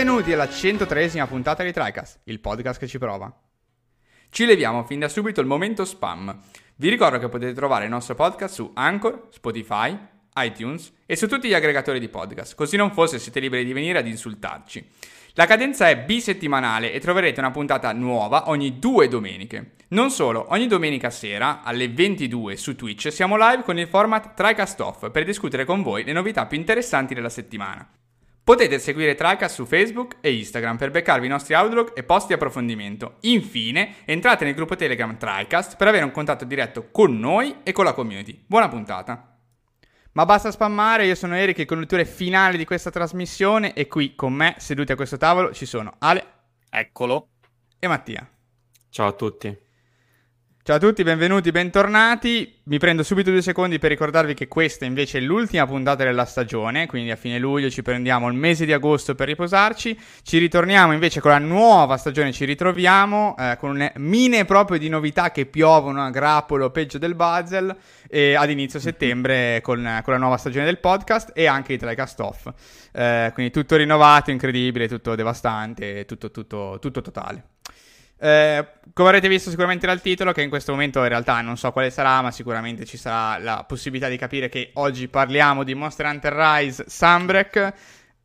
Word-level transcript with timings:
Benvenuti 0.00 0.32
alla 0.32 0.46
103esima 0.46 1.26
puntata 1.26 1.62
di 1.62 1.72
TriCast, 1.72 2.20
il 2.24 2.40
podcast 2.40 2.80
che 2.80 2.86
ci 2.86 2.96
prova. 2.96 3.30
Ci 4.30 4.46
leviamo 4.46 4.82
fin 4.84 4.98
da 4.98 5.08
subito 5.10 5.42
il 5.42 5.46
momento 5.46 5.84
spam. 5.84 6.40
Vi 6.76 6.88
ricordo 6.88 7.18
che 7.18 7.28
potete 7.28 7.52
trovare 7.52 7.84
il 7.84 7.90
nostro 7.90 8.14
podcast 8.14 8.54
su 8.54 8.70
Anchor, 8.72 9.28
Spotify, 9.28 9.94
iTunes 10.36 10.90
e 11.04 11.16
su 11.16 11.28
tutti 11.28 11.48
gli 11.48 11.52
aggregatori 11.52 12.00
di 12.00 12.08
podcast, 12.08 12.54
così 12.54 12.78
non 12.78 12.92
fosse 12.92 13.18
siete 13.18 13.40
liberi 13.40 13.62
di 13.62 13.74
venire 13.74 13.98
ad 13.98 14.06
insultarci. 14.06 14.88
La 15.34 15.44
cadenza 15.44 15.90
è 15.90 15.98
bisettimanale 15.98 16.94
e 16.94 16.98
troverete 16.98 17.40
una 17.40 17.50
puntata 17.50 17.92
nuova 17.92 18.48
ogni 18.48 18.78
due 18.78 19.06
domeniche. 19.06 19.72
Non 19.88 20.10
solo, 20.10 20.46
ogni 20.48 20.66
domenica 20.66 21.10
sera 21.10 21.60
alle 21.62 21.90
22 21.90 22.56
su 22.56 22.74
Twitch 22.74 23.12
siamo 23.12 23.36
live 23.36 23.64
con 23.64 23.78
il 23.78 23.86
format 23.86 24.32
TriCast 24.32 24.80
Off 24.80 25.10
per 25.10 25.24
discutere 25.24 25.66
con 25.66 25.82
voi 25.82 26.04
le 26.04 26.14
novità 26.14 26.46
più 26.46 26.56
interessanti 26.56 27.12
della 27.12 27.28
settimana. 27.28 27.86
Potete 28.42 28.78
seguire 28.78 29.14
TriCast 29.14 29.54
su 29.54 29.64
Facebook 29.64 30.16
e 30.20 30.34
Instagram 30.34 30.76
per 30.76 30.90
beccarvi 30.90 31.26
i 31.26 31.28
nostri 31.28 31.54
outlook 31.54 31.92
e 31.94 32.02
post 32.02 32.26
di 32.26 32.32
approfondimento. 32.32 33.16
Infine, 33.20 33.96
entrate 34.04 34.44
nel 34.44 34.54
gruppo 34.54 34.76
Telegram 34.76 35.16
TriCast 35.16 35.76
per 35.76 35.88
avere 35.88 36.04
un 36.04 36.10
contatto 36.10 36.44
diretto 36.44 36.88
con 36.90 37.18
noi 37.18 37.58
e 37.62 37.72
con 37.72 37.84
la 37.84 37.92
community. 37.92 38.42
Buona 38.46 38.68
puntata! 38.68 39.36
Ma 40.12 40.24
basta 40.24 40.50
spammare, 40.50 41.06
io 41.06 41.14
sono 41.14 41.36
Eric, 41.36 41.58
il 41.58 41.66
conduttore 41.66 42.04
finale 42.04 42.56
di 42.56 42.64
questa 42.64 42.90
trasmissione 42.90 43.74
e 43.74 43.86
qui 43.86 44.16
con 44.16 44.32
me, 44.32 44.56
seduti 44.58 44.90
a 44.90 44.96
questo 44.96 45.16
tavolo, 45.16 45.52
ci 45.52 45.66
sono 45.66 45.94
Ale. 45.98 46.26
Eccolo. 46.68 47.28
E 47.78 47.86
Mattia. 47.86 48.28
Ciao 48.88 49.06
a 49.06 49.12
tutti. 49.12 49.68
Ciao 50.62 50.76
a 50.76 50.78
tutti, 50.78 51.02
benvenuti, 51.02 51.50
bentornati. 51.52 52.60
Mi 52.64 52.76
prendo 52.76 53.02
subito 53.02 53.30
due 53.30 53.40
secondi 53.40 53.78
per 53.78 53.88
ricordarvi 53.88 54.34
che 54.34 54.46
questa 54.46 54.84
invece 54.84 55.16
è 55.16 55.22
l'ultima 55.22 55.66
puntata 55.66 56.04
della 56.04 56.26
stagione, 56.26 56.86
quindi 56.86 57.10
a 57.10 57.16
fine 57.16 57.38
luglio 57.38 57.70
ci 57.70 57.80
prendiamo 57.80 58.28
il 58.28 58.34
mese 58.34 58.66
di 58.66 58.74
agosto 58.74 59.14
per 59.14 59.28
riposarci. 59.28 59.98
Ci 60.22 60.36
ritorniamo 60.36 60.92
invece 60.92 61.20
con 61.20 61.30
la 61.30 61.38
nuova 61.38 61.96
stagione, 61.96 62.30
ci 62.30 62.44
ritroviamo 62.44 63.36
eh, 63.38 63.56
con 63.58 63.90
mine 63.96 64.44
proprio 64.44 64.78
di 64.78 64.90
novità 64.90 65.30
che 65.30 65.46
piovono 65.46 66.04
a 66.04 66.10
grappolo 66.10 66.68
peggio 66.68 66.98
del 66.98 67.14
Basel 67.14 67.74
e 68.06 68.34
ad 68.34 68.50
inizio 68.50 68.78
settembre 68.78 69.60
con, 69.62 70.00
con, 70.04 70.12
la 70.12 70.18
nuova 70.18 70.36
stagione 70.36 70.66
del 70.66 70.78
podcast 70.78 71.30
e 71.32 71.46
anche 71.46 71.72
i 71.72 71.78
tre 71.78 71.94
cast 71.94 72.20
off. 72.20 72.50
Eh, 72.92 73.30
quindi 73.32 73.50
tutto 73.50 73.76
rinnovato, 73.76 74.30
incredibile, 74.30 74.88
tutto 74.88 75.14
devastante, 75.14 76.04
tutto, 76.04 76.30
tutto, 76.30 76.76
tutto 76.78 77.00
totale. 77.00 77.44
Eh, 78.20 78.66
come 78.92 79.08
avrete 79.08 79.28
visto 79.28 79.48
sicuramente 79.48 79.86
dal 79.86 80.02
titolo, 80.02 80.32
che 80.32 80.42
in 80.42 80.50
questo 80.50 80.72
momento 80.72 81.00
in 81.00 81.08
realtà 81.08 81.40
non 81.40 81.56
so 81.56 81.72
quale 81.72 81.90
sarà, 81.90 82.20
ma 82.20 82.30
sicuramente 82.30 82.84
ci 82.84 82.98
sarà 82.98 83.42
la 83.42 83.64
possibilità 83.66 84.08
di 84.08 84.18
capire 84.18 84.48
che 84.48 84.70
oggi 84.74 85.08
parliamo 85.08 85.64
di 85.64 85.74
Monster 85.74 86.06
Hunter 86.06 86.32
Rise 86.34 86.84
Sunbreak, 86.86 87.72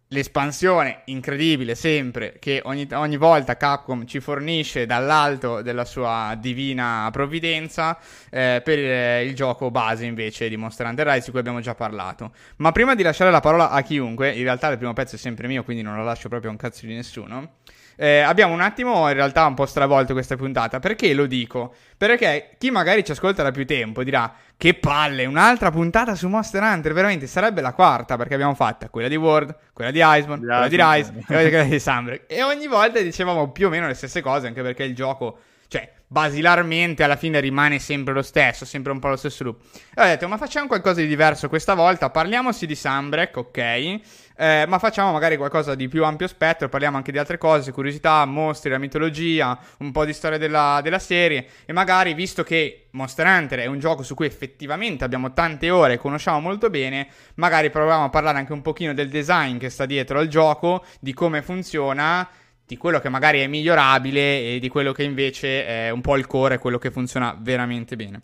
l'espansione 0.10 1.02
incredibile 1.06 1.74
sempre 1.74 2.36
che 2.40 2.62
ogni, 2.66 2.88
ogni, 2.92 3.18
volta 3.18 3.58
Capcom 3.58 4.06
ci 4.06 4.20
fornisce 4.20 4.86
dall'alto 4.86 5.62
della 5.62 5.84
sua 5.84 6.38
divina 6.40 7.10
provvidenza 7.12 7.98
eh, 8.30 8.62
per 8.64 8.78
eh, 8.78 9.26
il 9.26 9.34
gioco 9.34 9.72
base 9.72 10.06
invece 10.06 10.48
di 10.48 10.58
Monster 10.58 10.86
Hunter 10.88 11.08
Rise 11.08 11.26
di 11.26 11.32
cui 11.32 11.40
abbiamo 11.40 11.60
già 11.62 11.74
parlato. 11.74 12.32
Ma 12.58 12.72
prima 12.72 12.96
di 12.96 13.04
lasciare 13.04 13.32
la 13.32 13.40
parola 13.40 13.70
a 13.70 13.82
chiunque, 13.82 14.32
in 14.32 14.44
realtà 14.44 14.70
il 14.70 14.78
primo 14.78 14.94
pezzo 14.94 15.16
è 15.16 15.20
sempre 15.20 15.48
mio, 15.48 15.64
quindi 15.64 15.82
non 15.82 15.96
lo 15.96 16.04
lascio 16.04 16.28
proprio 16.28 16.50
a 16.50 16.54
un 16.54 16.60
cazzo 16.60 16.86
di 16.86 16.94
nessuno. 16.94 17.54
Eh, 17.98 18.20
abbiamo 18.20 18.54
un 18.54 18.62
attimo 18.62 19.08
in 19.08 19.14
realtà 19.14 19.46
un 19.46 19.54
po' 19.54 19.66
stravolto 19.66 20.14
questa 20.14 20.36
puntata. 20.36 20.80
Perché 20.80 21.14
lo 21.14 21.26
dico? 21.26 21.74
Perché 21.98 22.56
chi 22.58 22.72
magari 22.72 23.04
ci 23.04 23.12
ascolta 23.12 23.44
da 23.44 23.52
più 23.52 23.66
tempo 23.66 24.04
dirà 24.04 24.34
che 24.58 24.74
palle, 24.74 25.26
un'altra 25.26 25.72
puntata 25.72 26.16
su 26.16 26.28
Monster 26.28 26.62
Hunter, 26.62 26.94
veramente 26.94 27.28
sarebbe 27.28 27.62
la 27.62 27.74
quarta 27.74 28.16
perché 28.18 28.34
abbiamo 28.34 28.54
fatta 28.54 28.90
quella 28.90 29.08
di 29.08 29.16
World, 29.16 29.56
quella 29.74 29.92
di 29.92 30.02
Iceborne, 30.02 30.46
quella 30.46 30.68
di 30.68 30.78
Rise 30.80 31.14
e 31.18 31.24
quella 31.50 31.64
di 31.64 31.80
Sunbreak. 31.80 32.24
E 32.28 32.44
ogni 32.44 32.68
volta 32.68 33.00
dicevamo 33.00 33.52
più 33.52 33.68
o 33.68 33.70
meno 33.70 33.88
le 33.88 33.94
stesse 33.94 34.22
cose, 34.22 34.48
anche 34.48 34.62
perché 34.62 34.84
il 34.84 34.96
gioco, 34.96 35.40
cioè, 35.68 35.92
basilarmente 36.08 37.04
alla 37.04 37.16
fine 37.16 37.40
rimane 37.40 37.80
sempre 37.80 38.14
lo 38.14 38.22
stesso, 38.22 38.64
sempre 38.66 38.92
un 38.92 39.00
po' 39.00 39.10
lo 39.10 39.16
stesso 39.16 39.44
loop. 39.44 39.62
E 39.94 40.02
ho 40.02 40.06
detto, 40.06 40.28
ma 40.28 40.38
facciamo 40.38 40.68
qualcosa 40.68 41.02
di 41.02 41.08
diverso 41.08 41.50
questa 41.50 41.74
volta, 41.74 42.10
parliamoci 42.10 42.66
di 42.66 42.76
Sunbreak, 42.76 43.38
ok? 43.38 44.00
Eh, 44.38 44.66
ma 44.68 44.80
facciamo 44.80 45.14
magari 45.14 45.38
qualcosa 45.38 45.76
di 45.76 45.88
più 45.88 46.04
ampio 46.04 46.28
spettro, 46.28 46.68
parliamo 46.68 46.98
anche 46.98 47.14
di 47.14 47.18
altre 47.18 47.38
cose, 47.38 47.72
curiosità, 47.72 48.26
mostri, 48.26 48.70
la 48.70 48.78
mitologia, 48.78 49.58
un 49.80 49.94
po' 49.94 50.04
di 50.04 50.12
storia 50.12 50.38
della, 50.38 50.82
della 50.84 51.00
serie 51.00 51.48
e 51.66 51.72
magari 51.72 52.14
visto 52.14 52.44
che 52.44 52.88
Monster 52.92 53.26
Hunter 53.26 53.60
è 53.60 53.66
un 53.68 53.80
gioco 53.80 54.04
su 54.04 54.14
cui 54.14 54.26
effettivamente 54.26 55.06
abbiamo 55.06 55.32
tante 55.32 55.70
ore 55.70 55.94
e 55.94 55.98
conosciamo 55.98 56.42
molto 56.42 56.70
bene, 56.70 57.08
magari 57.36 57.70
proviamo 57.70 58.04
a 58.04 58.10
parlare 58.10 58.38
anche 58.38 58.52
un 58.52 58.62
pochino 58.62 58.94
del 58.94 59.08
design 59.08 59.58
che 59.58 59.70
sta 59.70 59.86
dietro 59.86 60.20
al 60.20 60.28
gioco, 60.28 60.84
di 61.00 61.14
come 61.14 61.42
funziona 61.42 62.28
di 62.66 62.76
quello 62.76 63.00
che 63.00 63.10
magari 63.10 63.40
è 63.40 63.48
migliorabile 63.48 64.56
e 64.56 64.60
di 64.60 64.68
quello 64.68 64.92
che 64.92 65.04
invece 65.04 65.66
è 65.66 65.90
un 65.92 66.02
po' 66.02 66.18
il 66.18 66.28
core, 66.28 66.58
quello 66.58 66.78
che 66.78 66.92
funziona 66.92 67.38
veramente 67.40 67.96
bene. 67.96 68.22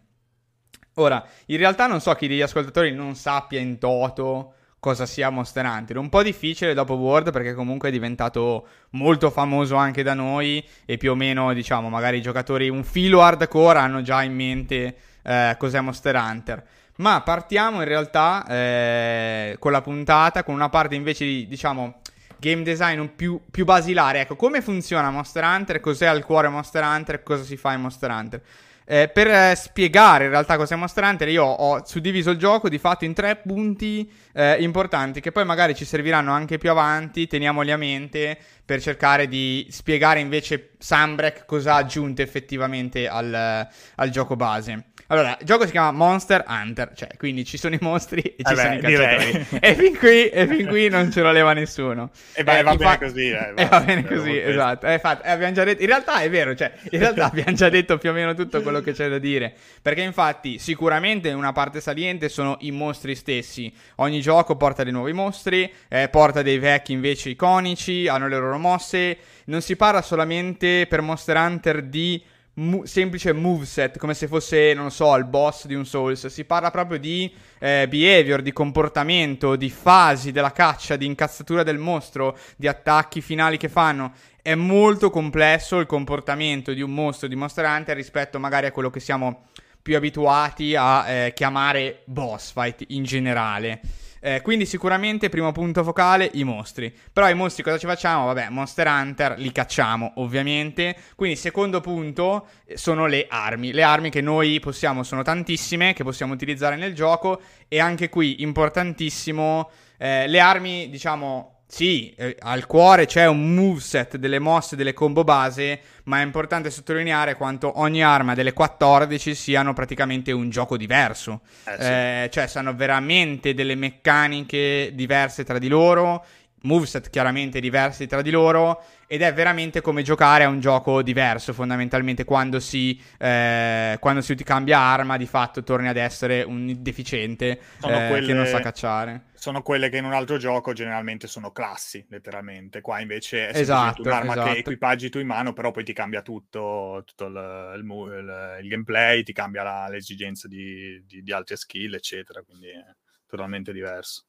Ora, 0.96 1.26
in 1.46 1.58
realtà 1.58 1.88
non 1.88 2.02
so 2.02 2.14
chi 2.16 2.28
degli 2.28 2.42
ascoltatori 2.42 2.92
non 2.92 3.16
sappia 3.16 3.62
in 3.62 3.78
toto 3.78 4.56
cosa 4.82 5.06
sia 5.06 5.30
Monster 5.30 5.64
Hunter. 5.64 5.98
Un 5.98 6.10
po' 6.10 6.24
difficile 6.24 6.74
dopo 6.74 6.96
World 6.96 7.32
perché 7.32 7.54
comunque 7.54 7.90
è 7.90 7.92
diventato 7.92 8.66
molto 8.92 9.30
famoso 9.30 9.76
anche 9.76 10.02
da 10.02 10.16
noi 10.16 10.66
e 10.86 10.98
più 10.98 11.12
o 11.12 11.16
meno, 11.16 11.54
diciamo, 11.54 11.88
magari 11.88 12.18
i 12.18 12.22
giocatori 12.22 12.68
un 12.68 12.84
filo 12.84 13.22
hardcore 13.22 13.78
hanno 13.78 14.02
già 14.02 14.24
in 14.24 14.34
mente 14.34 14.96
eh, 15.22 15.56
cos'è 15.60 15.80
Monster 15.82 16.16
Hunter. 16.16 16.64
Ma 16.96 17.22
partiamo 17.22 17.78
in 17.78 17.88
realtà 17.88 18.44
eh, 18.50 19.56
con 19.60 19.72
la 19.72 19.82
puntata, 19.82 20.44
con 20.44 20.56
una 20.56 20.70
parte 20.70 20.96
invece 20.96 21.26
di, 21.26 21.48
diciamo, 21.48 22.02
game 22.40 22.64
design 22.64 23.06
più, 23.16 23.40
più 23.52 23.66
basilare. 23.66 24.22
Ecco, 24.22 24.36
come 24.36 24.64
funziona 24.64 25.12
Monster 25.12 25.44
Hunter, 25.44 25.80
cos'è 25.80 26.08
al 26.08 26.26
cuore 26.26 26.48
Monster 26.48 26.84
Hunter 26.84 27.22
cosa 27.22 27.44
si 27.44 27.56
fa 27.56 27.74
in 27.74 27.82
Monster 27.82 28.10
Hunter. 28.10 28.42
Eh, 28.86 29.10
per 29.10 29.28
eh, 29.28 29.56
spiegare 29.56 30.26
in 30.26 30.32
realtà 30.32 30.58
cos'è 30.58 30.76
Monster 30.76 31.04
Hunter, 31.04 31.30
io 31.30 31.44
ho 31.44 31.86
suddiviso 31.86 32.32
il 32.32 32.38
gioco 32.38 32.68
di 32.68 32.78
fatto 32.78 33.06
in 33.06 33.14
tre 33.14 33.38
punti 33.38 34.12
eh, 34.34 34.62
importanti 34.62 35.22
che 35.22 35.32
poi 35.32 35.46
magari 35.46 35.76
ci 35.76 35.86
serviranno 35.86 36.32
anche 36.32 36.58
più 36.58 36.72
avanti, 36.72 37.28
teniamoli 37.28 37.72
a 37.72 37.78
mente 37.78 38.38
per 38.66 38.82
cercare 38.82 39.28
di 39.28 39.68
spiegare 39.70 40.20
invece 40.20 40.72
Sunbreak 40.78 41.46
cosa 41.46 41.74
ha 41.74 41.78
aggiunto 41.78 42.22
effettivamente 42.22 43.08
al, 43.08 43.68
al 43.96 44.10
gioco 44.10 44.36
base. 44.36 44.91
Allora, 45.12 45.36
il 45.38 45.46
gioco 45.46 45.66
si 45.66 45.72
chiama 45.72 45.92
Monster 45.92 46.46
Hunter, 46.48 46.94
cioè 46.96 47.10
quindi 47.18 47.44
ci 47.44 47.58
sono 47.58 47.76
i 47.76 47.80
mostri 47.82 48.22
e 48.22 48.36
ci 48.38 48.44
Vabbè, 48.44 48.62
sono 48.62 48.74
i 48.76 48.80
cacciatori. 48.80 49.48
e, 49.60 49.76
fin 49.76 49.98
qui, 49.98 50.30
e 50.30 50.48
fin 50.48 50.68
qui 50.68 50.88
non 50.88 51.12
ce 51.12 51.22
lo 51.22 51.34
leva 51.34 51.52
nessuno. 51.52 52.12
E 52.32 52.44
vai, 52.44 52.60
eh, 52.60 52.64
va, 52.64 52.76
bene 52.78 52.98
così, 52.98 53.28
eh, 53.30 53.54
va, 53.54 53.66
va 53.66 53.82
bene 53.82 54.06
così. 54.06 54.38
esatto. 54.40 54.86
Eh, 54.86 54.94
infatti, 54.94 55.28
eh, 55.28 55.52
detto, 55.52 55.82
in 55.82 55.88
realtà 55.88 56.22
è 56.22 56.30
vero, 56.30 56.56
cioè, 56.56 56.72
in 56.92 57.00
realtà 57.00 57.26
abbiamo 57.32 57.52
già 57.52 57.68
detto 57.68 57.98
più 57.98 58.10
o 58.10 58.14
meno 58.14 58.34
tutto 58.34 58.62
quello 58.62 58.80
che 58.80 58.94
c'è 58.94 59.10
da 59.10 59.18
dire. 59.18 59.54
Perché 59.82 60.02
infatti, 60.02 60.60
sicuramente 60.60 61.30
una 61.34 61.52
parte 61.52 61.82
saliente 61.82 62.30
sono 62.30 62.56
i 62.62 62.72
mostri 62.72 63.14
stessi. 63.14 63.72
Ogni 63.96 64.22
gioco 64.22 64.56
porta 64.56 64.84
dei 64.84 64.94
nuovi 64.94 65.12
mostri, 65.12 65.70
eh, 65.90 66.08
porta 66.08 66.42
dei 66.42 66.58
vecchi 66.58 66.94
invece 66.94 67.32
iconici, 67.32 68.08
hanno 68.08 68.30
le 68.30 68.38
loro 68.38 68.58
mosse. 68.58 69.18
Non 69.48 69.60
si 69.62 69.76
parla 69.76 70.02
solamente 70.02 70.86
per 70.88 71.02
Monster 71.02 71.36
Hunter 71.36 71.82
di 71.82 72.24
mu- 72.56 72.84
semplice 72.86 73.32
moveset, 73.34 73.98
come 73.98 74.14
se 74.14 74.28
fosse, 74.28 74.74
non 74.74 74.92
so, 74.92 75.16
il 75.16 75.26
boss 75.26 75.66
di 75.66 75.74
un 75.74 75.86
Souls. 75.86 76.28
Si 76.28 76.44
parla 76.46 76.72
proprio 76.72 77.00
di 77.00 77.34
eh, 77.60 77.88
behavior, 77.88 78.42
di 78.42 78.52
comportamento, 78.52 79.56
di 79.56 79.70
fasi 79.70 80.32
della 80.32 80.52
caccia, 80.52 80.96
di 80.96 81.06
incazzatura 81.06 81.64
del 81.64 81.78
mostro, 81.78 82.38
di 82.58 82.68
attacchi 82.68 83.22
finali 83.22 83.58
che 83.58 83.70
fanno. 83.70 84.14
È 84.42 84.56
molto 84.56 85.10
complesso 85.10 85.80
il 85.80 85.86
comportamento 85.86 86.74
di 86.74 86.82
un 86.82 86.94
mostro 86.94 87.28
di 87.28 87.36
Monster 87.36 87.66
Hunter 87.66 87.96
rispetto 87.96 88.40
magari 88.40 88.66
a 88.66 88.72
quello 88.72 88.90
che 88.90 89.00
siamo 89.00 89.48
più 89.82 89.96
abituati 89.96 90.76
a 90.76 91.10
eh, 91.10 91.34
chiamare 91.34 92.02
boss 92.06 92.52
fight 92.52 92.84
in 92.88 93.04
generale. 93.04 93.82
Eh, 94.24 94.42
quindi 94.42 94.68
sicuramente 94.68 95.30
primo 95.30 95.52
punto 95.52 95.84
focale 95.84 96.30
i 96.34 96.44
mostri. 96.44 96.96
Però 97.12 97.28
i 97.28 97.34
mostri 97.34 97.64
cosa 97.64 97.78
ci 97.78 97.88
facciamo? 97.88 98.26
Vabbè, 98.28 98.50
Monster 98.50 98.88
Hunter 98.88 99.34
li 99.38 99.52
cacciamo 99.52 100.14
ovviamente. 100.16 100.96
Quindi 101.16 101.36
secondo 101.36 101.82
punto 101.82 102.48
eh, 102.66 102.78
sono 102.78 103.08
le 103.08 103.26
armi. 103.28 103.74
Le 103.74 103.84
armi 103.84 104.12
che 104.12 104.22
noi 104.22 104.60
possiamo 104.60 105.04
sono 105.04 105.24
tantissime, 105.24 105.94
che 105.94 106.04
possiamo 106.04 106.34
utilizzare 106.34 106.76
nel 106.76 106.94
gioco 106.94 107.42
e 107.68 107.80
anche 107.80 108.10
qui 108.10 108.42
importantissimo 108.44 109.70
eh, 109.98 110.28
le 110.28 110.40
armi 110.40 110.90
diciamo 110.90 111.61
sì, 111.74 112.14
eh, 112.18 112.36
al 112.42 112.68
cuore 112.68 113.06
c'è 113.06 113.28
un 113.28 113.54
moveset 113.54 114.18
delle 114.18 114.40
mosse, 114.40 114.76
delle 114.76 114.92
combo 114.92 115.24
base, 115.24 115.80
ma 116.04 116.20
è 116.20 116.22
importante 116.22 116.70
sottolineare 116.70 117.36
quanto 117.36 117.80
ogni 117.80 118.04
arma 118.04 118.36
delle 118.36 118.52
14 118.52 119.34
siano 119.34 119.72
praticamente 119.72 120.34
un 120.34 120.50
gioco 120.50 120.76
diverso. 120.76 121.40
Eh, 121.64 121.76
sì. 121.80 121.88
eh, 121.88 122.30
cioè, 122.30 122.48
sanno 122.48 122.76
veramente 122.76 123.54
delle 123.54 123.76
meccaniche 123.76 124.92
diverse 124.94 125.46
tra 125.46 125.60
di 125.60 125.70
loro, 125.70 126.26
moveset 126.62 127.10
chiaramente 127.10 127.60
diversi 127.60 128.08
tra 128.08 128.22
di 128.22 128.30
loro 128.30 128.84
ed 129.08 129.22
è 129.22 129.34
veramente 129.34 129.82
come 129.82 130.04
giocare 130.04 130.44
a 130.44 130.48
un 130.48 130.60
gioco 130.60 131.02
diverso 131.02 131.54
fondamentalmente 131.54 132.24
quando 132.24 132.60
si, 132.60 133.02
eh, 133.18 133.98
quando 134.00 134.22
si 134.22 134.36
cambia 134.36 134.80
arma 134.80 135.18
di 135.18 135.26
fatto 135.26 135.64
torni 135.64 135.88
ad 135.88 135.98
essere 135.98 136.44
un 136.44 136.74
deficiente 136.80 137.60
eh, 137.84 138.08
quelle... 138.08 138.26
che 138.26 138.34
non 138.34 138.46
sa 138.46 138.60
cacciare 138.60 139.30
sono 139.42 139.64
quelle 139.64 139.90
che 139.90 139.98
in 139.98 140.06
un 140.06 140.14
altro 140.14 140.38
gioco 140.38 140.72
generalmente 140.72 141.26
sono 141.26 141.52
classi, 141.52 142.06
letteralmente. 142.10 142.80
Qua 142.80 143.00
invece 143.00 143.50
è 143.50 143.58
esatto, 143.58 144.04
un'arma 144.04 144.34
esatto. 144.34 144.52
che 144.52 144.60
equipaggi 144.60 145.10
tu 145.10 145.18
in 145.18 145.26
mano, 145.26 145.52
però 145.52 145.72
poi 145.72 145.84
ti 145.84 145.94
cambia 145.94 146.22
tutto, 146.22 147.02
tutto 147.08 147.26
il, 147.26 147.74
il, 147.78 147.84
il, 147.84 148.58
il, 148.62 148.68
gameplay, 148.70 149.24
ti 149.24 149.34
cambia 149.34 149.64
la, 149.64 149.88
l'esigenza 149.90 150.48
di, 150.48 151.04
di, 151.08 151.24
di 151.24 151.32
altre 151.32 151.56
skill, 151.56 151.96
eccetera. 151.96 152.44
Quindi 152.44 152.68
è 152.68 152.86
totalmente 153.26 153.74
diverso. 153.74 154.26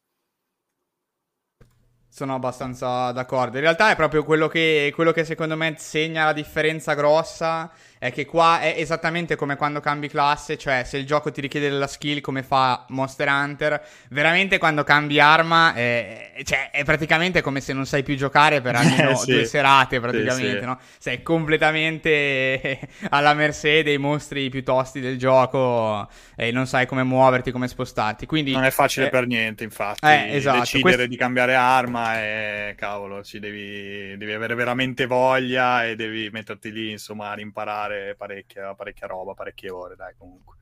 Sono 2.14 2.34
abbastanza 2.34 3.10
d'accordo. 3.10 3.56
In 3.56 3.62
realtà 3.62 3.90
è 3.90 3.96
proprio 3.96 4.22
quello 4.22 4.46
che, 4.46 4.92
quello 4.94 5.12
che 5.12 5.24
secondo 5.24 5.56
me 5.56 5.76
segna 5.78 6.26
la 6.26 6.34
differenza 6.34 6.92
grossa. 6.92 7.70
È 8.02 8.12
che 8.12 8.26
qua 8.26 8.60
è 8.60 8.74
esattamente 8.78 9.36
come 9.36 9.54
quando 9.54 9.78
cambi 9.78 10.08
classe, 10.08 10.58
cioè 10.58 10.82
se 10.84 10.98
il 10.98 11.06
gioco 11.06 11.30
ti 11.30 11.40
richiede 11.40 11.70
della 11.70 11.86
skill 11.86 12.20
come 12.20 12.42
fa 12.42 12.84
Monster 12.88 13.28
Hunter, 13.28 13.80
veramente 14.08 14.58
quando 14.58 14.82
cambi 14.82 15.20
arma 15.20 15.72
è, 15.72 16.32
cioè, 16.42 16.70
è 16.72 16.82
praticamente 16.82 17.42
come 17.42 17.60
se 17.60 17.72
non 17.72 17.86
sai 17.86 18.02
più 18.02 18.16
giocare 18.16 18.60
per 18.60 18.74
almeno 18.74 19.10
eh, 19.10 19.16
sì. 19.16 19.30
due 19.30 19.44
serate 19.44 20.00
praticamente, 20.00 20.58
sì, 20.58 20.64
no? 20.64 20.80
Sei 20.98 21.22
completamente 21.22 22.80
alla 23.10 23.34
mercé 23.34 23.84
dei 23.84 23.98
mostri 23.98 24.50
più 24.50 24.64
tosti 24.64 24.98
del 24.98 25.16
gioco 25.16 26.08
e 26.34 26.50
non 26.50 26.66
sai 26.66 26.86
come 26.86 27.04
muoverti, 27.04 27.52
come 27.52 27.68
spostarti. 27.68 28.26
Quindi, 28.26 28.50
non 28.50 28.64
è 28.64 28.70
facile 28.70 29.06
eh, 29.06 29.10
per 29.10 29.28
niente, 29.28 29.62
infatti. 29.62 30.04
Eh, 30.04 30.34
esatto. 30.34 30.58
Decidere 30.58 30.96
Quest... 30.96 31.08
di 31.08 31.16
cambiare 31.16 31.54
arma 31.54 32.01
e 32.10 32.74
cavolo, 32.76 33.22
ci 33.22 33.38
devi, 33.38 34.16
devi, 34.16 34.32
avere 34.32 34.54
veramente 34.54 35.06
voglia 35.06 35.84
e 35.84 35.96
devi 35.96 36.28
metterti 36.30 36.72
lì, 36.72 36.90
insomma, 36.90 37.30
a 37.30 37.40
imparare 37.40 38.14
parecchia, 38.16 38.74
parecchia 38.74 39.06
roba, 39.06 39.34
parecchie 39.34 39.70
ore, 39.70 39.96
dai, 39.96 40.14
comunque. 40.16 40.56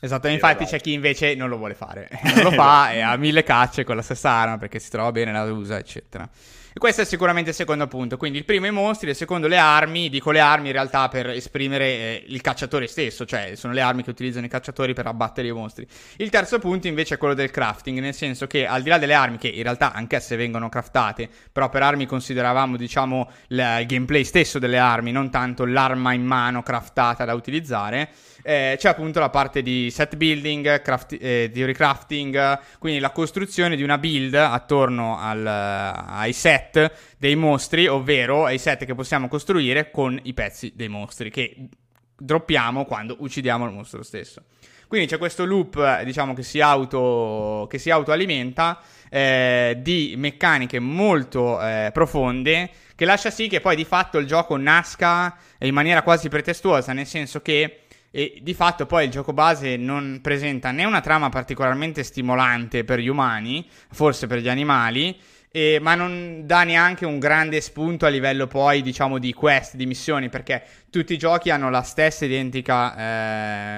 Esatto, 0.00 0.26
infatti 0.26 0.64
c'è 0.64 0.80
chi 0.80 0.92
invece 0.92 1.36
non 1.36 1.48
lo 1.48 1.56
vuole 1.56 1.74
fare, 1.74 2.08
non 2.34 2.42
lo 2.42 2.50
fa 2.50 2.90
e 2.90 3.00
ha 3.00 3.16
mille 3.16 3.44
cacce 3.44 3.84
con 3.84 3.94
la 3.94 4.02
stessa 4.02 4.30
arma 4.30 4.58
perché 4.58 4.80
si 4.80 4.90
trova 4.90 5.12
bene, 5.12 5.32
la 5.32 5.44
usa, 5.44 5.78
eccetera. 5.78 6.28
E 6.74 6.78
questo 6.78 7.02
è 7.02 7.04
sicuramente 7.04 7.50
il 7.50 7.56
secondo 7.56 7.86
punto. 7.86 8.16
Quindi 8.16 8.38
il 8.38 8.44
primo 8.46 8.66
i 8.66 8.70
mostri, 8.70 9.10
il 9.10 9.14
secondo 9.16 9.46
le 9.46 9.58
armi. 9.58 10.08
Dico 10.08 10.30
le 10.30 10.40
armi 10.40 10.68
in 10.68 10.72
realtà 10.72 11.08
per 11.08 11.28
esprimere 11.28 11.84
eh, 11.84 12.24
il 12.28 12.40
cacciatore 12.40 12.86
stesso, 12.86 13.26
cioè 13.26 13.56
sono 13.56 13.74
le 13.74 13.82
armi 13.82 14.02
che 14.02 14.08
utilizzano 14.08 14.46
i 14.46 14.48
cacciatori 14.48 14.94
per 14.94 15.06
abbattere 15.06 15.48
i 15.48 15.52
mostri. 15.52 15.86
Il 16.16 16.30
terzo 16.30 16.58
punto 16.58 16.88
invece 16.88 17.14
è 17.14 17.18
quello 17.18 17.34
del 17.34 17.50
crafting, 17.50 17.98
nel 17.98 18.14
senso 18.14 18.46
che 18.46 18.66
al 18.66 18.82
di 18.82 18.88
là 18.88 18.96
delle 18.96 19.12
armi, 19.12 19.36
che 19.36 19.48
in 19.48 19.62
realtà 19.62 19.92
anch'esse 19.92 20.34
vengono 20.36 20.70
craftate, 20.70 21.28
però 21.52 21.68
per 21.68 21.82
armi 21.82 22.06
consideravamo 22.06 22.78
diciamo 22.78 23.30
il 23.48 23.84
gameplay 23.86 24.24
stesso 24.24 24.58
delle 24.58 24.78
armi, 24.78 25.12
non 25.12 25.30
tanto 25.30 25.66
l'arma 25.66 26.14
in 26.14 26.24
mano 26.24 26.62
craftata 26.62 27.26
da 27.26 27.34
utilizzare 27.34 28.08
eh, 28.42 28.76
c'è 28.78 28.88
appunto 28.88 29.20
la 29.20 29.30
parte 29.30 29.62
di 29.62 29.90
set 29.90 30.16
building, 30.16 30.82
craft, 30.82 31.16
eh, 31.20 31.50
theory 31.52 31.72
crafting, 31.72 32.58
quindi 32.78 33.00
la 33.00 33.10
costruzione 33.10 33.76
di 33.76 33.82
una 33.82 33.98
build 33.98 34.34
attorno 34.34 35.18
al, 35.18 35.46
ai 35.46 36.32
set 36.32 36.92
dei 37.18 37.36
mostri, 37.36 37.86
ovvero 37.86 38.44
ai 38.44 38.58
set 38.58 38.84
che 38.84 38.94
possiamo 38.94 39.28
costruire 39.28 39.90
con 39.90 40.18
i 40.22 40.34
pezzi 40.34 40.72
dei 40.74 40.88
mostri 40.88 41.30
che 41.30 41.68
droppiamo 42.16 42.84
quando 42.84 43.16
uccidiamo 43.18 43.64
il 43.64 43.72
mostro 43.72 44.02
stesso. 44.02 44.42
Quindi 44.86 45.08
c'è 45.08 45.16
questo 45.16 45.46
loop, 45.46 46.02
diciamo, 46.02 46.34
che 46.34 46.42
si, 46.42 46.60
auto, 46.60 47.66
che 47.70 47.78
si 47.78 47.88
autoalimenta 47.88 48.78
eh, 49.08 49.78
di 49.80 50.14
meccaniche 50.18 50.80
molto 50.80 51.62
eh, 51.62 51.88
profonde 51.94 52.70
che 53.02 53.08
lascia 53.08 53.30
sì 53.30 53.48
che 53.48 53.60
poi 53.60 53.74
di 53.74 53.84
fatto 53.84 54.18
il 54.18 54.26
gioco 54.26 54.56
nasca 54.56 55.36
in 55.58 55.74
maniera 55.74 56.02
quasi 56.02 56.28
pretestuosa, 56.28 56.92
nel 56.92 57.06
senso 57.06 57.40
che 57.40 57.81
e 58.14 58.38
di 58.42 58.52
fatto 58.52 58.84
poi 58.84 59.06
il 59.06 59.10
gioco 59.10 59.32
base 59.32 59.76
non 59.76 60.20
presenta 60.22 60.70
né 60.70 60.84
una 60.84 61.00
trama 61.00 61.30
particolarmente 61.30 62.04
stimolante 62.04 62.84
per 62.84 62.98
gli 62.98 63.08
umani, 63.08 63.66
forse 63.90 64.26
per 64.26 64.38
gli 64.38 64.50
animali, 64.50 65.18
eh, 65.50 65.78
ma 65.80 65.94
non 65.94 66.42
dà 66.44 66.62
neanche 66.62 67.06
un 67.06 67.18
grande 67.18 67.60
spunto 67.62 68.04
a 68.04 68.10
livello 68.10 68.46
poi, 68.46 68.82
diciamo, 68.82 69.18
di 69.18 69.32
quest, 69.32 69.76
di 69.76 69.86
missioni, 69.86 70.28
perché 70.28 70.62
tutti 70.90 71.14
i 71.14 71.18
giochi 71.18 71.50
hanno 71.50 71.70
la 71.70 71.82
stessa 71.82 72.26
identica, 72.26 72.96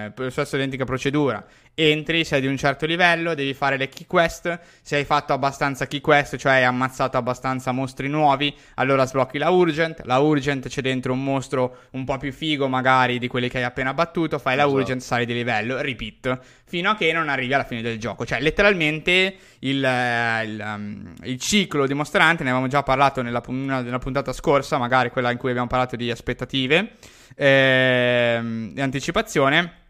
eh, 0.07 0.13
la 0.15 0.31
stessa 0.31 0.57
identica 0.57 0.85
procedura 0.85 1.45
entri, 1.75 2.25
sei 2.25 2.41
di 2.41 2.47
un 2.47 2.57
certo 2.57 2.87
livello, 2.87 3.35
devi 3.35 3.53
fare 3.53 3.77
le 3.77 3.89
key 3.89 4.07
quest, 4.07 4.61
se 4.83 4.97
hai 4.97 5.05
fatto 5.05 5.33
abbastanza 5.33 5.87
key 5.87 6.01
quest, 6.01 6.37
cioè 6.37 6.53
hai 6.53 6.65
ammazzato 6.65 7.17
abbastanza 7.17 7.73
mostri 7.73 8.09
nuovi, 8.09 8.55
allora 8.75 9.05
sblocchi 9.05 9.39
la 9.39 9.51
urgent, 9.51 10.03
la 10.05 10.19
urgent 10.19 10.69
c'è 10.69 10.81
dentro 10.81 11.13
un 11.13 11.23
mostro 11.23 11.77
un 11.93 12.05
po' 12.05 12.17
più 12.17 12.33
figo 12.33 12.69
magari 12.69 13.19
di 13.19 13.27
quelli 13.27 13.49
che 13.49 13.59
hai 13.59 13.65
appena 13.65 13.93
battuto, 13.93 14.39
fai 14.39 14.57
la 14.57 14.63
esatto. 14.63 14.79
urgent, 14.79 15.01
sali 15.01 15.27
di 15.27 15.35
livello, 15.35 15.81
repeat, 15.81 16.39
fino 16.65 16.91
a 16.91 16.95
che 16.95 17.13
non 17.13 17.29
arrivi 17.29 17.53
alla 17.53 17.65
fine 17.65 17.83
del 17.83 17.99
gioco, 17.99 18.25
cioè 18.25 18.41
letteralmente 18.41 19.37
il, 19.61 19.85
eh, 19.85 20.45
il, 20.45 20.63
um, 20.65 21.13
il 21.25 21.39
ciclo 21.41 21.87
dimostrante, 21.87 22.45
ne 22.45 22.51
avevamo 22.51 22.71
già 22.71 22.83
parlato 22.83 23.21
nella, 23.21 23.43
nella, 23.49 23.99
puntata 23.99 24.33
scorsa, 24.33 24.79
magari 24.79 25.11
quella 25.11 25.31
in 25.31 25.39
cui 25.39 25.51
abbiamo 25.51 25.69
parlato 25.69 25.97
di 25.97 26.11
aspettative 26.11 26.93
eh, 27.35 28.73
e 28.75 28.81
anticipazione 28.81 29.83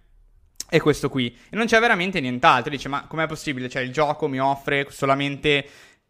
è 0.69 0.81
questo 0.81 1.09
qui. 1.09 1.37
E 1.51 1.57
non 1.57 1.67
c'è 1.67 1.79
veramente 1.81 2.21
nient'altro. 2.21 2.71
Dice, 2.71 2.89
ma 2.89 3.07
com'è 3.07 3.27
possibile? 3.27 3.69
Cioè, 3.69 3.83
il 3.83 3.93
gioco 3.93 4.29
mi 4.29 4.41
offre 4.41 4.87
solamente. 4.91 5.67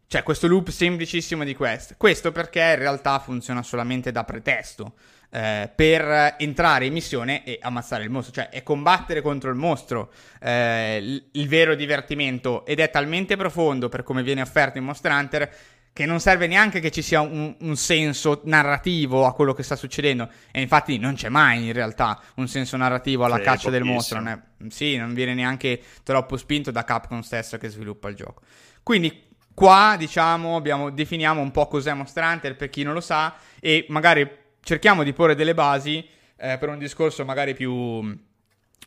Cioè, 0.07 0.23
questo 0.23 0.47
loop 0.47 0.69
semplicissimo 0.69 1.43
di 1.43 1.55
quest. 1.55 1.95
Questo 1.97 2.31
perché 2.31 2.61
in 2.61 2.75
realtà 2.77 3.19
funziona 3.19 3.63
solamente 3.63 4.11
da 4.11 4.23
pretesto. 4.23 4.93
Eh, 5.31 5.69
per 5.75 6.35
entrare 6.37 6.85
in 6.85 6.93
missione 6.93 7.43
e 7.43 7.57
ammazzare 7.61 8.03
il 8.03 8.09
mostro, 8.09 8.31
cioè 8.31 8.49
è 8.49 8.63
combattere 8.63 9.21
contro 9.21 9.49
il 9.49 9.57
mostro 9.57 10.13
eh, 10.39 10.97
il, 11.01 11.27
il 11.33 11.47
vero 11.49 11.75
divertimento 11.75 12.65
ed 12.65 12.79
è 12.79 12.89
talmente 12.89 13.35
profondo 13.35 13.89
per 13.89 14.03
come 14.03 14.23
viene 14.23 14.41
offerto 14.41 14.77
in 14.77 14.85
Monster 14.85 15.11
Hunter 15.11 15.53
che 15.95 16.05
non 16.05 16.19
serve 16.19 16.45
neanche 16.47 16.81
che 16.81 16.91
ci 16.91 17.01
sia 17.01 17.21
un, 17.21 17.55
un, 17.57 17.77
senso 17.77 18.41
narrativo 18.43 19.25
a 19.25 19.33
quello 19.33 19.53
che 19.53 19.63
sta 19.63 19.77
succedendo. 19.77 20.27
E 20.51 20.59
infatti 20.59 20.97
non 20.97 21.13
c'è 21.13 21.29
mai 21.29 21.67
in 21.67 21.71
realtà 21.71 22.21
un 22.35 22.49
senso 22.49 22.75
narrativo 22.75 23.23
alla 23.23 23.37
sì, 23.37 23.43
caccia 23.43 23.69
del 23.69 23.85
mostro. 23.85 24.19
Non 24.19 24.27
è, 24.27 24.67
sì, 24.67 24.97
non 24.97 25.13
viene 25.13 25.33
neanche 25.33 25.81
troppo 26.03 26.35
spinto 26.35 26.69
da 26.69 26.83
Capcom 26.83 27.21
stesso 27.21 27.57
che 27.57 27.69
sviluppa 27.69 28.09
il 28.09 28.15
gioco. 28.15 28.41
Quindi 28.83 29.23
qua, 29.53 29.95
diciamo, 29.97 30.57
abbiamo, 30.57 30.89
definiamo 30.91 31.39
un 31.39 31.51
po' 31.51 31.69
cos'è 31.69 31.93
Monster 31.93 32.25
Hunter 32.25 32.57
per 32.57 32.69
chi 32.69 32.83
non 32.83 32.93
lo 32.93 32.99
sa 32.99 33.33
e 33.61 33.85
magari 33.87 34.29
cerchiamo 34.63 35.01
di 35.01 35.13
porre 35.13 35.33
delle 35.33 35.53
basi 35.53 36.05
eh, 36.35 36.57
per 36.57 36.67
un 36.67 36.77
discorso 36.77 37.23
magari 37.23 37.53
più, 37.53 38.19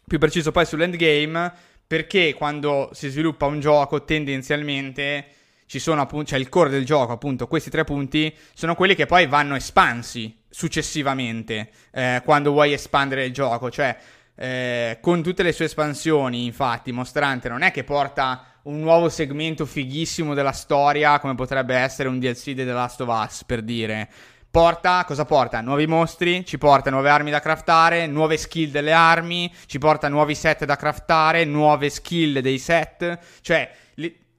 più 0.06 0.18
preciso 0.18 0.52
poi 0.52 0.66
sull'endgame 0.66 1.54
perché 1.86 2.34
quando 2.34 2.90
si 2.92 3.08
sviluppa 3.08 3.46
un 3.46 3.60
gioco 3.60 4.04
tendenzialmente 4.04 5.36
ci 5.68 5.78
sono 5.78 6.00
appunto, 6.00 6.30
cioè 6.30 6.38
il 6.38 6.48
core 6.48 6.70
del 6.70 6.86
gioco, 6.86 7.12
appunto, 7.12 7.46
questi 7.46 7.68
tre 7.68 7.84
punti 7.84 8.34
sono 8.54 8.74
quelli 8.74 8.94
che 8.94 9.04
poi 9.04 9.26
vanno 9.26 9.54
espansi 9.54 10.34
successivamente 10.48 11.68
eh, 11.92 12.22
quando 12.24 12.52
vuoi 12.52 12.72
espandere 12.72 13.26
il 13.26 13.32
gioco, 13.34 13.70
cioè 13.70 13.94
eh, 14.34 14.98
con 15.02 15.22
tutte 15.22 15.42
le 15.42 15.52
sue 15.52 15.66
espansioni, 15.66 16.46
infatti, 16.46 16.90
Monster 16.90 17.22
Hunter 17.22 17.50
non 17.50 17.62
è 17.62 17.70
che 17.70 17.84
porta 17.84 18.44
un 18.62 18.80
nuovo 18.80 19.10
segmento 19.10 19.66
fighissimo 19.66 20.32
della 20.32 20.52
storia 20.52 21.18
come 21.20 21.34
potrebbe 21.34 21.74
essere 21.74 22.08
un 22.08 22.18
DLC 22.18 22.46
di 22.46 22.64
The 22.64 22.72
Last 22.72 23.02
of 23.02 23.08
Us, 23.08 23.44
per 23.44 23.60
dire. 23.60 24.08
Porta, 24.50 25.04
cosa 25.04 25.26
porta? 25.26 25.60
Nuovi 25.60 25.86
mostri, 25.86 26.46
ci 26.46 26.56
porta 26.56 26.88
nuove 26.88 27.10
armi 27.10 27.30
da 27.30 27.40
craftare, 27.40 28.06
nuove 28.06 28.38
skill 28.38 28.70
delle 28.70 28.92
armi, 28.92 29.52
ci 29.66 29.78
porta 29.78 30.08
nuovi 30.08 30.34
set 30.34 30.64
da 30.64 30.76
craftare, 30.76 31.44
nuove 31.44 31.90
skill 31.90 32.38
dei 32.38 32.58
set, 32.58 33.18
cioè 33.42 33.70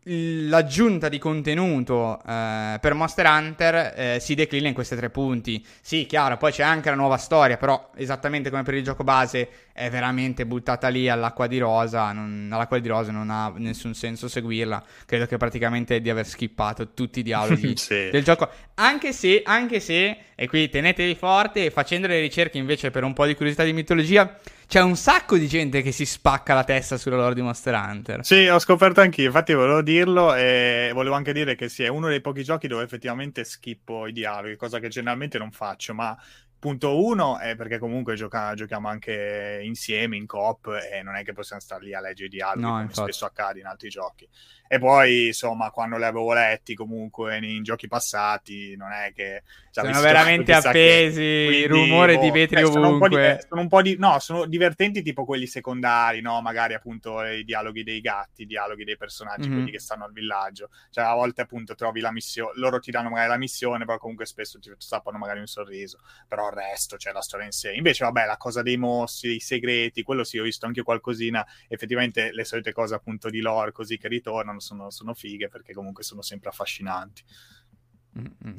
l'aggiunta 0.10 1.08
di 1.08 1.20
contenuto 1.20 2.20
eh, 2.26 2.78
per 2.82 2.94
Monster 2.94 3.26
Hunter 3.28 3.94
eh, 3.96 4.18
si 4.20 4.34
declina 4.34 4.68
in 4.68 4.74
questi 4.74 4.96
tre 4.96 5.10
punti. 5.10 5.64
Sì, 5.82 6.06
chiaro, 6.08 6.38
poi 6.38 6.52
c'è 6.52 6.64
anche 6.64 6.90
la 6.90 6.96
nuova 6.96 7.18
storia, 7.18 7.58
però 7.58 7.92
esattamente 7.96 8.50
come 8.50 8.64
per 8.64 8.74
il 8.74 8.84
gioco 8.84 9.04
base 9.04 9.69
è 9.80 9.90
veramente 9.90 10.46
buttata 10.46 10.90
lì 10.90 11.08
all'acqua 11.08 11.48
di 11.48 11.58
rosa. 11.58 12.12
Non, 12.12 12.50
all'acqua 12.52 12.78
di 12.80 12.88
rosa 12.90 13.14
non 13.14 13.30
ha 13.30 13.54
nessun 13.56 13.94
senso 13.94 14.28
seguirla. 14.28 14.84
Credo 15.06 15.26
che 15.26 15.38
praticamente 15.38 16.02
di 16.02 16.10
aver 16.10 16.28
skippato 16.28 16.92
tutti 16.94 17.20
i 17.20 17.24
dialoghi 17.24 17.78
sì. 17.80 18.10
del 18.12 18.22
gioco. 18.22 18.50
Anche 18.74 19.14
se, 19.14 19.42
anche 19.42 19.80
se, 19.80 20.18
e 20.36 20.48
qui 20.50 20.68
tenetevi 20.68 21.16
forte, 21.16 21.72
facendo 21.72 22.08
le 22.08 22.20
ricerche 22.20 22.58
invece 22.58 22.92
per 22.92 23.06
un 23.06 23.14
po' 23.14 23.26
di 23.26 23.36
curiosità 23.36 23.64
di 23.64 23.72
mitologia 23.72 24.38
c'è 24.68 24.82
un 24.82 24.98
sacco 24.98 25.38
di 25.38 25.48
gente 25.48 25.82
che 25.82 25.92
si 25.92 26.06
spacca 26.06 26.54
la 26.54 26.64
testa 26.64 26.98
sulla 26.98 27.16
lore 27.16 27.34
di 27.34 27.42
Monster 27.42 27.74
Hunter. 27.74 28.24
Sì, 28.24 28.48
ho 28.48 28.60
scoperto 28.60 29.02
anch'io, 29.02 29.26
infatti 29.26 29.54
volevo 29.54 29.82
dirlo 29.82 30.36
e 30.36 30.92
volevo 30.94 31.16
anche 31.16 31.34
dire 31.34 31.56
che 31.56 31.70
sì, 31.70 31.84
è 31.84 31.88
uno 31.88 32.08
dei 32.08 32.22
pochi 32.22 32.44
giochi 32.44 32.68
dove 32.68 32.84
effettivamente 32.84 33.44
schippo 33.46 34.06
i 34.06 34.12
dialoghi, 34.12 34.58
cosa 34.58 34.78
che 34.80 34.90
generalmente 34.90 35.40
non 35.40 35.52
faccio, 35.52 35.96
ma 35.96 36.16
Punto 36.60 37.04
uno 37.06 37.40
è 37.40 37.56
perché 37.56 37.78
comunque 37.78 38.16
gioca- 38.16 38.54
giochiamo 38.54 38.90
anche 38.90 39.62
insieme 39.64 40.18
in 40.18 40.26
coop 40.26 40.68
e 40.92 41.02
non 41.02 41.16
è 41.16 41.24
che 41.24 41.32
possiamo 41.32 41.62
stare 41.62 41.86
lì 41.86 41.94
a 41.94 42.02
leggere 42.02 42.28
i 42.28 42.30
dialoghi 42.30 42.62
no, 42.62 42.70
come 42.70 42.82
infatti. 42.82 43.02
spesso 43.02 43.26
accade 43.26 43.60
in 43.60 43.66
altri 43.66 43.88
giochi. 43.88 44.28
E 44.72 44.78
poi, 44.78 45.28
insomma, 45.28 45.72
quando 45.72 45.98
li 45.98 46.04
avevo 46.04 46.32
letti 46.32 46.76
comunque 46.76 47.38
in 47.38 47.64
giochi 47.64 47.88
passati, 47.88 48.76
non 48.76 48.92
è 48.92 49.12
che... 49.16 49.42
Sono 49.72 50.00
veramente 50.00 50.54
appesi, 50.54 51.22
il 51.22 51.68
rumore 51.68 52.16
boh, 52.16 52.22
di 52.22 52.30
vetri 52.30 52.60
eh, 52.60 52.64
ovunque. 52.66 53.10
Sono 53.10 53.22
un, 53.22 53.36
di, 53.36 53.46
sono 53.48 53.62
un, 53.62 53.68
po 53.68 53.82
di, 53.82 53.96
No, 53.98 54.20
sono 54.20 54.46
divertenti 54.46 55.02
tipo 55.02 55.26
quelli 55.26 55.48
secondari, 55.48 56.22
no? 56.22 56.40
Magari 56.42 56.76
appunto 56.76 57.24
i 57.24 57.44
dialoghi 57.44 57.82
dei 57.82 58.00
gatti, 58.00 58.44
i 58.44 58.46
dialoghi 58.46 58.84
dei 58.84 58.96
personaggi, 58.96 59.48
mm-hmm. 59.48 59.54
quelli 59.58 59.72
che 59.72 59.80
stanno 59.80 60.04
al 60.04 60.12
villaggio. 60.12 60.70
Cioè, 60.92 61.04
a 61.04 61.16
volte 61.16 61.42
appunto 61.42 61.74
trovi 61.74 62.00
la 62.00 62.12
missione, 62.12 62.52
loro 62.56 62.80
ti 62.80 62.92
danno 62.92 63.10
magari 63.10 63.30
la 63.30 63.38
missione, 63.38 63.86
però 63.86 63.98
comunque 63.98 64.28
spesso 64.28 64.60
ti 64.60 64.72
stappano 64.78 65.18
magari 65.18 65.40
un 65.40 65.48
sorriso. 65.48 65.98
Però 66.28 66.49
il 66.50 66.56
resto, 66.56 66.98
cioè 66.98 67.14
la 67.14 67.22
storia 67.22 67.46
in 67.46 67.52
sé. 67.52 67.74
Invece, 67.74 68.04
vabbè, 68.04 68.26
la 68.26 68.38
cosa 68.38 68.62
dei 68.62 68.78
mostri, 68.78 69.36
i 69.36 69.40
segreti, 69.40 70.04
quello 70.04 70.24
sì, 70.24 70.38
ho 70.38 70.44
visto 70.44 70.66
anche 70.66 70.84
qualcosina. 70.84 71.46
Effettivamente 71.68 72.32
le 72.32 72.46
solite 72.46 72.72
cose 72.74 72.96
appunto 72.96 73.30
di 73.30 73.40
lore 73.40 73.72
così 73.72 73.98
che 73.98 74.08
ritornano 74.08 74.60
sono, 74.60 74.90
sono 74.90 75.14
fighe 75.14 75.48
perché 75.48 75.74
comunque 75.74 76.04
sono 76.04 76.22
sempre 76.22 76.50
affascinanti. 76.50 77.24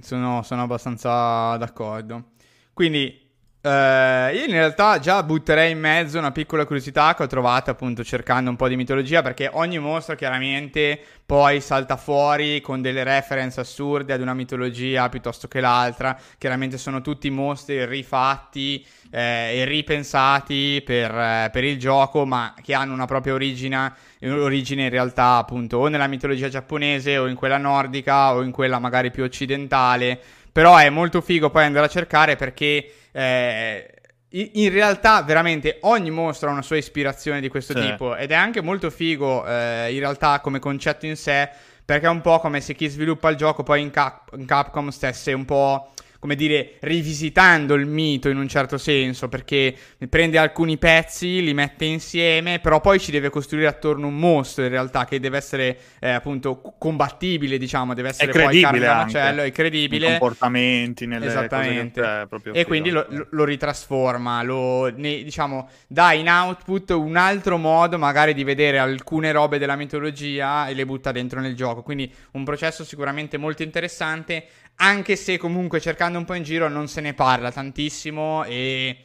Sono, 0.00 0.42
sono 0.42 0.62
abbastanza 0.62 1.56
d'accordo. 1.56 2.32
Quindi 2.72 3.29
Uh, 3.62 4.32
io 4.32 4.44
in 4.46 4.52
realtà 4.52 4.98
già 4.98 5.22
butterei 5.22 5.72
in 5.72 5.78
mezzo 5.78 6.16
una 6.16 6.32
piccola 6.32 6.64
curiosità 6.64 7.14
che 7.14 7.24
ho 7.24 7.26
trovato 7.26 7.70
appunto 7.70 8.02
cercando 8.02 8.48
un 8.48 8.56
po' 8.56 8.68
di 8.68 8.76
mitologia 8.76 9.20
perché 9.20 9.50
ogni 9.52 9.78
mostro 9.78 10.14
chiaramente 10.14 10.98
poi 11.26 11.60
salta 11.60 11.98
fuori 11.98 12.62
con 12.62 12.80
delle 12.80 13.04
reference 13.04 13.60
assurde 13.60 14.14
ad 14.14 14.22
una 14.22 14.32
mitologia 14.32 15.10
piuttosto 15.10 15.46
che 15.46 15.60
l'altra. 15.60 16.18
Chiaramente 16.38 16.78
sono 16.78 17.02
tutti 17.02 17.28
mostri 17.28 17.84
rifatti 17.84 18.84
eh, 19.10 19.58
e 19.58 19.64
ripensati 19.66 20.82
per, 20.82 21.10
eh, 21.14 21.50
per, 21.52 21.62
il 21.62 21.78
gioco 21.78 22.24
ma 22.24 22.54
che 22.62 22.72
hanno 22.72 22.94
una 22.94 23.04
propria 23.04 23.34
origine, 23.34 23.92
origine 24.22 24.84
in 24.84 24.90
realtà 24.90 25.36
appunto 25.36 25.76
o 25.76 25.88
nella 25.88 26.06
mitologia 26.06 26.48
giapponese 26.48 27.18
o 27.18 27.26
in 27.26 27.36
quella 27.36 27.58
nordica 27.58 28.32
o 28.32 28.42
in 28.42 28.52
quella 28.52 28.78
magari 28.78 29.10
più 29.10 29.22
occidentale. 29.22 30.20
Però 30.52 30.76
è 30.76 30.88
molto 30.90 31.20
figo 31.20 31.50
poi 31.50 31.64
andare 31.64 31.86
a 31.86 31.88
cercare 31.88 32.36
perché 32.36 32.92
eh, 33.12 33.94
in 34.30 34.70
realtà 34.70 35.22
veramente 35.22 35.78
ogni 35.82 36.10
mostro 36.10 36.48
ha 36.48 36.52
una 36.52 36.62
sua 36.62 36.76
ispirazione 36.76 37.40
di 37.40 37.48
questo 37.48 37.74
sì. 37.74 37.80
tipo 37.80 38.14
ed 38.14 38.30
è 38.30 38.34
anche 38.34 38.60
molto 38.60 38.88
figo 38.90 39.44
eh, 39.44 39.92
in 39.92 39.98
realtà 39.98 40.38
come 40.40 40.60
concetto 40.60 41.06
in 41.06 41.16
sé 41.16 41.48
perché 41.84 42.06
è 42.06 42.10
un 42.10 42.20
po' 42.20 42.38
come 42.38 42.60
se 42.60 42.74
chi 42.74 42.86
sviluppa 42.86 43.28
il 43.30 43.36
gioco 43.36 43.64
poi 43.64 43.80
in, 43.80 43.90
Cap- 43.90 44.30
in 44.36 44.46
Capcom 44.46 44.90
stesse 44.90 45.32
un 45.32 45.44
po' 45.44 45.92
come 46.20 46.34
dire, 46.34 46.74
rivisitando 46.80 47.72
il 47.74 47.86
mito 47.86 48.28
in 48.28 48.36
un 48.36 48.46
certo 48.46 48.76
senso, 48.76 49.30
perché 49.30 49.74
prende 50.08 50.36
alcuni 50.36 50.76
pezzi, 50.76 51.42
li 51.42 51.54
mette 51.54 51.86
insieme, 51.86 52.60
però 52.60 52.82
poi 52.82 53.00
ci 53.00 53.10
deve 53.10 53.30
costruire 53.30 53.66
attorno 53.66 54.06
un 54.06 54.18
mostro 54.18 54.62
in 54.64 54.68
realtà 54.68 55.06
che 55.06 55.18
deve 55.18 55.38
essere 55.38 55.78
eh, 55.98 56.10
appunto 56.10 56.60
combattibile, 56.78 57.56
diciamo, 57.56 57.94
deve 57.94 58.10
essere 58.10 58.32
è 58.32 58.44
poi 58.44 58.60
carne 58.60 58.78
da 58.80 58.94
macello, 58.96 59.40
è 59.40 59.50
credibile. 59.50 60.08
Nei 60.08 60.18
comportamenti, 60.18 61.06
nelle 61.06 61.26
Esattamente. 61.26 62.26
Cose, 62.28 62.50
e 62.52 62.66
quindi 62.66 62.90
lo, 62.90 63.06
lo, 63.30 63.44
ritrasforma, 63.44 64.42
lo, 64.42 64.92
ne, 64.94 65.22
diciamo, 65.22 65.70
dà 65.86 66.12
in 66.12 66.28
output 66.28 66.90
un 66.90 67.16
altro 67.16 67.56
modo 67.56 67.96
magari 67.96 68.34
di 68.34 68.44
vedere 68.44 68.78
alcune 68.78 69.32
robe 69.32 69.56
della 69.56 69.74
mitologia 69.74 70.68
e 70.68 70.74
le 70.74 70.84
butta 70.84 71.12
dentro 71.12 71.40
nel 71.40 71.56
gioco, 71.56 71.82
quindi 71.82 72.12
un 72.32 72.44
processo 72.44 72.84
sicuramente 72.84 73.38
molto 73.38 73.62
interessante 73.62 74.44
anche 74.82 75.16
se 75.16 75.36
comunque 75.38 75.80
cercando 75.80 76.18
un 76.18 76.24
po' 76.24 76.34
in 76.34 76.42
giro 76.42 76.68
non 76.68 76.88
se 76.88 77.00
ne 77.00 77.12
parla 77.14 77.52
tantissimo 77.52 78.44
e 78.44 79.04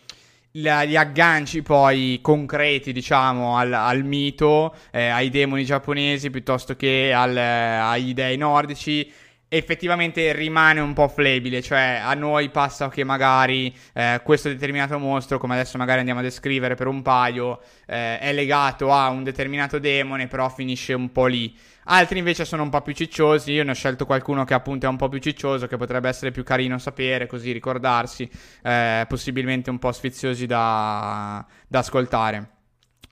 gli 0.51 0.67
agganci 0.69 1.61
poi 1.63 2.19
concreti, 2.21 2.93
diciamo, 2.93 3.57
al, 3.57 3.73
al 3.73 4.05
mito, 4.05 4.73
eh, 4.91 5.07
ai 5.07 5.29
demoni 5.29 5.65
giapponesi 5.65 6.29
piuttosto 6.29 6.77
che 6.77 7.11
al, 7.13 7.35
agli 7.35 8.13
dei 8.13 8.37
nordici, 8.37 9.11
effettivamente 9.49 10.31
rimane 10.31 10.79
un 10.79 10.93
po' 10.93 11.09
flebile, 11.09 11.61
cioè 11.61 11.99
a 12.01 12.13
noi 12.13 12.49
passa 12.49 12.89
che 12.89 13.03
magari 13.03 13.73
eh, 13.93 14.21
questo 14.23 14.47
determinato 14.47 14.97
mostro, 14.97 15.37
come 15.37 15.55
adesso 15.55 15.77
magari 15.77 15.99
andiamo 15.99 16.21
a 16.21 16.23
descrivere 16.23 16.75
per 16.75 16.87
un 16.87 17.01
paio, 17.01 17.59
eh, 17.85 18.17
è 18.19 18.31
legato 18.31 18.93
a 18.93 19.09
un 19.09 19.23
determinato 19.23 19.77
demone, 19.77 20.27
però 20.27 20.49
finisce 20.49 20.93
un 20.93 21.11
po' 21.11 21.25
lì. 21.25 21.53
Altri 21.85 22.19
invece 22.19 22.45
sono 22.45 22.63
un 22.63 22.69
po' 22.69 22.81
più 22.81 22.93
cicciosi. 22.93 23.51
Io 23.51 23.63
ne 23.63 23.71
ho 23.71 23.75
scelto 23.75 24.05
qualcuno 24.05 24.43
che 24.43 24.53
appunto 24.53 24.85
è 24.85 24.89
un 24.89 24.97
po' 24.97 25.09
più 25.09 25.19
ciccioso, 25.19 25.67
che 25.67 25.77
potrebbe 25.77 26.09
essere 26.09 26.31
più 26.31 26.43
carino 26.43 26.77
sapere, 26.77 27.27
così 27.27 27.51
ricordarsi, 27.51 28.29
eh, 28.63 29.05
possibilmente 29.07 29.69
un 29.69 29.79
po' 29.79 29.91
sfiziosi 29.91 30.45
da, 30.45 31.45
da 31.67 31.79
ascoltare. 31.79 32.49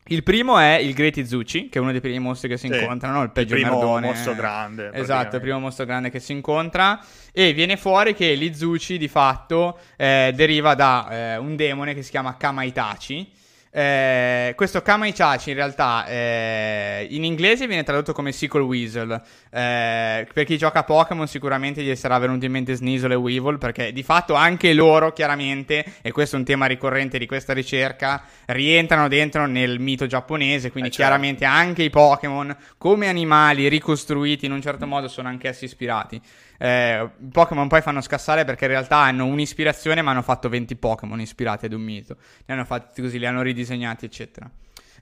Il 0.07 0.21
primo 0.23 0.57
è 0.57 0.75
il 0.75 0.93
Great 0.93 1.15
Izuchi, 1.15 1.69
che 1.69 1.79
è 1.79 1.81
uno 1.81 1.91
dei 1.91 2.01
primi 2.01 2.19
mostri 2.19 2.49
che 2.49 2.57
si 2.57 2.67
sì, 2.67 2.77
incontrano, 2.77 3.23
il 3.23 3.31
peggio 3.31 3.55
il 3.55 3.61
primo 3.61 3.77
merdone. 3.77 4.07
mostro 4.07 4.35
grande. 4.35 4.91
Esatto, 4.91 5.37
il 5.37 5.41
primo 5.41 5.59
mostro 5.59 5.85
grande 5.85 6.09
che 6.09 6.19
si 6.19 6.33
incontra. 6.33 6.99
E 7.31 7.53
viene 7.53 7.77
fuori 7.77 8.13
che 8.13 8.33
l'Izuchi 8.33 8.97
di 8.97 9.07
fatto 9.07 9.79
eh, 9.95 10.33
deriva 10.35 10.75
da 10.75 11.07
eh, 11.09 11.37
un 11.37 11.55
demone 11.55 11.93
che 11.93 12.01
si 12.01 12.09
chiama 12.09 12.35
Kamaitachi 12.35 13.31
eh, 13.75 14.53
questo 14.55 14.83
Kamaichachi 14.83 15.49
in 15.49 15.55
realtà 15.55 16.05
eh, 16.05 17.07
in 17.09 17.23
inglese 17.23 17.65
viene 17.65 17.81
tradotto 17.81 18.13
come 18.13 18.31
Sequel 18.31 18.61
Weasel. 18.61 19.19
Eh, 19.49 20.27
per 20.31 20.45
chi 20.45 20.59
gioca 20.59 20.79
a 20.79 20.83
Pokémon 20.83 21.27
sicuramente 21.27 21.81
gli 21.81 21.95
sarà 21.95 22.19
venuto 22.19 22.45
in 22.45 22.51
mente 22.51 22.75
Sneasel 22.75 23.13
e 23.13 23.15
Weevil 23.15 23.57
perché 23.57 23.91
di 23.91 24.03
fatto 24.03 24.35
anche 24.35 24.73
loro 24.73 25.11
chiaramente, 25.11 25.83
e 26.03 26.11
questo 26.11 26.35
è 26.35 26.39
un 26.39 26.45
tema 26.45 26.67
ricorrente 26.67 27.17
di 27.17 27.25
questa 27.25 27.53
ricerca, 27.53 28.23
rientrano 28.45 29.07
dentro 29.07 29.47
nel 29.47 29.79
mito 29.79 30.05
giapponese, 30.05 30.69
quindi 30.69 30.89
eh, 30.89 30.93
certo. 30.93 31.09
chiaramente 31.09 31.43
anche 31.43 31.81
i 31.81 31.89
Pokémon 31.89 32.55
come 32.77 33.07
animali 33.07 33.67
ricostruiti 33.69 34.45
in 34.45 34.51
un 34.51 34.61
certo 34.61 34.85
modo 34.85 35.07
sono 35.07 35.29
anch'essi 35.29 35.65
ispirati. 35.65 36.21
Eh, 36.57 37.09
Pokémon 37.31 37.67
poi 37.67 37.81
fanno 37.81 38.01
scassare 38.01 38.45
perché 38.45 38.65
in 38.65 38.71
realtà 38.71 38.97
hanno 38.97 39.25
un'ispirazione, 39.25 40.01
ma 40.01 40.11
hanno 40.11 40.21
fatto 40.21 40.49
20 40.49 40.75
Pokémon 40.75 41.19
ispirati 41.19 41.65
ad 41.65 41.73
un 41.73 41.81
mito. 41.81 42.17
Li 42.45 42.53
hanno 42.53 42.65
fatti 42.65 43.01
così, 43.01 43.19
li 43.19 43.25
hanno 43.25 43.41
ridisegnati, 43.41 44.05
eccetera. 44.05 44.49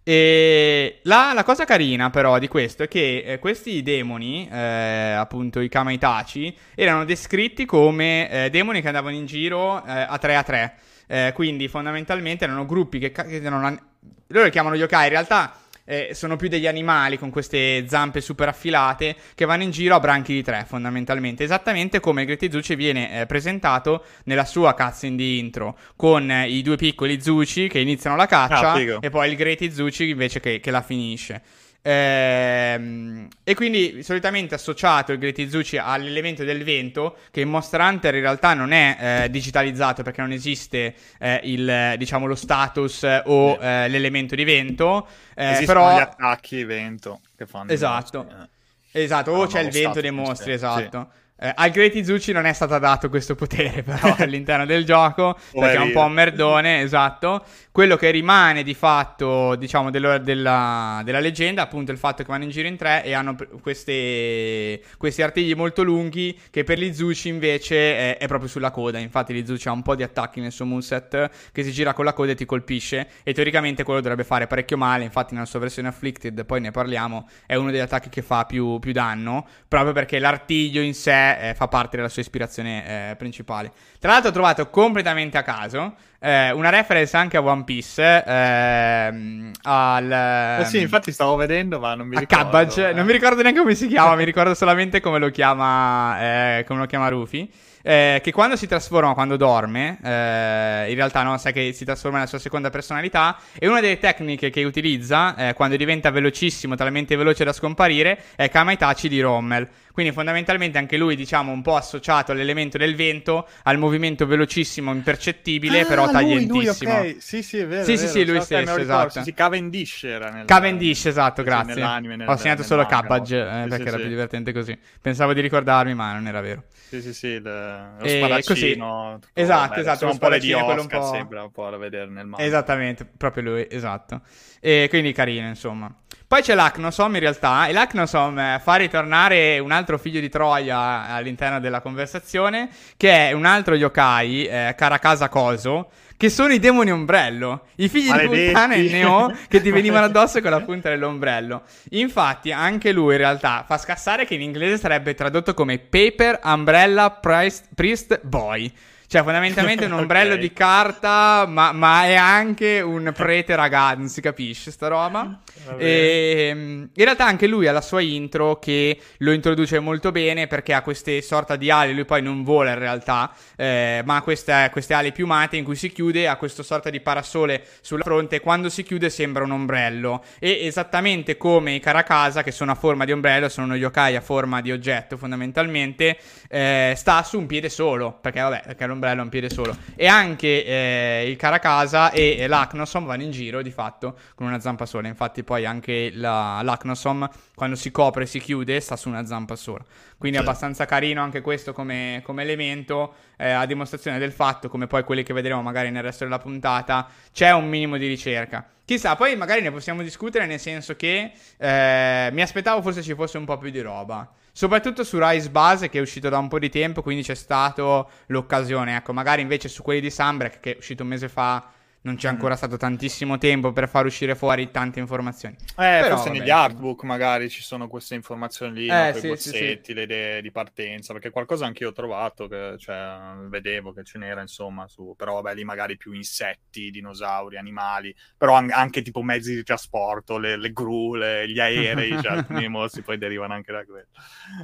E 0.04 1.00
la, 1.04 1.32
la, 1.36 1.44
cosa 1.44 1.64
carina 1.64 2.10
però 2.10 2.40
di 2.40 2.48
questo 2.48 2.82
è 2.84 2.88
che 2.88 3.24
eh, 3.24 3.40
questi 3.40 3.84
demoni, 3.84 4.50
eh, 4.52 5.12
appunto 5.12 5.60
i 5.60 5.70
Kamaitachi, 5.70 6.58
erano 6.74 7.06
descritti 7.06 7.66
come 7.66 8.30
eh, 8.30 8.50
demoni 8.50 8.82
che 8.82 8.88
andavano 8.88 9.16
in 9.16 9.28
giro 9.28 9.86
eh, 9.86 9.92
a 9.92 10.18
3 10.18 10.36
a 10.36 10.44
3. 10.44 10.76
Eh, 11.06 11.32
quindi 11.36 11.68
fondamentalmente 11.68 12.46
erano 12.46 12.66
gruppi 12.66 12.98
che, 12.98 13.12
che 13.12 13.42
non, 13.42 13.80
loro 14.28 14.46
li 14.46 14.52
chiamano 14.52 14.76
yokai, 14.76 15.04
in 15.04 15.10
realtà 15.12 15.54
eh, 15.92 16.14
sono 16.14 16.38
più 16.38 16.48
degli 16.48 16.68
animali 16.68 17.18
con 17.18 17.30
queste 17.30 17.86
zampe 17.86 18.22
super 18.22 18.48
affilate 18.48 19.14
che 19.36 19.44
vanno 19.44 19.64
in 19.64 19.72
giro 19.72 19.96
a 19.96 20.00
branchi 20.00 20.32
di 20.34 20.42
tre 20.42 20.64
fondamentalmente, 20.66 21.44
esattamente 21.44 22.00
come 22.00 22.24
Great 22.24 22.50
Zucci 22.50 22.76
viene 22.76 23.20
eh, 23.20 23.26
presentato 23.26 24.06
nella 24.24 24.46
sua 24.46 24.74
cutscene 24.74 25.18
di 25.18 25.38
intro, 25.38 25.78
con 25.98 26.32
eh, 26.32 26.48
i 26.48 26.62
due 26.62 26.78
piccoli 26.78 27.22
Zucci 27.22 27.68
che 27.68 27.80
iniziano 27.80 28.16
la 28.16 28.26
caccia 28.26 28.72
ah, 28.72 28.98
e 29.02 29.10
poi 29.10 29.30
il 29.30 29.36
Great 29.36 29.68
Zucci 29.70 30.08
invece 30.08 30.40
che, 30.40 30.62
che 30.62 30.72
la 30.72 30.82
finisce. 30.82 31.42
Ehm, 31.84 33.28
e 33.44 33.56
quindi 33.56 34.04
solitamente 34.04 34.54
associato 34.54 35.12
il 35.12 35.18
Great 35.18 35.40
Izuchi 35.40 35.78
all'elemento 35.78 36.44
del 36.44 36.64
vento, 36.64 37.18
che 37.32 37.42
in 37.42 37.50
Monster 37.50 37.80
Hunter 37.82 38.16
in 38.16 38.22
realtà 38.22 38.54
non 38.54 38.72
è 38.72 39.24
eh, 39.24 39.30
digitalizzato 39.30 40.04
perché 40.04 40.22
non 40.22 40.32
esiste 40.32 40.94
eh, 41.20 41.40
il, 41.44 41.96
diciamo, 41.98 42.26
lo 42.28 42.36
status 42.36 43.04
o 43.26 43.58
eh, 43.60 43.88
l'elemento 43.90 44.36
di 44.36 44.44
vento. 44.44 45.08
Eh, 45.36 45.52
Esistono 45.52 45.80
però... 45.86 45.98
gli 45.98 46.02
attacchi 46.02 46.64
vento 46.64 47.22
che 47.36 47.46
fanno. 47.46 47.72
Esatto. 47.72 48.28
Eh. 48.30 48.60
Esatto, 49.04 49.32
o 49.32 49.48
c'è 49.48 49.62
il 49.62 49.70
vento 49.70 50.02
dei 50.02 50.12
mostri, 50.12 50.52
esatto. 50.52 51.10
Sì. 51.12 51.20
Eh, 51.44 51.52
al 51.56 51.72
Great 51.72 51.96
Izuchi 51.96 52.32
non 52.32 52.46
è 52.46 52.54
stato 52.54 52.78
dato 52.78 53.10
questo 53.10 53.34
potere 53.34 53.82
però 53.82 54.16
all'interno 54.20 54.64
del 54.64 54.86
gioco, 54.86 55.36
perché 55.52 55.78
è 55.78 55.80
un 55.80 55.92
po' 55.92 56.04
un 56.04 56.12
merdone, 56.12 56.82
esatto. 56.82 57.44
Quello 57.72 57.96
che 57.96 58.12
rimane 58.12 58.62
di 58.62 58.76
fatto, 58.76 59.56
diciamo, 59.56 59.90
dello, 59.90 60.20
della, 60.20 61.02
della, 61.04 61.20
leggenda, 61.20 61.64
appunto 61.64 61.92
il 61.92 61.98
fatto 61.98 62.22
che 62.22 62.30
vanno 62.30 62.44
in 62.44 62.52
giro 62.52 62.68
in 62.68 62.76
tre 62.76 63.04
e 63.04 63.14
hanno 63.14 63.36
queste, 63.60 64.82
questi 64.98 65.24
artigli 65.24 65.56
molto 65.56 65.82
lunghi 65.82 66.38
che 66.52 66.64
per 66.64 66.78
l'Izuchi 66.78 67.30
invece 67.30 67.76
è, 67.76 68.18
è, 68.18 68.28
proprio 68.28 68.48
sulla 68.48 68.70
coda. 68.70 69.00
Infatti 69.00 69.34
l'Izuchi 69.34 69.68
ha 69.68 69.72
un 69.72 69.82
po' 69.82 69.96
di 69.96 70.04
attacchi 70.04 70.42
nel 70.42 70.52
suo 70.52 70.66
moveset 70.66 71.30
che 71.52 71.64
si 71.64 71.72
gira 71.72 71.94
con 71.94 72.06
la 72.06 72.14
coda 72.14 72.34
e 72.34 72.36
ti 72.36 72.46
colpisce 72.46 73.08
e 73.24 73.34
teoricamente 73.34 73.84
quello 73.84 74.00
dovrebbe 74.00 74.26
fare 74.26 74.46
parecchio 74.46 74.78
male, 74.78 75.06
infatti 75.06 75.34
nella 75.34 75.48
sua 75.48 75.60
versione 75.60 75.88
Afflicted, 75.88 76.46
poi 76.46 76.62
ne 76.62 76.70
parliamo, 76.70 77.28
è 77.48 77.56
uno 77.56 77.72
degli 77.72 77.80
attacchi 77.80 78.10
che 78.10 78.22
fa 78.22 78.46
più, 78.46 78.78
più 78.78 78.92
danno, 78.92 79.48
proprio 79.68 79.94
perché 79.94 80.20
l'artiglio 80.20 80.82
in 80.82 80.94
sé 80.94 81.31
eh, 81.40 81.54
fa 81.54 81.68
parte 81.68 81.98
della 81.98 82.10
sua 82.10 82.22
ispirazione 82.22 83.12
eh, 83.12 83.16
principale. 83.16 83.72
Tra 84.00 84.12
l'altro 84.12 84.30
ho 84.30 84.34
trovato 84.34 84.70
completamente 84.70 85.38
a 85.38 85.44
caso 85.44 85.96
eh, 86.20 86.52
una 86.52 86.70
reference 86.70 87.16
anche 87.18 87.38
a 87.38 87.42
One 87.42 87.64
Piece. 87.64 88.24
Ehm, 88.26 89.52
al, 89.64 90.60
eh 90.62 90.66
sì, 90.66 90.80
infatti 90.82 91.12
stavo 91.12 91.36
vedendo, 91.36 91.80
ma 91.80 91.96
non 91.96 92.08
mi 92.08 92.18
ricordo. 92.18 92.44
Cabbage, 92.44 92.94
non 92.94 93.06
mi 93.06 93.12
ricordo 93.12 93.42
neanche 93.42 93.60
come 93.60 93.76
si 93.76 93.88
chiama, 93.88 94.16
mi 94.16 94.24
ricordo 94.26 94.54
solamente 94.54 95.00
come 95.00 95.20
lo 95.20 95.30
chiama, 95.30 96.58
eh, 96.58 96.64
come 96.68 96.80
lo 96.80 96.86
chiama 96.86 97.08
Rufy. 97.10 97.50
eh, 97.84 98.20
che 98.24 98.32
quando 98.32 98.56
si 98.56 98.68
trasforma, 98.68 99.14
quando 99.14 99.38
dorme, 99.38 99.98
eh, 100.04 100.90
in 100.90 100.96
realtà 100.96 101.24
no, 101.24 101.38
sai 101.38 101.54
che 101.54 101.74
si 101.74 101.86
trasforma 101.86 102.18
nella 102.18 102.30
sua 102.30 102.40
seconda 102.40 102.70
personalità, 102.70 103.38
e 103.58 103.68
una 103.68 103.82
delle 103.82 104.00
tecniche 104.00 104.50
che 104.50 104.64
utilizza 104.64 105.36
eh, 105.36 105.54
quando 105.54 105.76
diventa 105.76 106.12
velocissimo, 106.12 106.76
talmente 106.76 107.16
veloce 107.16 107.44
da 107.44 107.54
scomparire, 107.54 108.20
è 108.36 108.50
Kamaitachi 108.50 109.10
di 109.10 109.22
Rommel. 109.22 109.68
Quindi 109.92 110.12
fondamentalmente 110.12 110.78
anche 110.78 110.98
lui, 110.98 111.16
diciamo, 111.16 111.52
un 111.52 111.62
po' 111.62 111.76
associato 111.76 112.32
all'elemento 112.32 112.78
del 112.78 112.96
vento, 112.96 113.48
al 113.64 113.78
movimento 113.78 114.26
velocissimo, 114.26 114.92
impercettibile, 114.94 115.82
ah, 115.82 115.86
però 115.86 116.10
taglientissimo. 116.10 116.92
Lui, 116.92 117.00
okay. 117.00 117.18
Sì, 117.20 117.44
sì, 117.44 117.58
è 117.58 117.68
vero. 117.68 117.84
Sì, 117.84 117.94
è 117.94 117.98
sì, 117.98 118.08
sì, 118.08 118.26
lui 118.26 118.38
so 118.38 118.44
stesso, 118.44 118.78
esatto. 118.78 119.24
Sì, 119.24 119.34
Cavendish 119.34 120.04
era 120.04 120.30
nel... 120.30 120.46
Cavendish, 120.46 121.06
esatto, 121.06 121.44
grazie. 121.44 121.76
Nell'anime, 121.76 122.16
nel, 122.16 122.28
Ho 122.30 122.36
segnato 122.38 122.64
solo 122.64 122.86
Cabbage, 122.86 123.38
eh, 123.38 123.62
sì, 123.64 123.70
perché 123.70 123.84
sì, 123.84 123.88
era 123.90 123.98
più 123.98 124.08
divertente 124.08 124.54
così. 124.54 124.78
Pensavo 125.02 125.34
di 125.34 125.42
ricordarmi, 125.42 125.94
ma 125.94 126.14
non 126.14 126.28
era 126.28 126.42
vero. 126.42 126.64
Sì, 126.88 127.02
sì, 127.02 127.14
sì, 127.14 127.28
il, 127.28 127.44
lo 127.44 128.04
e 128.04 128.18
spadaccino. 128.18 129.18
Tutto, 129.22 129.40
esatto, 129.40 129.80
esatto, 129.80 130.06
lo 130.06 130.12
un 130.12 130.18
po' 130.18 130.38
di 130.38 130.54
Oscar, 130.54 130.80
un 130.80 130.88
po'... 130.88 131.04
sembra 131.04 131.44
un 131.44 131.52
po' 131.52 131.70
da 131.70 131.78
vedere 131.78 132.10
nel 132.10 132.26
manga. 132.26 132.44
Esattamente, 132.44 133.06
proprio 133.06 133.44
lui, 133.44 133.68
esatto. 133.70 134.22
E 134.62 134.88
quindi 134.90 135.12
carino, 135.12 135.48
insomma. 135.48 135.94
Poi 136.32 136.42
c'è 136.42 136.56
l'Acnosom 136.56 137.16
in 137.16 137.20
realtà, 137.20 137.68
e 137.68 137.74
l'Acnosom 137.74 138.40
eh, 138.40 138.62
fa 138.64 138.76
ritornare 138.76 139.60
un 139.60 139.72
altro 139.72 139.98
figlio 139.98 140.22
di 140.22 140.30
Troia 140.30 141.08
all'interno 141.08 141.60
della 141.60 141.82
conversazione, 141.82 142.70
che 142.96 143.28
è 143.28 143.32
un 143.34 143.44
altro 143.44 143.76
yokai, 143.76 144.46
eh, 144.46 144.74
Karakasa 144.78 145.28
Koso, 145.28 145.90
che 146.16 146.30
sono 146.30 146.54
i 146.54 146.60
demoni 146.60 146.90
ombrello, 146.90 147.66
i 147.78 147.90
figli 147.90 148.08
Maledetti. 148.08 148.38
di 148.38 148.46
puttana 148.46 148.74
e 148.76 148.90
Neo 148.90 149.36
che 149.50 149.60
ti 149.62 149.72
venivano 149.74 150.06
addosso 150.06 150.40
con 150.40 150.52
la 150.52 150.62
punta 150.62 150.88
dell'ombrello. 150.88 151.64
Infatti, 151.90 152.54
anche 152.54 152.94
lui 152.94 153.14
in 153.14 153.20
realtà 153.20 153.66
fa 153.68 153.78
scassare 153.78 154.26
che 154.26 154.36
in 154.36 154.42
inglese 154.42 154.78
sarebbe 154.78 155.16
tradotto 155.16 155.54
come 155.54 155.80
Paper 155.80 156.40
Umbrella 156.44 157.10
Priest, 157.10 157.70
Priest 157.76 158.22
Boy. 158.24 158.72
Cioè, 159.12 159.24
fondamentalmente 159.24 159.84
un 159.84 159.92
ombrello 160.00 160.36
okay. 160.36 160.48
di 160.48 160.54
carta, 160.54 161.46
ma, 161.46 161.74
ma, 161.74 162.06
è 162.06 162.14
anche 162.16 162.80
un 162.80 163.12
prete 163.14 163.58
ragazzo, 163.58 163.98
non 163.98 164.08
si 164.08 164.22
capisce 164.22 164.72
sta 164.72 164.88
roba. 164.88 165.38
E, 165.78 166.48
ehm, 166.50 166.90
in 166.94 167.04
realtà 167.04 167.26
anche 167.26 167.48
lui 167.48 167.68
ha 167.68 167.72
la 167.72 167.82
sua 167.82 168.02
intro 168.02 168.58
che 168.58 169.00
lo 169.18 169.32
introduce 169.32 169.80
molto 169.80 170.12
bene 170.12 170.48
perché 170.48 170.74
ha 170.74 170.82
queste 170.82 171.22
sorta 171.22 171.56
di 171.56 171.70
ali, 171.70 171.94
lui 171.94 172.06
poi 172.06 172.22
non 172.22 172.44
vola 172.44 172.72
in 172.72 172.80
realtà, 172.80 173.32
eh, 173.56 174.02
ma 174.06 174.22
queste, 174.22 174.70
queste, 174.72 174.94
ali 174.94 175.12
piumate 175.12 175.58
in 175.58 175.64
cui 175.64 175.76
si 175.76 175.92
chiude, 175.92 176.28
ha 176.28 176.36
questo 176.38 176.64
sorta 176.64 176.90
di 176.90 177.00
parasole 177.00 177.64
sulla 177.82 178.04
fronte 178.04 178.38
e 178.38 178.40
quando 178.40 178.70
si 178.70 178.84
chiude 178.84 179.10
sembra 179.10 179.44
un 179.44 179.52
ombrello. 179.52 180.24
E 180.40 180.66
esattamente 180.66 181.38
come 181.38 181.74
i 181.74 181.80
Karakasa, 181.80 182.44
che 182.44 182.52
sono 182.52 182.72
a 182.72 182.76
forma 182.76 183.06
di 183.06 183.12
ombrello, 183.12 183.50
sono 183.50 183.68
uno 183.68 183.76
yokai 183.76 184.16
a 184.16 184.22
forma 184.22 184.62
di 184.62 184.72
oggetto 184.72 185.18
fondamentalmente, 185.18 186.18
eh, 186.50 186.94
sta 186.96 187.22
su 187.24 187.38
un 187.38 187.46
piede 187.46 187.70
solo, 187.70 188.18
perché 188.20 188.42
vabbè, 188.42 188.64
perché 188.66 188.86
l'ombrello 188.86 189.12
ombrello 189.12 189.22
a 189.22 189.24
un 189.24 189.30
piede 189.30 189.50
solo. 189.50 189.76
E 189.96 190.08
anche 190.08 190.66
eh, 190.66 191.26
il 191.28 191.36
Caracasa 191.36 192.12
e, 192.12 192.38
e 192.38 192.48
l'Acnosom 192.48 193.06
vanno 193.06 193.24
in 193.24 193.32
giro 193.32 193.62
di 193.62 193.72
fatto 193.72 194.18
con 194.36 194.48
una 194.48 194.60
zampa 194.60 194.86
sola. 194.86 195.08
Infatti, 195.08 195.44
poi 195.52 195.66
anche 195.66 196.12
la, 196.14 196.62
l'Acnosom 196.64 197.30
quando 197.56 197.76
si 197.76 197.92
copre 197.92 198.24
e 198.24 198.26
si 198.26 198.40
chiude 198.40 198.80
sta 198.80 198.96
su 198.96 199.10
una 199.10 199.26
zampa 199.26 199.58
sola. 199.58 199.84
Quindi 200.18 200.38
è 200.38 200.42
abbastanza 200.42 200.86
carino 200.86 201.22
anche 201.22 201.42
questo 201.42 201.74
come, 201.74 202.22
come 202.24 202.44
elemento, 202.44 203.16
eh, 203.36 203.52
a 203.52 203.66
dimostrazione 203.66 204.18
del 204.18 204.32
fatto, 204.32 204.70
come 204.70 204.88
poi 204.88 205.04
quelli 205.04 205.24
che 205.24 205.34
vedremo 205.34 205.62
magari 205.62 205.92
nel 205.92 206.04
resto 206.04 206.24
della 206.24 206.38
puntata, 206.38 207.06
c'è 207.34 207.52
un 207.52 207.68
minimo 207.68 207.98
di 207.98 208.08
ricerca. 208.08 208.66
Chissà, 208.86 209.18
poi 209.18 209.36
magari 209.36 209.62
ne 209.62 209.72
possiamo 209.72 210.02
discutere 210.04 210.46
nel 210.46 210.60
senso 210.60 210.96
che 210.96 211.34
eh, 211.58 212.30
mi 212.32 212.42
aspettavo 212.42 212.82
forse 212.82 213.02
ci 213.02 213.14
fosse 213.14 213.38
un 213.38 213.44
po' 213.44 213.58
più 213.58 213.72
di 213.72 213.82
roba. 213.82 214.32
Soprattutto 214.54 215.04
su 215.04 215.18
Rise 215.20 215.50
Base 215.50 215.90
che 215.90 215.98
è 215.98 216.02
uscito 216.02 216.30
da 216.30 216.38
un 216.38 216.48
po' 216.48 216.60
di 216.60 216.70
tempo, 216.70 217.02
quindi 217.02 217.24
c'è 217.24 217.36
stata 217.36 218.06
l'occasione. 218.28 218.96
Ecco, 218.96 219.12
magari 219.12 219.42
invece 219.42 219.68
su 219.68 219.84
quelli 219.84 220.00
di 220.00 220.10
Sunbreak 220.10 220.62
che 220.62 220.76
è 220.76 220.78
uscito 220.78 221.04
un 221.04 221.10
mese 221.10 221.28
fa 221.28 221.72
non 222.04 222.16
c'è 222.16 222.28
ancora 222.28 222.56
stato 222.56 222.78
tantissimo 222.78 223.38
tempo 223.38 223.72
per 223.72 223.88
far 223.88 224.06
uscire 224.06 224.34
fuori 224.36 224.72
tante 224.72 225.00
informazioni. 225.00 225.56
Eh, 225.56 225.74
Però, 225.76 226.16
forse 226.16 226.30
vabbè, 226.30 226.40
negli 226.40 226.50
artbook 226.50 227.04
magari 227.04 227.48
ci 227.50 227.62
sono 227.62 227.88
queste 227.88 228.16
informazioni 228.16 228.74
lì, 228.74 228.88
eh, 228.88 229.12
no, 229.14 229.14
sì, 229.14 229.28
bozzetti, 229.28 229.86
sì, 229.86 229.94
le 229.94 230.04
idee 230.04 230.42
di 230.42 230.52
partenza, 230.52 231.14
perché 231.14 231.30
qualcosa 231.30 231.66
anche 231.68 231.84
io 231.84 231.90
ho 231.90 231.94
trovato, 231.94 232.48
che, 232.48 232.76
cioè, 232.80 233.34
vedevo 233.50 233.94
che 233.94 234.04
ce 234.04 234.18
n'era, 234.18 234.42
insomma, 234.42 234.88
su, 234.88 235.14
però 235.16 235.42
vabbè, 235.42 235.56
lì 235.56 235.64
magari 235.64 235.96
più 235.96 236.12
insetti, 236.14 236.90
dinosauri, 236.90 237.58
animali, 237.58 238.16
però 238.36 238.56
an- 238.56 238.72
anche 238.72 239.04
tipo 239.04 239.22
mezzi 239.22 239.54
di 239.54 239.64
trasporto, 239.64 240.40
le, 240.40 240.58
le 240.58 240.72
gru, 240.72 241.14
le, 241.14 241.48
gli 241.48 241.60
aerei, 241.60 242.20
cioè 242.20 242.32
alcuni 242.32 242.68
mostri 242.70 243.04
poi 243.04 243.18
derivano 243.20 243.54
anche 243.54 243.72
da 243.72 243.86
quello. 243.86 244.08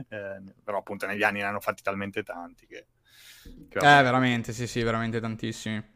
Eh, 0.10 0.54
però 0.64 0.80
appunto 0.80 1.06
negli 1.06 1.24
anni 1.24 1.40
ne 1.40 1.46
hanno 1.46 1.60
fatti 1.60 1.84
talmente 1.84 2.24
tanti 2.24 2.66
che... 2.66 2.88
che 3.70 3.78
eh, 3.78 4.02
veramente, 4.02 4.54
sì, 4.54 4.66
sì, 4.68 4.82
veramente 4.82 5.20
tantissimi. 5.20 5.96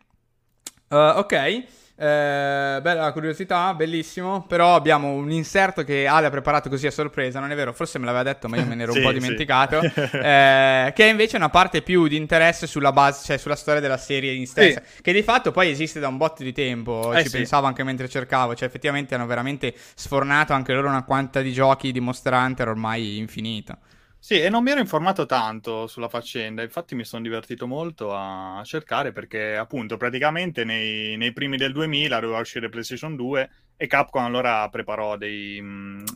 Uh, 0.92 1.20
ok, 1.20 1.64
eh, 2.02 2.80
bella 2.82 3.12
curiosità, 3.12 3.76
bellissimo. 3.76 4.44
Però 4.48 4.74
abbiamo 4.76 5.12
un 5.12 5.32
inserto 5.32 5.84
che 5.84 6.08
Ale 6.08 6.26
ha 6.26 6.30
preparato 6.32 6.68
così 6.68 6.88
a 6.88 6.92
sorpresa. 6.92 7.40
Non 7.40 7.52
è 7.52 7.56
vero, 7.56 7.74
forse 7.74 8.00
me 8.00 8.06
l'aveva 8.06 8.24
detto, 8.24 8.50
ma 8.50 8.58
io 8.58 8.66
me 8.66 8.74
ne 8.74 8.84
ero 8.84 8.92
sì, 8.94 8.98
un 8.98 9.04
po' 9.04 9.12
dimenticato. 9.12 9.82
Sì. 9.82 10.02
eh, 10.18 10.92
che 10.96 11.06
è 11.06 11.10
invece 11.10 11.38
una 11.38 11.50
parte 11.50 11.84
più 11.84 12.08
di 12.08 12.16
interesse 12.16 12.66
sulla 12.66 12.92
base, 12.92 13.24
cioè 13.24 13.38
sulla 13.38 13.56
storia 13.56 13.80
della 13.80 13.98
serie 13.98 14.34
in 14.34 14.48
stessa. 14.48 14.82
Sì. 14.84 15.02
Che 15.04 15.14
di 15.14 15.22
fatto 15.22 15.52
poi 15.52 15.70
esiste 15.70 16.00
da 16.00 16.08
un 16.08 16.18
botto 16.18 16.42
di 16.42 16.52
tempo. 16.52 17.14
Eh, 17.14 17.24
Ci 17.24 17.30
pensavo 17.30 17.68
anche 17.68 17.84
mentre 17.84 18.10
cercavo. 18.10 18.56
Cioè, 18.56 18.68
effettivamente 18.68 19.14
hanno 19.14 19.28
veramente 19.28 19.74
sfornato 19.94 20.54
anche 20.54 20.74
loro 20.74 20.88
una 20.88 21.04
quantità 21.04 21.42
di 21.42 21.54
giochi 21.54 21.92
di 21.92 22.00
Monster 22.00 22.34
Hunter 22.34 22.68
ormai 22.68 23.18
infinita. 23.18 23.78
Sì, 24.24 24.40
e 24.40 24.50
non 24.50 24.62
mi 24.62 24.70
ero 24.70 24.80
informato 24.80 25.26
tanto 25.26 25.88
sulla 25.88 26.08
faccenda, 26.08 26.62
infatti 26.62 26.94
mi 26.94 27.04
sono 27.04 27.24
divertito 27.24 27.66
molto 27.66 28.14
a 28.14 28.62
cercare 28.64 29.12
perché 29.12 29.58
appunto 29.58 29.98
praticamente 29.98 30.64
nei, 30.64 31.18
nei 31.18 31.34
primi 31.34 31.58
del 31.58 31.72
2000 31.72 32.20
doveva 32.20 32.38
uscire 32.40 32.70
PlayStation 32.70 33.16
2 33.16 33.50
e 33.76 33.88
Capcom 33.88 34.24
allora 34.24 34.70
preparò 34.70 35.18
dei, 35.18 35.60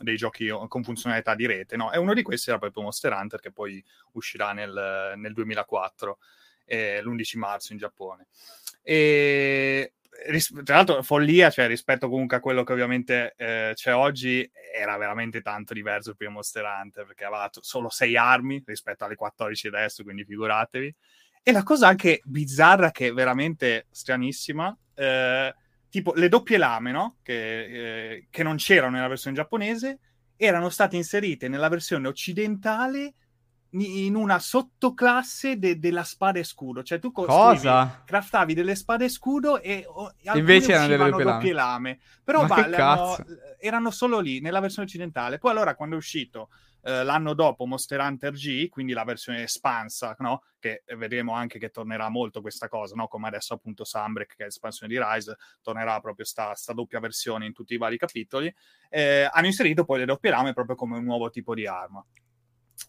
dei 0.00 0.14
giochi 0.16 0.48
con 0.68 0.84
funzionalità 0.84 1.34
di 1.34 1.46
rete, 1.46 1.76
no? 1.76 1.90
E 1.92 1.98
uno 1.98 2.14
di 2.14 2.22
questi 2.22 2.50
era 2.50 2.60
proprio 2.60 2.84
Monster 2.84 3.12
Hunter 3.12 3.40
che 3.40 3.50
poi 3.50 3.84
uscirà 4.12 4.52
nel, 4.52 5.14
nel 5.16 5.32
2004, 5.32 6.18
eh, 6.64 7.02
l'11 7.02 7.38
marzo 7.38 7.72
in 7.72 7.78
Giappone. 7.80 8.28
E 8.84 9.94
ris- 10.26 10.52
tra 10.64 10.76
l'altro 10.76 11.02
follia, 11.02 11.50
cioè 11.50 11.66
rispetto 11.66 12.08
comunque 12.08 12.36
a 12.36 12.40
quello 12.40 12.64
che 12.64 12.72
ovviamente 12.72 13.34
eh, 13.36 13.72
c'è 13.74 13.94
oggi, 13.94 14.48
era 14.74 14.96
veramente 14.96 15.42
tanto 15.42 15.74
diverso 15.74 16.10
il 16.10 16.16
primo 16.16 16.34
Monster 16.34 16.64
Hunter, 16.64 17.06
perché 17.06 17.24
aveva 17.24 17.48
t- 17.48 17.60
solo 17.60 17.88
6 17.88 18.16
armi 18.16 18.62
rispetto 18.64 19.04
alle 19.04 19.14
14 19.14 19.66
adesso, 19.68 20.02
quindi 20.02 20.24
figuratevi. 20.24 20.94
E 21.42 21.52
la 21.52 21.62
cosa 21.62 21.88
anche 21.88 22.20
bizzarra, 22.24 22.90
che 22.90 23.08
è 23.08 23.12
veramente 23.12 23.86
stranissima, 23.90 24.76
eh, 24.94 25.54
tipo 25.88 26.12
le 26.14 26.28
doppie 26.28 26.58
lame, 26.58 26.90
no? 26.90 27.16
Che, 27.22 28.12
eh, 28.14 28.26
che 28.30 28.42
non 28.42 28.56
c'erano 28.56 28.96
nella 28.96 29.08
versione 29.08 29.36
giapponese, 29.36 29.98
erano 30.36 30.68
state 30.68 30.96
inserite 30.96 31.48
nella 31.48 31.68
versione 31.68 32.08
occidentale 32.08 33.14
in 33.80 34.14
una 34.14 34.38
sottoclasse 34.38 35.58
de- 35.58 35.78
della 35.78 36.04
spada 36.04 36.38
e 36.38 36.44
scudo. 36.44 36.82
Cioè, 36.82 36.98
tu 36.98 37.12
Cosa? 37.12 38.02
craftavi 38.04 38.54
delle 38.54 38.74
spade 38.74 39.06
e 39.06 39.08
scudo 39.08 39.60
e 39.60 39.84
oh, 39.86 40.12
invece 40.34 40.72
erano 40.72 40.88
delle 40.88 41.10
doppie, 41.10 41.52
lame. 41.52 41.52
lame. 41.52 41.98
Però 42.22 42.46
va, 42.46 42.66
erano, 42.66 43.16
erano, 43.58 43.90
solo 43.90 44.20
lì, 44.20 44.40
nella 44.40 44.60
versione 44.60 44.86
occidentale. 44.86 45.38
Poi 45.38 45.50
allora, 45.50 45.74
quando 45.74 45.94
è 45.94 45.98
uscito 45.98 46.48
eh, 46.82 47.02
l'anno 47.02 47.34
dopo 47.34 47.66
Monster 47.66 47.98
Hunter 47.98 48.32
G, 48.32 48.68
quindi 48.68 48.92
la 48.92 49.02
versione 49.02 49.42
espansa, 49.42 50.14
no? 50.20 50.44
Che 50.58 50.84
vedremo 50.96 51.32
anche 51.32 51.58
che 51.58 51.70
tornerà 51.70 52.08
molto 52.08 52.40
questa 52.40 52.68
cosa, 52.68 52.94
no? 52.94 53.08
Come 53.08 53.26
adesso 53.26 53.54
appunto 53.54 53.84
Sunbreak, 53.84 54.36
che 54.36 54.42
è 54.42 54.44
l'espansione 54.44 54.92
di 54.92 55.00
Rise, 55.02 55.36
tornerà 55.62 55.98
proprio 55.98 56.24
sta, 56.24 56.54
sta 56.54 56.72
doppia 56.72 57.00
versione 57.00 57.44
in 57.44 57.52
tutti 57.52 57.74
i 57.74 57.78
vari 57.78 57.98
capitoli. 57.98 58.54
Eh, 58.88 59.28
hanno 59.30 59.46
inserito 59.46 59.84
poi 59.84 59.98
le 59.98 60.04
doppie 60.04 60.30
lame 60.30 60.52
proprio 60.52 60.76
come 60.76 60.96
un 60.96 61.04
nuovo 61.04 61.28
tipo 61.28 61.54
di 61.54 61.66
arma. 61.66 62.04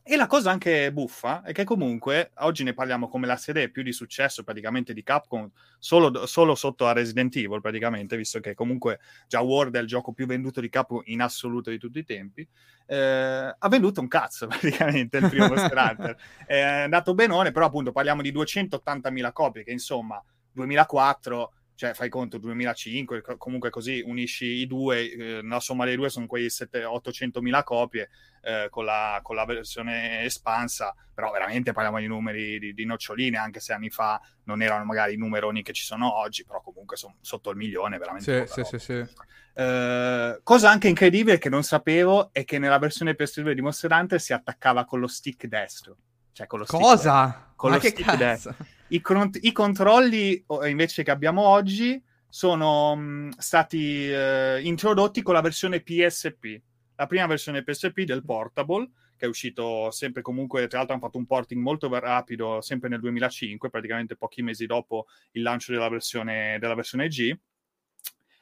E 0.10 0.16
la 0.16 0.26
cosa 0.26 0.52
anche 0.52 0.90
buffa 0.94 1.42
è 1.44 1.52
che 1.52 1.66
comunque 1.66 2.32
oggi 2.36 2.64
ne 2.64 2.74
parliamo 2.74 3.10
come 3.10 3.28
la 3.28 3.36
serie 3.36 3.70
più 3.70 3.84
di 3.84 3.92
successo 3.92 4.42
praticamente 4.42 4.94
di 4.94 5.04
Capcom 5.04 5.52
solo, 5.80 6.26
solo, 6.26 6.56
sotto 6.56 6.88
a 6.88 6.94
Resident 6.94 7.36
Evil 7.36 7.60
praticamente, 7.60 8.16
visto 8.16 8.40
che 8.40 8.54
comunque 8.54 9.00
già 9.28 9.42
World 9.42 9.76
è 9.76 9.82
il 9.82 9.88
gioco 9.88 10.14
più 10.14 10.26
venduto 10.26 10.62
di 10.62 10.70
Capcom 10.70 11.02
in 11.08 11.20
assoluto 11.20 11.72
di 11.72 11.78
tutti 11.78 12.00
i 12.00 12.06
tempi, 12.06 12.48
eh, 12.86 13.56
ha 13.60 13.68
venduto 13.68 14.00
un 14.00 14.08
cazzo 14.08 14.48
praticamente 14.48 15.18
il 15.18 15.28
primo 15.28 15.48
Monster 15.48 15.78
Hunter. 15.78 16.18
È 16.46 16.58
andato 16.58 17.14
benone, 17.14 17.52
però 17.52 17.66
appunto 17.66 17.92
parliamo 17.92 18.22
di 18.22 18.32
280.000 18.32 19.34
copie 19.34 19.66
che 19.66 19.72
insomma 19.72 20.24
2004 20.54 21.52
cioè 21.78 21.94
fai 21.94 22.10
conto 22.10 22.40
2005, 22.40 23.22
comunque 23.38 23.70
così 23.70 24.02
unisci 24.04 24.46
i 24.46 24.66
due, 24.66 25.12
eh, 25.12 25.42
la 25.44 25.60
somma 25.60 25.86
dei 25.86 25.96
due 25.96 26.10
sono 26.10 26.26
quei 26.26 26.48
800 26.50 27.40
mila 27.40 27.64
copie 27.64 28.10
eh, 28.42 28.66
con, 28.72 28.84
la, 28.84 29.20
con, 29.22 29.36
la, 29.36 29.46
versione 29.46 30.24
espansa, 30.24 30.96
però 31.14 31.30
veramente 31.30 31.74
parliamo 31.74 32.00
di 32.00 32.08
numeri 32.08 32.58
di, 32.58 32.74
di, 32.74 32.84
noccioline, 32.84 33.38
anche 33.38 33.60
se 33.60 33.74
anni 33.74 33.92
fa 33.92 34.20
non 34.46 34.64
erano 34.64 34.86
magari 34.86 35.14
i 35.14 35.18
numeroni 35.18 35.62
che 35.62 35.72
ci 35.72 35.84
sono 35.84 36.16
oggi, 36.16 36.46
però 36.46 36.62
comunque 36.62 36.98
sono 36.98 37.18
sotto 37.22 37.52
il 37.52 37.58
milione, 37.58 38.00
veramente. 38.00 38.48
Sì, 38.48 38.64
sì, 38.64 38.80
sì. 38.80 39.06
Eh, 39.54 40.40
cosa 40.42 40.72
anche 40.72 40.88
incredibile 40.88 41.38
che 41.38 41.50
non 41.50 41.62
sapevo 41.62 42.34
è 42.34 42.44
che 42.44 42.58
nella 42.58 42.80
versione 42.80 43.16
PS2 43.16 43.52
di 43.52 43.62
Monster 43.62 43.92
Hunter 43.92 44.20
si 44.20 44.34
attaccava 44.34 44.84
con 44.84 45.00
lo 45.00 45.08
stick 45.08 45.46
destro. 45.46 45.98
Cioè 46.38 46.46
con 46.46 46.60
lo 46.60 46.66
Cosa? 46.66 47.52
Con 47.56 47.72
Ma 47.72 47.78
lo 47.78 47.82
che 47.82 47.94
cazzo? 47.94 48.54
I, 48.90 49.02
con- 49.02 49.32
I, 49.42 49.52
controlli 49.52 50.46
invece 50.66 51.02
che 51.02 51.10
abbiamo 51.10 51.42
oggi 51.42 52.00
sono 52.30 52.96
mh, 52.96 53.38
stati 53.40 54.08
eh, 54.08 54.60
introdotti 54.62 55.24
con 55.24 55.34
la 55.34 55.42
versione 55.42 55.82
PSP, 55.82 56.62
la 56.96 57.08
prima 57.08 57.26
versione 57.26 57.64
PSP 57.64 58.02
del 58.02 58.24
Portable, 58.24 58.88
che 59.18 59.26
è 59.26 59.28
uscito 59.28 59.90
sempre 59.90 60.22
comunque, 60.22 60.68
tra 60.68 60.78
l'altro 60.78 60.96
hanno 60.96 61.06
fatto 61.06 61.18
un 61.18 61.26
porting 61.26 61.60
molto 61.60 61.90
rapido, 62.00 62.62
sempre 62.62 62.88
nel 62.88 63.00
2005, 63.00 63.72
praticamente 63.72 64.16
pochi 64.16 64.44
mesi 64.44 64.68
dopo 64.68 65.08
il 65.32 65.42
lancio 65.42 65.72
della 65.72 65.90
versione, 65.90 66.60
della 66.60 66.76
versione 66.76 67.08
G. 67.08 67.36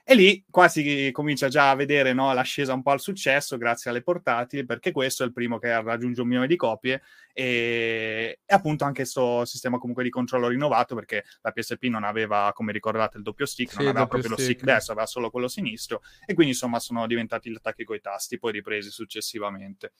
E 0.07 0.13
lì 0.13 0.45
quasi 0.51 1.09
comincia 1.11 1.47
già 1.47 1.71
a 1.71 1.75
vedere 1.75 2.13
no, 2.13 2.31
l'ascesa 2.31 2.75
un 2.75 2.83
po' 2.83 2.91
al 2.91 2.99
successo 2.99 3.57
grazie 3.57 3.89
alle 3.89 4.03
portatili, 4.03 4.63
perché 4.63 4.91
questo 4.91 5.23
è 5.23 5.25
il 5.25 5.33
primo 5.33 5.57
che 5.57 5.81
raggiunge 5.81 6.21
un 6.21 6.27
milione 6.27 6.45
di 6.45 6.55
copie 6.55 7.01
e, 7.33 8.39
e 8.45 8.53
appunto 8.53 8.83
anche 8.83 9.01
questo 9.01 9.45
sistema 9.45 9.79
comunque 9.79 10.03
di 10.03 10.11
controllo 10.11 10.49
rinnovato 10.49 10.93
perché 10.93 11.23
la 11.41 11.51
PSP 11.51 11.85
non 11.85 12.03
aveva, 12.03 12.51
come 12.53 12.71
ricordate, 12.71 13.17
il 13.17 13.23
doppio 13.23 13.47
stick, 13.47 13.71
sì, 13.71 13.77
non 13.77 13.87
aveva 13.87 14.05
proprio 14.05 14.35
stick. 14.35 14.37
lo 14.37 14.43
stick 14.43 14.63
destro, 14.63 14.93
aveva 14.93 15.07
solo 15.07 15.31
quello 15.31 15.47
sinistro 15.47 16.03
e 16.23 16.35
quindi 16.35 16.53
insomma 16.53 16.77
sono 16.77 17.07
diventati 17.07 17.49
gli 17.49 17.55
attacchi 17.55 17.83
coi 17.83 17.99
tasti, 17.99 18.37
poi 18.37 18.51
ripresi 18.51 18.91
successivamente. 18.91 19.93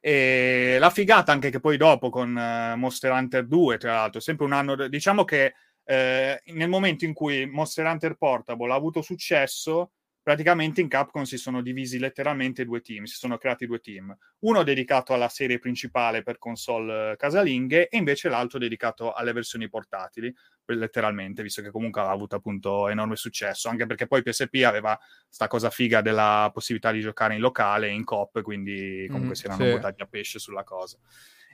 E 0.00 0.76
la 0.78 0.90
figata 0.90 1.32
anche 1.32 1.50
che 1.50 1.58
poi 1.58 1.76
dopo 1.76 2.08
con 2.08 2.28
uh, 2.28 2.76
Monster 2.78 3.10
Hunter 3.10 3.44
2, 3.44 3.78
tra 3.78 3.94
l'altro, 3.94 4.20
sempre 4.20 4.44
un 4.46 4.52
anno, 4.52 4.86
diciamo 4.86 5.24
che 5.24 5.54
eh, 5.88 6.42
nel 6.46 6.68
momento 6.68 7.04
in 7.04 7.14
cui 7.14 7.46
Monster 7.46 7.86
Hunter 7.86 8.16
Portable 8.16 8.72
ha 8.72 8.74
avuto 8.74 9.02
successo, 9.02 9.92
praticamente 10.20 10.80
in 10.80 10.88
Capcom 10.88 11.22
si 11.22 11.38
sono 11.38 11.62
divisi 11.62 12.00
letteralmente 12.00 12.64
due 12.64 12.80
team, 12.80 13.04
si 13.04 13.14
sono 13.14 13.38
creati 13.38 13.66
due 13.66 13.78
team. 13.78 14.12
Uno 14.40 14.64
dedicato 14.64 15.14
alla 15.14 15.28
serie 15.28 15.60
principale 15.60 16.24
per 16.24 16.38
console 16.38 17.12
eh, 17.12 17.16
casalinghe 17.16 17.86
e 17.86 17.96
invece 17.96 18.28
l'altro 18.28 18.58
dedicato 18.58 19.12
alle 19.12 19.32
versioni 19.32 19.68
portatili, 19.68 20.34
letteralmente, 20.64 21.44
visto 21.44 21.62
che 21.62 21.70
comunque 21.70 22.00
ha 22.00 22.10
avuto 22.10 22.34
appunto 22.34 22.88
enorme 22.88 23.14
successo, 23.14 23.68
anche 23.68 23.86
perché 23.86 24.08
poi 24.08 24.22
PSP 24.22 24.64
aveva 24.64 24.98
sta 25.28 25.46
cosa 25.46 25.70
figa 25.70 26.00
della 26.00 26.50
possibilità 26.52 26.90
di 26.90 27.00
giocare 27.00 27.34
in 27.34 27.40
locale, 27.40 27.90
in 27.90 28.02
coop, 28.02 28.42
quindi 28.42 29.06
comunque 29.06 29.30
mm, 29.30 29.38
si 29.38 29.44
erano 29.46 29.64
sì. 29.64 29.70
buttati 29.70 30.02
a 30.02 30.06
pesce 30.06 30.40
sulla 30.40 30.64
cosa. 30.64 30.98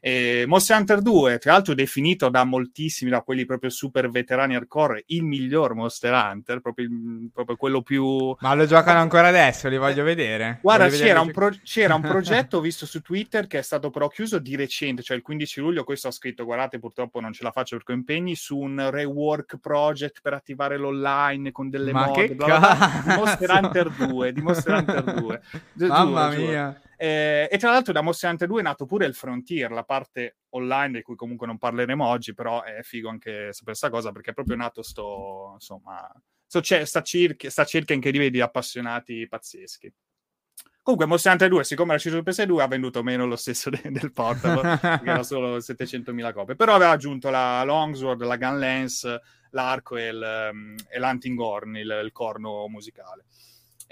E 0.04 0.46
Monster 0.48 0.78
Hunter 0.78 1.00
2, 1.00 1.38
tra 1.38 1.52
l'altro 1.52 1.74
definito 1.74 2.28
da 2.28 2.42
moltissimi, 2.42 3.08
da 3.08 3.20
quelli 3.20 3.44
proprio 3.44 3.70
super 3.70 4.10
veterani 4.10 4.56
hardcore, 4.56 5.04
il 5.06 5.22
miglior 5.22 5.76
Monster 5.76 6.12
Hunter, 6.12 6.60
proprio, 6.60 6.88
proprio 7.32 7.54
quello 7.54 7.82
più... 7.82 8.34
Ma 8.40 8.52
lo 8.54 8.66
giocano 8.66 8.98
ancora 8.98 9.28
adesso, 9.28 9.68
li 9.68 9.76
voglio 9.76 10.02
vedere. 10.02 10.58
Guarda, 10.60 10.86
voglio 10.86 10.96
c'era, 10.96 11.20
vedere... 11.22 11.26
Un 11.26 11.32
pro- 11.32 11.60
c'era, 11.62 11.94
un 11.94 12.00
progetto 12.10 12.60
visto 12.60 12.84
su 12.84 13.00
Twitter 13.00 13.46
che 13.46 13.60
è 13.60 13.62
stato 13.62 13.90
però 13.90 14.08
chiuso 14.08 14.40
di 14.40 14.56
recente, 14.56 15.02
cioè 15.02 15.16
il 15.16 15.22
15 15.22 15.60
luglio, 15.60 15.84
questo 15.84 16.08
ho 16.08 16.10
scritto, 16.10 16.44
guardate 16.44 16.80
purtroppo 16.80 17.20
non 17.20 17.32
ce 17.32 17.44
la 17.44 17.52
faccio 17.52 17.76
perché 17.76 17.92
ho 17.92 17.94
impegni, 17.94 18.34
su 18.34 18.58
un 18.58 18.90
rework 18.90 19.58
project 19.58 20.18
per 20.20 20.32
attivare 20.32 20.78
l'online 20.78 21.52
con 21.52 21.70
delle 21.70 21.92
Ma 21.92 22.06
mod, 22.06 22.14
che 22.16 22.34
bla 22.34 22.58
bla, 22.58 23.02
di 23.06 23.14
Monster 23.14 23.50
Hunter 23.50 23.90
2, 23.90 24.32
di 24.32 24.40
Monster 24.40 24.74
Hunter 24.74 25.04
2. 25.14 25.42
Mamma 25.86 26.30
giuro, 26.30 26.42
mia. 26.42 26.66
Giuro. 26.72 26.90
Eh, 27.02 27.48
e 27.50 27.58
tra 27.58 27.72
l'altro 27.72 27.92
da 27.92 27.98
Hunter 27.98 28.46
2 28.46 28.60
è 28.60 28.62
nato 28.62 28.86
pure 28.86 29.06
il 29.06 29.14
Frontier, 29.16 29.72
la 29.72 29.82
parte 29.82 30.36
online 30.50 30.98
di 30.98 31.02
cui 31.02 31.16
comunque 31.16 31.48
non 31.48 31.58
parleremo 31.58 32.06
oggi, 32.06 32.32
però 32.32 32.62
è 32.62 32.78
figo 32.82 33.08
anche 33.08 33.52
sapere 33.52 33.64
questa 33.64 33.90
cosa 33.90 34.12
perché 34.12 34.30
è 34.30 34.34
proprio 34.34 34.54
nato 34.54 34.82
sto, 34.82 35.50
insomma, 35.54 36.08
sto, 36.46 36.60
c'è, 36.60 36.84
sta, 36.84 37.02
circa, 37.02 37.50
sta 37.50 37.64
cerca 37.64 37.92
incredibile 37.92 38.30
di 38.30 38.40
appassionati 38.40 39.26
pazzeschi. 39.26 39.92
Comunque 40.80 41.18
Hunter 41.28 41.48
2, 41.48 41.64
siccome 41.64 41.88
era 41.88 41.96
uscito 41.96 42.14
su 42.14 42.22
PS2, 42.22 42.60
ha 42.60 42.68
venduto 42.68 43.02
meno 43.02 43.26
lo 43.26 43.34
stesso 43.34 43.68
de- 43.68 43.90
del 43.90 44.12
portable, 44.12 44.78
che 45.02 45.10
era 45.10 45.24
solo 45.24 45.56
700.000 45.56 46.32
copie. 46.32 46.54
Però 46.54 46.72
aveva 46.72 46.92
aggiunto 46.92 47.30
la 47.30 47.64
Longsword, 47.64 48.22
la 48.22 48.36
Gun 48.36 48.60
Lance, 48.60 49.20
l'arco 49.50 49.96
e, 49.96 50.06
il, 50.06 50.50
um, 50.52 50.76
e 50.88 51.00
l'Hunting 51.00 51.36
Horn, 51.36 51.76
il, 51.78 52.00
il 52.04 52.12
corno 52.12 52.68
musicale 52.68 53.24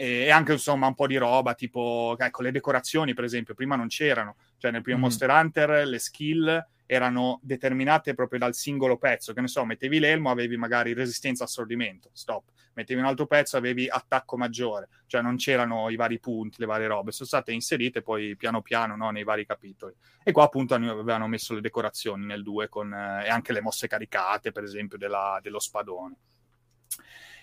e 0.01 0.31
anche 0.31 0.53
insomma 0.53 0.87
un 0.87 0.95
po' 0.95 1.07
di 1.07 1.19
roba 1.19 1.53
tipo 1.53 2.17
ecco 2.19 2.41
le 2.41 2.53
decorazioni 2.53 3.13
per 3.13 3.25
esempio 3.25 3.53
prima 3.53 3.77
non 3.77 3.89
c'erano. 3.89 4.37
Cioè 4.57 4.71
nel 4.71 4.81
primo 4.81 4.97
mm. 4.97 5.01
Monster 5.03 5.29
Hunter 5.29 5.87
le 5.87 5.99
skill 5.99 6.67
erano 6.87 7.39
determinate 7.43 8.15
proprio 8.15 8.39
dal 8.39 8.55
singolo 8.55 8.97
pezzo. 8.97 9.35
Che 9.35 9.43
ne 9.43 9.47
so 9.49 9.67
mettevi 9.67 9.99
l'elmo 9.99 10.31
avevi 10.31 10.57
magari 10.57 10.95
resistenza 10.95 11.45
assorbimento 11.45 12.09
stop. 12.15 12.45
Mettevi 12.73 12.99
un 12.99 13.09
altro 13.09 13.27
pezzo 13.27 13.59
avevi 13.59 13.91
attacco 13.91 14.39
maggiore. 14.39 14.89
Cioè 15.05 15.21
non 15.21 15.37
c'erano 15.37 15.91
i 15.91 15.97
vari 15.97 16.19
punti 16.19 16.57
le 16.61 16.67
varie 16.67 16.87
robe. 16.87 17.13
Sono 17.13 17.29
state 17.29 17.53
inserite 17.53 18.01
poi 18.01 18.37
piano 18.37 18.63
piano 18.63 18.97
no, 18.97 19.11
nei 19.11 19.25
vari 19.25 19.45
capitoli. 19.45 19.93
E 20.25 20.33
qua 20.33 20.45
appunto 20.45 20.73
avevano 20.73 21.29
messo 21.29 21.53
le 21.53 21.61
decorazioni 21.61 22.25
nel 22.25 22.43
2 22.43 22.71
con 22.71 22.91
eh, 22.91 23.27
e 23.27 23.29
anche 23.29 23.53
le 23.53 23.61
mosse 23.61 23.87
caricate 23.87 24.51
per 24.51 24.63
esempio 24.63 24.97
della, 24.97 25.39
dello 25.43 25.61
spadone 25.61 26.17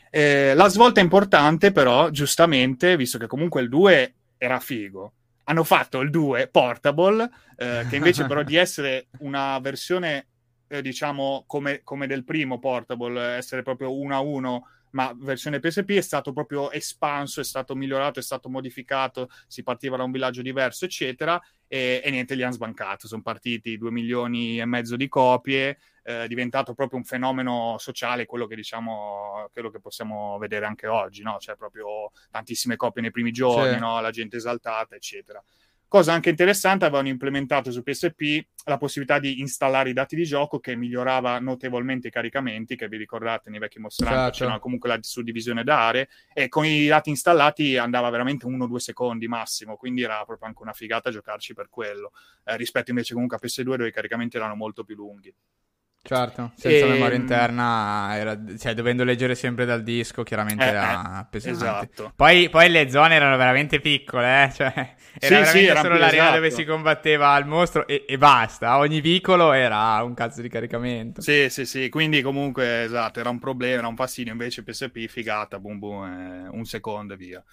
eh, 0.10 0.54
la 0.54 0.68
svolta 0.68 1.00
importante, 1.00 1.72
però, 1.72 2.10
giustamente, 2.10 2.96
visto 2.96 3.18
che 3.18 3.28
comunque 3.28 3.62
il 3.62 3.70
2 3.70 4.14
era 4.38 4.60
figo, 4.60 5.14
hanno 5.46 5.64
fatto 5.64 6.00
il 6.02 6.10
2 6.10 6.48
portable, 6.48 7.30
eh, 7.56 7.86
che 7.90 7.96
invece 7.96 8.26
però 8.26 8.44
di 8.44 8.56
essere 8.56 9.08
una 9.20 9.58
versione, 9.60 10.28
eh, 10.68 10.82
diciamo, 10.82 11.44
come, 11.48 11.82
come, 11.84 12.08
del 12.08 12.24
primo 12.24 12.60
portable, 12.60 13.36
essere 13.36 13.64
proprio 13.64 13.94
1 13.94 14.16
a 14.16 14.20
1 14.20 14.68
ma 14.98 15.14
versione 15.16 15.60
PSP 15.60 15.92
è 15.92 16.02
stato 16.02 16.34
proprio 16.34 16.72
espanso, 16.72 17.40
è 17.40 17.44
stato 17.44 17.76
migliorato, 17.76 18.18
è 18.18 18.24
stato 18.24 18.50
modificato, 18.50 19.30
si 19.46 19.62
partiva 19.62 19.96
da 19.96 20.02
un 20.02 20.10
villaggio 20.10 20.42
diverso, 20.42 20.86
eccetera, 20.86 21.40
e, 21.68 22.02
e 22.04 22.10
niente, 22.10 22.34
li 22.34 22.42
hanno 22.42 22.54
sbancato, 22.54 23.08
sono 23.08 23.22
partiti 23.22 23.78
2 23.78 23.92
milioni 23.92 24.60
e 24.60 24.66
mezzo 24.66 24.96
di 24.96 25.08
copie, 25.08 25.78
eh, 26.02 26.24
è 26.24 26.28
diventato 26.28 26.74
proprio 26.74 26.98
un 26.98 27.06
fenomeno 27.06 27.76
sociale, 27.78 28.26
quello 28.26 28.48
che 28.48 28.56
diciamo, 28.56 29.48
quello 29.54 29.70
che 29.70 29.80
possiamo 29.80 30.40
vedere 30.40 30.66
anche 30.66 30.88
oggi, 30.88 31.22
no? 31.22 31.38
Cioè 31.38 31.56
proprio 31.56 32.12
tantissime 32.32 32.76
copie 32.76 33.04
nei 33.04 33.12
primi 33.12 33.32
giorni, 33.32 33.74
sì. 33.74 33.80
no? 33.80 34.02
La 34.02 34.10
gente 34.10 34.38
esaltata, 34.38 34.96
eccetera. 34.96 35.44
Cosa 35.90 36.12
anche 36.12 36.30
interessante, 36.32 36.84
avevano 36.84 37.08
implementato 37.08 37.72
su 37.72 37.82
PSP 37.82 38.46
la 38.66 38.78
possibilità 38.78 39.20
di 39.20 39.40
installare 39.40 39.92
i 39.92 39.94
dati 39.94 40.18
di 40.18 40.26
gioco 40.26 40.60
che 40.60 40.76
migliorava 40.76 41.40
notevolmente 41.40 42.10
i 42.10 42.12
caricamenti, 42.12 42.76
che 42.76 42.90
vi 42.90 42.98
ricordate 42.98 43.50
nei 43.50 43.60
vecchi 43.60 43.80
mostranti 43.80 44.16
certo. 44.16 44.38
c'era 44.44 44.60
comunque 44.60 44.90
la 44.90 44.98
suddivisione 45.00 45.64
d'aree, 45.64 46.10
e 46.34 46.50
con 46.50 46.66
i 46.66 46.88
dati 46.88 47.10
installati 47.10 47.78
andava 47.78 48.10
veramente 48.10 48.46
uno 48.46 48.66
o 48.66 48.68
due 48.68 48.82
secondi 48.82 49.30
massimo, 49.30 49.78
quindi 49.78 50.02
era 50.02 50.22
proprio 50.26 50.50
anche 50.50 50.62
una 50.62 50.74
figata 50.74 51.10
giocarci 51.10 51.54
per 51.54 51.70
quello, 51.70 52.12
eh, 52.44 52.58
rispetto 52.58 52.90
invece 52.90 53.14
comunque 53.14 53.38
a 53.38 53.40
PS2 53.42 53.64
dove 53.64 53.88
i 53.88 53.94
caricamenti 53.94 54.36
erano 54.36 54.56
molto 54.56 54.84
più 54.84 54.96
lunghi. 54.96 55.34
Certo, 56.08 56.54
senza 56.56 56.86
e... 56.86 56.90
memoria 56.90 57.18
interna, 57.18 58.16
era, 58.16 58.40
cioè 58.58 58.74
dovendo 58.74 59.04
leggere 59.04 59.36
sempre 59.36 59.66
dal 59.66 59.84
disco, 59.84 60.24
chiaramente 60.24 60.64
eh, 60.64 60.70
era 60.70 61.20
eh, 61.20 61.26
pesante. 61.30 61.58
Esatto. 61.58 62.14
Poi, 62.16 62.48
poi, 62.50 62.70
le 62.70 62.90
zone 62.90 63.16
erano 63.16 63.36
veramente 63.36 63.82
piccole, 63.82 64.46
eh? 64.46 64.54
cioè, 64.54 64.72
era 65.20 65.44
sì, 65.44 65.60
veramente 65.60 65.76
sì, 65.76 65.82
solo 65.82 65.98
l'area 65.98 66.22
esatto. 66.22 66.36
dove 66.36 66.52
si 66.52 66.64
combatteva 66.64 67.38
il 67.38 67.46
mostro 67.46 67.86
e, 67.86 68.06
e, 68.08 68.18
basta. 68.18 68.78
Ogni 68.78 69.02
vicolo 69.02 69.52
era 69.52 70.02
un 70.02 70.14
cazzo 70.14 70.42
di 70.42 70.48
caricamento. 70.48 71.20
Sì, 71.20 71.50
sì, 71.50 71.66
sì, 71.66 71.90
quindi 71.90 72.22
comunque, 72.22 72.84
esatto, 72.84 73.20
era 73.20 73.30
un 73.30 73.40
problema, 73.40 73.80
era 73.80 73.88
un 73.88 73.98
fastidio, 73.98 74.32
invece 74.32 74.64
PSP, 74.64 75.08
figata, 75.08 75.60
boom 75.60 75.78
boom, 75.78 76.06
eh, 76.06 76.48
un 76.50 76.64
secondo 76.64 77.16
e 77.16 77.18
via. 77.18 77.44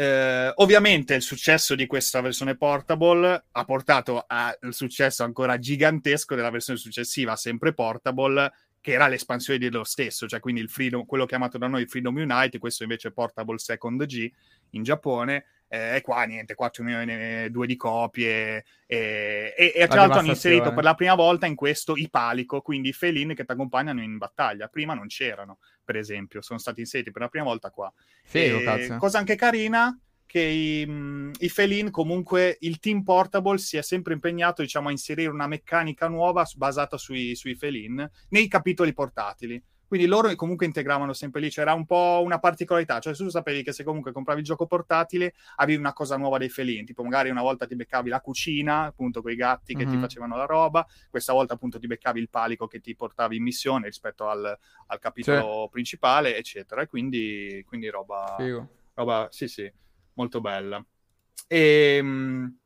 Eh, 0.00 0.52
ovviamente 0.54 1.14
il 1.14 1.22
successo 1.22 1.74
di 1.74 1.88
questa 1.88 2.20
versione 2.20 2.56
portable 2.56 3.46
ha 3.50 3.64
portato 3.64 4.22
al 4.28 4.56
successo 4.70 5.24
ancora 5.24 5.58
gigantesco 5.58 6.36
della 6.36 6.50
versione 6.50 6.78
successiva, 6.78 7.34
sempre 7.34 7.74
portable, 7.74 8.52
che 8.80 8.92
era 8.92 9.08
l'espansione 9.08 9.58
dello 9.58 9.82
stesso, 9.82 10.28
cioè 10.28 10.38
quindi 10.38 10.60
il 10.60 10.70
Freedom, 10.70 11.04
quello 11.04 11.26
chiamato 11.26 11.58
da 11.58 11.66
noi 11.66 11.88
Freedom 11.88 12.14
Unite, 12.14 12.60
questo 12.60 12.84
invece 12.84 13.08
è 13.08 13.10
Portable 13.10 13.58
Second 13.58 14.06
G 14.06 14.30
in 14.70 14.84
Giappone, 14.84 15.46
eh, 15.66 15.96
e 15.96 16.00
qua 16.00 16.22
niente, 16.22 16.54
4 16.54 16.84
milioni 16.84 17.12
e 17.12 17.48
2 17.50 17.66
di 17.66 17.76
copie 17.76 18.64
e, 18.86 19.52
e, 19.56 19.72
e 19.74 19.86
tra 19.88 20.02
l'altro 20.02 20.20
hanno 20.20 20.28
inserito 20.28 20.72
per 20.72 20.84
la 20.84 20.94
prima 20.94 21.16
volta 21.16 21.46
in 21.46 21.56
questo 21.56 21.96
i 21.96 22.08
palico, 22.08 22.60
quindi 22.60 22.90
i 22.90 22.92
felin 22.92 23.34
che 23.34 23.44
ti 23.44 23.50
accompagnano 23.50 24.00
in 24.00 24.16
battaglia, 24.16 24.68
prima 24.68 24.94
non 24.94 25.08
c'erano 25.08 25.58
per 25.88 25.96
esempio, 25.96 26.42
sono 26.42 26.58
stati 26.58 26.80
inseriti 26.80 27.10
per 27.10 27.22
la 27.22 27.28
prima 27.28 27.46
volta 27.46 27.70
qua. 27.70 27.90
Figo, 28.24 28.60
cazzo. 28.60 28.98
Cosa 28.98 29.16
anche 29.16 29.36
carina, 29.36 29.98
che 30.26 30.40
i, 30.42 30.84
mh, 30.84 31.30
i 31.38 31.48
Felin 31.48 31.90
comunque 31.90 32.58
il 32.60 32.78
team 32.78 33.02
portable 33.02 33.56
si 33.56 33.78
è 33.78 33.82
sempre 33.82 34.12
impegnato 34.12 34.60
diciamo 34.60 34.88
a 34.88 34.90
inserire 34.90 35.30
una 35.30 35.46
meccanica 35.46 36.06
nuova 36.08 36.46
basata 36.56 36.98
sui, 36.98 37.34
sui 37.34 37.54
Felin 37.54 38.06
nei 38.28 38.48
capitoli 38.48 38.92
portatili 38.92 39.62
quindi 39.88 40.06
loro 40.06 40.32
comunque 40.36 40.66
integravano 40.66 41.14
sempre 41.14 41.40
lì, 41.40 41.48
c'era 41.48 41.72
un 41.72 41.86
po' 41.86 42.20
una 42.22 42.38
particolarità, 42.38 42.98
cioè 42.98 43.14
tu 43.14 43.30
sapevi 43.30 43.62
che 43.62 43.72
se 43.72 43.84
comunque 43.84 44.12
compravi 44.12 44.40
il 44.40 44.44
gioco 44.44 44.66
portatile 44.66 45.32
avevi 45.56 45.78
una 45.78 45.94
cosa 45.94 46.18
nuova 46.18 46.36
dei 46.36 46.50
felini, 46.50 46.84
tipo 46.84 47.02
magari 47.02 47.30
una 47.30 47.40
volta 47.40 47.66
ti 47.66 47.74
beccavi 47.74 48.10
la 48.10 48.20
cucina, 48.20 48.84
appunto 48.84 49.22
con 49.22 49.32
i 49.32 49.34
gatti 49.34 49.72
che 49.72 49.80
mm-hmm. 49.80 49.88
ti 49.88 49.96
mhm. 49.96 50.02
facevano 50.02 50.36
la 50.36 50.44
roba, 50.44 50.86
questa 51.08 51.32
volta 51.32 51.54
appunto 51.54 51.78
ti 51.78 51.86
beccavi 51.86 52.20
il 52.20 52.28
palico 52.28 52.66
che 52.66 52.80
ti 52.80 52.94
portavi 52.94 53.36
in 53.36 53.42
missione 53.42 53.86
rispetto 53.86 54.28
al, 54.28 54.58
al 54.86 54.98
capitolo 54.98 55.62
sì. 55.64 55.70
principale, 55.70 56.36
eccetera, 56.36 56.82
e 56.82 56.86
quindi, 56.86 57.64
quindi 57.66 57.88
roba, 57.88 58.36
roba, 58.92 59.28
sì 59.30 59.48
sì, 59.48 59.72
molto 60.12 60.42
bella. 60.42 60.84
E, 61.46 61.96
ehm, 61.98 62.58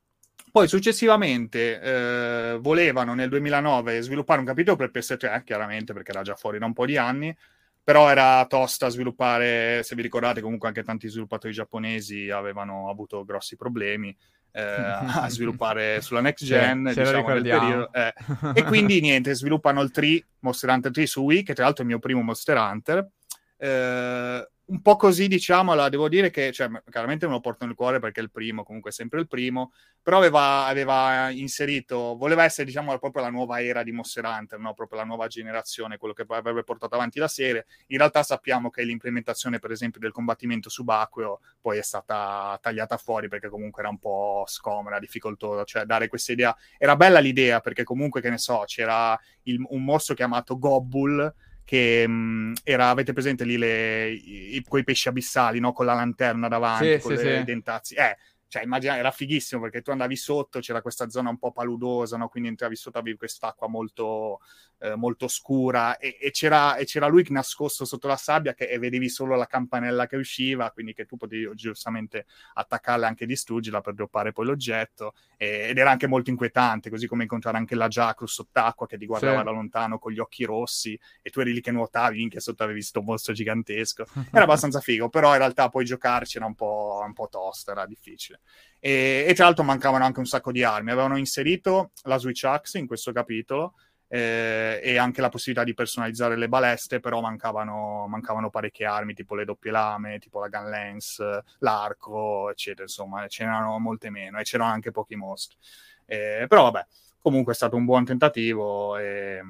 Poi 0.53 0.69
successivamente 0.69 1.81
eh, 1.81 2.59
volevano 2.61 3.15
nel 3.15 3.31
2009 3.31 4.03
sviluppare 4.03 4.39
un 4.39 4.45
capitolo 4.45 4.77
per 4.77 4.91
PS3, 4.91 5.45
chiaramente 5.45 5.95
perché 5.95 6.11
era 6.11 6.21
già 6.21 6.35
fuori 6.35 6.59
da 6.59 6.67
un 6.67 6.75
po' 6.75 6.85
di 6.85 6.99
anni, 6.99 7.35
però 7.83 8.11
era 8.11 8.45
tosta 8.47 8.91
sviluppare, 8.91 9.83
se 9.83 9.95
vi 9.95 10.03
ricordate 10.03 10.43
comunque 10.43 10.69
anche 10.69 10.83
tanti 10.83 11.09
sviluppatori 11.09 11.55
giapponesi 11.55 12.29
avevano 12.29 12.91
avuto 12.91 13.25
grossi 13.25 13.57
problemi 13.57 14.15
eh, 14.51 14.61
a 14.61 15.27
sviluppare 15.31 16.03
sulla 16.03 16.21
next 16.21 16.45
gen, 16.45 16.87
sì, 16.93 17.01
diciamo, 17.01 17.25
periodo. 17.25 17.91
Eh. 17.91 18.13
E 18.53 18.63
quindi 18.69 19.01
niente, 19.01 19.35
sviluppano 19.35 19.81
il 19.81 19.91
3, 19.91 20.27
Monster 20.41 20.69
Hunter 20.69 20.93
3 20.93 21.07
su 21.07 21.23
Wii, 21.23 21.45
che 21.45 21.55
tra 21.55 21.65
l'altro 21.65 21.83
è 21.83 21.87
il 21.87 21.93
mio 21.93 21.99
primo 21.99 22.21
Monster 22.21 22.59
Hunter. 22.59 23.09
Eh, 23.57 24.49
un 24.73 24.81
po' 24.81 24.97
così, 24.97 25.29
diciamola, 25.29 25.91
devo 25.91 26.09
dire 26.09 26.31
che, 26.31 26.51
cioè, 26.51 26.71
chiaramente 26.91 27.27
me 27.27 27.33
lo 27.33 27.41
porto 27.41 27.67
nel 27.67 27.75
cuore 27.75 28.01
perché 28.01 28.21
è 28.21 28.23
il 28.23 28.31
primo, 28.31 28.63
comunque 28.63 28.89
è 28.89 28.93
sempre 28.95 29.21
il 29.21 29.29
primo, 29.29 29.73
però 30.03 30.17
aveva, 30.17 30.65
aveva 30.65 31.29
inserito, 31.29 32.17
voleva 32.17 32.45
essere, 32.45 32.65
diciamo, 32.65 32.99
proprio 32.99 33.23
la 33.23 33.29
nuova 33.29 33.63
era 33.63 33.83
di 33.83 33.93
Monster 33.93 34.25
Hunter, 34.25 34.59
no? 34.59 34.73
proprio 34.73 35.01
la 35.01 35.05
nuova 35.05 35.27
generazione, 35.27 35.99
quello 35.99 36.15
che 36.15 36.25
poi 36.25 36.39
avrebbe 36.39 36.65
portato 36.65 36.95
avanti 36.95 37.19
la 37.19 37.29
serie. 37.29 37.67
In 37.89 37.99
realtà 37.99 38.23
sappiamo 38.23 38.71
che 38.71 38.83
l'implementazione, 38.83 39.59
per 39.59 39.73
esempio, 39.73 40.01
del 40.01 40.11
combattimento 40.11 40.71
subacqueo 40.71 41.41
poi 41.61 41.77
è 41.77 41.83
stata 41.83 42.59
tagliata 42.63 42.97
fuori 42.97 43.29
perché 43.29 43.51
comunque 43.51 43.83
era 43.83 43.91
un 43.91 43.99
po' 43.99 44.45
scomoda, 44.47 44.99
difficoltosa, 44.99 45.65
cioè 45.65 45.85
dare 45.85 46.09
questa 46.09 46.33
idea. 46.33 46.57
Era 46.79 46.97
bella 46.97 47.19
l'idea 47.19 47.61
perché 47.61 47.85
comunque, 47.85 48.23
che 48.23 48.31
ne 48.31 48.39
so, 48.39 48.63
c'era 48.65 49.21
il, 49.43 49.63
un 49.69 49.85
mostro 49.85 50.15
chiamato 50.15 50.59
Gobble, 50.59 51.35
che 51.73 52.07
mh, 52.07 52.13
mm, 52.13 52.53
era, 52.65 52.91
avete 52.91 53.15
presente 53.15 53.45
lì 53.45 53.57
le, 53.57 54.11
i, 54.11 54.63
quei 54.69 54.85
pesci 54.85 55.09
abissali, 55.09 55.59
no? 55.59 55.73
Con 55.73 55.87
la 55.87 55.95
lanterna 55.95 56.47
davanti, 56.47 56.93
sì, 56.93 56.99
con 56.99 57.17
sì, 57.17 57.25
le 57.25 57.39
sì. 57.39 57.45
dentazzi. 57.45 57.95
Eh, 57.95 58.19
cioè, 58.47 58.65
immagina, 58.65 58.99
era 58.99 59.11
fighissimo 59.11 59.63
perché 59.63 59.81
tu 59.81 59.91
andavi 59.91 60.15
sotto, 60.15 60.61
c'era 60.61 60.83
questa 60.83 61.09
zona 61.09 61.31
un 61.31 61.39
po' 61.39 61.51
paludosa, 61.51 62.19
no? 62.19 62.29
Quindi 62.29 62.51
entravi 62.51 62.77
sotto, 62.77 62.99
avevi 62.99 63.17
quest'acqua 63.17 63.69
molto, 63.69 64.41
eh, 64.83 64.97
molto 64.97 65.29
scura 65.29 65.97
e, 65.97 66.19
e, 66.21 66.33
c'era, 66.33 66.75
e, 66.75 66.85
c'era, 66.85 67.07
lui 67.07 67.25
nascosto 67.29 67.85
sotto 67.85 68.09
la 68.09 68.17
sabbia 68.17 68.53
che, 68.53 68.65
e 68.65 68.79
vedevi 68.79 69.09
solo 69.09 69.37
la 69.37 69.47
campanella 69.47 70.09
che 70.09 70.17
usciva, 70.17 70.73
quindi 70.73 70.93
che 70.93 71.07
tu 71.07 71.17
potevi 71.17 71.49
giustamente 71.55 72.27
attaccarla 72.55 73.07
e 73.07 73.09
anche 73.09 73.25
distruggerla 73.25 73.81
per 73.81 73.95
droppare 73.95 74.33
poi 74.33 74.47
l'oggetto 74.47 75.15
e, 75.37 75.69
ed 75.69 75.79
era 75.79 75.93
anche 75.93 76.09
molto 76.09 76.31
inquietante, 76.31 76.91
così 76.91 77.07
come 77.07 77.23
incontrare 77.23 77.59
anche 77.59 77.77
la 77.77 77.87
Jacrus 77.87 78.33
sott'acqua 78.33 78.89
che 78.89 78.99
ti 78.99 79.07
guardava 79.07 79.39
sì. 79.39 79.45
da 79.45 79.51
lontano 79.53 80.01
con 80.01 80.11
gli 80.11 80.19
occhi 80.19 80.43
rossi 80.45 80.99
e 81.23 81.31
tu 81.31 81.39
eri 81.39 81.53
lì 81.53 81.61
che 81.61 81.71
nuotavi, 81.71 82.17
minchia 82.17 82.41
sotto 82.41 82.65
avevi 82.65 82.81
visto 82.81 82.99
un 82.99 83.05
mostro 83.05 83.33
gigantesco. 83.33 84.05
Era 84.33 84.43
abbastanza 84.43 84.81
figo, 84.81 85.09
però 85.09 85.31
in 85.31 85.39
realtà 85.39 85.69
poi 85.69 85.85
giocarci 85.85 86.39
era 86.39 86.47
un 86.47 86.55
po', 86.55 87.03
un 87.05 87.13
po 87.13 87.29
tosta, 87.31 87.71
era 87.71 87.87
difficile. 87.87 88.41
E, 88.81 89.27
e 89.29 89.35
tra 89.35 89.45
l'altro 89.45 89.63
mancavano 89.63 90.05
anche 90.05 90.19
un 90.19 90.27
sacco 90.27 90.51
di 90.51 90.65
armi, 90.65 90.91
avevano 90.91 91.17
inserito 91.17 91.93
la 92.03 92.17
Switch 92.17 92.43
Axe 92.43 92.79
in 92.79 92.87
questo 92.89 93.13
capitolo 93.13 93.75
eh, 94.15 94.79
e 94.83 94.99
anche 94.99 95.23
la 95.23 95.31
possibilità 95.31 95.65
di 95.65 95.73
personalizzare 95.73 96.37
le 96.37 96.47
baleste, 96.47 97.01
però 97.01 97.23
mancavano, 97.23 98.07
mancavano, 98.09 98.51
parecchie 98.51 98.85
armi, 98.85 99.15
tipo 99.15 99.35
le 99.35 99.47
doppie 99.47 99.71
lame, 99.71 100.19
tipo 100.19 100.39
la 100.39 100.49
gun 100.49 100.69
lance, 100.69 101.43
l'arco, 101.61 102.51
eccetera, 102.51 102.83
insomma, 102.83 103.27
ce 103.27 103.45
n'erano 103.45 103.79
molte 103.79 104.11
meno 104.11 104.39
e 104.39 104.43
c'erano 104.43 104.71
anche 104.71 104.91
pochi 104.91 105.17
mostri. 105.17 105.57
Eh, 106.05 106.45
però 106.47 106.65
vabbè, 106.65 106.87
comunque 107.21 107.55
è 107.55 107.57
stato 107.57 107.77
un 107.77 107.87
buon 107.87 108.05
tentativo 108.05 108.99
e, 108.99 109.41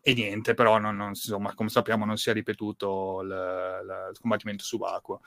e 0.00 0.14
niente, 0.14 0.54
però 0.54 0.78
non, 0.78 0.94
non, 0.94 1.08
insomma, 1.08 1.52
come 1.54 1.68
sappiamo 1.68 2.04
non 2.04 2.18
si 2.18 2.30
è 2.30 2.32
ripetuto 2.32 3.20
il, 3.22 3.28
il, 3.30 4.10
il 4.12 4.18
combattimento 4.20 4.62
subacqueo. 4.62 5.22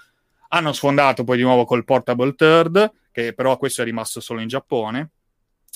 Hanno 0.51 0.71
sfondato 0.71 1.25
poi 1.25 1.35
di 1.35 1.43
nuovo 1.43 1.65
col 1.65 1.83
Portable 1.83 2.35
Third, 2.35 2.89
che 3.11 3.33
però 3.33 3.57
questo 3.57 3.81
è 3.81 3.83
rimasto 3.83 4.21
solo 4.21 4.39
in 4.39 4.47
Giappone, 4.47 5.09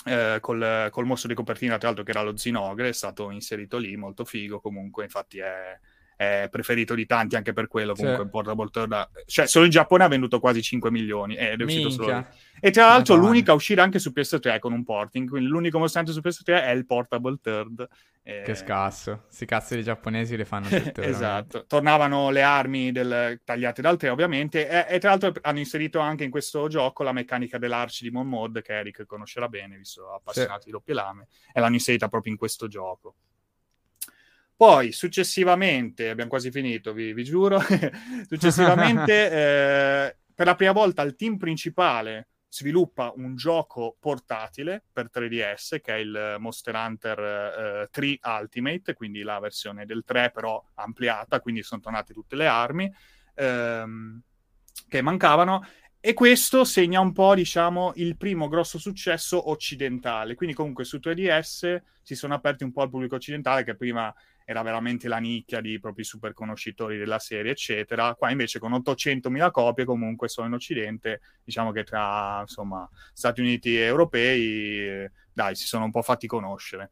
eh, 0.05 0.37
col, 0.41 0.89
col, 0.91 1.05
mostro 1.05 1.29
di 1.29 1.35
copertina, 1.35 1.77
tra 1.77 1.87
l'altro 1.87 2.03
che 2.03 2.11
era 2.11 2.21
lo 2.21 2.35
Zinogre, 2.37 2.89
è 2.89 2.93
stato 2.93 3.29
inserito 3.31 3.77
lì, 3.77 3.95
molto 3.95 4.25
figo. 4.25 4.59
Comunque, 4.59 5.03
infatti 5.03 5.39
è, 5.39 5.79
è 6.23 6.47
preferito 6.49 6.95
di 6.95 7.05
tanti 7.05 7.35
anche 7.35 7.53
per 7.53 7.67
quello, 7.67 7.93
comunque 7.93 8.23
sì. 8.23 8.29
Portable 8.29 8.69
Turtle, 8.69 9.09
cioè 9.25 9.47
solo 9.47 9.65
in 9.65 9.71
Giappone 9.71 10.03
ha 10.03 10.07
venduto 10.07 10.39
quasi 10.39 10.61
5 10.61 10.91
milioni 10.91 11.35
ed 11.35 11.59
è 11.59 11.63
uscito 11.63 11.89
solo 11.89 12.25
e 12.65 12.71
tra 12.71 12.85
l'altro 12.85 13.15
l'unica 13.15 13.51
a 13.51 13.55
uscire 13.55 13.81
anche 13.81 13.99
su 13.99 14.13
PS3 14.15 14.59
con 14.59 14.71
un 14.71 14.85
porting, 14.85 15.27
quindi 15.27 15.49
l'unico 15.49 15.79
mostrante 15.79 16.13
su 16.13 16.21
PS3 16.23 16.63
è 16.63 16.69
il 16.69 16.85
Portable 16.85 17.37
Third. 17.41 17.85
Eh... 18.23 18.41
Che 18.45 18.55
scasso, 18.55 19.25
si 19.27 19.43
cazzo 19.43 19.75
di 19.75 19.83
giapponesi 19.83 20.37
le 20.37 20.45
fanno 20.45 20.69
tutte. 20.71 21.03
esatto, 21.03 21.65
tornavano 21.67 22.29
le 22.29 22.41
armi 22.41 22.93
del... 22.93 23.41
tagliate 23.43 23.81
dal 23.81 23.97
3 23.97 24.07
ovviamente 24.07 24.69
e, 24.69 24.95
e, 24.95 24.99
tra 24.99 25.09
l'altro 25.09 25.33
hanno 25.41 25.59
inserito 25.59 25.99
anche 25.99 26.23
in 26.23 26.29
questo 26.29 26.69
gioco 26.69 27.03
la 27.03 27.11
meccanica 27.11 27.57
dell'Arch 27.57 27.99
di 27.99 28.11
Mon 28.11 28.29
Mod 28.29 28.61
che 28.61 28.71
Eric 28.71 29.05
conoscerà 29.05 29.49
bene, 29.49 29.75
visto 29.75 30.13
appassionato 30.13 30.61
sì. 30.61 30.67
di 30.67 30.71
doppie 30.71 30.93
lame, 30.93 31.27
e 31.51 31.59
l'hanno 31.59 31.73
inserita 31.73 32.07
proprio 32.07 32.31
in 32.31 32.37
questo 32.37 32.69
gioco. 32.69 33.15
Poi 34.55 34.91
successivamente, 34.91 36.09
abbiamo 36.09 36.29
quasi 36.29 36.51
finito, 36.51 36.93
vi, 36.93 37.13
vi 37.13 37.23
giuro, 37.23 37.59
successivamente 38.27 39.31
eh, 39.31 40.17
per 40.33 40.45
la 40.45 40.55
prima 40.55 40.71
volta 40.71 41.01
il 41.01 41.15
team 41.15 41.37
principale 41.37 42.29
sviluppa 42.47 43.11
un 43.15 43.35
gioco 43.35 43.95
portatile 43.99 44.83
per 44.93 45.09
3DS 45.11 45.81
che 45.81 45.95
è 45.95 45.97
il 45.97 46.35
Monster 46.37 46.75
Hunter 46.75 47.19
eh, 47.19 47.89
3 47.89 48.19
Ultimate, 48.39 48.93
quindi 48.93 49.23
la 49.23 49.39
versione 49.39 49.85
del 49.85 50.03
3 50.05 50.29
però 50.31 50.63
ampliata, 50.75 51.39
quindi 51.39 51.63
sono 51.63 51.81
tornate 51.81 52.13
tutte 52.13 52.35
le 52.35 52.45
armi 52.45 52.93
ehm, 53.33 54.21
che 54.87 55.01
mancavano 55.01 55.65
e 56.05 56.13
questo 56.13 56.65
segna 56.65 56.99
un 56.99 57.13
po', 57.13 57.33
diciamo, 57.33 57.93
il 57.95 58.17
primo 58.17 58.49
grosso 58.49 58.77
successo 58.77 59.49
occidentale. 59.49 60.35
Quindi 60.35 60.53
comunque 60.53 60.83
su 60.83 60.99
3DS 61.01 61.81
si 62.01 62.15
sono 62.15 62.33
aperti 62.33 62.65
un 62.65 62.73
po' 62.73 62.81
al 62.81 62.89
pubblico 62.89 63.15
occidentale 63.15 63.63
che 63.63 63.75
prima 63.75 64.13
era 64.45 64.61
veramente 64.61 65.07
la 65.07 65.17
nicchia 65.17 65.61
di 65.61 65.79
propri 65.79 66.03
super 66.03 66.33
conoscitori 66.33 66.97
della 66.97 67.19
serie, 67.19 67.51
eccetera. 67.51 68.15
Qua 68.15 68.31
invece 68.31 68.59
con 68.59 68.71
800.000 68.73 69.51
copie 69.51 69.85
comunque 69.85 70.27
solo 70.27 70.47
in 70.47 70.53
Occidente, 70.53 71.21
diciamo 71.43 71.71
che 71.71 71.83
tra 71.83 72.39
insomma 72.41 72.87
Stati 73.13 73.41
Uniti 73.41 73.77
e 73.77 73.81
europei, 73.81 75.09
dai, 75.31 75.55
si 75.55 75.65
sono 75.65 75.85
un 75.85 75.91
po' 75.91 76.01
fatti 76.01 76.27
conoscere. 76.27 76.91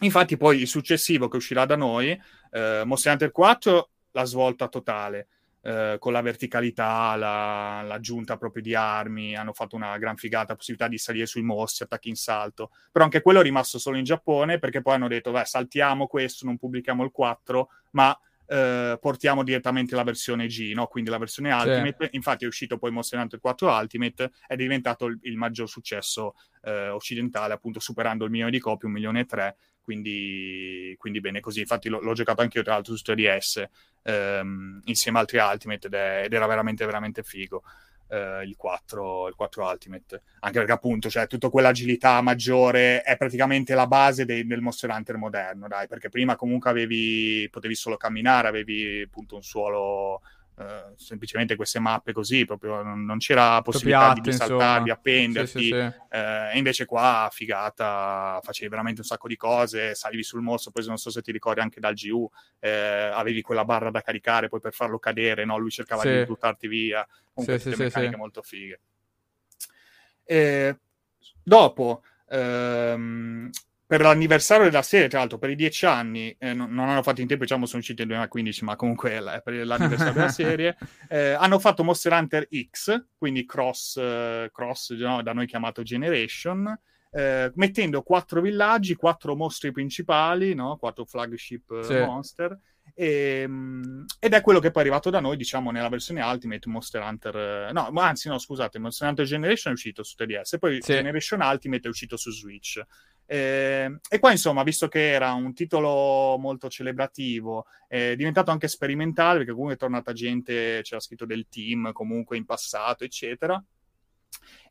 Infatti 0.00 0.36
poi 0.36 0.60
il 0.60 0.68
successivo 0.68 1.28
che 1.28 1.36
uscirà 1.36 1.64
da 1.64 1.76
noi, 1.76 2.10
eh, 2.50 2.82
Monster 2.84 3.12
Hunter 3.12 3.32
4, 3.32 3.90
la 4.12 4.24
svolta 4.24 4.68
totale 4.68 5.28
eh, 5.62 5.96
con 5.98 6.12
la 6.12 6.20
verticalità, 6.20 7.16
la, 7.16 7.82
l'aggiunta 7.82 8.36
proprio 8.36 8.62
di 8.62 8.74
armi, 8.74 9.34
hanno 9.34 9.52
fatto 9.52 9.76
una 9.76 9.96
gran 9.98 10.16
figata, 10.16 10.54
possibilità 10.54 10.88
di 10.88 10.98
salire 10.98 11.26
sui 11.26 11.42
mostri, 11.42 11.84
attacchi 11.84 12.08
in 12.08 12.16
salto, 12.16 12.70
però 12.90 13.04
anche 13.04 13.22
quello 13.22 13.40
è 13.40 13.42
rimasto 13.42 13.78
solo 13.78 13.96
in 13.96 14.04
Giappone 14.04 14.58
perché 14.58 14.82
poi 14.82 14.94
hanno 14.94 15.08
detto, 15.08 15.30
beh, 15.30 15.44
saltiamo 15.44 16.06
questo, 16.06 16.46
non 16.46 16.56
pubblichiamo 16.56 17.04
il 17.04 17.10
4, 17.10 17.68
ma 17.92 18.18
eh, 18.50 18.96
portiamo 18.98 19.44
direttamente 19.44 19.94
la 19.94 20.04
versione 20.04 20.46
G, 20.46 20.72
no? 20.74 20.86
quindi 20.86 21.10
la 21.10 21.18
versione 21.18 21.52
Ultimate. 21.52 22.06
Sì. 22.06 22.16
Infatti 22.16 22.44
è 22.44 22.46
uscito 22.46 22.78
poi 22.78 22.90
Monster 22.90 23.20
Hunter 23.20 23.40
4 23.40 23.70
Ultimate 23.70 24.30
è 24.46 24.56
diventato 24.56 25.06
il, 25.06 25.18
il 25.22 25.36
maggior 25.36 25.68
successo 25.68 26.34
eh, 26.62 26.88
occidentale, 26.88 27.52
appunto 27.52 27.78
superando 27.78 28.24
il 28.24 28.30
milione 28.30 28.50
di 28.50 28.58
copie, 28.58 28.88
un 28.88 28.94
milione 28.94 29.20
e 29.20 29.26
tre, 29.26 29.56
quindi, 29.88 30.94
quindi 30.98 31.18
bene 31.18 31.40
così. 31.40 31.60
Infatti 31.60 31.88
l'ho, 31.88 32.00
l'ho 32.00 32.12
giocato 32.12 32.42
anche 32.42 32.58
io 32.58 32.64
tra 32.64 32.74
l'altro 32.74 32.94
su 32.94 33.02
3DS 33.10 33.64
ehm, 34.02 34.82
insieme 34.84 35.16
a 35.16 35.20
altri 35.22 35.38
Ultimate 35.38 35.86
ed, 35.86 35.94
è, 35.94 36.22
ed, 36.26 36.32
era 36.34 36.46
veramente 36.46 36.84
veramente 36.84 37.22
figo. 37.22 37.62
Uh, 38.10 38.40
il, 38.42 38.56
4, 38.56 39.28
il 39.28 39.34
4 39.34 39.64
Ultimate 39.66 40.22
anche 40.40 40.56
perché 40.56 40.72
appunto 40.72 41.10
cioè, 41.10 41.26
tutta 41.26 41.50
quell'agilità 41.50 42.22
maggiore 42.22 43.02
è 43.02 43.18
praticamente 43.18 43.74
la 43.74 43.86
base 43.86 44.24
dei, 44.24 44.46
del 44.46 44.62
Monster 44.62 44.88
Hunter 44.88 45.18
moderno 45.18 45.68
dai 45.68 45.86
perché 45.88 46.08
prima 46.08 46.34
comunque 46.34 46.70
avevi 46.70 47.46
potevi 47.50 47.74
solo 47.74 47.98
camminare 47.98 48.48
avevi 48.48 49.02
appunto 49.02 49.34
un 49.34 49.42
suolo 49.42 50.22
Uh, 50.58 50.92
semplicemente 50.96 51.54
queste 51.54 51.78
mappe 51.78 52.12
così, 52.12 52.44
proprio 52.44 52.82
non, 52.82 53.04
non 53.04 53.18
c'era 53.18 53.62
possibilità 53.62 54.12
piatte, 54.12 54.30
di 54.30 54.36
saltarli, 54.36 54.84
di 54.84 54.90
appenderti. 54.90 55.62
Sì, 55.62 55.68
sì, 55.68 55.68
sì. 55.68 55.74
Uh, 55.76 56.50
e 56.52 56.56
invece 56.56 56.84
qua, 56.84 57.28
figata, 57.30 58.40
facevi 58.42 58.68
veramente 58.68 59.00
un 59.02 59.06
sacco 59.06 59.28
di 59.28 59.36
cose, 59.36 59.94
salivi 59.94 60.24
sul 60.24 60.40
mostro, 60.40 60.72
poi 60.72 60.84
non 60.86 60.96
so 60.96 61.10
se 61.10 61.22
ti 61.22 61.30
ricordi 61.30 61.60
anche 61.60 61.78
dal 61.78 61.94
GU, 61.94 62.28
eh, 62.58 62.70
avevi 62.70 63.40
quella 63.40 63.64
barra 63.64 63.90
da 63.90 64.00
caricare, 64.00 64.48
poi 64.48 64.58
per 64.58 64.72
farlo 64.72 64.98
cadere, 64.98 65.44
no? 65.44 65.58
lui 65.58 65.70
cercava 65.70 66.02
di 66.04 66.24
buttarti 66.24 66.66
via. 66.66 67.06
Comunque, 67.32 67.60
sì, 67.60 67.80
meccaniche 67.80 68.16
molto 68.16 68.42
fighe. 68.42 68.80
E 70.24 70.76
dopo, 71.40 72.02
ehm, 72.28 73.48
per 73.88 74.02
l'anniversario 74.02 74.66
della 74.66 74.82
serie, 74.82 75.08
tra 75.08 75.20
l'altro 75.20 75.38
per 75.38 75.48
i 75.48 75.54
dieci 75.54 75.86
anni, 75.86 76.36
eh, 76.38 76.52
non, 76.52 76.70
non, 76.74 76.90
hanno 76.90 77.02
fatto 77.02 77.22
in 77.22 77.26
tempo, 77.26 77.44
diciamo 77.44 77.64
sono 77.64 77.80
usciti 77.80 78.00
nel 78.00 78.08
2015, 78.08 78.64
ma 78.64 78.76
comunque 78.76 79.12
è 79.12 79.40
per 79.40 79.64
l'anniversario 79.64 80.12
della 80.12 80.28
serie, 80.28 80.76
eh, 81.08 81.30
hanno 81.30 81.58
fatto 81.58 81.82
Monster 81.82 82.12
Hunter 82.12 82.48
X, 82.70 83.06
quindi 83.16 83.46
cross, 83.46 83.96
eh, 83.96 84.50
cross 84.52 84.90
no, 84.90 85.22
da 85.22 85.32
noi 85.32 85.46
chiamato 85.46 85.80
Generation, 85.80 86.78
eh, 87.10 87.50
mettendo 87.54 88.02
quattro 88.02 88.42
villaggi, 88.42 88.94
quattro 88.94 89.34
mostri 89.34 89.72
principali, 89.72 90.52
no? 90.52 90.76
quattro 90.76 91.06
flagship 91.06 91.70
eh, 91.70 91.82
sì. 91.84 91.94
monster, 91.94 92.60
E, 92.92 93.40
ehm, 93.40 94.04
ed 94.20 94.34
è 94.34 94.42
quello 94.42 94.60
che 94.60 94.70
poi 94.70 94.82
è 94.82 94.84
arrivato 94.84 95.08
da 95.08 95.20
noi, 95.20 95.38
diciamo, 95.38 95.70
nella 95.70 95.88
versione 95.88 96.22
Ultimate 96.22 96.68
Monster 96.68 97.00
Hunter. 97.00 97.72
No, 97.72 97.90
anzi, 97.94 98.28
no, 98.28 98.36
scusate, 98.36 98.78
Monster 98.78 99.08
Hunter 99.08 99.24
Generation 99.24 99.72
è 99.72 99.76
uscito 99.76 100.02
su 100.02 100.14
3DS, 100.18 100.58
poi 100.58 100.82
sì. 100.82 100.92
Generation 100.92 101.40
Ultimate 101.40 101.86
è 101.86 101.88
uscito 101.88 102.18
su 102.18 102.30
Switch. 102.30 102.82
Eh, 103.30 103.98
e 104.08 104.18
qua, 104.18 104.30
insomma, 104.30 104.62
visto 104.62 104.88
che 104.88 105.10
era 105.10 105.32
un 105.34 105.52
titolo 105.52 106.38
molto 106.38 106.70
celebrativo, 106.70 107.66
è 107.86 108.16
diventato 108.16 108.50
anche 108.50 108.68
sperimentale, 108.68 109.36
perché 109.38 109.52
comunque 109.52 109.74
è 109.74 109.78
tornata 109.78 110.14
gente, 110.14 110.80
c'era 110.82 110.98
scritto 110.98 111.26
del 111.26 111.46
team 111.50 111.92
comunque 111.92 112.38
in 112.38 112.46
passato, 112.46 113.04
eccetera. 113.04 113.62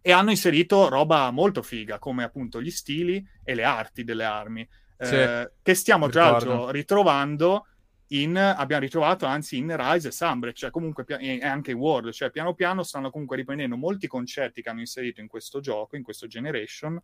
E 0.01 0.11
hanno 0.11 0.31
inserito 0.31 0.89
roba 0.89 1.29
molto 1.29 1.61
figa, 1.61 1.99
come 1.99 2.23
appunto 2.23 2.59
gli 2.59 2.71
stili 2.71 3.23
e 3.43 3.53
le 3.53 3.63
arti 3.63 4.03
delle 4.03 4.23
armi, 4.23 4.67
sì, 4.97 5.15
eh, 5.15 5.51
che 5.61 5.75
stiamo 5.75 6.09
tra 6.09 6.31
l'altro 6.31 6.71
ritrovando 6.71 7.67
in, 8.07 8.37
abbiamo 8.37 8.81
ritrovato 8.81 9.27
anzi 9.27 9.57
in 9.57 9.75
Rise 9.75 10.07
e 10.07 10.11
Sunbreak, 10.11 10.55
cioè 10.55 10.71
comunque 10.71 11.05
e 11.05 11.45
anche 11.45 11.71
in 11.71 11.77
World, 11.77 12.11
cioè 12.11 12.31
piano 12.31 12.55
piano 12.55 12.81
stanno 12.81 13.11
comunque 13.11 13.35
riprendendo 13.35 13.77
molti 13.77 14.07
concetti 14.07 14.63
che 14.63 14.69
hanno 14.69 14.79
inserito 14.79 15.21
in 15.21 15.27
questo 15.27 15.59
gioco, 15.59 15.95
in 15.95 16.03
questo 16.03 16.25
generation, 16.25 16.99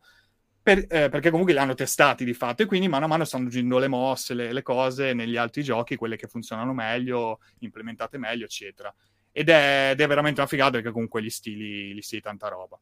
per, 0.63 0.79
eh, 0.89 1.09
perché 1.09 1.29
comunque 1.29 1.51
li 1.51 1.59
hanno 1.59 1.73
testati 1.73 2.23
di 2.23 2.33
fatto 2.33 2.63
e 2.63 2.65
quindi 2.65 2.87
mano 2.87 3.03
a 3.03 3.07
mano 3.09 3.25
stanno 3.25 3.47
aggiungendo 3.47 3.79
le 3.79 3.89
mosse, 3.89 4.33
le, 4.33 4.53
le, 4.53 4.61
cose 4.61 5.13
negli 5.13 5.35
altri 5.35 5.61
giochi, 5.61 5.97
quelle 5.97 6.15
che 6.15 6.27
funzionano 6.27 6.73
meglio, 6.73 7.41
implementate 7.59 8.17
meglio, 8.17 8.45
eccetera. 8.45 8.93
Ed 9.29 9.49
è, 9.49 9.89
ed 9.91 9.99
è 9.99 10.07
veramente 10.07 10.39
una 10.39 10.49
figata 10.49 10.71
perché 10.71 10.91
comunque 10.91 11.21
gli 11.21 11.29
stili, 11.29 11.93
gli 11.93 12.01
stili 12.01 12.21
tanta 12.21 12.47
roba. 12.47 12.79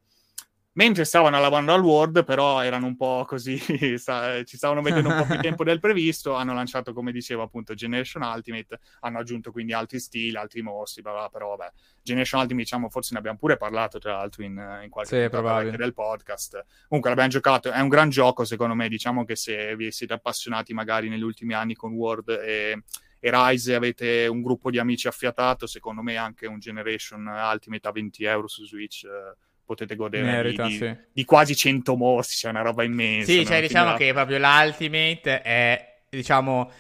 Mentre 0.74 1.04
stavano 1.04 1.38
lavorando 1.38 1.74
al 1.74 1.82
World, 1.82 2.24
però 2.24 2.64
erano 2.64 2.86
un 2.86 2.96
po' 2.96 3.26
così, 3.28 3.60
ci 3.60 3.98
stavano 3.98 4.82
mettendo 4.82 5.10
un 5.10 5.18
po' 5.18 5.26
più 5.26 5.38
tempo 5.40 5.66
del 5.66 5.82
previsto, 5.82 6.34
hanno 6.34 6.54
lanciato, 6.54 6.94
come 6.94 7.12
dicevo, 7.12 7.42
appunto 7.42 7.74
Generation 7.74 8.24
Ultimate, 8.24 8.80
hanno 9.02 9.20
aggiunto 9.20 9.52
quindi 9.52 9.74
altri 9.74 10.00
stili, 10.00 10.38
altri 10.38 10.62
mostri, 10.62 11.02
bla 11.02 11.12
bla, 11.12 11.30
però 11.30 11.56
vabbè, 11.58 11.72
Generation 12.02 12.40
Ultimate, 12.40 12.64
diciamo, 12.64 12.90
forse 12.90 13.14
ne 13.14 13.20
abbiamo 13.20 13.38
pure 13.38 13.58
parlato, 13.58 14.00
tra 14.00 14.14
l'altro, 14.14 14.44
in, 14.44 14.80
in 14.84 14.90
qualche 14.90 15.30
sì, 15.30 15.76
del 15.76 15.94
podcast. 15.94 16.66
Comunque 16.88 17.10
l'abbiamo 17.10 17.32
giocato, 17.32 17.70
è 17.70 17.80
un 17.82 17.90
gran 17.90 18.10
gioco, 18.10 18.46
secondo 18.46 18.74
me, 18.74 18.88
diciamo 18.88 19.26
che 19.26 19.36
se 19.36 19.76
vi 19.76 19.92
siete 19.92 20.14
appassionati 20.14 20.74
magari 20.74 21.10
negli 21.10 21.24
ultimi 21.24 21.54
anni 21.54 21.76
con 21.76 21.92
World 21.92 22.30
e 22.30 22.84
e 23.24 23.30
Rise 23.32 23.76
avete 23.76 24.26
un 24.26 24.42
gruppo 24.42 24.72
di 24.72 24.80
amici 24.80 25.08
affiatato, 25.08 25.68
secondo 25.68 26.02
me 26.02 26.18
anche 26.18 26.48
un 26.48 26.58
Generation 26.58 27.28
Ultimate 27.28 27.88
a 27.88 27.92
20 27.92 28.24
euro 28.24 28.48
su 28.48 28.66
Switch 28.66 29.04
eh, 29.04 29.36
potete 29.66 29.96
godere 29.96 30.24
Merita, 30.24 30.68
di, 30.68 30.76
sì. 30.76 30.96
di, 31.12 31.26
quasi 31.26 31.56
100 31.56 31.96
mossi, 31.96 32.38
cioè 32.38 32.52
una 32.52 32.62
roba 32.62 32.84
immensa. 32.84 33.32
Sì, 33.32 33.46
cioè 33.46 33.62
diciamo 33.62 33.96
che 33.96 34.12
proprio 34.14 34.38
l'Ultimate 34.38 35.42
è, 35.42 36.00
diciamo, 36.10 36.72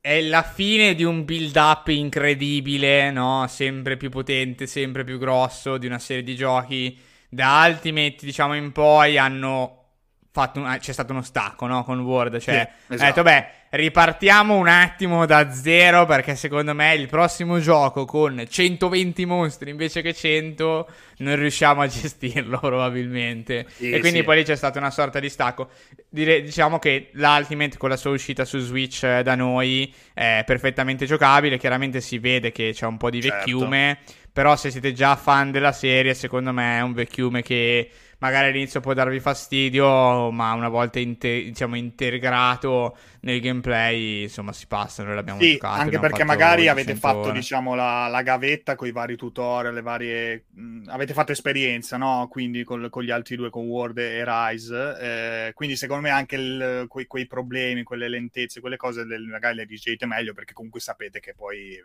è 0.00 0.20
la 0.20 0.42
fine 0.42 0.94
di 0.94 1.02
un 1.02 1.24
build 1.24 1.56
up 1.56 1.88
incredibile, 1.88 3.10
no? 3.10 3.46
Sempre 3.48 3.96
più 3.96 4.08
potente, 4.08 4.66
sempre 4.66 5.04
più 5.04 5.18
grosso 5.18 5.78
di 5.78 5.86
una 5.86 5.98
serie 5.98 6.22
di 6.22 6.36
giochi. 6.36 6.98
Da 7.28 7.66
Ultimate, 7.68 8.18
diciamo, 8.20 8.54
in 8.54 8.70
poi 8.72 9.18
hanno 9.18 9.84
un, 10.32 10.76
c'è 10.80 10.92
stato 10.92 11.12
uno 11.12 11.22
stacco 11.22 11.66
no? 11.66 11.82
con 11.84 12.00
Word. 12.00 12.38
Cioè, 12.38 12.70
sì, 12.86 12.94
esatto. 12.94 13.08
detto, 13.08 13.22
beh, 13.22 13.46
ripartiamo 13.70 14.56
un 14.56 14.68
attimo 14.68 15.26
da 15.26 15.50
zero 15.52 16.06
perché 16.06 16.36
secondo 16.36 16.74
me 16.74 16.94
il 16.94 17.08
prossimo 17.08 17.58
gioco 17.58 18.04
con 18.04 18.44
120 18.48 19.24
mostri 19.26 19.70
invece 19.70 20.02
che 20.02 20.14
100 20.14 20.88
non 21.18 21.36
riusciamo 21.36 21.80
a 21.80 21.86
gestirlo 21.86 22.58
probabilmente. 22.60 23.66
Sì, 23.68 23.90
e 23.90 24.00
quindi 24.00 24.18
sì. 24.18 24.24
poi 24.24 24.36
lì 24.36 24.44
c'è 24.44 24.56
stata 24.56 24.78
una 24.78 24.90
sorta 24.90 25.18
di 25.20 25.28
stacco. 25.28 25.68
Dire, 26.08 26.42
diciamo 26.42 26.78
che 26.78 27.10
l'Ultimate 27.12 27.76
con 27.76 27.88
la 27.88 27.96
sua 27.96 28.10
uscita 28.10 28.44
su 28.44 28.58
Switch 28.58 29.02
eh, 29.02 29.22
da 29.22 29.34
noi 29.34 29.92
è 30.14 30.42
perfettamente 30.46 31.06
giocabile. 31.06 31.58
Chiaramente 31.58 32.00
si 32.00 32.18
vede 32.18 32.52
che 32.52 32.70
c'è 32.72 32.86
un 32.86 32.96
po' 32.96 33.10
di 33.10 33.20
certo. 33.20 33.36
vecchiume. 33.36 33.98
Però 34.32 34.54
se 34.54 34.70
siete 34.70 34.92
già 34.92 35.16
fan 35.16 35.50
della 35.50 35.72
serie, 35.72 36.12
secondo 36.12 36.52
me 36.52 36.76
è 36.76 36.82
un 36.82 36.92
vecchiume 36.92 37.40
che 37.40 37.90
magari 38.18 38.48
all'inizio 38.48 38.80
può 38.80 38.94
darvi 38.94 39.20
fastidio, 39.20 40.30
ma 40.30 40.52
una 40.52 40.68
volta 40.68 40.98
inte- 40.98 41.42
diciamo, 41.44 41.76
integrato 41.76 42.96
nel 43.20 43.40
gameplay, 43.40 44.22
insomma, 44.22 44.52
si 44.52 44.66
passa. 44.66 45.02
Noi 45.02 45.14
l'abbiamo 45.14 45.40
sì, 45.40 45.52
giocato. 45.52 45.80
Anche 45.80 45.98
perché 45.98 46.24
magari 46.24 46.68
avete 46.68 46.94
fatto, 46.94 47.30
diciamo, 47.30 47.74
la, 47.74 48.06
la, 48.08 48.22
gavetta 48.22 48.74
con 48.74 48.88
i 48.88 48.92
vari 48.92 49.16
tutorial, 49.16 49.74
le 49.74 49.82
varie. 49.82 50.44
Mh, 50.52 50.84
avete 50.88 51.12
fatto 51.12 51.32
esperienza, 51.32 51.96
no? 51.96 52.26
Quindi 52.30 52.64
con, 52.64 52.88
con, 52.90 53.02
gli 53.02 53.10
altri 53.10 53.36
due, 53.36 53.50
con 53.50 53.66
Word 53.66 53.98
e 53.98 54.24
Rise. 54.24 54.96
Eh, 55.00 55.52
quindi, 55.54 55.76
secondo 55.76 56.02
me, 56.02 56.10
anche 56.10 56.36
il, 56.36 56.84
quei, 56.88 57.06
quei, 57.06 57.26
problemi, 57.26 57.82
quelle 57.82 58.08
lentezze, 58.08 58.60
quelle 58.60 58.76
cose, 58.76 59.04
magari 59.04 59.56
le 59.56 59.66
digerite 59.66 60.06
meglio 60.06 60.32
perché 60.32 60.52
comunque 60.52 60.80
sapete 60.80 61.20
che 61.20 61.34
poi 61.34 61.78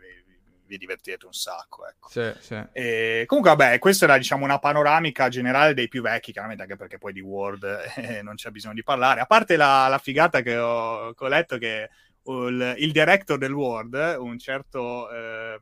vi 0.72 0.78
divertirete 0.78 1.26
un 1.26 1.32
sacco. 1.32 1.86
Ecco. 1.86 2.08
Sì, 2.08 2.32
sì. 2.40 2.62
E, 2.72 3.24
comunque, 3.26 3.54
vabbè, 3.54 3.78
questa 3.78 4.06
era 4.06 4.16
diciamo 4.16 4.44
una 4.44 4.58
panoramica 4.58 5.28
generale 5.28 5.74
dei 5.74 5.88
più 5.88 6.02
vecchi, 6.02 6.32
chiaramente 6.32 6.62
anche 6.62 6.76
perché 6.76 6.98
poi 6.98 7.12
di 7.12 7.20
Word 7.20 7.64
eh, 7.96 8.22
non 8.22 8.36
c'è 8.36 8.50
bisogno 8.50 8.74
di 8.74 8.82
parlare. 8.82 9.20
A 9.20 9.26
parte 9.26 9.56
la, 9.56 9.86
la 9.88 9.98
figata 9.98 10.40
che 10.40 10.56
ho, 10.56 11.12
che 11.12 11.24
ho, 11.24 11.28
letto 11.28 11.58
che 11.58 11.90
il, 12.24 12.74
il 12.78 12.92
director 12.92 13.36
del 13.38 13.52
Word, 13.52 14.16
un 14.18 14.38
certo 14.38 15.10
eh, 15.10 15.58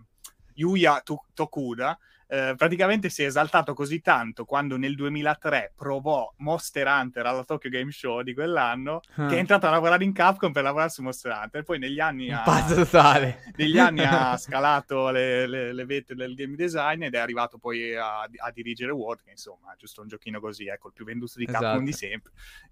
Yuya 0.54 1.02
Tokuda, 1.34 1.98
eh, 2.32 2.54
praticamente 2.56 3.08
si 3.08 3.24
è 3.24 3.26
esaltato 3.26 3.74
così 3.74 4.00
tanto 4.00 4.44
quando 4.44 4.76
nel 4.76 4.94
2003 4.94 5.72
provò 5.74 6.32
Monster 6.36 6.86
Hunter 6.86 7.26
alla 7.26 7.42
Tokyo 7.42 7.70
Game 7.70 7.90
Show 7.90 8.22
di 8.22 8.34
quell'anno 8.34 9.00
ah. 9.16 9.26
che 9.26 9.34
è 9.34 9.38
entrato 9.38 9.66
a 9.66 9.70
lavorare 9.70 10.04
in 10.04 10.12
Capcom 10.12 10.52
per 10.52 10.62
lavorare 10.62 10.90
su 10.90 11.02
Monster 11.02 11.32
Hunter. 11.32 11.64
Poi 11.64 11.80
negli 11.80 11.98
anni 11.98 12.30
ha, 12.30 12.44
negli 13.56 13.78
anni 13.78 14.04
ha 14.04 14.36
scalato 14.38 15.10
le, 15.10 15.48
le, 15.48 15.72
le, 15.72 15.84
vette 15.84 16.14
del 16.14 16.34
game 16.36 16.54
design 16.54 17.02
ed 17.02 17.14
è 17.14 17.18
arrivato 17.18 17.58
poi 17.58 17.96
a, 17.96 18.20
a 18.20 18.50
dirigere 18.52 18.92
World, 18.92 19.24
che 19.24 19.30
insomma 19.30 19.72
è 19.72 19.76
giusto 19.76 20.00
un 20.00 20.06
giochino 20.06 20.38
così, 20.38 20.68
ecco, 20.68 20.86
il 20.86 20.94
più 20.94 21.04
venduto 21.04 21.32
di 21.34 21.46
Capcom 21.46 21.68
esatto. 21.68 21.84
di 21.84 21.92
sempre. 21.92 22.30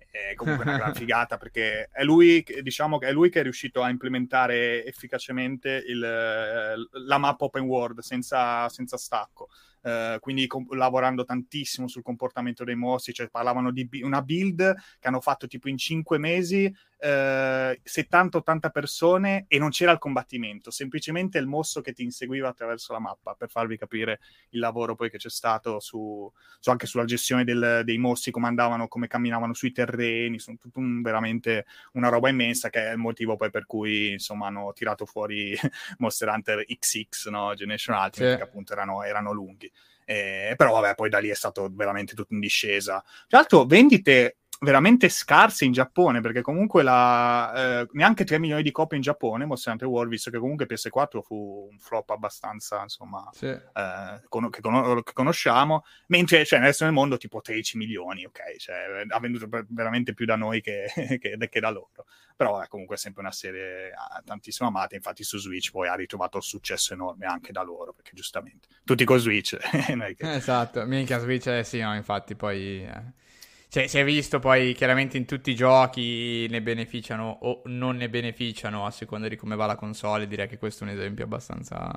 È 0.09 0.35
comunque 0.37 0.64
una 0.64 0.77
gran 0.77 0.94
figata 0.94 1.37
perché 1.37 1.88
è 1.90 2.05
lui, 2.05 2.44
diciamo, 2.62 3.01
è 3.01 3.11
lui 3.11 3.29
che 3.29 3.40
è 3.40 3.42
riuscito 3.42 3.83
a 3.83 3.90
implementare 3.90 4.85
efficacemente 4.85 5.83
il, 5.85 5.99
la 5.99 7.18
mappa 7.18 7.44
open 7.44 7.64
world 7.64 7.99
senza, 8.01 8.68
senza 8.68 8.97
stacco. 8.97 9.47
Uh, 9.80 10.18
quindi 10.18 10.46
com- 10.46 10.66
lavorando 10.74 11.24
tantissimo 11.24 11.86
sul 11.86 12.02
comportamento 12.02 12.64
dei 12.64 12.74
mostri, 12.74 13.12
cioè 13.12 13.28
parlavano 13.28 13.70
di 13.70 13.86
bi- 13.86 14.02
una 14.02 14.22
build 14.22 14.74
che 14.98 15.08
hanno 15.08 15.20
fatto 15.20 15.46
tipo 15.46 15.68
in 15.68 15.78
5 15.78 16.18
mesi 16.18 16.72
eh, 17.00 17.80
70-80 17.84 18.70
persone 18.70 19.44
e 19.48 19.58
non 19.58 19.70
c'era 19.70 19.92
il 19.92 19.98
combattimento, 19.98 20.70
semplicemente 20.70 21.38
il 21.38 21.46
mostro 21.46 21.80
che 21.80 21.92
ti 21.92 22.02
inseguiva 22.02 22.48
attraverso 22.48 22.92
la 22.92 22.98
mappa 22.98 23.34
per 23.34 23.50
farvi 23.50 23.78
capire 23.78 24.20
il 24.50 24.61
lavoro 24.61 24.94
poi 24.94 25.11
che 25.11 25.18
c'è 25.18 25.30
stato 25.30 25.78
su, 25.80 26.30
su 26.58 26.70
anche 26.70 26.87
sulla 26.87 27.04
gestione 27.04 27.44
del, 27.44 27.82
dei 27.84 27.98
mostri, 27.98 28.30
come 28.32 28.48
andavano, 28.48 28.88
come 28.88 29.06
camminavano 29.06 29.54
sui 29.54 29.72
terreni, 29.72 30.38
sono 30.38 30.56
tutto 30.58 30.80
un, 30.80 31.02
veramente 31.02 31.66
una 31.92 32.08
roba 32.08 32.28
immensa 32.28 32.70
che 32.70 32.88
è 32.88 32.92
il 32.92 32.98
motivo 32.98 33.37
poi 33.37 33.50
per 33.50 33.66
cui 33.66 34.12
insomma 34.12 34.46
hanno 34.46 34.72
tirato 34.74 35.06
fuori 35.06 35.56
Monster 35.98 36.28
Hunter 36.28 36.64
XX, 36.64 37.26
no? 37.28 37.54
Generation 37.54 37.96
Ultimate, 37.96 38.32
sì. 38.32 38.37
che 38.37 38.42
appunto 38.42 38.72
erano, 38.72 39.02
erano 39.02 39.32
lunghi. 39.32 39.70
Eh, 40.11 40.55
però 40.57 40.73
vabbè, 40.81 40.94
poi 40.94 41.11
da 41.11 41.18
lì 41.18 41.29
è 41.29 41.35
stato 41.35 41.68
veramente 41.71 42.14
tutto 42.14 42.33
in 42.33 42.40
discesa. 42.40 43.05
Tra 43.27 43.40
l'altro, 43.40 43.66
vendite 43.66 44.38
veramente 44.61 45.09
scarse 45.09 45.64
in 45.64 45.73
Giappone, 45.73 46.21
perché 46.21 46.40
comunque 46.40 46.83
la, 46.83 47.81
eh, 47.83 47.88
neanche 47.92 48.25
3 48.25 48.38
milioni 48.38 48.62
di 48.62 48.73
copie 48.73 48.97
in 48.97 49.03
Giappone, 49.03 49.44
Monster 49.44 49.73
Hunter 49.73 49.88
World, 49.88 50.11
visto 50.11 50.31
che 50.31 50.38
comunque 50.38 50.66
PS4 50.66 51.21
fu 51.23 51.68
un 51.71 51.79
flop 51.79 52.11
abbastanza, 52.11 52.83
insomma, 52.83 53.29
sì. 53.33 53.47
eh, 53.47 54.23
con- 54.29 54.51
che, 54.51 54.61
con- 54.61 55.03
che, 55.03 55.12
conosciamo, 55.12 55.85
mentre 56.07 56.44
cioè, 56.44 56.59
nel 56.59 56.68
resto 56.68 56.85
del 56.85 56.92
mondo 56.92 57.16
tipo 57.18 57.40
13 57.40 57.77
milioni, 57.77 58.25
ok? 58.25 58.57
Cioè, 58.57 59.05
ha 59.09 59.21
venduto 59.21 59.49
veramente 59.68 60.14
più 60.14 60.25
da 60.25 60.37
noi 60.37 60.61
che, 60.61 60.87
che, 61.21 61.37
che 61.37 61.61
da 61.61 61.71
loro. 61.71 62.07
Però 62.35 62.61
è 62.61 62.68
comunque 62.68 62.97
sempre 62.97 63.21
una 63.21 63.33
serie 63.33 63.92
tantissimo 64.25 64.68
amata, 64.68 64.94
infatti 64.94 65.25
su 65.25 65.38
Switch 65.38 65.71
poi 65.71 65.88
ha 65.88 65.94
ritrovato 65.94 66.37
un 66.37 66.42
successo 66.42 66.94
enorme 66.94 67.27
anche 67.27 67.53
da 67.53 67.62
loro, 67.62 67.92
perché 67.92 68.12
giustamente 68.14 68.68
tutti 68.85 69.05
con 69.05 69.18
Switch. 69.18 69.57
esatto, 70.18 70.84
minchia 70.87 71.18
Switch, 71.18 71.46
eh, 71.46 71.64
sì, 71.64 71.80
no, 71.80 71.94
infatti 71.94 72.34
poi... 72.34 72.84
Eh 72.84 73.26
cioè, 73.70 73.87
si 73.87 73.98
è 73.98 74.04
visto 74.04 74.38
poi 74.38 74.73
chiaramente 74.73 75.18
in 75.18 75.27
tutti 75.27 75.50
i 75.50 75.54
giochi 75.54 76.46
ne 76.48 76.62
beneficiano 76.62 77.38
o 77.42 77.60
non 77.66 77.96
ne 77.96 78.08
beneficiano 78.08 78.87
a 78.87 78.90
seconda 78.90 79.29
di 79.29 79.37
come 79.37 79.56
va 79.56 79.66
la 79.66 79.77
console. 79.77 80.27
Direi 80.27 80.48
che 80.48 80.56
questo 80.56 80.85
è 80.85 80.87
un 80.88 80.94
esempio 80.94 81.25
abbastanza 81.25 81.92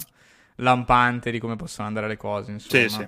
lampante 0.56 1.32
di 1.32 1.40
come 1.40 1.56
possono 1.56 1.88
andare 1.88 2.10
le 2.10 2.18
cose. 2.18 2.52
Insomma. 2.52 2.88
Sì, 2.88 2.90
sì. 2.90 3.08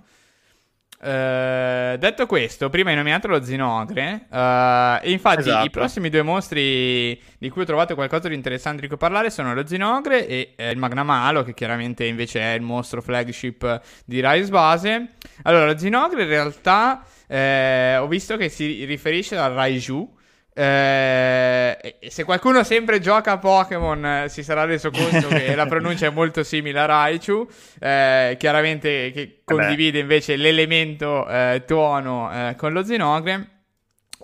Uh, 1.03 1.97
detto 1.97 2.25
questo, 2.27 2.69
prima 2.69 2.91
hai 2.91 2.95
nominato 2.95 3.27
lo 3.27 3.43
Zinogre. 3.43 4.25
Uh, 4.29 5.03
e 5.03 5.11
infatti, 5.11 5.39
esatto. 5.41 5.65
i 5.65 5.69
prossimi 5.69 6.07
due 6.09 6.21
mostri 6.21 7.19
di 7.37 7.49
cui 7.49 7.63
ho 7.63 7.65
trovato 7.65 7.93
qualcosa 7.93 8.29
di 8.29 8.35
interessante 8.35 8.79
di 8.79 8.87
cui 8.87 8.95
parlare 8.95 9.29
sono 9.29 9.53
lo 9.53 9.67
Zinogre 9.67 10.25
e 10.25 10.53
eh, 10.55 10.71
il 10.71 10.77
Magnamalo, 10.77 11.43
che 11.43 11.53
chiaramente 11.53 12.05
invece 12.05 12.39
è 12.39 12.53
il 12.53 12.61
mostro 12.61 13.01
flagship 13.01 13.81
di 14.05 14.25
Rise 14.25 14.49
Base. 14.49 15.09
Allora, 15.41 15.65
lo 15.65 15.77
Zinogre 15.77 16.21
in 16.23 16.29
realtà 16.29 17.03
eh, 17.27 17.97
ho 17.97 18.07
visto 18.07 18.37
che 18.37 18.47
si 18.47 18.85
riferisce 18.85 19.35
al 19.35 19.51
Raiju, 19.51 20.09
Eh, 20.55 21.95
se 22.07 22.23
qualcuno 22.23 22.63
sempre 22.63 22.99
gioca 22.99 23.31
a 23.31 23.37
Pokémon 23.39 24.05
eh, 24.05 24.29
si 24.29 24.43
sarà 24.43 24.65
reso 24.65 24.91
conto 24.91 25.27
che 25.27 25.55
la 25.55 25.65
pronuncia 25.67 26.05
è 26.05 26.09
molto 26.11 26.43
simile 26.43 26.79
a 26.79 26.85
Raichu, 26.85 27.47
eh, 27.79 28.35
chiaramente 28.37 29.11
che 29.11 29.21
eh 29.21 29.41
condivide 29.43 29.99
invece 29.99 30.35
l'elemento 30.35 31.27
eh, 31.27 31.63
tuono 31.65 32.31
eh, 32.31 32.55
con 32.55 32.71
lo 32.71 32.83
Zinogre. 32.83 33.47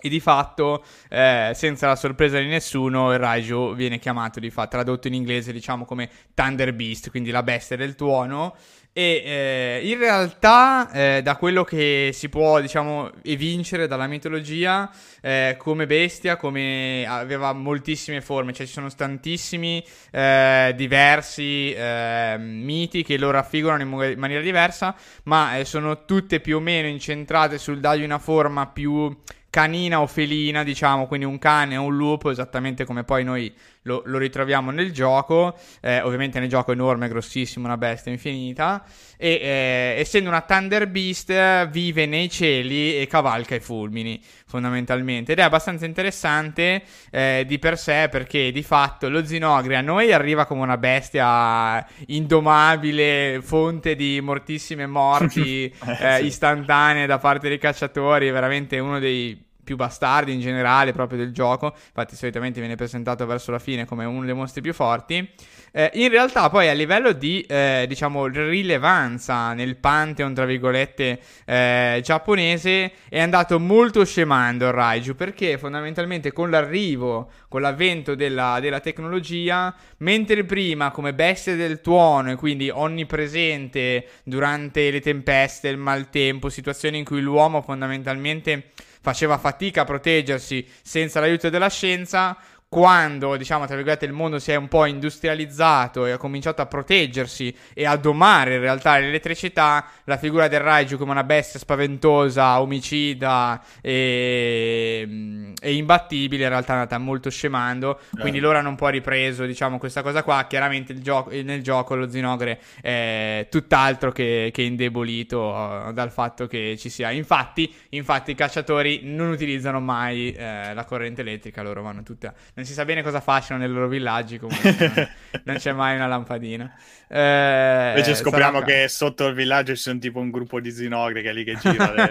E 0.02 0.08
di 0.08 0.18
fatto, 0.18 0.82
senza 1.10 1.86
la 1.86 1.94
sorpresa 1.94 2.38
di 2.38 2.46
nessuno, 2.46 3.12
il 3.12 3.18
Raiju 3.18 3.74
viene 3.74 3.98
chiamato, 3.98 4.40
di 4.40 4.48
fatto, 4.48 4.70
tradotto 4.70 5.08
in 5.08 5.12
inglese, 5.12 5.52
diciamo 5.52 5.84
come 5.84 6.08
Thunder 6.32 6.72
Beast, 6.72 7.10
quindi 7.10 7.30
la 7.30 7.42
bestia 7.42 7.76
del 7.76 7.96
tuono. 7.96 8.56
E 8.92 9.22
eh, 9.24 9.80
in 9.84 9.98
realtà, 9.98 10.90
eh, 10.90 11.22
da 11.22 11.36
quello 11.36 11.62
che 11.62 12.10
si 12.12 12.28
può, 12.28 12.60
diciamo, 12.60 13.10
evincere 13.22 13.86
dalla 13.86 14.08
mitologia, 14.08 14.90
eh, 15.22 15.54
come 15.58 15.86
bestia, 15.86 16.36
come 16.36 17.06
aveva 17.06 17.52
moltissime 17.52 18.20
forme, 18.20 18.52
cioè 18.52 18.66
ci 18.66 18.72
sono 18.72 18.90
tantissimi 18.92 19.84
eh, 20.10 20.72
diversi 20.76 21.72
eh, 21.72 22.34
miti 22.38 23.04
che 23.04 23.16
lo 23.16 23.30
raffigurano 23.30 23.82
in 23.82 24.18
maniera 24.18 24.42
diversa, 24.42 24.96
ma 25.24 25.56
eh, 25.56 25.64
sono 25.64 26.04
tutte 26.04 26.40
più 26.40 26.56
o 26.56 26.60
meno 26.60 26.88
incentrate 26.88 27.58
sul 27.58 27.78
dargli 27.78 28.02
una 28.02 28.18
forma 28.18 28.66
più 28.66 29.16
canina 29.50 30.00
o 30.00 30.06
felina, 30.06 30.62
diciamo, 30.62 31.06
quindi 31.06 31.26
un 31.26 31.38
cane 31.38 31.76
o 31.76 31.82
un 31.82 31.96
lupo, 31.96 32.30
esattamente 32.30 32.84
come 32.84 33.04
poi 33.04 33.24
noi 33.24 33.52
lo, 33.82 34.02
lo 34.04 34.18
ritroviamo 34.18 34.70
nel 34.70 34.92
gioco. 34.92 35.56
Eh, 35.80 36.00
ovviamente 36.00 36.40
nel 36.40 36.48
gioco 36.48 36.70
è 36.70 36.74
enorme, 36.74 37.08
grossissimo, 37.08 37.66
una 37.66 37.76
bestia 37.76 38.12
infinita. 38.12 38.84
E 39.16 39.38
eh, 39.42 39.94
essendo 39.98 40.28
una 40.28 40.42
Thunder 40.42 40.88
Beast, 40.88 41.68
vive 41.68 42.06
nei 42.06 42.28
cieli 42.30 43.00
e 43.00 43.06
cavalca 43.06 43.54
i 43.54 43.60
fulmini, 43.60 44.20
fondamentalmente. 44.46 45.32
Ed 45.32 45.38
è 45.38 45.42
abbastanza 45.42 45.86
interessante 45.86 46.82
eh, 47.10 47.44
di 47.46 47.58
per 47.58 47.78
sé 47.78 48.08
perché 48.10 48.50
di 48.50 48.62
fatto 48.62 49.08
lo 49.08 49.24
Zinogre 49.24 49.76
a 49.76 49.80
noi 49.80 50.12
arriva 50.12 50.46
come 50.46 50.62
una 50.62 50.78
bestia 50.78 51.86
indomabile, 52.06 53.40
fonte 53.42 53.94
di 53.94 54.20
mortissime 54.20 54.86
morti 54.86 55.64
eh, 56.00 56.16
sì. 56.18 56.26
istantanee 56.26 57.06
da 57.06 57.18
parte 57.18 57.48
dei 57.48 57.58
cacciatori. 57.58 58.30
Veramente 58.30 58.78
uno 58.78 58.98
dei 58.98 59.48
più 59.70 59.76
bastardi 59.76 60.32
in 60.32 60.40
generale 60.40 60.90
proprio 60.90 61.16
del 61.16 61.32
gioco, 61.32 61.72
infatti 61.72 62.16
solitamente 62.16 62.58
viene 62.58 62.74
presentato 62.74 63.24
verso 63.24 63.52
la 63.52 63.60
fine 63.60 63.84
come 63.84 64.04
uno 64.04 64.24
dei 64.24 64.34
mostri 64.34 64.60
più 64.60 64.74
forti. 64.74 65.30
Eh, 65.70 65.90
in 65.94 66.08
realtà 66.08 66.50
poi 66.50 66.68
a 66.68 66.72
livello 66.72 67.12
di, 67.12 67.42
eh, 67.42 67.84
diciamo, 67.86 68.26
rilevanza 68.26 69.52
nel 69.52 69.76
pantheon, 69.76 70.34
tra 70.34 70.44
virgolette, 70.44 71.20
eh, 71.44 72.00
giapponese, 72.02 72.90
è 73.08 73.20
andato 73.20 73.60
molto 73.60 74.04
scemando 74.04 74.66
il 74.66 74.72
Raiju, 74.72 75.14
perché 75.14 75.56
fondamentalmente 75.56 76.32
con 76.32 76.50
l'arrivo, 76.50 77.30
con 77.48 77.60
l'avvento 77.60 78.16
della, 78.16 78.58
della 78.60 78.80
tecnologia, 78.80 79.72
mentre 79.98 80.42
prima 80.42 80.90
come 80.90 81.14
bestia 81.14 81.54
del 81.54 81.80
tuono 81.80 82.32
e 82.32 82.34
quindi 82.34 82.68
onnipresente 82.70 84.04
durante 84.24 84.90
le 84.90 85.00
tempeste, 85.00 85.68
il 85.68 85.76
maltempo, 85.76 86.48
situazioni 86.48 86.98
in 86.98 87.04
cui 87.04 87.20
l'uomo 87.20 87.62
fondamentalmente 87.62 88.72
faceva 89.00 89.38
fatica 89.38 89.82
a 89.82 89.84
proteggersi 89.84 90.66
senza 90.82 91.20
l'aiuto 91.20 91.48
della 91.48 91.68
scienza, 91.68 92.36
quando, 92.72 93.36
diciamo, 93.36 93.66
tra 93.66 93.74
virgolette, 93.74 94.04
il 94.04 94.12
mondo 94.12 94.38
si 94.38 94.52
è 94.52 94.54
un 94.54 94.68
po' 94.68 94.84
industrializzato 94.84 96.06
e 96.06 96.12
ha 96.12 96.16
cominciato 96.18 96.62
a 96.62 96.66
proteggersi 96.66 97.52
e 97.74 97.84
a 97.84 97.96
domare 97.96 98.54
in 98.54 98.60
realtà 98.60 98.96
l'elettricità, 98.96 99.84
la 100.04 100.16
figura 100.16 100.46
del 100.46 100.60
Raiju 100.60 100.96
come 100.96 101.10
una 101.10 101.24
bestia 101.24 101.58
spaventosa, 101.58 102.60
omicida 102.60 103.60
e, 103.80 105.52
e 105.60 105.74
imbattibile 105.74 106.44
in 106.44 106.48
realtà 106.48 106.74
è 106.74 106.76
andata 106.76 106.96
molto 106.98 107.28
scemando, 107.28 107.98
eh. 107.98 108.20
quindi 108.20 108.38
loro 108.38 108.58
hanno 108.58 108.68
un 108.68 108.76
po' 108.76 108.86
ripreso, 108.86 109.46
diciamo, 109.46 109.76
questa 109.78 110.02
cosa 110.02 110.22
qua. 110.22 110.46
Chiaramente 110.48 110.96
gioco, 111.00 111.30
nel 111.30 111.64
gioco 111.64 111.96
lo 111.96 112.08
Zinogre 112.08 112.60
è 112.80 113.48
tutt'altro 113.50 114.12
che, 114.12 114.50
che 114.52 114.62
indebolito 114.62 115.40
uh, 115.40 115.92
dal 115.92 116.12
fatto 116.12 116.46
che 116.46 116.76
ci 116.78 116.88
sia. 116.88 117.10
Infatti, 117.10 117.74
infatti 117.88 118.30
i 118.30 118.36
cacciatori 118.36 119.00
non 119.02 119.30
utilizzano 119.30 119.80
mai 119.80 120.30
eh, 120.30 120.72
la 120.72 120.84
corrente 120.84 121.22
elettrica, 121.22 121.62
loro 121.62 121.82
vanno 121.82 122.04
tutte 122.04 122.32
non 122.60 122.68
si 122.68 122.74
sa 122.74 122.84
bene 122.84 123.02
cosa 123.02 123.20
facciano 123.20 123.58
nei 123.60 123.68
loro 123.70 123.88
villaggi, 123.88 124.38
comunque 124.38 125.14
non, 125.44 125.56
c'è 125.56 125.72
mai 125.72 125.96
una 125.96 126.06
lampadina. 126.06 126.70
Eh, 127.08 127.88
Invece 127.96 128.14
scopriamo 128.14 128.60
sarà... 128.60 128.70
che 128.70 128.88
sotto 128.88 129.26
il 129.28 129.34
villaggio 129.34 129.74
ci 129.74 129.80
sono 129.80 129.98
tipo 129.98 130.18
un 130.18 130.30
gruppo 130.30 130.60
di 130.60 130.70
zinogri 130.70 131.22
che 131.22 131.30
è 131.30 131.32
lì 131.32 131.42
che 131.42 131.56
gira, 131.56 131.90
le... 131.90 132.10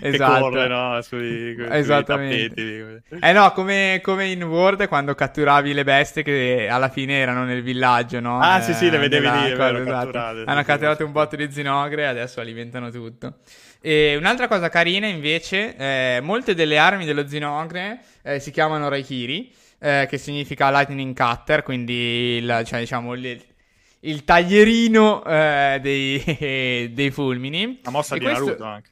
esatto. 0.00 0.34
che 0.34 0.40
corre, 0.40 0.68
no? 0.68 1.00
Sui, 1.02 1.54
Esattamente. 1.68 3.02
Sui 3.06 3.18
eh 3.20 3.32
no, 3.32 3.52
come, 3.52 4.00
come, 4.02 4.28
in 4.28 4.42
World 4.42 4.88
quando 4.88 5.14
catturavi 5.14 5.74
le 5.74 5.84
bestie 5.84 6.22
che 6.22 6.68
alla 6.70 6.88
fine 6.88 7.18
erano 7.18 7.44
nel 7.44 7.62
villaggio, 7.62 8.20
no? 8.20 8.40
Ah 8.40 8.58
eh, 8.58 8.62
sì 8.62 8.72
sì, 8.72 8.88
le 8.88 8.96
vedevi 8.96 9.28
lì, 9.28 9.52
vero, 9.52 9.82
esatto. 9.82 10.18
Hanno 10.46 10.62
catturato 10.62 11.04
un 11.04 11.12
botto 11.12 11.36
di 11.36 11.52
zinogre 11.52 12.02
e 12.02 12.06
adesso 12.06 12.40
alimentano 12.40 12.90
tutto. 12.90 13.34
E 13.84 14.16
un'altra 14.16 14.46
cosa 14.46 14.68
carina 14.68 15.08
invece, 15.08 15.74
eh, 15.76 16.20
molte 16.22 16.54
delle 16.54 16.78
armi 16.78 17.04
dello 17.04 17.26
Zinogre 17.26 18.00
eh, 18.22 18.38
si 18.38 18.52
chiamano 18.52 18.88
Raikiri, 18.88 19.52
eh, 19.80 20.06
che 20.08 20.18
significa 20.18 20.70
Lightning 20.70 21.16
Cutter, 21.16 21.64
quindi 21.64 22.36
il, 22.40 22.62
cioè, 22.64 22.78
diciamo, 22.78 23.14
il, 23.14 23.42
il 24.00 24.24
taglierino 24.24 25.24
eh, 25.24 25.80
dei, 25.82 26.90
dei, 26.94 27.10
fulmini. 27.10 27.80
La 27.82 27.90
mossa 27.90 28.14
e 28.14 28.20
di 28.20 28.24
questo... 28.24 28.44
Naruto 28.44 28.64
anche. 28.64 28.90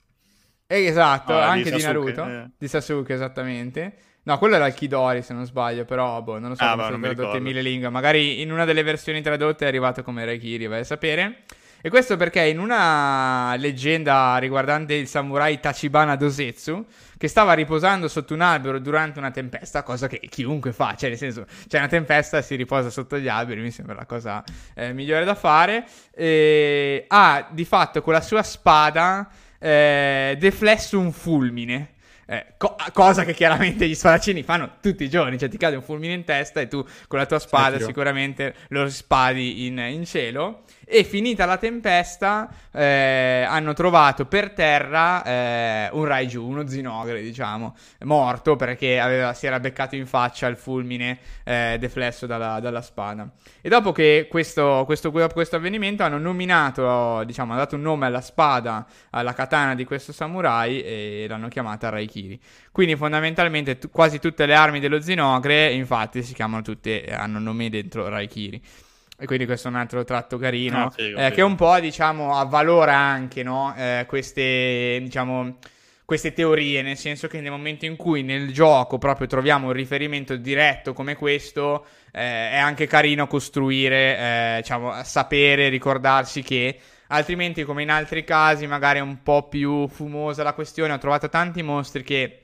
Eh, 0.67 0.87
esatto, 0.87 1.35
ah, 1.35 1.49
anche 1.49 1.71
di, 1.71 1.77
di 1.77 1.83
Naruto, 1.83 2.27
eh. 2.27 2.51
di 2.59 2.67
Sasuke 2.67 3.15
esattamente. 3.15 3.95
No, 4.25 4.39
quello 4.39 4.57
era 4.57 4.67
il 4.67 4.75
Kidori 4.75 5.23
se 5.23 5.33
non 5.33 5.47
sbaglio, 5.47 5.85
però 5.85 6.21
boh, 6.21 6.39
non 6.41 6.51
lo 6.51 6.55
so 6.57 6.65
ah, 6.65 6.73
come 6.73 6.83
sono 6.85 7.01
tradotte 7.01 7.37
in 7.37 7.43
mille 7.45 7.63
lingue. 7.63 7.89
Magari 7.91 8.41
in 8.41 8.51
una 8.51 8.65
delle 8.65 8.83
versioni 8.83 9.23
tradotte 9.23 9.65
è 9.65 9.69
arrivato 9.69 10.03
come 10.03 10.25
Raikiri, 10.25 10.67
vai 10.67 10.81
a 10.81 10.85
sapere. 10.85 11.45
E 11.83 11.89
questo 11.89 12.17
perché 12.17 12.43
in 12.43 12.59
una 12.59 13.55
leggenda 13.57 14.37
riguardante 14.37 14.95
il 14.95 15.07
samurai 15.07 15.61
Tachibana 15.61 16.15
Dosetsu, 16.15 16.85
che 17.17 17.27
stava 17.27 17.55
riposando 17.55 18.07
sotto 18.07 18.35
un 18.35 18.43
albero 18.43 18.79
durante 18.79 19.19
una 19.19 19.31
tempesta, 19.31 19.83
cosa 19.83 20.07
che 20.07 20.21
chiunque 20.29 20.73
fa, 20.73 20.95
cioè 20.95 21.09
nel 21.09 21.19
senso, 21.19 21.47
c'è 21.69 21.79
una 21.79 21.89
tempesta 21.89 22.37
e 22.37 22.43
si 22.43 22.55
riposa 22.55 22.91
sotto 22.91 23.19
gli 23.19 23.29
alberi, 23.29 23.63
mi 23.63 23.71
sembra 23.71 23.95
la 23.95 24.05
cosa 24.05 24.45
eh, 24.75 24.93
migliore 24.93 25.25
da 25.25 25.35
fare, 25.35 25.87
e 26.15 27.07
ha 27.09 27.49
di 27.51 27.65
fatto 27.65 28.03
con 28.03 28.13
la 28.13 28.21
sua 28.21 28.43
spada 28.43 29.31
eh, 29.59 30.37
deflesso 30.39 30.99
un 30.99 31.13
fulmine. 31.13 31.93
Eh, 32.27 32.55
co- 32.59 32.77
cosa 32.93 33.25
che 33.25 33.35
chiaramente 33.35 33.89
gli 33.89 33.95
spadaccini 33.95 34.43
fanno 34.43 34.77
tutti 34.81 35.03
i 35.03 35.09
giorni, 35.11 35.37
cioè 35.37 35.49
ti 35.49 35.57
cade 35.57 35.77
un 35.77 35.83
fulmine 35.83 36.13
in 36.13 36.25
testa 36.25 36.61
e 36.61 36.69
tu 36.69 36.87
con 37.09 37.19
la 37.19 37.27
tua 37.27 37.39
spada 37.41 37.81
sicuramente 37.81 38.55
lo 38.69 38.89
spadi 38.89 39.67
in, 39.67 39.79
in 39.79 40.05
cielo. 40.05 40.63
E 40.93 41.05
finita 41.05 41.45
la 41.45 41.57
tempesta, 41.57 42.53
eh, 42.73 43.47
hanno 43.49 43.75
trovato 43.75 44.27
per 44.27 44.51
terra 44.51 45.23
eh, 45.23 45.89
un 45.93 46.05
Raiju, 46.05 46.45
uno 46.45 46.67
zinogre, 46.67 47.23
diciamo, 47.23 47.77
morto 48.01 48.57
perché 48.57 48.99
aveva, 48.99 49.33
si 49.33 49.47
era 49.47 49.61
beccato 49.61 49.95
in 49.95 50.05
faccia 50.09 50.49
il 50.49 50.57
fulmine 50.57 51.21
eh, 51.45 51.77
deflesso 51.79 52.27
dalla, 52.27 52.59
dalla, 52.59 52.83
spada. 52.83 53.31
E 53.61 53.69
dopo 53.69 53.93
che 53.93 54.27
questo, 54.29 54.83
questo, 54.85 55.13
questo 55.13 55.55
avvenimento 55.55 56.03
hanno 56.03 56.19
nominato, 56.19 57.23
diciamo, 57.23 57.53
hanno 57.53 57.61
dato 57.61 57.77
un 57.77 57.83
nome 57.83 58.07
alla 58.07 58.21
spada, 58.21 58.85
alla 59.11 59.33
katana 59.33 59.77
di 59.77 59.85
questo 59.85 60.11
samurai 60.13 60.83
e 60.83 61.27
l'hanno 61.29 61.47
chiamata 61.47 61.89
Raikiri. 61.89 62.41
Quindi 62.73 62.97
fondamentalmente 62.97 63.79
t- 63.79 63.91
quasi 63.91 64.19
tutte 64.19 64.45
le 64.45 64.55
armi 64.55 64.81
dello 64.81 65.01
zinogre, 65.01 65.71
infatti, 65.73 66.25
si 66.25 66.35
chiamano 66.35 66.63
tutte, 66.63 67.05
hanno 67.17 67.39
nome 67.39 67.71
dentro 67.71 68.09
Raikiri. 68.09 68.89
E 69.21 69.27
quindi 69.27 69.45
questo 69.45 69.69
è 69.69 69.71
un 69.71 69.77
altro 69.77 70.03
tratto 70.03 70.39
carino, 70.39 70.87
ah, 70.87 70.91
figo, 70.91 71.19
eh, 71.19 71.25
figo. 71.25 71.35
che 71.35 71.43
un 71.43 71.55
po', 71.55 71.79
diciamo, 71.79 72.39
avvalora 72.39 72.97
anche, 72.97 73.43
no? 73.43 73.75
eh, 73.77 74.07
queste, 74.09 74.99
diciamo, 75.03 75.59
queste 76.07 76.33
teorie, 76.33 76.81
nel 76.81 76.97
senso 76.97 77.29
che 77.29 77.39
nel 77.43 77.51
momento 77.51 77.85
in 77.85 77.97
cui 77.97 78.23
nel 78.23 78.51
gioco 78.51 78.97
proprio 78.97 79.27
troviamo 79.27 79.67
un 79.67 79.75
riferimento 79.75 80.37
diretto 80.37 80.95
come 80.95 81.17
questo, 81.17 81.85
eh, 82.13 82.51
è 82.53 82.57
anche 82.57 82.87
carino 82.87 83.27
costruire, 83.27 84.17
eh, 84.17 84.57
diciamo, 84.63 85.03
sapere, 85.05 85.69
ricordarsi 85.69 86.43
che 86.43 86.79
altrimenti 87.09 87.63
come 87.65 87.83
in 87.83 87.91
altri 87.91 88.25
casi 88.25 88.67
magari 88.67 89.01
è 89.01 89.03
un 89.03 89.23
po' 89.23 89.49
più 89.49 89.87
fumosa 89.89 90.43
la 90.43 90.55
questione, 90.55 90.95
ho 90.95 90.99
trovato 90.99 91.29
tanti 91.29 91.63
mostri 91.63 92.03
che 92.03 92.40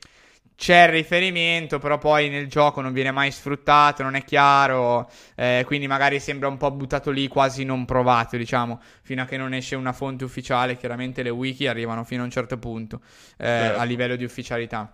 c'è 0.56 0.84
il 0.84 0.88
riferimento, 0.88 1.78
però 1.78 1.98
poi 1.98 2.28
nel 2.28 2.48
gioco 2.48 2.80
non 2.80 2.92
viene 2.92 3.10
mai 3.10 3.30
sfruttato, 3.30 4.02
non 4.02 4.16
è 4.16 4.24
chiaro, 4.24 5.08
eh, 5.34 5.62
quindi 5.66 5.86
magari 5.86 6.18
sembra 6.18 6.48
un 6.48 6.56
po' 6.56 6.70
buttato 6.70 7.10
lì, 7.10 7.28
quasi 7.28 7.64
non 7.64 7.84
provato, 7.84 8.36
diciamo, 8.36 8.80
fino 9.02 9.22
a 9.22 9.26
che 9.26 9.36
non 9.36 9.52
esce 9.52 9.76
una 9.76 9.92
fonte 9.92 10.24
ufficiale. 10.24 10.76
Chiaramente 10.76 11.22
le 11.22 11.30
wiki 11.30 11.66
arrivano 11.66 12.04
fino 12.04 12.22
a 12.22 12.24
un 12.24 12.30
certo 12.30 12.58
punto 12.58 13.00
eh, 13.38 13.48
a 13.48 13.82
livello 13.84 14.16
di 14.16 14.24
ufficialità. 14.24 14.90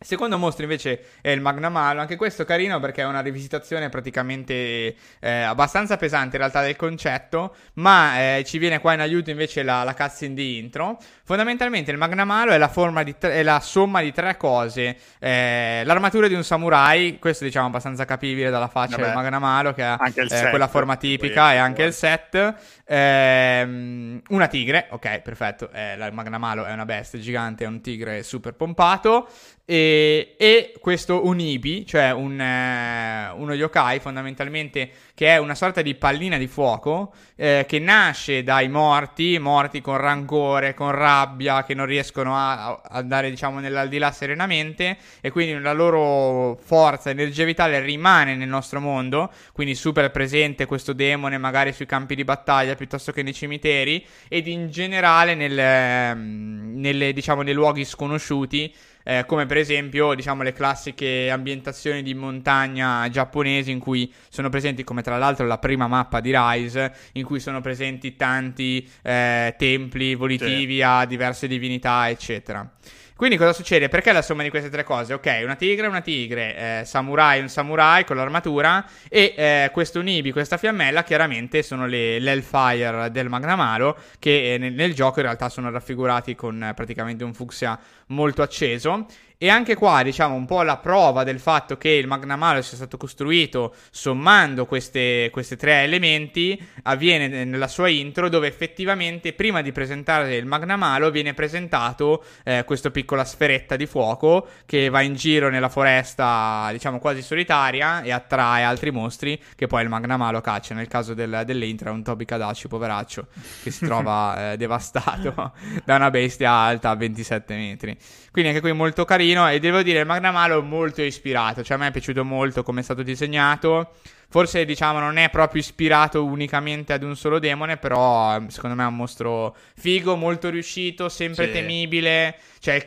Secondo 0.00 0.38
mostro 0.38 0.62
invece 0.62 1.06
è 1.20 1.30
il 1.30 1.40
Magnamalo, 1.40 2.00
anche 2.00 2.14
questo 2.14 2.44
carino 2.44 2.78
perché 2.78 3.02
è 3.02 3.04
una 3.04 3.20
rivisitazione 3.20 3.88
praticamente 3.88 4.94
eh, 5.18 5.40
abbastanza 5.40 5.96
pesante 5.96 6.36
in 6.36 6.42
realtà 6.42 6.62
del 6.62 6.76
concetto, 6.76 7.56
ma 7.74 8.36
eh, 8.36 8.44
ci 8.44 8.58
viene 8.58 8.78
qua 8.78 8.92
in 8.92 9.00
aiuto 9.00 9.30
invece 9.30 9.64
la, 9.64 9.82
la 9.82 9.96
cutscene 9.96 10.34
di 10.34 10.58
intro. 10.58 10.98
Fondamentalmente 11.28 11.90
il 11.90 11.98
Magnamalo 11.98 12.52
è 12.52 12.56
la, 12.56 12.68
tre, 12.68 13.32
è 13.34 13.42
la 13.42 13.60
somma 13.60 14.00
di 14.00 14.12
tre 14.12 14.38
cose, 14.38 14.96
eh, 15.18 15.82
l'armatura 15.84 16.26
di 16.26 16.32
un 16.32 16.42
samurai, 16.42 17.18
questo 17.18 17.44
diciamo 17.44 17.66
abbastanza 17.66 18.06
capibile 18.06 18.48
dalla 18.48 18.68
faccia 18.68 18.96
Vabbè, 18.96 19.08
del 19.08 19.14
Magnamalo 19.14 19.74
che 19.74 19.82
ha 19.82 19.98
eh, 20.14 20.48
quella 20.48 20.68
forma 20.68 20.96
tipica 20.96 21.52
e 21.52 21.58
anche 21.58 21.82
il 21.82 21.92
set, 21.92 22.54
ehm, 22.86 24.22
una 24.28 24.46
tigre, 24.46 24.86
ok 24.88 25.20
perfetto, 25.20 25.68
eh, 25.70 25.96
il 25.96 26.14
Magnamalo 26.14 26.64
è 26.64 26.72
una 26.72 26.86
bestia 26.86 27.18
gigante, 27.18 27.64
è 27.64 27.66
un 27.66 27.82
tigre 27.82 28.22
super 28.22 28.54
pompato, 28.54 29.28
e, 29.66 30.34
e, 30.38 30.72
questo 30.80 31.26
Unibi, 31.26 31.84
cioè 31.84 32.10
un, 32.10 32.40
eh, 32.40 33.30
uno 33.36 33.52
yokai 33.52 33.98
fondamentalmente 33.98 34.90
che 35.18 35.26
è 35.26 35.36
una 35.36 35.56
sorta 35.56 35.82
di 35.82 35.96
pallina 35.96 36.38
di 36.38 36.46
fuoco 36.46 37.12
eh, 37.34 37.64
che 37.66 37.80
nasce 37.80 38.44
dai 38.44 38.68
morti, 38.68 39.36
morti 39.40 39.80
con 39.80 39.96
rancore, 39.96 40.74
con 40.74 40.92
rabbia, 40.92 41.64
che 41.64 41.74
non 41.74 41.86
riescono 41.86 42.36
a, 42.36 42.66
a 42.66 42.80
andare 42.90 43.28
diciamo 43.28 43.58
nell'aldilà 43.58 44.12
serenamente 44.12 44.96
e 45.20 45.32
quindi 45.32 45.60
la 45.60 45.72
loro 45.72 46.56
forza, 46.62 47.10
energia 47.10 47.42
vitale 47.42 47.80
rimane 47.80 48.36
nel 48.36 48.46
nostro 48.46 48.78
mondo, 48.78 49.32
quindi 49.52 49.74
super 49.74 50.12
presente 50.12 50.66
questo 50.66 50.92
demone 50.92 51.36
magari 51.36 51.72
sui 51.72 51.86
campi 51.86 52.14
di 52.14 52.22
battaglia 52.22 52.76
piuttosto 52.76 53.10
che 53.10 53.24
nei 53.24 53.34
cimiteri 53.34 54.06
ed 54.28 54.46
in 54.46 54.70
generale 54.70 55.34
nel, 55.34 55.58
ehm, 55.58 56.74
nelle, 56.76 57.12
diciamo, 57.12 57.42
nei 57.42 57.54
luoghi 57.54 57.84
sconosciuti 57.84 58.72
eh, 59.08 59.24
come 59.24 59.46
per 59.46 59.56
esempio 59.56 60.12
diciamo 60.12 60.42
le 60.42 60.52
classiche 60.52 61.30
ambientazioni 61.30 62.02
di 62.02 62.12
montagna 62.12 63.08
giapponesi 63.08 63.70
in 63.70 63.78
cui 63.78 64.12
sono 64.28 64.50
presenti, 64.50 64.84
come 64.84 65.00
tra 65.00 65.16
l'altro 65.16 65.46
la 65.46 65.56
prima 65.56 65.86
mappa 65.86 66.20
di 66.20 66.30
Rise, 66.34 66.92
in 67.12 67.24
cui 67.24 67.40
sono 67.40 67.62
presenti 67.62 68.16
tanti 68.16 68.86
eh, 69.00 69.54
templi 69.56 70.14
volitivi 70.14 70.74
sì. 70.74 70.82
a 70.82 71.06
diverse 71.06 71.48
divinità, 71.48 72.10
eccetera. 72.10 72.70
Quindi 73.18 73.36
cosa 73.36 73.52
succede? 73.52 73.88
Perché 73.88 74.12
la 74.12 74.22
somma 74.22 74.44
di 74.44 74.48
queste 74.48 74.70
tre 74.70 74.84
cose? 74.84 75.12
Ok, 75.12 75.40
una 75.42 75.56
tigre, 75.56 75.88
una 75.88 76.02
tigre, 76.02 76.82
eh, 76.82 76.84
samurai, 76.84 77.40
un 77.40 77.48
samurai 77.48 78.04
con 78.04 78.14
l'armatura 78.14 78.86
e 79.08 79.34
eh, 79.36 79.70
questo 79.72 80.00
Nibi, 80.02 80.30
questa 80.30 80.56
fiammella, 80.56 81.02
chiaramente 81.02 81.64
sono 81.64 81.88
le, 81.88 82.20
l'Hellfire 82.20 83.10
del 83.10 83.28
Magnamalo 83.28 83.98
che 84.20 84.54
eh, 84.54 84.58
nel, 84.58 84.72
nel, 84.72 84.94
gioco 84.94 85.18
in 85.18 85.24
realtà 85.24 85.48
sono 85.48 85.68
raffigurati 85.68 86.36
con 86.36 86.62
eh, 86.62 86.74
praticamente 86.74 87.24
un 87.24 87.34
fucsia 87.34 87.76
molto 88.06 88.40
acceso 88.42 89.06
e 89.40 89.48
anche 89.48 89.76
qua, 89.76 90.02
diciamo, 90.02 90.34
un 90.34 90.46
po' 90.46 90.62
la 90.62 90.78
prova 90.78 91.22
del 91.22 91.38
fatto 91.38 91.78
che 91.78 91.90
il 91.90 92.08
Magnamalo 92.08 92.60
sia 92.60 92.76
stato 92.76 92.96
costruito 92.96 93.72
sommando 93.88 94.66
queste, 94.66 95.28
questi 95.30 95.54
tre 95.54 95.84
elementi 95.84 96.60
avviene 96.82 97.44
nella 97.44 97.68
sua 97.68 97.88
intro, 97.88 98.28
dove 98.28 98.48
effettivamente 98.48 99.32
prima 99.34 99.62
di 99.62 99.70
presentare 99.70 100.34
il 100.34 100.44
Magnamalo 100.44 101.12
viene 101.12 101.34
presentato 101.34 102.24
eh, 102.42 102.64
questa 102.66 102.90
piccola 102.90 103.24
sferetta 103.24 103.76
di 103.76 103.86
fuoco 103.86 104.48
che 104.66 104.88
va 104.88 105.02
in 105.02 105.14
giro 105.14 105.50
nella 105.50 105.68
foresta, 105.68 106.68
diciamo, 106.72 106.98
quasi 106.98 107.22
solitaria 107.22 108.02
e 108.02 108.10
attrae 108.10 108.64
altri 108.64 108.90
mostri 108.90 109.40
che 109.54 109.68
poi 109.68 109.84
il 109.84 109.88
Magnamalo 109.88 110.40
caccia. 110.40 110.74
Nel 110.74 110.88
caso 110.88 111.14
del, 111.14 111.42
dell'intro 111.46 111.90
è 111.90 111.92
un 111.92 112.02
Tobi 112.02 112.24
Kadachi, 112.24 112.66
poveraccio, 112.66 113.28
che 113.62 113.70
si 113.70 113.84
trova 113.86 114.50
eh, 114.50 114.56
devastato 114.56 115.52
da 115.84 115.94
una 115.94 116.10
bestia 116.10 116.50
alta 116.50 116.90
a 116.90 116.96
27 116.96 117.54
metri. 117.54 117.96
Quindi 118.38 118.54
anche 118.54 118.68
qui 118.68 118.76
molto 118.78 119.04
carino 119.04 119.50
e 119.50 119.58
devo 119.58 119.82
dire 119.82 119.98
il 119.98 120.06
Magnamalo 120.06 120.60
è 120.60 120.62
molto 120.62 121.02
ispirato, 121.02 121.64
cioè 121.64 121.76
a 121.76 121.80
me 121.80 121.88
è 121.88 121.90
piaciuto 121.90 122.24
molto 122.24 122.62
come 122.62 122.82
è 122.82 122.82
stato 122.84 123.02
disegnato. 123.02 123.94
Forse 124.28 124.64
diciamo 124.64 125.00
non 125.00 125.16
è 125.16 125.28
proprio 125.28 125.60
ispirato 125.60 126.24
unicamente 126.24 126.92
ad 126.92 127.02
un 127.02 127.16
solo 127.16 127.40
demone, 127.40 127.78
però 127.78 128.40
secondo 128.46 128.76
me 128.76 128.84
è 128.84 128.86
un 128.86 128.94
mostro 128.94 129.56
figo, 129.74 130.14
molto 130.14 130.50
riuscito, 130.50 131.08
sempre 131.08 131.46
sì. 131.46 131.50
temibile. 131.50 132.36
Cioè, 132.60 132.86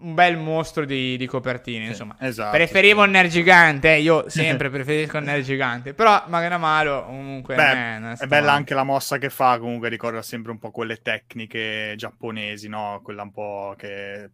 un 0.00 0.14
bel 0.14 0.36
mostro 0.36 0.84
di, 0.84 1.16
di 1.16 1.26
copertine, 1.26 1.84
sì, 1.84 1.90
insomma. 1.90 2.16
Esatto. 2.20 2.56
Preferivo 2.56 3.04
il 3.04 3.10
nerd 3.10 3.30
gigante, 3.30 3.94
eh, 3.94 4.00
io 4.00 4.28
sempre 4.28 4.70
preferisco 4.70 5.18
il 5.18 5.24
nerd 5.24 5.42
gigante. 5.42 5.94
Però 5.94 6.24
magari 6.28 6.58
malo, 6.58 7.04
comunque. 7.04 7.54
Beh, 7.54 7.96
è, 7.96 8.16
è 8.16 8.26
bella 8.26 8.52
anche 8.52 8.74
la 8.74 8.84
mossa 8.84 9.18
che 9.18 9.30
fa, 9.30 9.58
comunque 9.58 9.88
ricorda 9.88 10.22
sempre 10.22 10.52
un 10.52 10.58
po' 10.58 10.70
quelle 10.70 11.00
tecniche 11.02 11.94
giapponesi, 11.96 12.68
no? 12.68 13.00
Quella 13.02 13.22
un 13.22 13.32
po' 13.32 13.74
che 13.76 14.24
eh, 14.24 14.30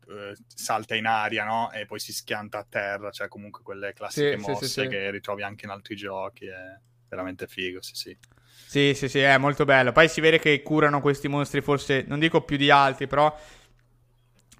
salta 0.46 0.94
in 0.94 1.06
aria, 1.06 1.44
no? 1.44 1.70
E 1.72 1.86
poi 1.86 1.98
si 1.98 2.12
schianta 2.12 2.58
a 2.58 2.66
terra, 2.68 3.10
cioè 3.10 3.28
comunque 3.28 3.62
quelle 3.62 3.92
classiche 3.92 4.38
sì, 4.38 4.50
mosse 4.50 4.66
sì, 4.66 4.88
che 4.88 5.10
ritrovi 5.10 5.42
anche 5.42 5.64
in 5.64 5.70
altri 5.70 5.96
giochi. 5.96 6.46
È 6.46 6.78
veramente 7.08 7.46
figo, 7.46 7.80
sì, 7.80 7.94
sì. 7.94 8.16
Sì, 8.66 8.92
sì, 8.94 9.08
sì, 9.08 9.20
è 9.20 9.38
molto 9.38 9.64
bello. 9.64 9.92
Poi 9.92 10.08
si 10.08 10.20
vede 10.20 10.38
che 10.38 10.62
curano 10.62 11.00
questi 11.00 11.28
mostri, 11.28 11.60
forse 11.60 12.04
non 12.08 12.18
dico 12.18 12.42
più 12.42 12.56
di 12.56 12.70
altri, 12.70 13.06
però 13.06 13.32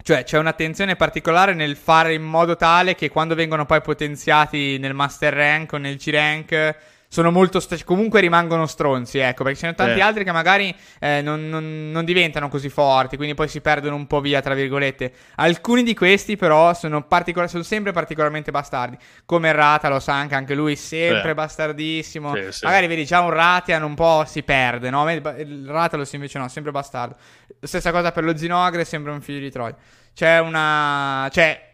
cioè 0.05 0.23
c'è 0.23 0.37
un'attenzione 0.37 0.97
particolare 0.97 1.55
nel 1.55 1.77
fare 1.77 2.13
in 2.13 2.23
modo 2.23 2.57
tale 2.57 2.95
che 2.95 3.09
quando 3.09 3.35
vengono 3.35 3.65
poi 3.65 3.81
potenziati 3.81 4.77
nel 4.77 4.93
Master 4.93 5.33
Rank 5.33 5.73
o 5.73 5.77
nel 5.79 5.97
G-Rank 5.97 6.77
sono 7.15 7.31
molto 7.31 7.61
st- 7.61 7.85
comunque 7.85 8.19
rimangono 8.19 8.67
stronzi, 8.67 9.19
ecco, 9.19 9.45
perché 9.45 9.57
ce 9.61 9.67
ne 9.69 9.75
sono 9.77 9.87
tanti 9.87 10.03
eh. 10.03 10.03
altri 10.03 10.25
che 10.25 10.33
magari 10.33 10.75
eh, 10.99 11.23
non, 11.23 11.49
non, 11.49 11.93
non, 11.93 12.05
diventano 12.05 12.49
così 12.49 12.69
forti, 12.69 13.15
quindi 13.15 13.37
poi 13.37 13.47
si 13.47 13.61
perdono 13.61 13.95
un 13.95 14.09
po' 14.09 14.21
via, 14.21 14.41
tra 14.41 14.53
virgolette. 14.53 15.13
Alcuni 15.37 15.85
di 15.85 15.95
questi 15.95 16.37
però 16.37 16.75
sono, 16.75 17.05
particol- 17.05 17.49
sono 17.49 17.63
sempre 17.63 17.93
particolarmente 17.93 18.51
bastardi, 18.51 18.99
come 19.27 19.53
Rata 19.53 19.89
lo 19.89 20.01
sa 20.01 20.15
anche, 20.15 20.35
anche 20.35 20.57
lui 20.57 20.75
sempre 20.75 21.31
eh. 21.31 21.35
bastardissimo. 21.35 22.35
Sì, 22.35 22.51
sì. 22.51 22.65
Magari 22.65 22.89
vedi 22.89 23.05
già 23.05 23.21
un 23.21 23.31
Ratian 23.31 23.85
un 23.85 23.95
po' 23.95 24.25
si 24.27 24.43
perde, 24.43 24.91
no? 24.91 25.07
Ratalos 25.67 26.13
invece 26.15 26.41
no, 26.41 26.49
sempre 26.49 26.73
bastardo. 26.73 27.15
Stessa 27.61 27.93
cosa 27.93 28.11
per 28.11 28.25
lo 28.25 28.37
Zinogre, 28.37 28.85
sembra 28.85 29.13
un 29.13 29.21
figlio 29.21 29.39
di 29.39 29.53
Troia. 29.53 29.77
C'è 30.13 30.41
una... 30.41 31.29
Cioè, 31.31 31.74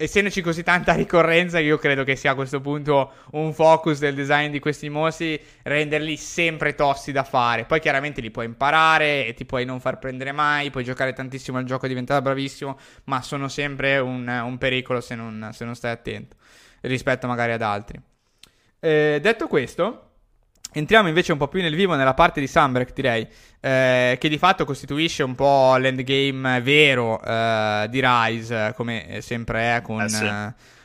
essendoci 0.00 0.40
così 0.40 0.62
tanta 0.62 0.94
ricorrenza, 0.94 1.58
io 1.58 1.76
credo 1.76 2.04
che 2.04 2.16
sia 2.16 2.30
a 2.30 2.34
questo 2.34 2.62
punto 2.62 3.12
un 3.32 3.52
focus 3.52 3.98
del 3.98 4.14
design 4.14 4.50
di 4.50 4.58
questi 4.58 4.88
mostri, 4.88 5.38
renderli 5.62 6.16
sempre 6.16 6.74
tossi 6.74 7.12
da 7.12 7.22
fare. 7.22 7.66
Poi 7.66 7.80
chiaramente 7.80 8.22
li 8.22 8.30
puoi 8.30 8.46
imparare 8.46 9.26
e 9.26 9.34
ti 9.34 9.44
puoi 9.44 9.66
non 9.66 9.78
far 9.78 9.98
prendere 9.98 10.32
mai, 10.32 10.70
puoi 10.70 10.84
giocare 10.84 11.12
tantissimo 11.12 11.58
al 11.58 11.64
gioco 11.64 11.84
e 11.84 11.88
diventare 11.88 12.22
bravissimo, 12.22 12.78
ma 13.04 13.20
sono 13.20 13.48
sempre 13.48 13.98
un, 13.98 14.26
un 14.26 14.56
pericolo 14.56 15.02
se 15.02 15.14
non, 15.14 15.50
se 15.52 15.66
non, 15.66 15.74
stai 15.74 15.90
attento, 15.90 16.36
rispetto 16.80 17.26
magari 17.26 17.52
ad 17.52 17.62
altri. 17.62 18.00
Eh, 18.80 19.18
detto 19.20 19.48
questo... 19.48 20.09
Entriamo 20.72 21.08
invece 21.08 21.32
un 21.32 21.38
po' 21.38 21.48
più 21.48 21.60
nel 21.60 21.74
vivo 21.74 21.96
nella 21.96 22.14
parte 22.14 22.38
di 22.38 22.46
Sunbreak, 22.46 22.92
direi, 22.92 23.26
eh, 23.60 24.16
che 24.20 24.28
di 24.28 24.38
fatto 24.38 24.64
costituisce 24.64 25.24
un 25.24 25.34
po' 25.34 25.76
l'endgame 25.76 26.60
vero 26.60 27.20
eh, 27.22 27.86
di 27.90 28.00
Rise, 28.00 28.72
come 28.76 29.18
sempre 29.20 29.76
è 29.76 29.82
con, 29.82 30.02
eh 30.02 30.08
sì. 30.08 30.30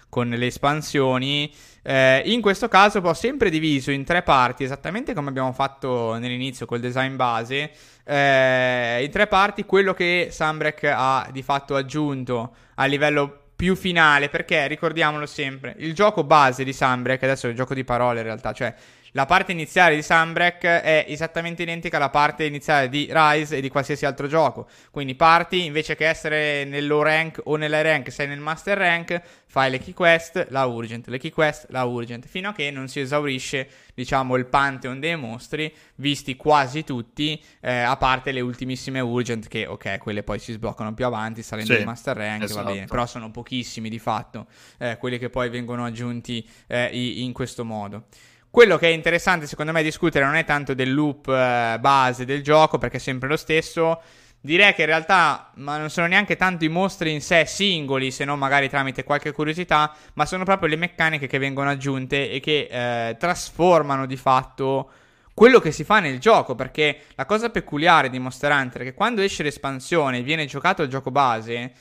con 0.09 0.29
le 0.29 0.45
espansioni. 0.47 1.53
Eh, 1.83 2.23
in 2.25 2.41
questo 2.41 2.67
caso 2.67 2.97
ho 2.97 3.13
sempre 3.13 3.51
diviso 3.51 3.91
in 3.91 4.03
tre 4.03 4.23
parti, 4.23 4.63
esattamente 4.63 5.13
come 5.13 5.29
abbiamo 5.29 5.51
fatto 5.51 6.17
nell'inizio 6.17 6.65
col 6.65 6.79
design 6.79 7.15
base, 7.15 7.69
eh, 8.03 9.03
in 9.03 9.11
tre 9.11 9.27
parti 9.27 9.65
quello 9.65 9.93
che 9.93 10.29
Sunbreak 10.31 10.91
ha 10.95 11.27
di 11.31 11.43
fatto 11.43 11.75
aggiunto 11.75 12.55
a 12.73 12.86
livello 12.86 13.41
più 13.55 13.75
finale, 13.75 14.29
perché 14.29 14.65
ricordiamolo 14.67 15.27
sempre, 15.27 15.75
il 15.77 15.93
gioco 15.93 16.23
base 16.23 16.63
di 16.63 16.73
Sunbreak, 16.73 17.21
adesso 17.21 17.45
è 17.45 17.51
il 17.51 17.55
gioco 17.55 17.75
di 17.75 17.83
parole 17.83 18.17
in 18.19 18.25
realtà, 18.25 18.51
cioè 18.51 18.73
la 19.16 19.26
parte 19.26 19.53
iniziale 19.53 19.95
di 19.95 20.01
Sunbreak 20.01 20.61
è 20.63 21.05
esattamente 21.07 21.63
identica 21.63 21.95
alla 21.95 22.09
parte 22.09 22.43
iniziale 22.43 22.89
di 22.89 23.07
Rise 23.09 23.55
e 23.55 23.61
di 23.61 23.70
qualsiasi 23.70 24.05
altro 24.05 24.28
gioco. 24.28 24.68
Quindi 24.91 25.16
parti, 25.16 25.63
invece 25.63 25.95
che 25.95 26.05
essere 26.05 26.66
nel 26.66 26.86
low 26.86 27.01
rank 27.01 27.39
o 27.45 27.55
nella 27.55 27.82
rank, 27.82 28.11
sei 28.11 28.28
nel 28.28 28.41
master 28.41 28.78
rank, 28.78 29.22
fai 29.45 29.72
le 29.72 29.80
key 29.80 29.93
quest, 29.93 30.47
la 30.49 30.66
urgent, 30.66 31.07
le 31.07 31.18
key 31.18 31.32
quest, 31.32 31.68
la 31.70 31.86
urgent, 31.86 32.28
fino 32.28 32.49
a 32.49 32.53
che 32.53 32.70
non 32.72 32.89
si 32.89 32.99
esaurisce, 32.99 33.70
diciamo, 33.93 34.36
il 34.36 34.47
pantheon 34.47 34.99
dei 34.99 35.16
mostri, 35.16 35.74
visti 35.95 36.36
quasi 36.36 36.84
tutti, 36.84 37.41
eh, 37.61 37.72
a 37.72 37.95
parte 37.95 38.34
le 38.34 38.41
ultimissime 38.41 38.99
urgent, 38.99 39.47
che 39.47 39.66
ok, 39.66 39.97
quelle 39.97 40.24
poi 40.24 40.39
si 40.39 40.51
sbloccano 40.51 40.93
più 40.93 41.05
avanti, 41.05 41.41
salendo 41.41 41.74
sì, 41.74 41.80
in 41.80 41.86
master 41.86 42.18
rank, 42.18 42.43
esatto. 42.43 42.59
va 42.59 42.66
bene, 42.66 42.78
esatto. 42.80 42.91
però 42.91 43.05
sono 43.05 43.32
pochissimi 43.32 43.88
di 43.88 43.99
fatto, 43.99 44.47
eh, 44.78 44.97
quelli 44.97 45.18
che 45.18 45.30
poi 45.30 45.47
vengono 45.47 45.86
aggiunti 45.86 46.45
eh, 46.68 46.89
in 46.91 47.32
questo 47.32 47.63
modo. 47.63 48.07
Quello 48.56 48.78
che 48.78 48.88
è 48.88 48.91
interessante 48.91 49.47
secondo 49.47 49.74
me 49.74 49.84
discutere 49.84 50.24
non 50.24 50.36
è 50.36 50.45
tanto 50.45 50.74
del 50.74 50.93
loop 50.93 51.28
eh, 51.28 51.76
base 51.78 52.24
del 52.24 52.41
gioco, 52.41 52.78
perché 52.78 52.95
è 52.95 52.99
sempre 53.01 53.28
lo 53.28 53.36
stesso. 53.36 54.01
Direi 54.39 54.74
che 54.74 54.84
in 54.84 54.88
realtà 54.88 55.51
ma 55.56 55.78
non 55.78 55.89
sono 55.89 56.08
neanche 56.08 56.38
tanto 56.38 56.64
i 56.64 56.70
mostri 56.70 57.12
in 57.12 57.20
sé 57.20 57.45
singoli, 57.45 58.12
se 58.12 58.24
non 58.24 58.39
magari 58.39 58.70
tramite 58.70 59.03
qualche 59.03 59.34
curiosità, 59.34 59.93
ma 60.14 60.26
sono 60.26 60.45
proprio 60.45 60.70
le 60.70 60.78
meccaniche 60.78 61.28
che 61.28 61.38
vengono 61.38 61.70
aggiunte 61.70 62.32
e 62.32 62.39
che 62.39 62.70
eh, 62.72 63.18
trasformano 63.18 64.06
di 64.06 64.16
fatto 64.16 64.89
quello 65.34 65.60
che 65.60 65.74
si 65.74 65.84
fa 65.84 65.99
nel 65.99 66.18
gioco. 66.20 66.56
Perché 66.56 67.01
la 67.16 67.26
cosa 67.26 67.49
peculiare 67.49 68.10
di 68.10 68.20
Monster 68.20 68.53
Hunter 68.53 68.84
è 68.84 68.86
che 68.86 68.93
quando 68.93 69.20
esce 69.20 69.43
l'espansione 69.43 70.20
e 70.20 70.24
viene 70.24 70.45
giocato 70.45 70.82
il 70.82 70.88
gioco 70.88 71.12
base, 71.12 71.74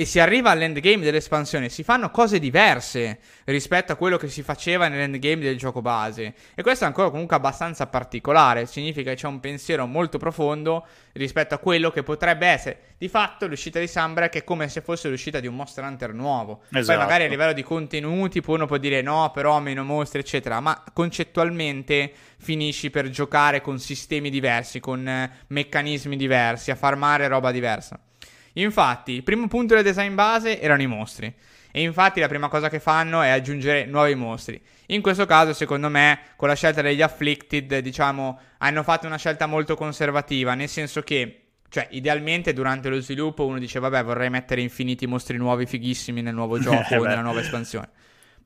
e 0.00 0.04
si 0.04 0.20
arriva 0.20 0.50
all'endgame 0.50 1.02
dell'espansione, 1.02 1.68
si 1.68 1.82
fanno 1.82 2.12
cose 2.12 2.38
diverse 2.38 3.18
rispetto 3.46 3.90
a 3.90 3.96
quello 3.96 4.16
che 4.16 4.28
si 4.28 4.44
faceva 4.44 4.86
nell'endgame 4.86 5.42
del 5.42 5.58
gioco 5.58 5.82
base. 5.82 6.34
E 6.54 6.62
questo 6.62 6.84
è 6.84 6.86
ancora 6.86 7.10
comunque 7.10 7.34
abbastanza 7.34 7.88
particolare, 7.88 8.66
significa 8.66 9.10
che 9.10 9.16
c'è 9.16 9.26
un 9.26 9.40
pensiero 9.40 9.86
molto 9.86 10.16
profondo 10.18 10.86
rispetto 11.14 11.54
a 11.54 11.58
quello 11.58 11.90
che 11.90 12.04
potrebbe 12.04 12.46
essere. 12.46 12.78
Di 12.96 13.08
fatto 13.08 13.48
l'uscita 13.48 13.80
di 13.80 13.88
Sunbreak 13.88 14.34
è 14.34 14.44
come 14.44 14.68
se 14.68 14.82
fosse 14.82 15.08
l'uscita 15.08 15.40
di 15.40 15.48
un 15.48 15.56
Monster 15.56 15.82
Hunter 15.82 16.14
nuovo. 16.14 16.62
Esatto. 16.70 16.96
Poi 16.96 17.04
magari 17.04 17.24
a 17.24 17.28
livello 17.28 17.52
di 17.52 17.64
contenuti 17.64 18.40
uno 18.46 18.66
può 18.66 18.76
dire 18.76 19.02
no, 19.02 19.32
però 19.34 19.58
meno 19.58 19.82
mostri, 19.82 20.20
eccetera, 20.20 20.60
ma 20.60 20.80
concettualmente 20.92 22.12
finisci 22.38 22.90
per 22.90 23.10
giocare 23.10 23.60
con 23.60 23.80
sistemi 23.80 24.30
diversi, 24.30 24.78
con 24.78 25.08
eh, 25.08 25.28
meccanismi 25.48 26.16
diversi, 26.16 26.70
a 26.70 26.76
farmare 26.76 27.26
roba 27.26 27.50
diversa. 27.50 27.98
Infatti, 28.54 29.12
il 29.12 29.22
primo 29.22 29.48
punto 29.48 29.74
del 29.74 29.82
design 29.82 30.14
base 30.14 30.60
erano 30.60 30.82
i 30.82 30.86
mostri. 30.86 31.32
E 31.70 31.82
infatti 31.82 32.20
la 32.20 32.28
prima 32.28 32.48
cosa 32.48 32.68
che 32.68 32.80
fanno 32.80 33.20
è 33.20 33.28
aggiungere 33.28 33.84
nuovi 33.84 34.14
mostri. 34.14 34.60
In 34.86 35.02
questo 35.02 35.26
caso, 35.26 35.52
secondo 35.52 35.88
me, 35.88 36.20
con 36.36 36.48
la 36.48 36.54
scelta 36.54 36.80
degli 36.80 37.02
Afflicted, 37.02 37.78
diciamo, 37.78 38.40
hanno 38.58 38.82
fatto 38.82 39.06
una 39.06 39.18
scelta 39.18 39.46
molto 39.46 39.76
conservativa, 39.76 40.54
nel 40.54 40.68
senso 40.68 41.02
che 41.02 41.42
cioè, 41.70 41.86
idealmente 41.90 42.54
durante 42.54 42.88
lo 42.88 43.00
sviluppo 43.00 43.44
uno 43.44 43.58
dice, 43.58 43.78
vabbè, 43.78 44.02
vorrei 44.02 44.30
mettere 44.30 44.62
infiniti 44.62 45.06
mostri 45.06 45.36
nuovi 45.36 45.66
fighissimi 45.66 46.22
nel 46.22 46.34
nuovo 46.34 46.58
gioco 46.60 46.96
o 46.96 47.04
nella 47.04 47.20
nuova 47.20 47.40
espansione. 47.40 47.88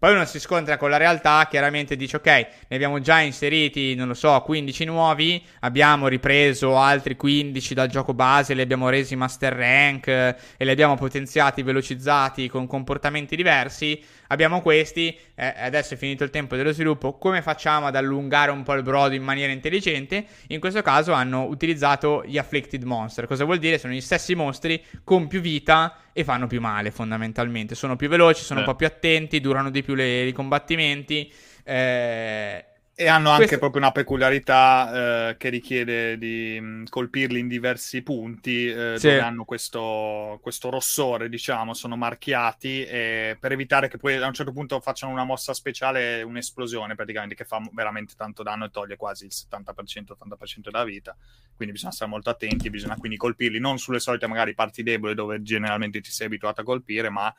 Poi 0.03 0.15
uno 0.15 0.25
si 0.25 0.41
scontra 0.41 0.79
con 0.79 0.91
la 0.91 0.97
realtà, 0.97 1.47
chiaramente 1.49 1.95
dice 1.95 2.17
ok, 2.17 2.27
ne 2.27 2.75
abbiamo 2.75 2.99
già 2.99 3.21
inseriti, 3.21 3.95
non 3.95 4.09
lo 4.09 4.15
so, 4.15 4.43
15 4.43 4.85
nuovi, 4.85 5.41
abbiamo 5.61 6.09
ripreso 6.09 6.77
altri 6.77 7.15
15 7.15 7.73
dal 7.73 7.87
gioco 7.87 8.13
base, 8.13 8.53
li 8.55 8.63
abbiamo 8.63 8.89
resi 8.89 9.15
master 9.15 9.55
rank 9.55 10.09
e 10.09 10.37
li 10.59 10.71
abbiamo 10.71 10.97
potenziati, 10.97 11.63
velocizzati 11.63 12.49
con 12.49 12.67
comportamenti 12.67 13.37
diversi. 13.37 14.03
Abbiamo 14.27 14.61
questi, 14.61 15.17
eh, 15.37 15.55
adesso 15.57 15.95
è 15.95 15.97
finito 15.97 16.25
il 16.25 16.31
tempo 16.31 16.57
dello 16.57 16.73
sviluppo, 16.73 17.17
come 17.17 17.41
facciamo 17.41 17.87
ad 17.87 17.95
allungare 17.95 18.51
un 18.51 18.65
po' 18.65 18.73
il 18.73 18.83
brodo 18.83 19.15
in 19.15 19.23
maniera 19.23 19.53
intelligente? 19.53 20.25
In 20.49 20.59
questo 20.59 20.83
caso 20.83 21.13
hanno 21.13 21.45
utilizzato 21.45 22.25
gli 22.27 22.39
Afflicted 22.39 22.83
Monster. 22.83 23.29
Cosa 23.29 23.45
vuol 23.45 23.59
dire? 23.59 23.79
Sono 23.79 23.93
gli 23.93 24.01
stessi 24.01 24.35
mostri 24.35 24.83
con 25.05 25.29
più 25.29 25.41
vita 25.41 25.97
e 26.13 26.25
fanno 26.25 26.47
più 26.47 26.61
male 26.61 26.91
fondamentalmente. 26.91 27.75
Sono 27.75 27.97
più 27.97 28.09
veloci, 28.09 28.43
sono 28.43 28.61
eh. 28.61 28.63
un 28.63 28.69
po' 28.69 28.77
più 28.77 28.87
attenti, 28.87 29.41
durano 29.41 29.71
di 29.71 29.83
più 29.83 29.95
le, 29.95 30.23
i 30.23 30.33
combattimenti. 30.33 31.33
Eh, 31.65 32.65
e 32.95 33.09
hanno 33.09 33.31
anche 33.31 33.45
Questo... 33.45 33.59
proprio 33.59 33.81
una 33.81 33.91
peculiarità 33.91 35.31
eh, 35.31 35.37
che 35.39 35.49
richiede 35.49 36.19
di 36.19 36.61
mh, 36.61 36.65
mm, 36.65 36.85
colpirli 36.91 37.39
in 37.39 37.49
diversi 37.49 38.03
punti, 38.03 38.67
eh, 38.67 38.95
sì. 38.99 39.09
dove 39.09 39.21
hanno 39.21 39.45
questo, 39.45 40.39
questo, 40.43 40.69
rossore, 40.69 41.31
diciamo, 41.31 41.73
sono 41.73 41.97
marchiati 41.97 42.85
e 42.85 43.37
per 43.41 43.53
evitare 43.53 43.89
che 43.89 43.97
poi 43.97 44.17
a 44.17 44.27
un 44.27 44.35
certo 44.35 44.53
punto 44.53 44.79
facciano 44.81 45.11
una 45.11 45.25
mossa 45.25 45.55
speciale, 45.55 46.21
un'esplosione 46.21 46.95
praticamente 46.95 47.35
che 47.35 47.45
fa 47.45 47.63
veramente 47.73 48.13
tanto 48.15 48.43
danno 48.43 48.67
e 48.67 48.71
toglie 48.71 48.97
quasi 48.97 49.25
il 49.25 49.33
70%-80% 49.33 50.61
della 50.61 50.85
vita. 50.85 51.17
Quindi 51.57 51.73
bisogna 51.73 51.93
stare 51.93 52.11
molto 52.11 52.29
attenti, 52.29 52.69
bisogna 52.69 52.97
quindi 52.97 53.17
colpirli 53.17 53.59
non 53.59 53.79
sulle 53.79 54.01
solite 54.01 54.27
magari 54.27 54.55
parti 54.55 54.83
deboli 54.83 55.15
dove 55.15 55.41
generalmente 55.41 56.01
ti 56.01 56.11
sei 56.11 56.27
abituato 56.27 56.61
a 56.61 56.65
colpire, 56.65 57.09
ma 57.09 57.35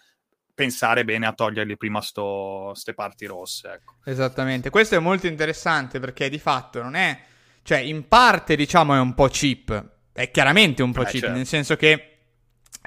pensare 0.54 1.04
bene 1.04 1.26
a 1.26 1.34
togliergli 1.34 1.78
prima 1.78 2.02
queste 2.70 2.94
parti 2.94 3.26
rosse. 3.26 3.72
Ecco. 3.72 3.96
Esattamente, 4.06 4.70
questo 4.70 4.96
è 4.96 5.00
molto 5.00 5.28
interessante 5.28 6.00
perché 6.00 6.30
di 6.30 6.40
fatto 6.40 6.82
non 6.82 6.96
è, 6.96 7.20
cioè 7.64 7.80
in 7.80 8.08
parte 8.08 8.56
diciamo 8.56 8.94
è 8.96 9.00
un 9.00 9.14
po' 9.14 9.28
cheap, 9.28 9.92
è 10.12 10.30
chiaramente 10.32 10.84
un 10.84 10.92
po' 10.92 11.02
eh, 11.02 11.06
cheap, 11.06 11.22
certo. 11.22 11.36
nel 11.36 11.46
senso 11.46 11.76
che 11.76 12.13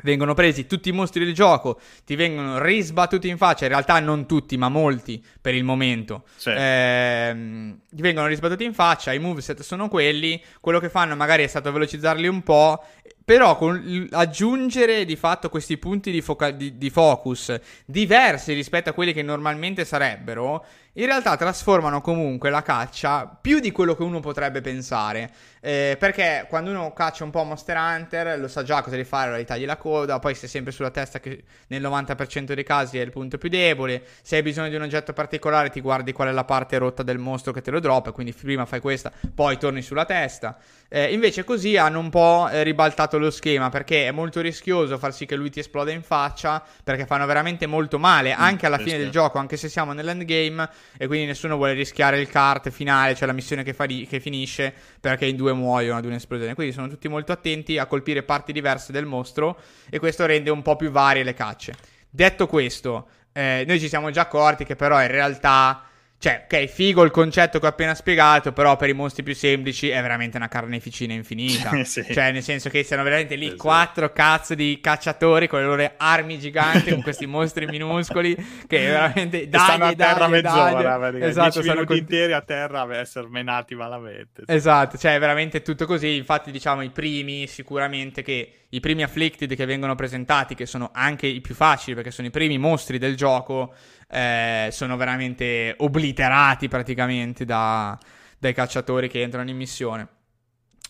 vengono 0.02 0.34
presi 0.34 0.66
tutti 0.66 0.88
i 0.90 0.92
mostri 0.92 1.24
del 1.24 1.34
gioco, 1.34 1.80
ti 2.04 2.16
vengono 2.16 2.60
risbattuti 2.60 3.28
in 3.28 3.36
faccia, 3.36 3.64
in 3.64 3.70
realtà 3.70 3.98
non 4.00 4.26
tutti, 4.26 4.56
ma 4.56 4.68
molti 4.68 5.24
per 5.40 5.54
il 5.54 5.64
momento. 5.64 6.24
Sì. 6.36 6.50
Eh, 6.50 7.76
ti 7.90 8.02
vengono 8.02 8.26
risbattuti 8.26 8.64
in 8.64 8.74
faccia, 8.74 9.12
i 9.12 9.18
moveset 9.18 9.62
sono 9.62 9.88
quelli, 9.88 10.40
quello 10.60 10.78
che 10.78 10.90
fanno 10.90 11.16
magari 11.16 11.44
è 11.44 11.46
stato 11.46 11.72
velocizzarli 11.72 12.28
un 12.28 12.42
po', 12.42 12.84
però 13.24 13.56
con 13.56 14.06
aggiungere 14.12 15.04
di 15.04 15.16
fatto 15.16 15.48
questi 15.48 15.78
punti 15.78 16.10
di, 16.12 16.20
foca- 16.20 16.52
di, 16.52 16.76
di 16.78 16.90
focus 16.90 17.58
diversi 17.84 18.52
rispetto 18.52 18.90
a 18.90 18.92
quelli 18.92 19.12
che 19.12 19.22
normalmente 19.22 19.84
sarebbero, 19.84 20.64
in 20.96 21.06
realtà 21.06 21.36
trasformano 21.36 22.00
comunque 22.00 22.48
la 22.48 22.62
caccia 22.62 23.26
più 23.26 23.60
di 23.60 23.70
quello 23.70 23.94
che 23.94 24.02
uno 24.02 24.20
potrebbe 24.20 24.60
pensare. 24.60 25.30
Eh, 25.60 25.96
perché 25.98 26.46
quando 26.48 26.70
uno 26.70 26.92
caccia 26.92 27.24
un 27.24 27.30
po' 27.30 27.42
Monster 27.42 27.76
Hunter 27.76 28.38
lo 28.38 28.48
sa 28.48 28.62
già 28.62 28.80
cosa 28.80 28.96
devi 28.96 29.06
fare, 29.06 29.26
allora 29.26 29.40
gli 29.40 29.44
tagli 29.44 29.66
la 29.66 29.76
coda, 29.76 30.18
poi 30.18 30.34
sei 30.34 30.48
sempre 30.48 30.72
sulla 30.72 30.90
testa 30.90 31.20
che 31.20 31.44
nel 31.68 31.82
90% 31.82 32.52
dei 32.54 32.64
casi 32.64 32.98
è 32.98 33.02
il 33.02 33.10
punto 33.10 33.36
più 33.36 33.48
debole. 33.48 34.02
Se 34.22 34.36
hai 34.36 34.42
bisogno 34.42 34.68
di 34.68 34.76
un 34.76 34.82
oggetto 34.82 35.12
particolare 35.12 35.70
ti 35.70 35.80
guardi 35.80 36.12
qual 36.12 36.28
è 36.28 36.32
la 36.32 36.44
parte 36.44 36.78
rotta 36.78 37.02
del 37.02 37.18
mostro 37.18 37.52
che 37.52 37.60
te 37.60 37.70
lo 37.70 37.80
droppa, 37.80 38.12
quindi 38.12 38.32
prima 38.32 38.64
fai 38.64 38.80
questa, 38.80 39.12
poi 39.34 39.58
torni 39.58 39.82
sulla 39.82 40.04
testa. 40.04 40.56
Eh, 40.88 41.12
invece 41.12 41.42
così 41.42 41.76
hanno 41.76 41.98
un 41.98 42.10
po' 42.10 42.48
eh, 42.48 42.62
ribaltato 42.62 43.18
lo 43.18 43.30
schema 43.30 43.70
perché 43.70 44.06
è 44.06 44.12
molto 44.12 44.40
rischioso 44.40 44.98
far 44.98 45.12
sì 45.12 45.26
che 45.26 45.34
lui 45.34 45.50
ti 45.50 45.58
esploda 45.58 45.90
in 45.90 46.02
faccia 46.02 46.62
perché 46.84 47.06
fanno 47.06 47.26
veramente 47.26 47.66
molto 47.66 47.98
male 47.98 48.32
mm, 48.32 48.38
anche 48.38 48.66
alla 48.66 48.78
fine 48.78 48.96
del 48.96 49.10
gioco, 49.10 49.38
anche 49.38 49.56
se 49.56 49.68
siamo 49.68 49.92
nell'endgame 49.92 50.68
e 50.96 51.06
quindi 51.06 51.26
nessuno 51.26 51.56
vuole 51.56 51.72
rischiare 51.72 52.20
il 52.20 52.28
kart 52.28 52.70
finale, 52.70 53.14
cioè 53.14 53.26
la 53.26 53.32
missione 53.32 53.64
che, 53.64 53.72
fa 53.72 53.86
che 53.86 54.20
finisce 54.20 54.72
perché 55.00 55.26
in 55.26 55.36
due 55.36 55.52
muoiono 55.52 55.98
ad 55.98 56.04
un'esplosione. 56.04 56.54
Quindi 56.54 56.72
sono 56.72 56.88
tutti 56.88 57.08
molto 57.08 57.32
attenti 57.32 57.78
a 57.78 57.86
colpire 57.86 58.22
parti 58.22 58.52
diverse 58.52 58.92
del 58.92 59.06
mostro 59.06 59.58
e 59.90 59.98
questo 59.98 60.24
rende 60.24 60.50
un 60.50 60.62
po' 60.62 60.76
più 60.76 60.90
varie 60.90 61.24
le 61.24 61.34
cacce. 61.34 61.74
Detto 62.08 62.46
questo, 62.46 63.08
eh, 63.32 63.64
noi 63.66 63.80
ci 63.80 63.88
siamo 63.88 64.10
già 64.10 64.22
accorti 64.22 64.64
che 64.64 64.76
però 64.76 65.00
in 65.02 65.08
realtà 65.08 65.82
cioè, 66.18 66.46
ok, 66.50 66.64
figo 66.64 67.02
il 67.02 67.10
concetto 67.10 67.58
che 67.58 67.66
ho 67.66 67.68
appena 67.68 67.94
spiegato, 67.94 68.52
però 68.52 68.76
per 68.76 68.88
i 68.88 68.94
mostri 68.94 69.22
più 69.22 69.34
semplici 69.34 69.90
è 69.90 70.00
veramente 70.00 70.38
una 70.38 70.48
carneficina 70.48 71.12
infinita. 71.12 71.70
sì. 71.84 72.02
Cioè, 72.10 72.32
nel 72.32 72.42
senso 72.42 72.70
che 72.70 72.82
siano 72.84 73.02
veramente 73.02 73.34
lì 73.34 73.50
sì, 73.50 73.56
quattro 73.56 74.10
cazzo 74.12 74.54
di 74.54 74.78
cacciatori 74.80 75.46
con 75.46 75.60
le 75.60 75.66
loro 75.66 75.92
armi 75.98 76.38
giganti, 76.38 76.90
con 76.90 77.02
questi 77.02 77.26
mostri 77.26 77.66
minuscoli, 77.68 78.34
che 78.66 78.78
veramente 78.78 79.46
dai, 79.46 79.60
stanno 79.60 79.84
a 79.84 79.94
terra 79.94 80.28
mezz'ora, 80.28 81.18
esatto, 81.18 81.62
sono 81.62 81.84
con... 81.84 81.96
interi 81.96 82.32
a 82.32 82.40
terra 82.40 82.80
a 82.80 82.96
essere 82.96 83.28
menati 83.28 83.74
malamente. 83.74 84.42
Sì. 84.46 84.54
Esatto, 84.54 84.96
cioè 84.96 85.16
è 85.16 85.18
veramente 85.18 85.60
tutto 85.60 85.84
così. 85.84 86.16
Infatti, 86.16 86.50
diciamo, 86.50 86.80
i 86.80 86.90
primi 86.90 87.46
sicuramente 87.46 88.22
che 88.22 88.66
i 88.70 88.80
primi 88.80 89.02
afflicted 89.02 89.54
che 89.54 89.64
vengono 89.64 89.94
presentati, 89.94 90.54
che 90.54 90.66
sono 90.66 90.90
anche 90.92 91.26
i 91.26 91.40
più 91.40 91.54
facili 91.54 91.94
perché 91.94 92.10
sono 92.10 92.26
i 92.28 92.30
primi 92.30 92.58
mostri 92.58 92.98
del 92.98 93.16
gioco, 93.16 93.74
eh, 94.08 94.68
sono 94.70 94.96
veramente 94.96 95.74
obliterati 95.78 96.68
praticamente 96.68 97.44
da, 97.44 97.98
dai 98.38 98.54
cacciatori 98.54 99.08
che 99.08 99.22
entrano 99.22 99.50
in 99.50 99.56
missione. 99.56 100.06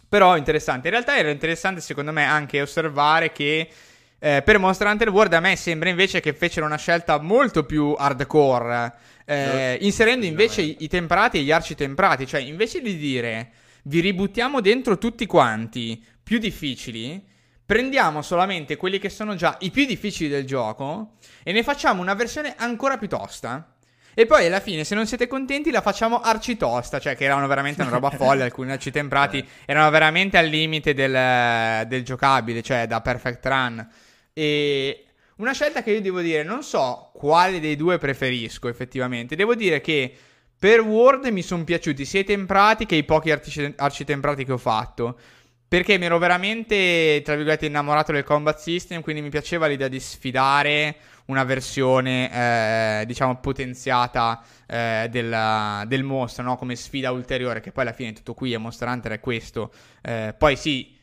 Però 0.08 0.36
interessante. 0.36 0.88
In 0.88 0.94
realtà 0.94 1.16
era 1.16 1.30
interessante 1.30 1.80
secondo 1.80 2.12
me 2.12 2.24
anche 2.24 2.60
osservare 2.60 3.32
che 3.32 3.68
eh, 4.18 4.42
per 4.42 4.58
Monster 4.58 4.86
Hunter 4.86 5.10
World 5.10 5.32
a 5.34 5.40
me 5.40 5.56
sembra 5.56 5.88
invece 5.88 6.20
che 6.20 6.32
fecero 6.32 6.64
una 6.64 6.78
scelta 6.78 7.20
molto 7.20 7.64
più 7.64 7.94
hardcore, 7.96 8.94
eh, 9.26 9.78
inserendo 9.80 10.24
invece 10.24 10.62
i, 10.62 10.76
i 10.80 10.88
temprati 10.88 11.38
e 11.38 11.42
gli 11.42 11.52
arci 11.52 11.74
temprati. 11.74 12.26
Cioè, 12.26 12.40
invece 12.40 12.80
di 12.80 12.96
dire 12.96 13.50
vi 13.84 14.00
ributtiamo 14.00 14.60
dentro 14.60 14.98
tutti 14.98 15.26
quanti 15.26 16.02
più 16.22 16.38
difficili, 16.38 17.22
prendiamo 17.66 18.22
solamente 18.22 18.76
quelli 18.76 18.98
che 18.98 19.10
sono 19.10 19.34
già 19.34 19.56
i 19.60 19.70
più 19.70 19.84
difficili 19.84 20.30
del 20.30 20.46
gioco 20.46 21.16
e 21.42 21.52
ne 21.52 21.64
facciamo 21.64 22.00
una 22.00 22.14
versione 22.14 22.54
ancora 22.56 22.96
più 22.96 23.08
tosta. 23.08 23.72
E 24.18 24.24
poi 24.24 24.46
alla 24.46 24.60
fine, 24.60 24.82
se 24.84 24.94
non 24.94 25.06
siete 25.06 25.26
contenti, 25.26 25.70
la 25.70 25.82
facciamo 25.82 26.22
arcitosta, 26.22 26.98
cioè 26.98 27.14
che 27.14 27.24
erano 27.24 27.46
veramente 27.46 27.82
una 27.82 27.90
roba 27.90 28.08
folle. 28.16 28.44
alcuni 28.44 28.70
arci 28.70 28.90
temprati 28.90 29.46
erano 29.66 29.90
veramente 29.90 30.38
al 30.38 30.46
limite 30.46 30.94
del, 30.94 31.86
del 31.86 32.02
giocabile, 32.02 32.62
cioè 32.62 32.86
da 32.86 33.02
perfect 33.02 33.44
run. 33.44 33.86
E 34.32 35.04
una 35.36 35.52
scelta 35.52 35.82
che 35.82 35.90
io 35.90 36.00
devo 36.00 36.20
dire, 36.20 36.44
non 36.44 36.62
so 36.62 37.10
quale 37.12 37.60
dei 37.60 37.76
due 37.76 37.98
preferisco 37.98 38.68
effettivamente. 38.68 39.36
Devo 39.36 39.54
dire 39.54 39.82
che 39.82 40.16
per 40.58 40.80
Word 40.80 41.26
mi 41.26 41.42
sono 41.42 41.64
piaciuti 41.64 42.06
sia 42.06 42.20
i 42.20 42.24
temprati 42.24 42.86
che 42.86 42.96
i 42.96 43.04
pochi 43.04 43.30
arci, 43.30 43.74
arci 43.76 44.04
temprati 44.04 44.46
che 44.46 44.52
ho 44.52 44.58
fatto. 44.58 45.18
Perché 45.68 45.98
mi 45.98 46.04
ero 46.04 46.18
veramente, 46.18 47.20
tra 47.24 47.34
virgolette, 47.34 47.66
innamorato 47.66 48.12
del 48.12 48.22
combat 48.22 48.58
system, 48.58 49.00
quindi 49.00 49.20
mi 49.20 49.30
piaceva 49.30 49.66
l'idea 49.66 49.88
di 49.88 49.98
sfidare 49.98 50.96
una 51.26 51.42
versione, 51.42 53.00
eh, 53.00 53.06
diciamo, 53.06 53.40
potenziata 53.40 54.44
eh, 54.64 55.08
del, 55.10 55.84
del, 55.88 56.04
mostro, 56.04 56.44
no? 56.44 56.56
Come 56.56 56.76
sfida 56.76 57.10
ulteriore, 57.10 57.60
che 57.60 57.72
poi 57.72 57.82
alla 57.82 57.92
fine 57.92 58.12
tutto 58.12 58.32
qui 58.32 58.54
a 58.54 58.60
Monster 58.60 58.86
Hunter 58.86 59.12
è 59.12 59.20
questo. 59.20 59.72
Eh, 60.02 60.34
poi 60.38 60.54
sì, 60.54 60.96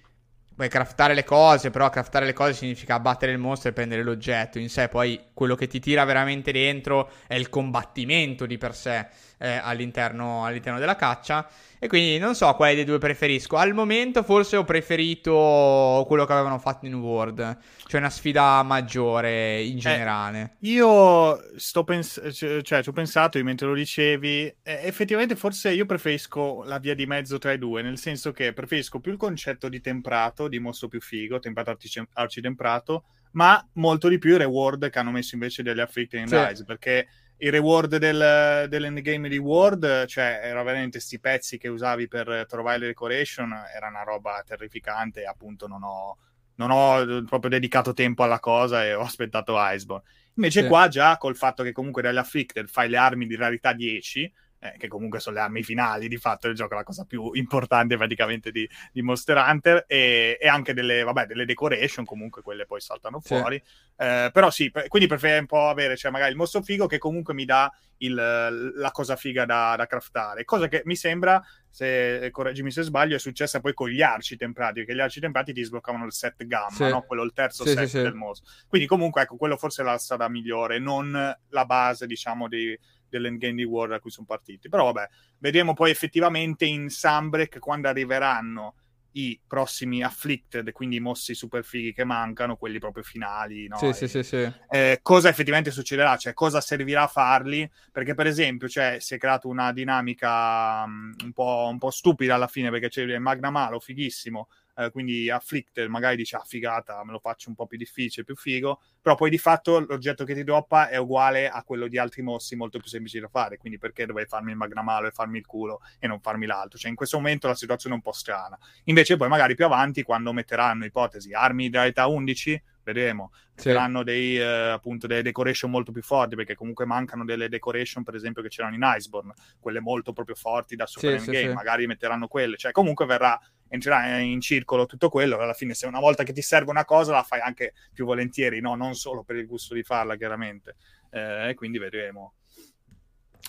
puoi 0.56 0.70
craftare 0.70 1.14
le 1.14 1.24
cose, 1.24 1.70
però 1.70 1.90
craftare 1.90 2.26
le 2.26 2.34
cose 2.34 2.54
significa 2.54 2.96
abbattere 2.96 3.32
il 3.32 3.40
mostro 3.40 3.70
e 3.70 3.74
prendere 3.74 4.04
l'oggetto 4.04 4.60
in 4.60 4.70
sé, 4.70 4.88
poi 4.88 5.20
quello 5.34 5.56
che 5.56 5.68
ti 5.68 5.80
tira 5.80 6.06
veramente 6.06 6.52
dentro 6.52 7.10
è 7.28 7.36
il 7.36 7.50
combattimento 7.50 8.46
di 8.46 8.58
per 8.58 8.76
sé 8.76 9.08
eh, 9.38 9.60
all'interno, 9.62 10.46
all'interno 10.46 10.80
della 10.80 10.96
caccia. 10.96 11.48
E 11.84 11.88
quindi 11.90 12.18
non 12.18 12.34
so 12.34 12.54
quale 12.54 12.76
dei 12.76 12.86
due 12.86 12.98
preferisco. 12.98 13.58
Al 13.58 13.74
momento 13.74 14.24
forse 14.24 14.56
ho 14.56 14.64
preferito 14.64 16.06
quello 16.08 16.26
che 16.26 16.32
avevano 16.32 16.58
fatto 16.58 16.86
in 16.86 16.94
World, 16.94 17.58
cioè 17.88 18.00
una 18.00 18.10
sfida 18.10 18.64
maggiore 18.64 19.62
in 19.62 19.76
eh, 19.76 19.80
generale. 19.80 20.56
Eh, 20.62 20.68
io 20.70 21.38
sto 21.58 21.84
pens- 21.84 22.22
cioè, 22.32 22.82
ci 22.82 22.90
ho 22.90 22.94
pensato 22.94 23.42
mentre 23.44 23.68
lo 23.68 23.74
dicevi, 23.74 24.46
eh, 24.46 24.56
effettivamente 24.64 25.36
forse 25.36 25.74
io 25.74 25.86
preferisco 25.86 26.64
la 26.64 26.80
via 26.80 26.96
di 26.96 27.06
mezzo 27.06 27.38
tra 27.38 27.52
i 27.52 27.58
due, 27.58 27.82
nel 27.82 27.98
senso 27.98 28.32
che 28.32 28.54
preferisco 28.54 29.02
più 29.02 29.12
il 29.12 29.18
concetto 29.18 29.68
di 29.68 29.82
temprato, 29.82 30.48
di 30.48 30.60
mostro 30.60 30.88
più 30.88 31.02
figo, 31.02 31.40
temprato 31.40 31.72
arci- 31.72 32.08
arcitemprato, 32.14 33.04
ma 33.32 33.62
molto 33.74 34.08
di 34.08 34.20
più 34.20 34.36
i 34.36 34.38
reward 34.38 34.90
che 34.90 35.00
hanno 35.00 35.12
messo 35.12 35.36
invece 35.36 35.64
degli 35.64 35.82
Afflicted 35.82 36.22
in 36.22 36.28
sì. 36.28 36.38
Rise, 36.38 36.64
perché 36.64 37.08
il 37.38 37.52
reward 37.52 37.98
del, 37.98 38.68
dell'endgame 38.70 39.28
di 39.28 39.38
World, 39.38 40.06
cioè 40.06 40.40
era 40.44 40.64
veramente 40.64 41.00
sti 41.00 41.20
pezzi 41.20 41.58
che 41.58 41.68
usavi 41.68 42.08
per 42.08 42.46
trovare 42.48 42.78
le 42.78 42.88
decoration, 42.88 43.54
era 43.76 43.88
una 43.88 44.04
roba 44.04 44.44
terrificante 44.46 45.26
appunto 45.26 45.68
non 45.68 45.84
ho, 45.84 46.18
non 46.56 46.72
ho 46.72 47.24
proprio 47.26 47.50
dedicato 47.50 47.94
tempo 47.94 48.24
alla 48.24 48.40
cosa 48.40 48.86
e 48.86 48.94
ho 48.96 49.02
aspettato 49.02 49.56
Iceborne. 49.58 50.04
Invece 50.36 50.62
sì. 50.62 50.68
qua 50.68 50.88
già 50.88 51.18
col 51.18 51.36
fatto 51.36 51.64
che 51.64 51.72
comunque 51.72 52.02
dagli 52.02 52.18
Afflicted 52.18 52.68
fai 52.68 52.90
le 52.90 52.98
armi 52.98 53.28
di 53.28 53.36
rarità 53.36 53.74
10, 53.74 54.32
eh, 54.64 54.78
che 54.78 54.88
comunque 54.88 55.20
sono 55.20 55.36
le 55.36 55.42
armi 55.42 55.62
finali 55.62 56.08
di 56.08 56.16
fatto 56.16 56.48
del 56.48 56.56
gioco, 56.56 56.76
la 56.76 56.84
cosa 56.84 57.04
più 57.04 57.32
importante 57.34 57.98
praticamente 57.98 58.50
di, 58.50 58.68
di 58.94 59.02
Monster 59.02 59.36
Hunter, 59.36 59.84
e, 59.88 60.38
e 60.40 60.48
anche 60.48 60.74
delle, 60.74 61.04
vabbè, 61.04 61.26
delle, 61.26 61.44
decoration, 61.46 62.06
comunque 62.06 62.42
quelle 62.42 62.66
poi 62.66 62.80
saltano 62.80 63.20
fuori. 63.20 63.62
Sì. 63.64 64.04
Eh, 64.04 64.30
però 64.32 64.50
sì, 64.50 64.72
per, 64.72 64.88
quindi 64.88 65.10
preferirei 65.10 65.42
un 65.42 65.48
po' 65.48 65.68
avere, 65.68 65.98
cioè 65.98 66.12
magari 66.12 66.32
il 66.32 66.38
mostro 66.38 66.62
figo 66.62 66.88
che 66.88 66.98
comunque 66.98 67.34
mi 67.34 67.44
dà 67.44 67.70
il, 67.98 68.74
la 68.76 68.92
cosa 68.92 69.18
figa 69.18 69.44
da, 69.44 69.76
da, 69.78 69.86
craftare, 69.86 70.46
cosa 70.46 70.70
che 70.70 70.82
mi 70.86 70.96
sembra, 70.96 71.42
se 71.70 72.30
correggimi 72.32 72.72
se 72.72 72.84
sbaglio, 72.84 73.16
è 73.18 73.20
successa 73.20 73.60
poi 73.60 73.74
con 73.74 73.90
gli 73.90 74.02
arci 74.02 74.38
temprati, 74.38 74.80
perché 74.80 74.96
gli 74.96 75.02
arci 75.02 75.20
temprati 75.20 75.52
ti 75.52 75.64
sbloccavano 75.64 76.06
il 76.06 76.14
set 76.14 76.46
gamma, 76.46 76.72
sì. 76.72 76.88
no? 76.88 77.02
quello 77.02 77.24
il 77.24 77.34
terzo 77.34 77.66
sì, 77.66 77.74
set 77.74 78.02
del 78.02 78.14
mostro. 78.14 78.50
Quindi 78.68 78.88
comunque 78.88 79.24
ecco, 79.24 79.36
quello 79.36 79.58
forse 79.58 79.82
è 79.82 79.86
la 79.86 79.98
strada 79.98 80.30
migliore, 80.30 80.80
non 80.80 81.12
la 81.50 81.66
base, 81.66 82.08
diciamo, 82.08 82.48
dei 82.48 82.78
dell'endgame 83.18 83.56
di 83.56 83.64
War 83.64 83.92
a 83.92 84.00
cui 84.00 84.12
sono 84.12 84.26
partiti. 84.26 84.70
Però 84.70 84.92
vabbè, 84.92 85.08
vedremo 85.40 85.74
poi 85.74 85.92
effettivamente 85.92 86.66
in 86.66 86.90
Sunbreak 86.90 87.60
quando 87.60 87.88
arriveranno 87.88 88.76
i 89.14 89.40
prossimi 89.46 90.02
Afflicted, 90.04 90.72
quindi 90.72 90.96
i 90.96 91.00
mossi 91.00 91.36
super 91.36 91.64
fighi 91.64 91.94
che 91.94 92.04
mancano, 92.04 92.56
quelli 92.56 92.80
proprio 92.80 93.04
finali, 93.04 93.68
no? 93.68 93.78
Sì, 93.78 93.88
e, 93.88 93.94
sì, 93.94 94.08
sì, 94.08 94.24
sì. 94.24 94.52
Eh, 94.70 95.00
cosa 95.02 95.30
effettivamente 95.30 95.72
succederà, 95.72 96.18
cioè 96.18 96.34
cosa 96.34 96.62
servirà 96.62 97.04
a 97.04 97.08
farli, 97.08 97.70
perché 97.92 98.16
per 98.16 98.28
esempio 98.28 98.68
cioè, 98.68 98.98
si 99.00 99.14
è 99.14 99.18
creata 99.18 99.48
una 99.48 99.72
dinamica 99.72 100.84
um, 100.84 101.14
un, 101.24 101.32
po', 101.32 101.68
un 101.70 101.78
po' 101.78 101.92
stupida 101.92 102.36
alla 102.36 102.48
fine, 102.48 102.72
perché 102.72 102.90
c'è 102.90 103.04
il 103.04 103.20
Magna 103.20 103.52
Malo, 103.52 103.80
fighissimo, 103.80 104.48
eh, 104.76 104.90
quindi 104.92 105.30
Afflicted 105.30 105.88
magari 105.88 106.16
dice 106.16 106.36
ah 106.36 106.44
figata 106.46 107.04
me 107.04 107.12
lo 107.12 107.20
faccio 107.20 107.50
un 107.50 107.56
po' 107.56 107.68
più 107.68 107.78
difficile, 107.78 108.26
più 108.26 108.36
figo, 108.36 108.82
però 109.02 109.16
poi 109.16 109.30
di 109.30 109.38
fatto 109.38 109.80
l'oggetto 109.80 110.24
che 110.24 110.34
ti 110.34 110.44
droppa 110.44 110.90
è 110.90 110.98
uguale 110.98 111.50
a 111.50 111.64
quello 111.64 111.88
di 111.88 111.98
altri 111.98 112.22
mossi 112.22 112.56
molto 112.56 112.80
più 112.80 112.88
semplici 112.88 113.20
da 113.20 113.28
fare, 113.28 113.58
quindi 113.58 113.78
perché 113.78 114.06
dovrei 114.06 114.26
farmi 114.26 114.52
il 114.52 114.58
magnamalo 114.58 115.08
e 115.08 115.12
farmi 115.12 115.38
il 115.38 115.46
culo 115.46 115.82
e 116.00 116.08
non 116.08 116.20
farmi 116.20 116.46
l'altro? 116.46 116.78
Cioè 116.78 116.90
in 116.90 116.96
questo 116.96 117.18
momento 117.18 117.48
la 117.48 117.56
situazione 117.56 117.96
è 117.96 117.98
un 117.98 118.04
po' 118.04 118.14
strana. 118.14 118.58
Invece 118.86 119.18
poi 119.18 119.28
magari 119.28 119.56
più 119.56 119.66
avanti 119.66 120.04
quando 120.04 120.34
metteranno 120.34 120.86
ipotesi 120.86 121.34
armi 121.34 121.70
da 121.70 121.86
età 121.86 122.08
11 122.08 122.62
vedremo. 122.84 123.32
Sì. 123.56 123.70
Saranno 123.70 124.04
dei, 124.04 124.38
eh, 124.38 124.44
appunto, 124.44 125.08
delle 125.08 125.22
decoration 125.22 125.72
molto 125.72 125.92
più 125.92 126.02
forti, 126.02 126.36
perché 126.36 126.56
comunque 126.56 126.86
mancano 126.86 127.24
delle 127.24 127.50
decoration, 127.50 128.04
per 128.04 128.16
esempio, 128.16 128.42
che 128.42 128.50
c'erano 128.50 128.76
in 128.76 128.82
Iceborne, 128.84 129.34
quelle 129.60 129.80
molto 129.80 130.12
proprio 130.14 130.36
forti 130.36 130.76
da 130.76 130.86
Super 130.86 131.20
sì, 131.20 131.34
sì, 131.34 131.48
magari 131.48 131.88
metteranno 131.88 132.28
quelle. 132.28 132.58
Cioè, 132.58 132.72
comunque 132.72 133.06
verrà, 133.06 133.40
entrerà 133.74 134.20
in 134.20 134.40
circolo 134.40 134.86
tutto 134.86 135.10
quello, 135.10 135.38
alla 135.40 135.54
fine 135.54 135.74
se 135.74 135.88
una 135.88 136.00
volta 136.00 136.24
che 136.24 136.32
ti 136.32 136.44
serve 136.44 136.70
una 136.70 136.86
cosa 136.86 137.12
la 137.12 137.24
fai 137.24 137.40
anche 137.40 137.74
più 137.92 138.06
volentieri, 138.06 138.62
no? 138.62 138.76
Non 138.76 138.94
solo 138.94 139.24
per 139.24 139.36
il 139.36 139.48
gusto 139.48 139.74
di 139.74 139.82
farla, 139.82 140.16
chiaramente. 140.16 140.76
Eh, 141.10 141.54
quindi 141.56 141.80
vedremo. 141.80 142.34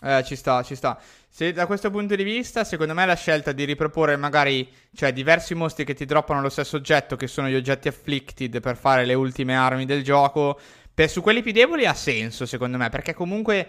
Eh, 0.03 0.25
ci 0.25 0.35
sta, 0.35 0.63
ci 0.63 0.75
sta. 0.77 0.99
Se 1.29 1.53
da 1.53 1.67
questo 1.67 1.91
punto 1.91 2.17
di 2.17 2.25
vista, 2.25 2.65
secondo 2.65 2.95
me 2.95 3.05
la 3.05 3.15
scelta 3.15 3.53
di 3.53 3.65
riproporre 3.65 4.17
magari, 4.17 4.67
cioè 4.95 5.13
diversi 5.13 5.55
mostri 5.55 5.85
che 5.85 5.95
ti 5.95 6.07
droppano 6.07 6.41
lo 6.41 6.49
stesso 6.49 6.77
oggetto, 6.77 7.17
che 7.17 7.27
sono 7.27 7.49
gli 7.49 7.55
oggetti 7.55 7.89
afflicted 7.89 8.61
per 8.61 8.77
fare 8.77 9.05
le 9.05 9.15
ultime 9.15 9.55
armi 9.55 9.85
del 9.85 10.03
gioco, 10.03 10.59
per, 10.95 11.11
su 11.11 11.21
quelli 11.21 11.43
più 11.43 11.53
deboli 11.53 11.85
ha 11.85 11.95
senso, 11.95 12.47
secondo 12.47 12.79
me, 12.79 12.89
perché 12.89 13.13
comunque 13.13 13.69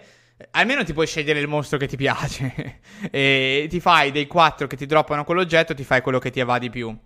almeno 0.50 0.84
ti 0.84 0.92
puoi 0.92 1.06
scegliere 1.06 1.40
il 1.40 1.48
mostro 1.48 1.78
che 1.78 1.86
ti 1.86 1.96
piace 1.96 2.80
e 3.10 3.66
ti 3.68 3.80
fai 3.80 4.10
dei 4.12 4.26
quattro 4.26 4.66
che 4.66 4.76
ti 4.76 4.86
droppano 4.86 5.24
quell'oggetto, 5.24 5.74
ti 5.74 5.84
fai 5.84 6.00
quello 6.00 6.18
che 6.18 6.30
ti 6.30 6.42
va 6.42 6.58
di 6.58 6.70
più. 6.70 6.96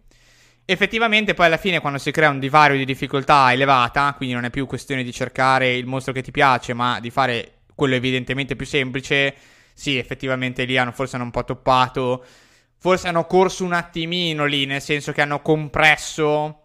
Effettivamente 0.65 1.35
poi 1.35 1.47
alla 1.47 1.57
fine 1.57 1.81
quando 1.81 1.99
si 1.99 2.11
crea 2.11 2.31
un 2.31 2.39
divario 2.39 2.77
di 2.77 2.85
difficoltà 2.85 3.53
elevata, 3.53 4.15
quindi 4.17 4.35
non 4.35 4.45
è 4.45 4.51
più 4.51 4.67
questione 4.67 5.03
di 5.03 5.13
cercare 5.13 5.75
il 5.75 5.87
mostro 5.87 6.13
che 6.13 6.23
ti 6.23 6.31
piace, 6.31 6.75
ma 6.75 7.01
di 7.01 7.11
fare 7.11 7.63
quello 7.75 7.95
evidentemente 7.95 8.55
più 8.55 8.67
semplice, 8.67 9.35
sì, 9.73 9.97
effettivamente 9.97 10.65
lì 10.65 10.77
hanno 10.77 10.93
forse 10.93 11.17
hanno 11.17 11.25
un 11.25 11.31
po' 11.31 11.45
toppato. 11.45 12.25
Forse 12.77 13.09
hanno 13.09 13.27
corso 13.27 13.65
un 13.65 13.73
attimino 13.73 14.45
lì, 14.47 14.65
nel 14.65 14.81
senso 14.81 15.13
che 15.13 15.21
hanno 15.21 15.43
compresso 15.43 16.60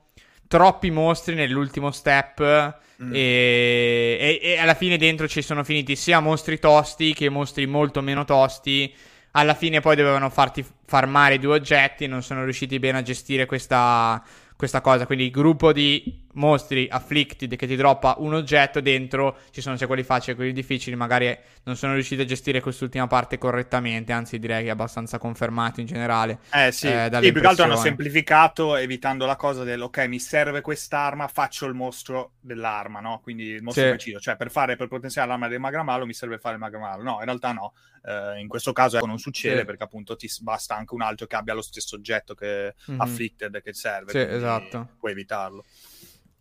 troppi 0.48 0.92
mostri 0.92 1.36
nell'ultimo 1.36 1.92
step. 1.92 2.80
Mm. 3.04 3.14
E, 3.14 4.18
e, 4.20 4.40
e, 4.42 4.58
alla 4.58 4.74
fine 4.74 4.98
dentro 4.98 5.28
ci 5.28 5.42
sono 5.42 5.64
finiti 5.64 5.96
sia 5.98 6.22
mostri 6.22 6.60
tosti 6.60 7.14
che 7.14 7.30
mostri 7.30 7.66
molto 7.66 8.02
meno 8.02 8.26
tosti. 8.26 8.94
Alla 9.32 9.54
fine 9.54 9.82
poi 9.82 9.96
dovevano 9.98 10.30
farti 10.30 10.66
farmare 10.86 11.40
due 11.40 11.56
oggetti 11.56 12.06
e 12.06 12.08
non 12.08 12.24
sono 12.24 12.44
riusciti 12.44 12.80
bene 12.80 13.00
a 13.00 13.02
gestire 13.02 13.46
questa, 13.46 14.24
questa 14.56 14.80
cosa. 14.82 15.06
Quindi 15.06 15.26
il 15.26 15.32
gruppo 15.32 15.74
di 15.74 16.24
mostri 16.36 16.88
afflicted 16.90 17.56
che 17.56 17.68
ti 17.68 17.76
droppa 17.76 18.16
un 18.20 18.34
oggetto 18.34 18.80
dentro, 18.82 19.38
ci 19.52 19.62
sono 19.62 19.78
sia 19.78 19.88
quelli 19.88 20.04
facili 20.04 20.32
che 20.32 20.36
quelli 20.36 20.54
difficili, 20.54 20.96
magari 20.96 21.38
non 21.64 21.76
sono 21.76 21.94
riusciti 21.94 22.22
a 22.22 22.26
gestire 22.26 22.62
quest'ultima 22.62 23.08
parte 23.08 23.38
correttamente, 23.38 24.12
anzi 24.12 24.40
direi 24.40 24.64
che 24.64 24.70
è 24.70 24.72
abbastanza 24.72 25.18
confermato 25.18 25.80
in 25.80 25.86
generale. 25.86 26.40
Eh 26.52 26.72
sì, 26.72 26.88
eh, 26.88 27.10
sì 27.22 27.32
più 27.32 27.42
che 27.42 27.48
altro 27.48 27.66
hanno 27.66 27.76
semplificato 27.76 28.76
evitando 28.76 29.26
la 29.26 29.36
cosa 29.36 29.64
del 29.64 29.82
ok 29.82 29.98
mi 30.08 30.20
serve 30.20 30.62
quest'arma, 30.62 31.28
faccio 31.28 31.66
il 31.66 31.74
mostro 31.74 32.34
dell'arma, 32.40 33.00
no? 33.00 33.20
Quindi 33.22 33.46
il 33.46 33.64
mostro 33.64 33.84
sì. 33.84 33.90
preciso, 33.90 34.20
cioè 34.20 34.36
per 34.36 34.52
fare, 34.52 34.76
per 34.76 34.88
potenziare 34.88 35.28
l'arma 35.28 35.48
del 35.48 35.60
magramalo 35.60 36.06
mi 36.06 36.14
serve 36.14 36.38
fare 36.38 36.56
il 36.56 36.62
magramalo, 36.62 37.04
no, 37.04 37.18
in 37.20 37.26
realtà 37.26 37.52
no. 37.52 37.74
Uh, 38.06 38.38
in 38.38 38.48
questo 38.48 38.72
caso 38.72 38.98
ecco, 38.98 39.08
non 39.08 39.18
succede 39.18 39.62
sì. 39.62 39.66
perché 39.66 39.82
appunto 39.82 40.16
ti 40.16 40.30
basta 40.42 40.76
anche 40.76 40.94
un 40.94 41.02
altro 41.02 41.26
che 41.26 41.36
abbia 41.36 41.56
lo 41.56 41.64
stesso 41.64 41.96
oggetto 41.96 42.36
che 42.36 42.76
mm-hmm. 42.92 43.00
afflicted 43.00 43.64
che 43.64 43.74
serve, 43.74 44.12
sì, 44.12 44.20
esatto. 44.20 44.90
puoi 45.00 45.14
evitarlo. 45.14 45.66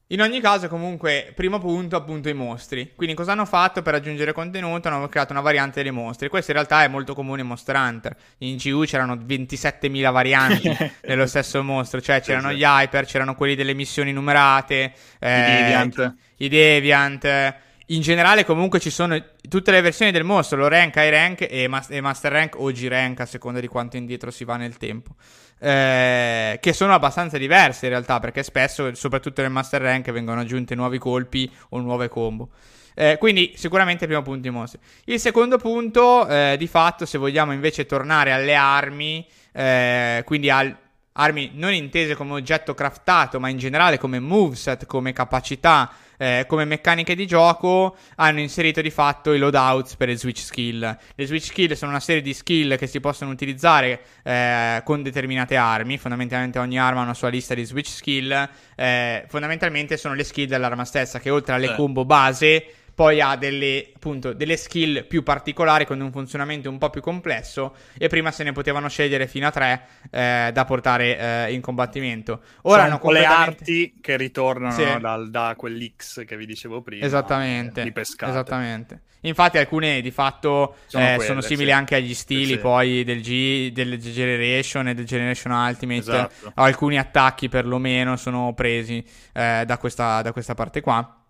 In 0.09 0.21
ogni 0.21 0.39
caso, 0.41 0.69
comunque, 0.69 1.33
primo 1.35 1.59
punto, 1.59 1.97
appunto, 1.97 2.29
i 2.29 2.35
mostri. 2.35 2.93
Quindi, 2.95 3.15
cosa 3.15 3.33
hanno 3.33 3.47
fatto 3.47 3.81
per 3.81 3.95
aggiungere 3.95 4.33
contenuto? 4.33 4.89
Hanno 4.89 5.09
creato 5.09 5.33
una 5.33 5.41
variante 5.41 5.83
dei 5.83 5.93
mostri. 5.93 6.29
Questo 6.29 6.51
in 6.51 6.59
realtà 6.59 6.85
è 6.85 6.89
molto 6.89 7.15
comune 7.15 7.41
in 7.41 7.47
Monster 7.47 7.75
Hunter. 7.75 8.15
In 8.39 8.57
GU 8.57 8.85
c'erano 8.85 9.15
27.000 9.15 10.13
varianti 10.13 10.77
dello 11.01 11.27
stesso 11.27 11.63
mostro. 11.63 12.03
Cioè, 12.03 12.21
c'erano 12.21 12.53
gli 12.53 12.63
Hyper, 12.63 13.07
c'erano 13.07 13.35
quelli 13.35 13.55
delle 13.55 13.73
missioni 13.73 14.13
numerate, 14.13 14.93
eh, 15.19 15.39
i 15.39 15.63
Deviant. 15.63 16.15
I 16.37 16.49
Deviant. 16.49 17.55
In 17.87 18.03
generale, 18.03 18.45
comunque, 18.45 18.81
ci 18.81 18.91
sono 18.91 19.19
tutte 19.49 19.71
le 19.71 19.81
versioni 19.81 20.13
del 20.13 20.25
mostro: 20.25 20.59
lo 20.59 20.69
rank, 20.69 20.97
high 20.97 21.11
rank 21.11 21.47
e, 21.49 21.67
Master 21.67 22.31
Rank 22.31 22.61
o 22.61 22.71
G 22.71 22.89
rank, 22.89 23.21
a 23.21 23.27
seconda 23.27 23.59
di 23.59 23.69
quanto 23.69 23.97
indietro 23.97 24.31
si 24.31 24.45
va 24.45 24.57
nel 24.57 24.77
tempo 24.77 25.15
eh, 25.59 26.59
che 26.61 26.73
sono 26.73 26.95
abbastanza 26.95 27.39
diverse 27.39 27.87
in 27.87 27.93
realtà, 27.93 28.21
perché 28.21 28.43
spesso, 28.43 28.95
soprattutto 28.95 29.43
nel 29.43 29.51
Master 29.51 29.83
Rank, 29.83 30.11
vengono 30.11 30.41
aggiunti 30.41 30.75
nuovi 30.75 30.99
colpi 30.99 31.51
o 31.71 31.81
nuove 31.81 32.09
combo. 32.09 32.51
Eh, 32.95 33.17
quindi 33.19 33.55
sicuramente 33.57 34.05
il 34.05 34.11
primo 34.11 34.23
punto 34.23 34.47
i 34.47 34.51
mostri. 34.51 34.79
Il 35.07 35.19
secondo 35.19 35.59
punto, 35.59 36.27
eh, 36.29 36.57
di 36.59 36.67
fatto, 36.67 37.07
se 37.07 37.19
vogliamo 37.19 37.53
invece 37.53 37.87
tornare 37.87 38.33
alle 38.33 38.55
armi, 38.55 39.27
eh, 39.53 40.23
quindi 40.25 40.49
al, 40.51 40.77
armi 41.13 41.51
non 41.55 41.73
intese 41.73 42.15
come 42.15 42.33
oggetto 42.33 42.75
craftato, 42.75 43.41
ma 43.41 43.49
in 43.49 43.59
generale 43.59 43.99
come 43.99 44.21
moveset, 44.21 44.87
come 44.87 45.13
capacità, 45.13 45.91
eh, 46.17 46.45
come 46.47 46.65
meccaniche 46.65 47.15
di 47.15 47.27
gioco, 47.27 47.97
hanno 48.17 48.41
inserito 48.41 48.81
di 48.81 48.91
fatto 48.91 49.33
i 49.33 49.39
loadouts 49.39 49.97
per 49.97 50.09
le 50.09 50.17
switch 50.17 50.41
skill. 50.41 50.99
Le 51.15 51.27
switch 51.27 51.47
skill 51.47 51.73
sono 51.73 51.91
una 51.91 52.01
serie 52.01 52.23
di 52.23 52.35
skill 52.35 52.77
che 52.77 52.87
si 52.87 53.01
possono 53.01 53.31
utilizzare 53.31 54.01
eh, 54.23 54.83
con 54.85 55.03
determinate 55.03 55.57
armi, 55.57 55.99
fondamentalmente 55.99 56.59
ogni 56.59 56.79
arma 56.79 57.01
ha 57.01 57.05
una 57.05 57.15
sua 57.15 57.29
lista 57.29 57.55
di 57.55 57.65
switch 57.65 57.89
skill, 57.89 58.49
eh, 58.77 59.25
fondamentalmente 59.29 59.97
sono 59.97 60.15
le 60.15 60.25
skill 60.25 60.47
dell'arma 60.47 60.85
stessa 60.85 61.19
che 61.19 61.31
oltre 61.31 61.55
alle 61.55 61.75
combo 61.75 62.05
base 62.05 62.67
poi 62.95 63.21
ha 63.21 63.37
delle, 63.37 63.91
appunto, 63.95 64.33
delle 64.33 64.57
skill 64.57 65.07
più 65.07 65.23
particolari 65.23 65.85
con 65.85 66.01
un 66.01 66.13
funzionamento 66.13 66.71
un 66.71 66.79
po' 66.79 66.91
più 66.91 67.01
complesso 67.01 67.75
e 67.99 68.09
prima 68.09 68.31
se 68.31 68.45
ne 68.45 68.53
potevano 68.53 68.89
scegliere 68.89 69.27
fino 69.27 69.49
a 69.49 69.51
tre 69.51 69.87
eh, 70.11 70.51
da 70.53 70.65
portare 70.65 71.19
eh, 71.19 71.53
in 71.53 71.61
combattimento. 71.61 72.41
Ora 72.63 72.83
Sono 72.83 72.83
hanno 72.83 72.99
completamente... 72.99 73.65
le 73.67 73.73
arti 73.81 73.95
che 74.01 74.17
ritornano 74.17 74.73
sì. 74.73 74.85
dal, 75.01 75.31
da 75.31 75.55
quell'X 75.57 76.25
che 76.25 76.37
vi 76.37 76.47
dicevo 76.47 76.83
prima. 76.83 77.05
Esattamente. 77.05 77.83
Di 77.83 77.93
pescate. 77.93 78.31
Esattamente. 78.31 79.01
Infatti 79.23 79.59
alcune 79.59 80.01
di 80.01 80.11
fatto 80.11 80.77
sono, 80.87 81.05
eh, 81.05 81.15
quelle, 81.15 81.25
sono 81.25 81.41
simili 81.41 81.69
sì. 81.69 81.73
anche 81.73 81.95
agli 81.97 82.15
stili 82.15 82.53
sì, 82.53 82.59
poi 82.59 83.05
del 83.05 83.23
G, 83.23 83.73
del 83.73 83.99
Generation 83.99 84.89
e 84.89 84.95
del 84.95 85.07
Generation 85.07 85.53
Ultimate. 85.53 86.01
Esatto. 86.01 86.53
Alcuni 86.55 86.99
attacchi 86.99 87.49
perlomeno 87.49 88.17
sono 88.17 88.53
presi 88.53 89.05
eh, 89.33 89.65
da, 89.67 89.79
questa, 89.79 90.23
da 90.23 90.33
questa 90.33 90.55
parte 90.55 90.81
qua. 90.81 91.24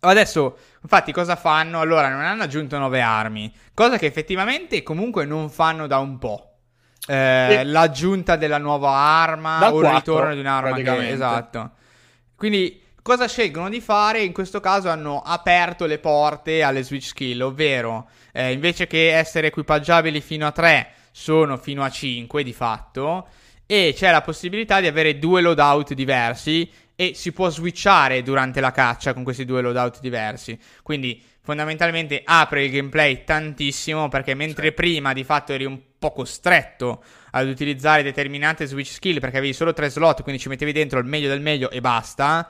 Adesso, 0.00 0.56
infatti, 0.82 1.12
cosa 1.12 1.36
fanno? 1.36 1.80
Allora, 1.80 2.08
non 2.08 2.22
hanno 2.22 2.42
aggiunto 2.42 2.78
nuove 2.78 3.00
armi, 3.00 3.52
cosa 3.74 3.98
che 3.98 4.06
effettivamente 4.06 4.82
comunque 4.82 5.26
non 5.26 5.50
fanno 5.50 5.86
da 5.86 5.98
un 5.98 6.18
po'. 6.18 6.46
Eh, 7.06 7.64
l'aggiunta 7.64 8.36
della 8.36 8.58
nuova 8.58 8.90
arma 8.90 9.58
Dal 9.58 9.72
o 9.72 9.80
4, 9.80 9.90
il 9.90 9.96
ritorno 9.96 10.34
di 10.34 10.40
un'arma 10.40 10.76
che... 10.76 11.08
Esatto. 11.10 11.70
Quindi, 12.34 12.82
cosa 13.02 13.28
scelgono 13.28 13.68
di 13.68 13.80
fare? 13.80 14.22
In 14.22 14.32
questo 14.32 14.60
caso 14.60 14.88
hanno 14.88 15.20
aperto 15.20 15.84
le 15.84 15.98
porte 15.98 16.62
alle 16.62 16.82
switch 16.82 17.06
skill, 17.06 17.40
ovvero, 17.42 18.08
eh, 18.32 18.52
invece 18.52 18.86
che 18.86 19.14
essere 19.14 19.48
equipaggiabili 19.48 20.20
fino 20.20 20.46
a 20.46 20.52
3, 20.52 20.92
sono 21.10 21.58
fino 21.58 21.82
a 21.82 21.90
5 21.90 22.42
di 22.42 22.52
fatto, 22.52 23.26
e 23.66 23.92
c'è 23.94 24.10
la 24.10 24.22
possibilità 24.22 24.80
di 24.80 24.86
avere 24.86 25.18
due 25.18 25.42
loadout 25.42 25.92
diversi 25.92 26.70
e 27.00 27.12
si 27.14 27.32
può 27.32 27.48
switchare 27.48 28.22
durante 28.22 28.60
la 28.60 28.72
caccia 28.72 29.14
con 29.14 29.24
questi 29.24 29.46
due 29.46 29.62
loadout 29.62 30.00
diversi. 30.00 30.58
Quindi 30.82 31.18
fondamentalmente 31.40 32.20
apre 32.22 32.64
il 32.64 32.70
gameplay 32.70 33.24
tantissimo 33.24 34.08
perché 34.08 34.34
mentre 34.34 34.66
sì. 34.66 34.72
prima 34.72 35.14
di 35.14 35.24
fatto 35.24 35.54
eri 35.54 35.64
un 35.64 35.80
po' 35.98 36.12
costretto 36.12 37.02
ad 37.30 37.48
utilizzare 37.48 38.02
determinate 38.02 38.66
switch 38.66 38.90
skill 38.92 39.18
perché 39.18 39.38
avevi 39.38 39.54
solo 39.54 39.72
tre 39.72 39.88
slot, 39.88 40.20
quindi 40.22 40.42
ci 40.42 40.50
mettevi 40.50 40.72
dentro 40.72 40.98
il 40.98 41.06
meglio 41.06 41.28
del 41.28 41.40
meglio 41.40 41.70
e 41.70 41.80
basta. 41.80 42.46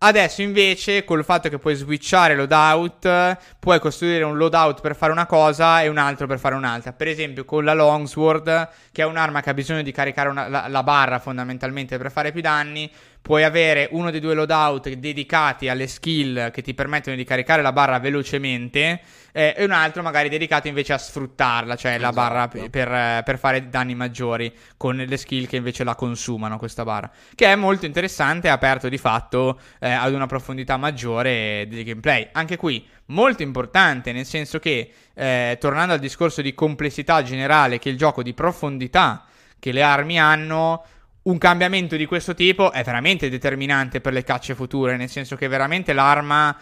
Adesso 0.00 0.42
invece, 0.42 1.02
col 1.02 1.24
fatto 1.24 1.48
che 1.48 1.58
puoi 1.58 1.74
switchare 1.74 2.36
loadout, 2.36 3.36
puoi 3.58 3.80
costruire 3.80 4.22
un 4.22 4.36
loadout 4.36 4.80
per 4.80 4.94
fare 4.94 5.10
una 5.10 5.26
cosa 5.26 5.82
e 5.82 5.88
un 5.88 5.98
altro 5.98 6.28
per 6.28 6.38
fare 6.38 6.54
un'altra. 6.54 6.92
Per 6.92 7.08
esempio, 7.08 7.44
con 7.44 7.64
la 7.64 7.74
Longsword, 7.74 8.68
che 8.92 9.02
è 9.02 9.04
un'arma 9.04 9.40
che 9.40 9.50
ha 9.50 9.54
bisogno 9.54 9.82
di 9.82 9.90
caricare 9.90 10.28
una, 10.28 10.46
la, 10.46 10.68
la 10.68 10.84
barra 10.84 11.18
fondamentalmente 11.18 11.98
per 11.98 12.12
fare 12.12 12.30
più 12.30 12.40
danni, 12.40 12.88
puoi 13.28 13.44
avere 13.44 13.88
uno 13.90 14.10
dei 14.10 14.20
due 14.20 14.32
loadout 14.32 14.88
dedicati 14.88 15.68
alle 15.68 15.86
skill 15.86 16.50
che 16.50 16.62
ti 16.62 16.72
permettono 16.72 17.14
di 17.14 17.24
caricare 17.24 17.60
la 17.60 17.74
barra 17.74 17.98
velocemente 17.98 19.02
eh, 19.32 19.52
e 19.54 19.64
un 19.64 19.70
altro 19.70 20.00
magari 20.00 20.30
dedicato 20.30 20.66
invece 20.66 20.94
a 20.94 20.98
sfruttarla, 20.98 21.76
cioè 21.76 21.96
esatto. 21.96 22.04
la 22.06 22.12
barra 22.12 22.48
p- 22.48 22.70
per, 22.70 23.22
per, 23.24 23.38
fare 23.38 23.68
danni 23.68 23.94
maggiori 23.94 24.50
con 24.78 24.96
le 24.96 25.16
skill 25.18 25.46
che 25.46 25.56
invece 25.56 25.84
la 25.84 25.94
consumano 25.94 26.56
questa 26.56 26.84
barra, 26.84 27.10
che 27.34 27.52
è 27.52 27.54
molto 27.54 27.84
interessante 27.84 28.46
e 28.46 28.50
aperto 28.50 28.88
di 28.88 28.96
fatto 28.96 29.60
eh, 29.78 29.90
ad 29.90 30.14
una 30.14 30.24
profondità 30.24 30.78
maggiore 30.78 31.66
del 31.68 31.84
gameplay. 31.84 32.28
Anche 32.32 32.56
qui 32.56 32.82
molto 33.08 33.42
importante, 33.42 34.10
nel 34.10 34.24
senso 34.24 34.58
che 34.58 34.90
eh, 35.12 35.58
tornando 35.60 35.92
al 35.92 35.98
discorso 35.98 36.40
di 36.40 36.54
complessità 36.54 37.22
generale 37.22 37.78
che 37.78 37.90
il 37.90 37.98
gioco 37.98 38.22
di 38.22 38.32
profondità 38.32 39.26
che 39.58 39.70
le 39.72 39.82
armi 39.82 40.18
hanno 40.18 40.82
un 41.28 41.38
cambiamento 41.38 41.96
di 41.96 42.06
questo 42.06 42.34
tipo 42.34 42.72
è 42.72 42.82
veramente 42.82 43.28
determinante 43.28 44.00
per 44.00 44.14
le 44.14 44.24
cacce 44.24 44.54
future, 44.54 44.96
nel 44.96 45.10
senso 45.10 45.36
che 45.36 45.46
veramente 45.46 45.92
l'arma 45.92 46.56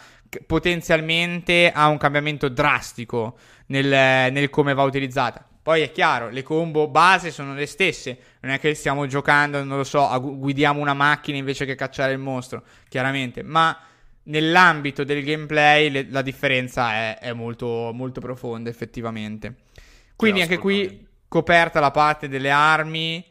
potenzialmente 0.45 1.71
ha 1.73 1.87
un 1.87 1.99
cambiamento 1.99 2.49
drastico 2.49 3.37
nel, 3.67 3.87
nel, 3.87 4.51
come 4.51 4.75
va 4.75 4.83
utilizzata. 4.83 5.47
Poi 5.63 5.83
è 5.83 5.93
chiaro, 5.93 6.31
le 6.31 6.43
combo 6.43 6.89
base 6.89 7.31
sono 7.31 7.55
le 7.55 7.67
stesse, 7.67 8.19
non 8.41 8.53
è 8.53 8.59
che 8.59 8.75
stiamo 8.75 9.07
giocando, 9.07 9.63
non 9.63 9.77
lo 9.79 9.85
so, 9.85 10.09
guidiamo 10.21 10.81
una 10.81 10.95
macchina 10.95 11.39
invece 11.39 11.65
che 11.65 11.75
cacciare 11.75 12.13
il 12.13 12.19
mostro, 12.19 12.63
chiaramente, 12.89 13.43
ma 13.43 13.77
nell'ambito 14.25 15.05
del 15.05 15.25
gameplay 15.25 15.91
le, 15.91 16.07
la 16.09 16.23
differenza 16.23 16.93
è, 16.93 17.19
è 17.19 17.33
molto, 17.33 17.91
molto, 17.93 18.21
profonda 18.21 18.69
effettivamente. 18.69 19.55
Quindi 20.17 20.41
anche 20.41 20.59
qui 20.59 21.07
coperta 21.29 21.79
la 21.81 21.91
parte 21.91 22.29
delle 22.29 22.51
armi 22.51 23.25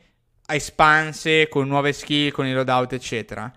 espanse 0.48 1.48
con 1.48 1.68
nuove 1.68 1.94
skill, 1.94 2.32
con 2.32 2.46
i 2.46 2.54
loadout, 2.54 2.94
eccetera. 2.94 3.52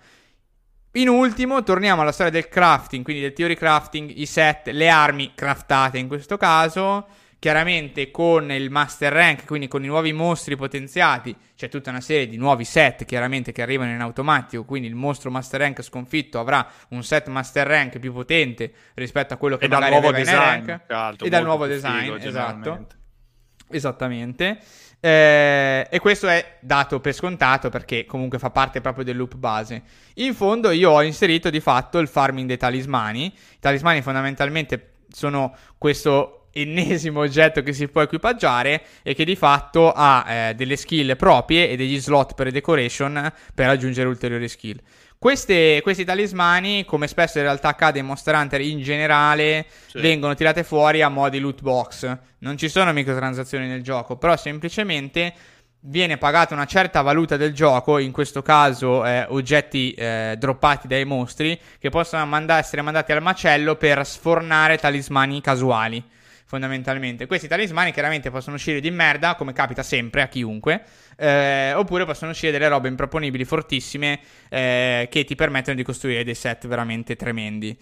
In 0.93 1.09
ultimo, 1.09 1.63
torniamo 1.63 2.01
alla 2.01 2.13
storia 2.13 2.33
del 2.33 2.49
crafting, 2.49 3.05
quindi 3.05 3.23
del 3.23 3.33
theory 3.33 3.55
crafting, 3.55 4.11
i 4.15 4.27
set, 4.27 4.69
le 4.69 4.89
armi 4.89 5.33
craftate 5.35 5.99
in 5.99 6.09
questo 6.09 6.37
caso. 6.37 7.07
Chiaramente 7.41 8.11
con 8.11 8.51
il 8.51 8.69
master 8.69 9.13
rank, 9.13 9.45
quindi 9.47 9.69
con 9.69 9.85
i 9.85 9.87
nuovi 9.87 10.13
mostri 10.13 10.57
potenziati, 10.57 11.33
c'è 11.55 11.69
tutta 11.69 11.91
una 11.91 12.01
serie 12.01 12.27
di 12.27 12.37
nuovi 12.37 12.65
set 12.65 13.05
chiaramente 13.05 13.53
che 13.53 13.63
arrivano 13.63 13.93
in 13.93 14.01
automatico, 14.01 14.65
quindi 14.65 14.89
il 14.89 14.97
mostro 14.97 15.31
master 15.31 15.61
rank 15.61 15.81
sconfitto 15.83 16.41
avrà 16.41 16.69
un 16.89 17.05
set 17.05 17.29
master 17.29 17.65
rank 17.65 18.01
più 18.01 18.13
potente 18.13 18.73
rispetto 18.95 19.35
a 19.35 19.37
quello 19.37 19.57
che 19.57 19.67
e 19.67 19.69
magari 19.69 19.95
aveva 19.95 20.11
design, 20.11 20.35
in 20.35 20.67
rank 20.91 21.21
e 21.23 21.29
dal 21.29 21.45
nuovo 21.45 21.69
design, 21.69 22.01
figo, 22.01 22.17
esatto. 22.17 22.87
Esattamente. 23.71 24.59
Eh, 25.01 25.87
e 25.89 25.99
questo 26.01 26.27
è 26.27 26.57
dato 26.61 26.99
per 26.99 27.15
scontato 27.15 27.69
perché 27.69 28.05
comunque 28.05 28.39
fa 28.39 28.51
parte 28.51 28.81
proprio 28.81 29.05
del 29.05 29.17
loop 29.17 29.37
base. 29.37 29.83
In 30.15 30.35
fondo 30.35 30.71
io 30.71 30.91
ho 30.91 31.03
inserito 31.03 31.51
di 31.51 31.61
fatto 31.61 31.99
il 31.99 32.09
farming 32.09 32.49
dei 32.49 32.57
talismani. 32.57 33.27
I 33.27 33.59
talismani 33.61 34.03
fondamentalmente 34.03 34.93
sono 35.11 35.55
questo 35.79 36.39
ennesimo 36.53 37.21
oggetto 37.21 37.63
che 37.63 37.73
si 37.73 37.89
può 37.89 38.03
equipaggiare 38.03 38.83
e 39.03 39.15
che 39.15 39.25
di 39.25 39.37
fatto 39.37 39.93
ha 39.93 40.25
eh, 40.27 40.55
delle 40.55 40.77
skill 40.77 41.17
proprie 41.17 41.69
e 41.69 41.77
degli 41.77 42.01
slot 42.01 42.35
per 42.35 42.51
decoration 42.51 43.33
per 43.55 43.69
aggiungere 43.69 44.09
ulteriori 44.09 44.49
skill. 44.49 44.81
Queste, 45.19 45.81
questi 45.83 46.05
talismani, 46.05 46.85
come 46.85 47.09
spesso 47.09 47.39
in 47.39 47.45
realtà 47.45 47.69
accade 47.69 47.99
in 47.99 48.07
Monster 48.07 48.37
Hunter 48.37 48.61
in 48.61 48.81
generale, 48.81 49.67
sì. 49.87 49.99
vengono 50.01 50.35
tirate 50.35 50.63
fuori 50.63 51.03
a 51.03 51.09
modi 51.09 51.41
loot 51.41 51.61
box. 51.61 52.17
Non 52.39 52.57
ci 52.57 52.69
sono 52.69 52.93
microtransazioni 52.93 53.67
nel 53.67 53.83
gioco, 53.83 54.17
però 54.17 54.37
semplicemente 54.37 55.35
viene 55.81 56.19
pagata 56.19 56.55
una 56.55 56.67
certa 56.67 57.03
valuta 57.03 57.37
del 57.37 57.53
gioco, 57.53 57.99
in 57.99 58.13
questo 58.13 58.43
caso 58.43 59.05
eh, 59.05 59.27
oggetti 59.29 59.93
eh, 59.93 60.37
droppati 60.39 60.87
dai 60.87 61.05
mostri, 61.05 61.59
che 61.81 61.91
possono 61.91 62.25
manda- 62.25 62.59
essere 62.59 62.83
mandati 62.83 63.11
al 63.11 63.21
macello 63.21 63.75
per 63.75 64.07
sfornare 64.07 64.79
talismani 64.79 65.41
casuali 65.41 66.17
fondamentalmente. 66.49 67.27
Questi 67.27 67.47
talismani 67.47 67.93
chiaramente 67.93 68.31
possono 68.31 68.57
uscire 68.57 68.81
di 68.81 68.91
merda, 68.91 69.35
come 69.35 69.53
capita 69.53 69.83
sempre 69.83 70.23
a 70.23 70.29
chiunque, 70.29 70.83
eh, 71.19 71.75
oppure 71.75 72.07
possono 72.07 72.31
uscire 72.31 72.51
delle 72.51 72.69
robe 72.69 72.89
improponibili, 72.89 73.45
fortissime, 73.45 74.19
eh, 74.49 75.09
che 75.11 75.25
ti 75.25 75.35
permettono 75.35 75.77
di 75.77 75.83
costruire 75.83 76.25
dei 76.25 76.35
set 76.35 76.67
veramente 76.67 77.17
tremendi. 77.17 77.79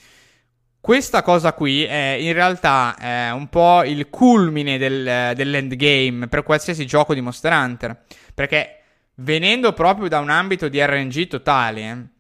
Questa 0.81 1.23
cosa 1.23 1.53
qui 1.53 1.85
è 1.85 2.17
in 2.19 2.33
realtà 2.33 2.97
è 2.99 3.31
un 3.31 3.49
po' 3.49 3.85
il 3.85 4.11
culmine 4.11 4.79
del, 4.79 5.33
dell'endgame 5.37 6.27
per 6.27 6.43
qualsiasi 6.43 6.87
gioco 6.87 7.15
di 7.15 7.21
Monster 7.21 7.53
Hunter, 7.53 8.03
perché 8.35 8.81
venendo 9.15 9.73
proprio 9.75 10.09
da 10.09 10.19
un 10.19 10.31
ambito 10.31 10.69
di 10.69 10.85
RNG 10.85 11.29
totale, 11.29 12.16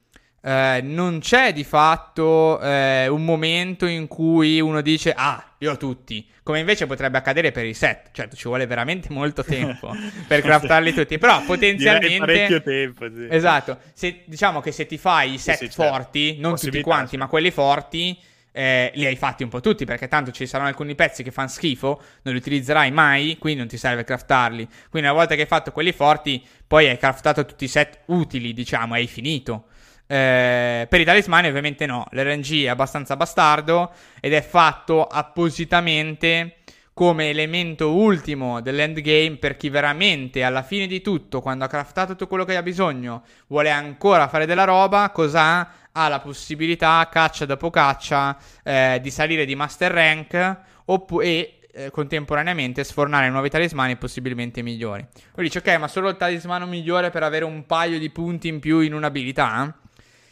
eh, 0.46 0.80
non 0.80 1.18
c'è 1.18 1.52
di 1.52 1.64
fatto 1.64 2.60
eh, 2.60 3.08
un 3.08 3.24
momento 3.24 3.84
in 3.84 4.06
cui 4.06 4.60
uno 4.60 4.80
dice 4.80 5.12
ah, 5.12 5.44
io 5.58 5.72
ho 5.72 5.76
tutti, 5.76 6.24
come 6.44 6.60
invece 6.60 6.86
potrebbe 6.86 7.18
accadere 7.18 7.50
per 7.50 7.64
i 7.64 7.74
set, 7.74 8.10
certo 8.12 8.36
ci 8.36 8.46
vuole 8.46 8.64
veramente 8.64 9.08
molto 9.12 9.42
tempo 9.42 9.90
per 10.28 10.42
craftarli 10.42 10.94
tutti, 10.94 11.18
però 11.18 11.42
potenzialmente... 11.42 12.18
parecchio 12.18 12.62
tempo, 12.62 13.08
sì. 13.12 13.26
Esatto, 13.28 13.78
se, 13.92 14.22
diciamo 14.26 14.60
che 14.60 14.70
se 14.70 14.86
ti 14.86 14.98
fai 14.98 15.32
i 15.32 15.38
set 15.38 15.56
sì, 15.56 15.64
sì, 15.64 15.72
certo. 15.72 15.92
forti, 15.92 16.26
certo. 16.26 16.40
non 16.40 16.56
tutti 16.56 16.80
quanti, 16.80 17.16
ma 17.16 17.26
quelli 17.26 17.50
forti... 17.50 18.16
Eh, 18.56 18.90
li 18.94 19.04
hai 19.04 19.16
fatti 19.16 19.42
un 19.42 19.50
po' 19.50 19.60
tutti 19.60 19.84
perché 19.84 20.08
tanto 20.08 20.30
ci 20.30 20.46
saranno 20.46 20.70
alcuni 20.70 20.94
pezzi 20.94 21.22
che 21.22 21.30
fanno 21.30 21.48
schifo, 21.48 22.00
non 22.22 22.32
li 22.32 22.40
utilizzerai 22.40 22.90
mai, 22.90 23.36
quindi 23.38 23.58
non 23.58 23.68
ti 23.68 23.76
serve 23.76 24.02
craftarli. 24.02 24.66
Quindi 24.88 25.06
una 25.10 25.12
volta 25.12 25.34
che 25.34 25.42
hai 25.42 25.46
fatto 25.46 25.72
quelli 25.72 25.92
forti, 25.92 26.42
poi 26.66 26.88
hai 26.88 26.96
craftato 26.96 27.44
tutti 27.44 27.64
i 27.64 27.68
set 27.68 27.98
utili, 28.06 28.54
diciamo, 28.54 28.94
hai 28.94 29.06
finito. 29.06 29.66
Eh, 30.06 30.86
per 30.88 31.00
i 31.00 31.04
talismani 31.04 31.48
ovviamente 31.48 31.84
no, 31.86 32.06
l'RNG 32.10 32.64
è 32.64 32.68
abbastanza 32.68 33.16
bastardo 33.16 33.90
ed 34.20 34.32
è 34.32 34.40
fatto 34.40 35.04
appositamente 35.04 36.58
come 36.96 37.28
elemento 37.28 37.92
ultimo 37.92 38.62
dell'endgame 38.62 39.36
per 39.36 39.58
chi 39.58 39.68
veramente 39.68 40.42
alla 40.42 40.62
fine 40.62 40.86
di 40.86 41.02
tutto, 41.02 41.42
quando 41.42 41.64
ha 41.64 41.68
craftato 41.68 42.12
tutto 42.12 42.26
quello 42.26 42.46
che 42.46 42.56
ha 42.56 42.62
bisogno, 42.62 43.22
vuole 43.48 43.70
ancora 43.70 44.28
fare 44.28 44.46
della 44.46 44.64
roba, 44.64 45.10
cosa 45.10 45.68
ha? 45.92 46.08
la 46.08 46.20
possibilità, 46.20 47.06
caccia 47.10 47.44
dopo 47.44 47.68
caccia, 47.68 48.34
eh, 48.62 48.98
di 49.02 49.10
salire 49.10 49.44
di 49.44 49.54
master 49.54 49.92
rank 49.92 50.58
oppu- 50.86 51.20
e 51.20 51.58
eh, 51.70 51.90
contemporaneamente 51.90 52.82
sfornare 52.82 53.28
nuovi 53.28 53.50
talismani 53.50 53.96
possibilmente 53.96 54.62
migliori. 54.62 55.06
Poi 55.34 55.44
dice 55.44 55.58
ok, 55.58 55.76
ma 55.76 55.88
solo 55.88 56.08
il 56.08 56.16
talismano 56.16 56.64
migliore 56.64 57.10
per 57.10 57.22
avere 57.22 57.44
un 57.44 57.66
paio 57.66 57.98
di 57.98 58.08
punti 58.08 58.48
in 58.48 58.58
più 58.58 58.80
in 58.80 58.94
un'abilità? 58.94 59.76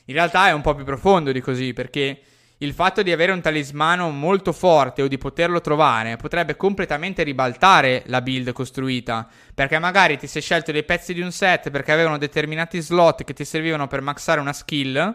In 0.06 0.14
realtà 0.14 0.48
è 0.48 0.52
un 0.52 0.60
po' 0.60 0.74
più 0.74 0.84
profondo 0.84 1.32
di 1.32 1.40
così, 1.40 1.72
perché 1.72 2.20
il 2.58 2.72
fatto 2.72 3.02
di 3.02 3.10
avere 3.10 3.32
un 3.32 3.40
talismano 3.40 4.10
molto 4.10 4.52
forte 4.52 5.02
o 5.02 5.08
di 5.08 5.18
poterlo 5.18 5.60
trovare 5.60 6.16
potrebbe 6.16 6.56
completamente 6.56 7.22
ribaltare 7.22 8.02
la 8.06 8.22
build 8.22 8.52
costruita. 8.52 9.28
Perché 9.54 9.78
magari 9.78 10.16
ti 10.16 10.26
sei 10.26 10.40
scelto 10.40 10.72
dei 10.72 10.84
pezzi 10.84 11.14
di 11.14 11.20
un 11.20 11.32
set 11.32 11.70
perché 11.70 11.92
avevano 11.92 12.18
determinati 12.18 12.80
slot 12.80 13.24
che 13.24 13.34
ti 13.34 13.44
servivano 13.44 13.86
per 13.86 14.02
maxare 14.02 14.40
una 14.40 14.52
skill. 14.52 15.14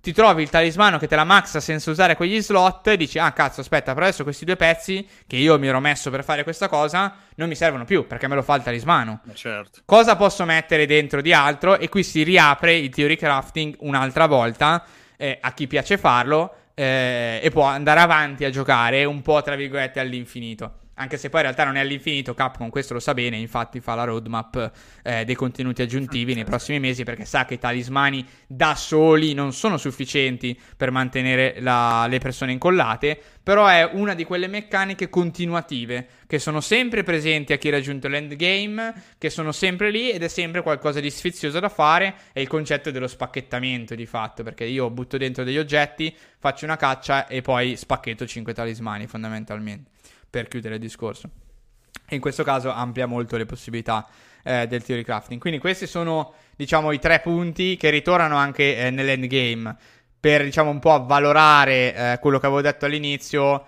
Ti 0.00 0.12
trovi 0.12 0.42
il 0.42 0.50
talismano 0.50 0.98
che 0.98 1.06
te 1.06 1.16
la 1.16 1.24
maxa 1.24 1.60
senza 1.60 1.90
usare 1.90 2.16
quegli 2.16 2.40
slot 2.40 2.86
e 2.88 2.96
dici: 2.96 3.18
Ah, 3.18 3.32
cazzo, 3.32 3.60
aspetta, 3.60 3.94
però 3.94 4.06
adesso 4.06 4.22
questi 4.22 4.44
due 4.44 4.56
pezzi 4.56 5.06
che 5.26 5.36
io 5.36 5.58
mi 5.58 5.66
ero 5.66 5.80
messo 5.80 6.10
per 6.10 6.24
fare 6.24 6.42
questa 6.42 6.68
cosa 6.68 7.16
non 7.36 7.48
mi 7.48 7.54
servono 7.54 7.84
più 7.84 8.06
perché 8.06 8.28
me 8.28 8.34
lo 8.34 8.42
fa 8.42 8.54
il 8.54 8.62
talismano. 8.62 9.20
Certo. 9.32 9.80
Cosa 9.84 10.16
posso 10.16 10.44
mettere 10.44 10.86
dentro 10.86 11.20
di 11.20 11.32
altro? 11.32 11.78
E 11.78 11.88
qui 11.88 12.02
si 12.02 12.22
riapre 12.22 12.74
il 12.74 12.90
theory 12.90 13.16
crafting 13.16 13.76
un'altra 13.80 14.26
volta 14.26 14.84
eh, 15.16 15.38
a 15.40 15.52
chi 15.52 15.66
piace 15.66 15.98
farlo 15.98 16.54
eh, 16.74 17.40
e 17.42 17.50
può 17.50 17.64
andare 17.64 18.00
avanti 18.00 18.44
a 18.44 18.50
giocare 18.50 19.04
un 19.04 19.20
po' 19.20 19.42
tra 19.42 19.56
virgolette 19.56 19.98
all'infinito. 19.98 20.74
Anche 21.00 21.16
se 21.16 21.28
poi 21.28 21.40
in 21.40 21.46
realtà 21.46 21.64
non 21.64 21.76
è 21.76 21.80
all'infinito, 21.80 22.34
Capcom 22.34 22.70
questo 22.70 22.92
lo 22.92 22.98
sa 22.98 23.14
bene, 23.14 23.36
infatti 23.36 23.80
fa 23.80 23.94
la 23.94 24.02
roadmap 24.02 24.72
eh, 25.04 25.24
dei 25.24 25.36
contenuti 25.36 25.80
aggiuntivi 25.80 26.34
nei 26.34 26.42
prossimi 26.42 26.80
mesi 26.80 27.04
perché 27.04 27.24
sa 27.24 27.44
che 27.44 27.54
i 27.54 27.58
talismani 27.58 28.26
da 28.48 28.74
soli 28.74 29.32
non 29.32 29.52
sono 29.52 29.76
sufficienti 29.76 30.58
per 30.76 30.90
mantenere 30.90 31.60
la, 31.60 32.06
le 32.08 32.18
persone 32.18 32.50
incollate, 32.50 33.16
però 33.44 33.66
è 33.66 33.88
una 33.92 34.14
di 34.14 34.24
quelle 34.24 34.48
meccaniche 34.48 35.08
continuative 35.08 36.06
che 36.26 36.38
sono 36.38 36.60
sempre 36.60 37.04
presenti 37.04 37.52
a 37.52 37.58
chi 37.58 37.68
ha 37.68 37.70
raggiunto 37.70 38.08
l'endgame, 38.08 38.92
che 39.18 39.30
sono 39.30 39.52
sempre 39.52 39.90
lì 39.90 40.10
ed 40.10 40.24
è 40.24 40.28
sempre 40.28 40.62
qualcosa 40.62 40.98
di 40.98 41.10
sfizioso 41.10 41.60
da 41.60 41.68
fare, 41.68 42.14
è 42.32 42.40
il 42.40 42.48
concetto 42.48 42.90
dello 42.90 43.06
spacchettamento 43.06 43.94
di 43.94 44.04
fatto, 44.04 44.42
perché 44.42 44.64
io 44.64 44.90
butto 44.90 45.16
dentro 45.16 45.44
degli 45.44 45.58
oggetti, 45.58 46.14
faccio 46.38 46.64
una 46.64 46.76
caccia 46.76 47.28
e 47.28 47.40
poi 47.40 47.76
spacchetto 47.76 48.26
5 48.26 48.52
talismani 48.52 49.06
fondamentalmente 49.06 49.96
per 50.30 50.48
chiudere 50.48 50.74
il 50.74 50.80
discorso. 50.80 51.30
E 52.06 52.14
in 52.14 52.20
questo 52.20 52.42
caso 52.42 52.70
amplia 52.70 53.06
molto 53.06 53.36
le 53.36 53.44
possibilità 53.44 54.06
eh, 54.42 54.66
del 54.66 54.82
theory 54.82 55.04
crafting. 55.04 55.40
Quindi 55.40 55.58
questi 55.58 55.86
sono, 55.86 56.32
diciamo, 56.56 56.92
i 56.92 56.98
tre 56.98 57.20
punti 57.20 57.76
che 57.76 57.90
ritornano 57.90 58.36
anche 58.36 58.78
eh, 58.78 58.90
nell'endgame 58.90 59.76
per, 60.18 60.42
diciamo, 60.42 60.70
un 60.70 60.78
po' 60.78 60.94
avvalorare 60.94 61.94
eh, 61.94 62.18
quello 62.18 62.38
che 62.38 62.46
avevo 62.46 62.62
detto 62.62 62.86
all'inizio. 62.86 63.64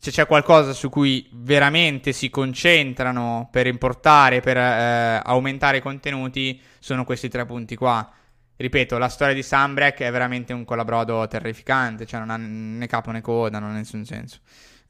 Se 0.00 0.12
c'è 0.12 0.26
qualcosa 0.26 0.72
su 0.72 0.88
cui 0.88 1.28
veramente 1.32 2.12
si 2.12 2.30
concentrano 2.30 3.48
per 3.50 3.66
importare, 3.66 4.40
per 4.40 4.56
eh, 4.56 5.20
aumentare 5.24 5.78
i 5.78 5.80
contenuti, 5.80 6.60
sono 6.78 7.04
questi 7.04 7.28
tre 7.28 7.44
punti 7.44 7.74
qua. 7.74 8.08
Ripeto, 8.54 8.98
la 8.98 9.08
storia 9.08 9.34
di 9.34 9.42
Sunbreak 9.42 10.00
è 10.00 10.10
veramente 10.12 10.52
un 10.52 10.64
colabrodo 10.64 11.26
terrificante, 11.26 12.06
cioè 12.06 12.20
non 12.20 12.30
ha 12.30 12.36
né 12.36 12.86
capo 12.86 13.10
né 13.10 13.20
coda, 13.20 13.58
non 13.58 13.70
ha 13.70 13.74
nessun 13.74 14.04
senso. 14.04 14.38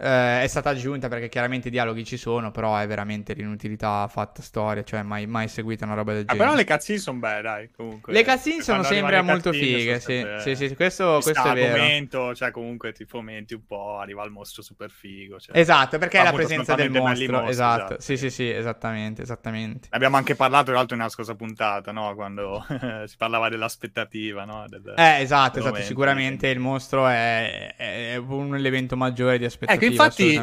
Eh, 0.00 0.42
è 0.42 0.46
stata 0.46 0.70
aggiunta 0.70 1.08
perché 1.08 1.28
chiaramente 1.28 1.68
i 1.68 1.70
dialoghi 1.72 2.04
ci 2.04 2.16
sono, 2.16 2.52
però 2.52 2.76
è 2.76 2.86
veramente 2.86 3.32
l'inutilità 3.34 4.06
fatta 4.06 4.42
storia, 4.42 4.84
cioè 4.84 5.02
mai, 5.02 5.26
mai 5.26 5.48
seguita 5.48 5.84
una 5.84 5.94
roba 5.94 6.12
del 6.12 6.24
genere. 6.24 6.38
Ah, 6.38 6.46
però 6.46 6.56
le 6.56 6.64
cutscene 6.64 6.98
sono 7.00 7.18
belle, 7.18 7.42
dai, 7.42 7.70
comunque. 7.72 8.12
Le 8.12 8.24
cutscene 8.24 8.62
sono 8.62 8.82
sempre 8.84 9.20
molto 9.22 9.52
fighe, 9.52 9.98
sì, 9.98 10.24
sì, 10.38 10.54
sì, 10.54 10.74
questo, 10.76 11.18
questo 11.20 11.42
è 11.50 11.54
vero. 11.54 11.76
Momento, 11.76 12.34
cioè 12.36 12.52
comunque 12.52 12.92
ti 12.92 13.06
fomenti 13.06 13.54
un 13.54 13.64
po', 13.66 13.98
arriva 13.98 14.24
il 14.24 14.30
mostro 14.30 14.62
super 14.62 14.88
figo. 14.90 15.40
Cioè, 15.40 15.58
esatto, 15.58 15.98
perché 15.98 16.20
è 16.20 16.22
la 16.22 16.32
presenza 16.32 16.76
del 16.76 16.90
mostro, 16.90 17.08
mostro 17.08 17.48
esatto. 17.48 17.84
esatto. 17.84 18.00
Sì, 18.00 18.16
sì, 18.16 18.30
sì, 18.30 18.48
esattamente, 18.48 19.22
esattamente. 19.22 19.88
Abbiamo 19.90 20.16
anche 20.16 20.36
parlato, 20.36 20.66
tra 20.66 20.74
l'altro, 20.74 20.96
nella 20.96 21.08
scorsa 21.08 21.34
puntata, 21.34 21.90
no? 21.90 22.14
Quando 22.14 22.64
si 23.06 23.16
parlava 23.16 23.48
dell'aspettativa, 23.48 24.44
no? 24.44 24.64
Del, 24.68 24.94
eh, 24.96 25.20
esatto, 25.22 25.58
esatto, 25.58 25.80
sicuramente 25.80 26.46
il 26.48 26.60
mostro 26.60 27.08
è, 27.08 27.74
è, 27.76 28.16
un 28.16 28.54
elemento 28.54 28.96
maggiore 28.96 29.38
di 29.38 29.44
aspettativa. 29.44 29.84
Ecco, 29.84 29.87
infatti, 29.88 30.40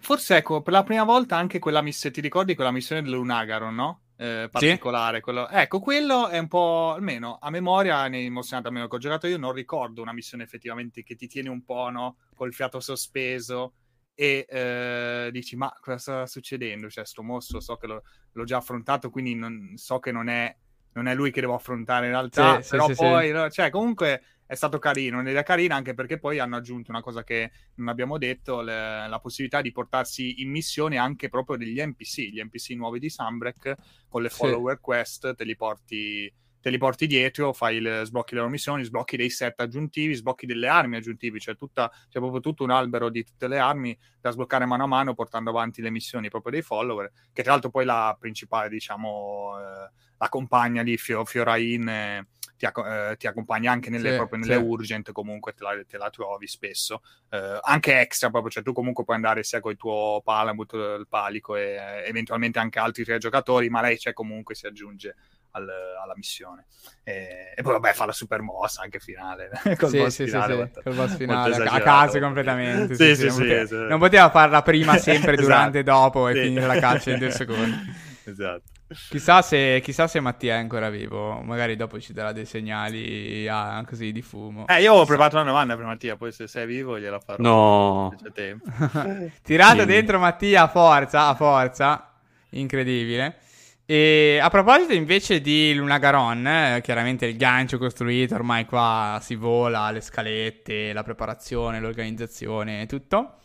forse 0.00 0.36
ecco, 0.36 0.62
per 0.62 0.72
la 0.72 0.82
prima 0.82 1.04
volta 1.04 1.36
anche 1.36 1.58
quella 1.58 1.82
missione, 1.82 2.14
ti 2.14 2.20
ricordi 2.20 2.54
quella 2.54 2.70
missione 2.70 3.02
dell'Unagaron, 3.02 3.74
no? 3.74 4.00
Eh, 4.16 4.48
particolare. 4.50 5.18
Sì. 5.18 5.22
Quello... 5.22 5.48
Ecco, 5.48 5.80
quello 5.80 6.28
è 6.28 6.38
un 6.38 6.48
po', 6.48 6.92
almeno 6.94 7.38
a 7.40 7.50
memoria, 7.50 8.08
nei 8.08 8.28
Monster 8.30 8.60
almeno 8.64 8.88
che 8.88 8.96
ho 8.96 8.98
giocato 8.98 9.26
io, 9.26 9.38
non 9.38 9.52
ricordo 9.52 10.02
una 10.02 10.12
missione 10.12 10.42
effettivamente 10.42 11.02
che 11.02 11.14
ti 11.14 11.28
tiene 11.28 11.48
un 11.48 11.62
po', 11.62 11.88
no? 11.90 12.16
Col 12.34 12.52
fiato 12.52 12.80
sospeso 12.80 13.74
e 14.20 14.46
eh, 14.48 15.28
dici, 15.30 15.54
ma 15.54 15.72
cosa 15.80 15.98
sta 15.98 16.26
succedendo? 16.26 16.90
Cioè, 16.90 17.06
sto 17.06 17.22
mostro 17.22 17.60
so 17.60 17.76
che 17.76 17.86
lo, 17.86 18.02
l'ho 18.32 18.44
già 18.44 18.56
affrontato, 18.56 19.10
quindi 19.10 19.36
non, 19.36 19.74
so 19.76 20.00
che 20.00 20.10
non 20.10 20.28
è, 20.28 20.52
non 20.94 21.06
è, 21.06 21.14
lui 21.14 21.30
che 21.30 21.40
devo 21.40 21.54
affrontare 21.54 22.06
in 22.06 22.12
realtà, 22.12 22.60
sì, 22.60 22.70
però 22.70 22.88
sì, 22.88 22.94
poi, 22.94 23.52
cioè, 23.52 23.70
comunque 23.70 24.22
è 24.48 24.54
stato 24.54 24.78
carino, 24.78 25.18
un'idea 25.18 25.42
carina 25.42 25.74
anche 25.74 25.92
perché 25.92 26.18
poi 26.18 26.38
hanno 26.38 26.56
aggiunto 26.56 26.90
una 26.90 27.02
cosa 27.02 27.22
che 27.22 27.50
non 27.74 27.88
abbiamo 27.88 28.16
detto, 28.16 28.62
le, 28.62 29.06
la 29.06 29.18
possibilità 29.20 29.60
di 29.60 29.72
portarsi 29.72 30.40
in 30.40 30.50
missione 30.50 30.96
anche 30.96 31.28
proprio 31.28 31.58
degli 31.58 31.78
NPC, 31.78 32.20
gli 32.30 32.42
NPC 32.42 32.70
nuovi 32.70 32.98
di 32.98 33.10
Sunbreak 33.10 33.74
con 34.08 34.22
le 34.22 34.30
follower 34.30 34.76
sì. 34.76 34.80
quest, 34.80 35.34
te 35.34 35.44
li 35.44 35.54
porti 35.54 36.32
te 36.60 36.70
li 36.70 36.78
porti 36.78 37.06
dietro, 37.06 37.52
fai 37.52 37.78
le, 37.78 38.04
sblocchi 38.04 38.34
le 38.34 38.40
loro 38.40 38.50
missioni, 38.50 38.84
sblocchi 38.84 39.16
dei 39.16 39.30
set 39.30 39.60
aggiuntivi, 39.60 40.14
sblocchi 40.14 40.46
delle 40.46 40.66
armi 40.66 40.96
aggiuntivi, 40.96 41.38
cioè 41.38 41.54
tutta, 41.56 41.90
c'è 42.08 42.18
proprio 42.18 42.40
tutto 42.40 42.64
un 42.64 42.70
albero 42.70 43.10
di 43.10 43.22
tutte 43.22 43.48
le 43.48 43.58
armi 43.58 43.96
da 44.20 44.30
sbloccare 44.30 44.64
mano 44.64 44.84
a 44.84 44.86
mano 44.86 45.14
portando 45.14 45.50
avanti 45.50 45.82
le 45.82 45.90
missioni 45.90 46.28
proprio 46.30 46.52
dei 46.52 46.62
follower, 46.62 47.12
che 47.32 47.42
tra 47.42 47.52
l'altro 47.52 47.70
poi 47.70 47.84
la 47.84 48.16
principale, 48.18 48.68
diciamo, 48.70 49.56
eh, 49.60 49.90
la 50.16 50.28
compagna 50.28 50.82
di 50.82 50.96
Fio, 50.96 51.24
Fiorain 51.24 51.88
eh, 51.88 52.26
ti, 52.58 52.66
eh, 52.66 53.14
ti, 53.16 53.26
accompagna 53.26 53.70
anche 53.70 53.88
nelle, 53.88 54.10
sì, 54.10 54.16
proprio 54.16 54.40
nelle 54.40 54.56
sì. 54.56 54.60
urgent, 54.62 55.12
comunque 55.12 55.54
te 55.54 55.62
la, 55.62 55.82
te 55.88 55.96
la 55.96 56.10
trovi 56.10 56.46
spesso, 56.48 57.02
eh, 57.30 57.58
anche 57.62 58.00
extra 58.00 58.28
proprio, 58.30 58.50
cioè 58.50 58.62
tu 58.62 58.72
comunque 58.72 59.04
puoi 59.04 59.16
andare 59.16 59.44
sia 59.44 59.60
con 59.60 59.70
il 59.70 59.78
tuo 59.78 60.20
Palamut, 60.24 60.72
il 60.72 61.06
Palico 61.08 61.54
e 61.56 61.74
eh, 61.74 62.08
eventualmente 62.08 62.58
anche 62.58 62.80
altri 62.80 63.04
tre 63.04 63.18
giocatori, 63.18 63.70
ma 63.70 63.80
lei 63.80 63.96
c'è 63.96 64.12
comunque, 64.12 64.56
si 64.56 64.66
aggiunge 64.66 65.14
al, 65.52 65.68
alla 66.02 66.14
missione. 66.16 66.66
E, 67.04 67.54
e, 67.54 67.62
poi 67.62 67.72
vabbè 67.72 67.92
fa 67.92 68.06
la 68.06 68.12
super 68.12 68.42
mossa 68.42 68.82
anche 68.82 68.98
finale. 68.98 69.50
col 69.78 69.88
sì, 69.88 69.98
boss 69.98 70.14
sì, 70.14 70.24
finale, 70.24 70.52
sì, 70.52 70.58
molto, 70.58 70.80
col 70.82 70.94
boss 70.94 71.16
finale 71.16 71.56
a 71.64 71.80
caso 71.80 72.18
completamente. 72.18 72.94
Sì, 72.96 73.14
sì, 73.14 73.30
sì, 73.30 73.38
non, 73.38 73.48
poteva, 73.48 73.86
non, 73.88 73.98
poteva, 73.98 74.30
farla 74.30 74.62
prima, 74.62 74.96
sempre, 74.98 75.32
esatto. 75.38 75.46
durante, 75.46 75.82
dopo 75.84 76.28
e 76.28 76.34
finire 76.34 76.66
la 76.66 76.78
caccia 76.78 77.12
in 77.12 77.18
due 77.18 77.30
secondi. 77.32 78.06
Esatto. 78.24 78.76
Chissà 79.10 79.42
se, 79.42 79.80
chissà 79.82 80.06
se, 80.06 80.18
Mattia 80.18 80.54
è 80.54 80.58
ancora 80.58 80.88
vivo, 80.88 81.42
magari 81.42 81.76
dopo 81.76 82.00
ci 82.00 82.14
darà 82.14 82.32
dei 82.32 82.46
segnali 82.46 83.46
ah, 83.46 83.84
così 83.86 84.12
di 84.12 84.22
fumo. 84.22 84.66
Eh, 84.66 84.80
io 84.80 84.94
ho 84.94 85.04
preparato 85.04 85.36
una 85.36 85.44
domanda 85.44 85.76
per 85.76 85.84
Mattia, 85.84 86.16
poi 86.16 86.32
se 86.32 86.46
sei 86.46 86.66
vivo 86.66 86.98
gliela 86.98 87.20
farò. 87.20 87.42
No. 87.42 88.16
Tirato 89.42 89.84
dentro 89.84 90.18
Mattia 90.18 90.62
a 90.62 90.68
forza, 90.68 91.26
a 91.28 91.34
forza, 91.34 92.14
incredibile. 92.50 93.40
E 93.84 94.38
a 94.40 94.48
proposito 94.48 94.94
invece 94.94 95.40
di 95.40 95.74
Luna 95.74 95.98
Garon, 95.98 96.46
eh, 96.46 96.80
chiaramente 96.82 97.26
il 97.26 97.36
gancio 97.36 97.78
costruito, 97.78 98.34
ormai 98.34 98.64
qua 98.64 99.18
si 99.22 99.34
vola, 99.34 99.90
le 99.90 100.00
scalette, 100.00 100.92
la 100.94 101.02
preparazione, 101.02 101.80
l'organizzazione, 101.80 102.86
tutto. 102.86 103.40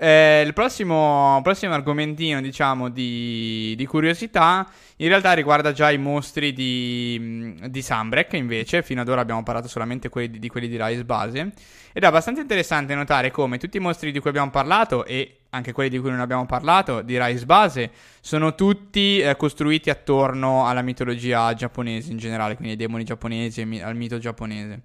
Eh, 0.00 0.44
il 0.46 0.52
prossimo, 0.52 1.40
prossimo, 1.42 1.74
argomentino, 1.74 2.40
diciamo, 2.40 2.88
di, 2.88 3.74
di, 3.76 3.84
curiosità, 3.84 4.64
in 4.98 5.08
realtà 5.08 5.32
riguarda 5.32 5.72
già 5.72 5.90
i 5.90 5.98
mostri 5.98 6.52
di, 6.52 7.58
di 7.68 7.82
Sunbreak, 7.82 8.34
invece, 8.34 8.84
fino 8.84 9.00
ad 9.00 9.08
ora 9.08 9.22
abbiamo 9.22 9.42
parlato 9.42 9.66
solamente 9.66 10.08
quelli 10.08 10.30
di, 10.30 10.38
di 10.38 10.48
quelli 10.48 10.68
di 10.68 10.80
Rise 10.80 11.04
base, 11.04 11.50
ed 11.92 12.04
è 12.04 12.06
abbastanza 12.06 12.40
interessante 12.40 12.94
notare 12.94 13.32
come 13.32 13.58
tutti 13.58 13.78
i 13.78 13.80
mostri 13.80 14.12
di 14.12 14.20
cui 14.20 14.30
abbiamo 14.30 14.50
parlato, 14.50 15.04
e 15.04 15.38
anche 15.50 15.72
quelli 15.72 15.90
di 15.90 15.98
cui 15.98 16.10
non 16.10 16.20
abbiamo 16.20 16.46
parlato, 16.46 17.02
di 17.02 17.20
Rise 17.20 17.44
base, 17.44 17.90
sono 18.20 18.54
tutti 18.54 19.18
eh, 19.18 19.34
costruiti 19.34 19.90
attorno 19.90 20.68
alla 20.68 20.82
mitologia 20.82 21.52
giapponese 21.54 22.12
in 22.12 22.18
generale, 22.18 22.54
quindi 22.54 22.74
ai 22.74 22.78
demoni 22.78 23.02
giapponesi 23.02 23.62
e 23.62 23.82
al 23.82 23.96
mito 23.96 24.18
giapponese. 24.18 24.82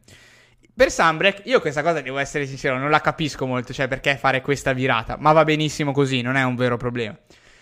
Per 0.75 0.91
Sunbreak, 0.91 1.41
io 1.43 1.61
questa 1.61 1.83
cosa 1.83 2.01
devo 2.01 2.17
essere 2.17 2.47
sincero, 2.47 2.79
non 2.79 2.89
la 2.89 2.99
capisco 2.99 3.45
molto, 3.45 3.73
cioè 3.73 3.87
perché 3.87 4.17
fare 4.17 4.41
questa 4.41 4.73
virata, 4.73 5.17
ma 5.19 5.31
va 5.31 5.43
benissimo 5.43 5.91
così, 5.91 6.21
non 6.21 6.35
è 6.35 6.41
un 6.41 6.55
vero 6.55 6.77
problema. 6.77 7.15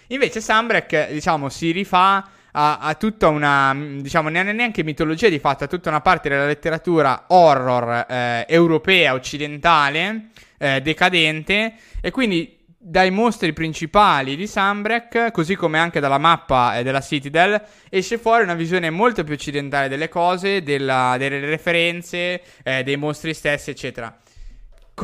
Invece 0.07 0.39
Sunbreak, 0.39 1.11
diciamo, 1.11 1.49
si 1.49 1.71
rifà 1.71 2.25
a, 2.53 2.79
a, 2.79 2.95
tutta 2.95 3.27
una, 3.27 3.75
diciamo, 3.75 4.29
neanche 4.29 4.83
mitologia 4.83 5.27
di 5.27 5.39
fatto, 5.39 5.65
a 5.65 5.67
tutta 5.67 5.89
una 5.89 5.99
parte 5.99 6.29
della 6.29 6.45
letteratura 6.45 7.25
horror 7.27 8.05
eh, 8.07 8.45
europea, 8.47 9.13
occidentale, 9.13 10.27
eh, 10.57 10.79
decadente, 10.81 11.73
e 11.99 12.11
quindi 12.11 12.59
dai 12.83 13.11
mostri 13.11 13.53
principali 13.53 14.35
di 14.35 14.47
Sunbreak, 14.47 15.31
così 15.31 15.55
come 15.55 15.77
anche 15.77 15.99
dalla 15.99 16.17
mappa 16.17 16.77
eh, 16.77 16.83
della 16.83 16.99
Citadel, 16.99 17.61
esce 17.89 18.17
fuori 18.17 18.41
una 18.43 18.55
visione 18.55 18.89
molto 18.89 19.23
più 19.23 19.35
occidentale 19.35 19.87
delle 19.87 20.09
cose, 20.09 20.63
della, 20.63 21.15
delle 21.19 21.39
referenze, 21.41 22.41
eh, 22.63 22.81
dei 22.83 22.97
mostri 22.97 23.35
stessi, 23.35 23.69
eccetera. 23.69 24.20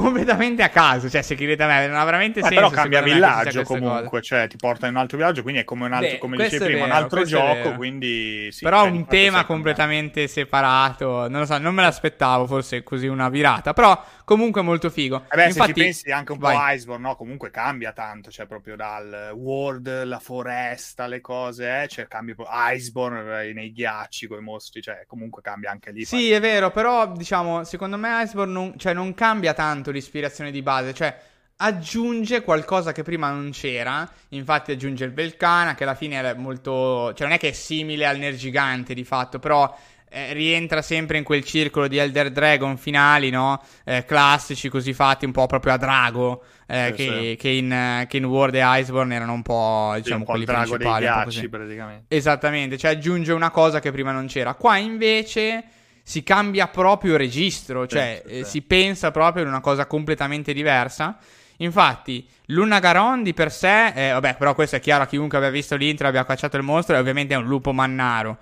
Completamente 0.01 0.63
a 0.63 0.69
caso. 0.69 1.09
Cioè, 1.09 1.21
se 1.21 1.35
chiedete 1.35 1.63
a 1.63 1.67
me, 1.67 1.87
non 1.87 1.97
ha 1.97 2.05
veramente 2.05 2.41
Beh, 2.41 2.47
senso. 2.47 2.63
Però 2.63 2.69
cambia 2.69 3.01
villaggio 3.01 3.63
comunque, 3.63 4.21
cioè 4.21 4.47
ti 4.47 4.57
porta 4.57 4.87
in 4.87 4.93
un 4.93 4.99
altro 4.99 5.17
villaggio, 5.17 5.41
quindi 5.41 5.61
è 5.61 5.63
come 5.63 5.85
un 5.85 5.93
altro, 5.93 6.11
Beh, 6.11 6.17
come 6.19 6.37
dicevi 6.37 6.57
prima, 6.57 6.71
vero, 6.71 6.85
un 6.85 6.91
altro 6.91 7.23
gioco. 7.23 7.73
Quindi 7.73 8.49
sì, 8.51 8.63
però 8.63 8.83
cioè, 8.83 8.91
un 8.91 9.05
tema 9.07 9.45
completamente 9.45 10.27
separato. 10.27 11.27
Non 11.27 11.39
lo 11.39 11.45
so, 11.45 11.57
non 11.57 11.73
me 11.73 11.81
l'aspettavo, 11.81 12.45
forse 12.45 12.83
così 12.83 13.07
una 13.07 13.29
virata. 13.29 13.73
Però 13.73 14.01
comunque 14.23 14.61
molto 14.61 14.89
figo. 14.89 15.25
Eh 15.31 15.35
beh, 15.35 15.47
Infatti, 15.47 15.67
se 15.69 15.73
ci 15.73 15.83
pensi 15.83 16.11
anche 16.11 16.31
un 16.33 16.37
vai. 16.37 16.55
po' 16.55 16.73
Iceborne, 16.73 17.07
no? 17.07 17.15
Comunque 17.15 17.49
cambia 17.49 17.91
tanto, 17.93 18.29
cioè 18.29 18.45
proprio 18.45 18.75
dal 18.75 19.31
world, 19.33 20.03
la 20.03 20.19
foresta, 20.19 21.07
le 21.07 21.21
cose, 21.21 21.83
eh? 21.83 21.87
cioè 21.87 22.07
cambia 22.07 22.35
Iceborne 22.73 23.53
nei 23.53 23.71
ghiacci 23.71 24.27
con 24.27 24.39
i 24.39 24.41
mostri, 24.41 24.81
cioè 24.81 25.05
comunque 25.07 25.41
cambia 25.41 25.71
anche 25.71 25.91
lì. 25.91 26.05
Sì, 26.05 26.31
è 26.31 26.39
vero, 26.39 26.71
però 26.71 27.11
diciamo, 27.11 27.63
secondo 27.63 27.97
me 27.97 28.23
Iceborne 28.23 28.51
non, 28.51 28.73
cioè, 28.77 28.93
non 28.93 29.13
cambia 29.13 29.53
tanto 29.53 29.86
l'ispirazione 29.91 30.51
di 30.51 30.61
base, 30.61 30.93
cioè 30.93 31.15
aggiunge 31.57 32.41
qualcosa 32.41 32.91
che 32.91 33.03
prima 33.03 33.29
non 33.29 33.51
c'era. 33.51 34.09
Infatti, 34.29 34.71
aggiunge 34.71 35.05
il 35.05 35.11
Belcana, 35.11 35.75
che 35.75 35.83
alla 35.83 35.95
fine 35.95 36.19
è 36.19 36.33
molto. 36.33 37.13
cioè, 37.13 37.27
non 37.27 37.35
è 37.35 37.39
che 37.39 37.49
è 37.49 37.53
simile 37.53 38.05
al 38.05 38.17
Nergigante 38.17 38.93
di 38.93 39.03
fatto, 39.03 39.39
però. 39.39 39.75
Eh, 40.09 40.31
rientra 40.31 40.81
sempre 40.81 41.17
in 41.17 41.25
quel 41.25 41.43
circolo 41.43 41.89
di 41.89 41.97
Elder 41.97 42.31
Dragon 42.31 42.77
finali, 42.77 43.29
no? 43.29 43.61
Eh, 43.83 44.05
classici 44.05 44.69
così 44.69 44.93
fatti 44.93 45.25
un 45.25 45.33
po' 45.33 45.47
proprio 45.47 45.73
a 45.73 45.77
drago. 45.77 46.45
Eh, 46.65 46.85
sì, 46.85 46.93
che, 46.93 47.03
sì. 47.03 47.35
Che, 47.38 47.49
in, 47.49 48.05
che, 48.07 48.15
in, 48.15 48.23
World 48.23 48.55
e 48.55 48.61
Iceborne 48.63 49.13
erano 49.13 49.33
un 49.33 49.41
po' 49.41 49.91
diciamo 49.97 50.03
sì, 50.03 50.11
un 50.13 50.23
po 50.23 50.31
quelli 50.31 50.45
drago 50.45 50.77
principali. 50.77 51.03
Dei 51.03 51.13
ghiacci, 51.13 51.49
praticamente. 51.49 52.15
Esattamente, 52.15 52.77
cioè 52.77 52.91
aggiunge 52.91 53.33
una 53.33 53.51
cosa 53.51 53.81
che 53.81 53.91
prima 53.91 54.13
non 54.13 54.27
c'era. 54.27 54.53
Qua 54.53 54.77
invece 54.77 55.65
si 56.08 56.24
cambia 56.24 56.70
proprio 56.70 57.18
registro, 57.18 57.86
cioè 57.86 58.24
eh, 58.26 58.45
si 58.45 58.62
pensa 58.62 59.12
proprio 59.12 59.43
ad 59.43 59.49
una 59.49 59.60
cosa 59.60 59.88
completamente 59.88 60.53
diversa. 60.53 61.18
Infatti, 61.58 62.26
Luna 62.45 62.80
Garon 62.80 63.24
di 63.24 63.34
per 63.34 63.51
sé, 63.51 63.88
eh, 63.88 64.12
vabbè, 64.14 64.38
però 64.38 64.55
questo 64.55 64.78
è 64.78 64.80
chiaro 64.80 65.03
a 65.03 65.05
chiunque 65.05 65.38
abbia 65.38 65.49
visto 65.49 65.76
l'intro 65.76 66.05
e 66.05 66.10
abbia 66.10 66.24
cacciato 66.24 66.55
il 66.55 66.64
mostro, 66.64 66.95
è 66.95 66.99
ovviamente 66.99 67.34
è 67.34 67.38
un 67.38 67.45
lupo 67.45 67.74
mannaro. 67.74 68.38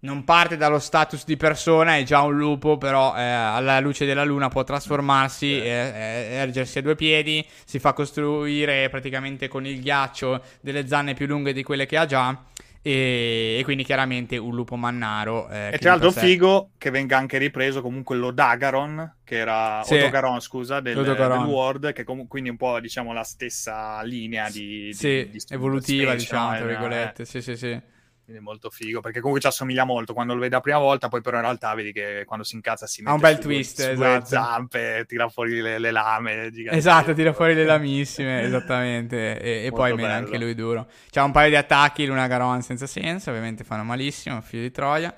Non 0.00 0.24
parte 0.24 0.56
dallo 0.56 0.80
status 0.80 1.24
di 1.24 1.36
persona, 1.36 1.96
è 1.96 2.02
già 2.02 2.22
un 2.22 2.36
lupo, 2.36 2.78
però 2.78 3.14
eh, 3.16 3.22
alla 3.22 3.78
luce 3.78 4.04
della 4.04 4.24
luna 4.24 4.48
può 4.48 4.64
trasformarsi, 4.64 5.56
e 5.56 5.68
ergersi 5.68 6.78
a 6.78 6.82
due 6.82 6.96
piedi, 6.96 7.46
si 7.64 7.78
fa 7.78 7.92
costruire 7.92 8.88
praticamente 8.88 9.46
con 9.46 9.64
il 9.64 9.80
ghiaccio 9.80 10.42
delle 10.60 10.88
zanne 10.88 11.14
più 11.14 11.28
lunghe 11.28 11.52
di 11.52 11.62
quelle 11.62 11.86
che 11.86 11.96
ha 11.96 12.06
già 12.06 12.36
e, 12.82 13.56
e, 13.58 13.64
quindi 13.64 13.84
chiaramente 13.84 14.36
un 14.36 14.54
lupo 14.54 14.76
mannaro. 14.76 15.48
Eh, 15.48 15.70
e 15.72 15.78
tra 15.78 15.90
l'altro 15.90 16.10
sé... 16.10 16.20
figo 16.20 16.70
che 16.78 16.90
venga 16.90 17.16
anche 17.16 17.38
ripreso 17.38 17.80
comunque 17.80 18.16
l'Odagaron, 18.16 19.16
che 19.24 19.36
era 19.36 19.82
sì. 19.84 19.94
Odogaron, 19.94 20.40
scusa, 20.40 20.80
del, 20.80 21.02
del 21.02 21.14
World, 21.14 21.92
che 21.92 22.04
com- 22.04 22.26
quindi 22.26 22.50
un 22.50 22.56
po' 22.56 22.80
diciamo 22.80 23.12
la 23.12 23.24
stessa 23.24 24.02
linea 24.02 24.48
di, 24.50 24.90
sì, 24.92 25.28
di, 25.30 25.38
di 25.38 25.44
evolutiva, 25.48 26.10
specie, 26.10 26.24
diciamo, 26.24 26.56
tra 26.56 26.66
virgolette. 26.66 27.22
Eh. 27.22 27.26
Sì, 27.26 27.42
sì, 27.42 27.56
sì 27.56 27.96
quindi 28.28 28.44
molto 28.44 28.68
figo 28.68 29.00
perché 29.00 29.20
comunque 29.20 29.40
ci 29.40 29.46
assomiglia 29.46 29.84
molto. 29.84 30.12
Quando 30.12 30.34
lo 30.34 30.40
vedi 30.40 30.52
la 30.52 30.60
prima 30.60 30.76
volta 30.76 31.08
poi 31.08 31.22
però 31.22 31.38
in 31.38 31.44
realtà 31.44 31.72
vedi 31.72 31.92
che 31.92 32.24
quando 32.26 32.44
si 32.44 32.56
incazza 32.56 32.86
si 32.86 33.00
mette 33.00 33.10
ha 33.10 33.14
un 33.14 33.20
bel 33.20 33.36
su, 33.36 33.40
twist 33.40 33.82
su 33.82 33.90
esatto. 33.90 34.26
zampe 34.26 35.04
tira 35.08 35.30
fuori 35.30 35.62
le, 35.62 35.78
le 35.78 35.90
lame 35.90 36.52
esatto 36.70 37.14
tira 37.14 37.32
fuori 37.32 37.54
le 37.54 37.64
lamissime 37.64 38.42
esattamente 38.42 39.40
e, 39.40 39.64
e 39.64 39.70
poi 39.70 39.94
mena 39.94 40.12
anche 40.12 40.36
lui 40.36 40.54
duro. 40.54 40.88
C'ha 41.10 41.24
un 41.24 41.32
paio 41.32 41.48
di 41.48 41.56
attacchi 41.56 42.04
Luna 42.04 42.26
Garon 42.26 42.60
senza 42.60 42.86
senso 42.86 43.30
ovviamente 43.30 43.64
fanno 43.64 43.82
malissimo 43.84 44.42
figlio 44.42 44.62
di 44.62 44.72
Troia. 44.72 45.16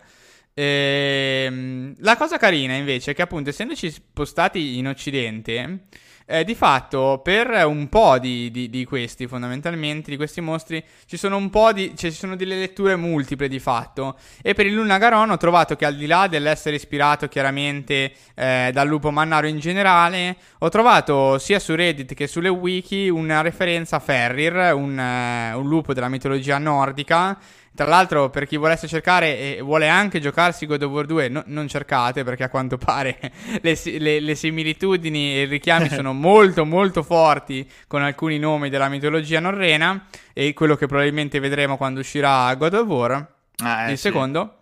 E, 0.54 1.46
ehm, 1.48 1.94
la 1.98 2.16
cosa 2.16 2.36
carina 2.36 2.74
invece 2.74 3.10
è 3.10 3.14
che 3.14 3.22
appunto 3.22 3.50
essendoci 3.50 3.90
spostati 3.90 4.78
in 4.78 4.86
occidente 4.86 5.86
eh, 6.30 6.44
di 6.44 6.54
fatto 6.54 7.20
per 7.24 7.64
un 7.66 7.88
po' 7.88 8.18
di, 8.20 8.52
di, 8.52 8.70
di, 8.70 8.84
questi, 8.84 9.26
fondamentalmente, 9.26 10.10
di 10.10 10.16
questi 10.16 10.40
mostri, 10.40 10.82
ci 11.06 11.16
sono 11.16 11.36
un 11.36 11.50
po' 11.50 11.72
di, 11.72 11.92
cioè, 11.96 12.10
ci 12.10 12.16
sono 12.16 12.36
delle 12.36 12.56
letture 12.56 12.94
multiple 12.94 13.48
di 13.48 13.58
fatto. 13.58 14.16
E 14.40 14.54
per 14.54 14.66
il 14.66 14.74
Luna 14.74 14.98
Garon 14.98 15.30
ho 15.30 15.36
trovato 15.36 15.74
che 15.74 15.84
al 15.84 15.96
di 15.96 16.06
là 16.06 16.28
dell'essere 16.28 16.76
ispirato 16.76 17.26
chiaramente 17.26 18.12
eh, 18.36 18.70
dal 18.72 18.86
lupo 18.86 19.10
mannaro 19.10 19.48
in 19.48 19.58
generale, 19.58 20.36
ho 20.58 20.68
trovato 20.68 21.38
sia 21.38 21.58
su 21.58 21.74
Reddit 21.74 22.14
che 22.14 22.28
sulle 22.28 22.48
wiki 22.48 23.08
una 23.08 23.40
referenza 23.40 23.96
a 23.96 24.00
Ferrir, 24.00 24.72
un, 24.72 24.96
uh, 24.96 25.58
un 25.58 25.68
lupo 25.68 25.92
della 25.92 26.08
mitologia 26.08 26.58
nordica 26.58 27.36
tra 27.80 27.88
l'altro, 27.88 28.28
per 28.28 28.46
chi 28.46 28.58
volesse 28.58 28.86
cercare 28.86 29.56
e 29.56 29.62
vuole 29.62 29.88
anche 29.88 30.20
giocarsi 30.20 30.66
God 30.66 30.82
of 30.82 30.90
War 30.90 31.06
2, 31.06 31.28
no, 31.30 31.42
non 31.46 31.66
cercate 31.66 32.24
perché 32.24 32.44
a 32.44 32.50
quanto 32.50 32.76
pare 32.76 33.18
le, 33.62 33.78
le, 33.96 34.20
le 34.20 34.34
similitudini 34.34 35.36
e 35.36 35.42
i 35.42 35.46
richiami 35.46 35.88
sono 35.90 36.12
molto 36.12 36.66
molto 36.66 37.02
forti 37.02 37.66
con 37.86 38.02
alcuni 38.02 38.38
nomi 38.38 38.68
della 38.68 38.90
mitologia 38.90 39.40
norrena 39.40 40.08
e 40.34 40.52
quello 40.52 40.76
che 40.76 40.84
probabilmente 40.84 41.40
vedremo 41.40 41.78
quando 41.78 42.00
uscirà 42.00 42.54
God 42.54 42.74
of 42.74 42.86
War. 42.86 43.28
Ah, 43.62 43.86
eh, 43.86 43.92
il 43.92 43.96
sì. 43.96 44.08
secondo 44.08 44.56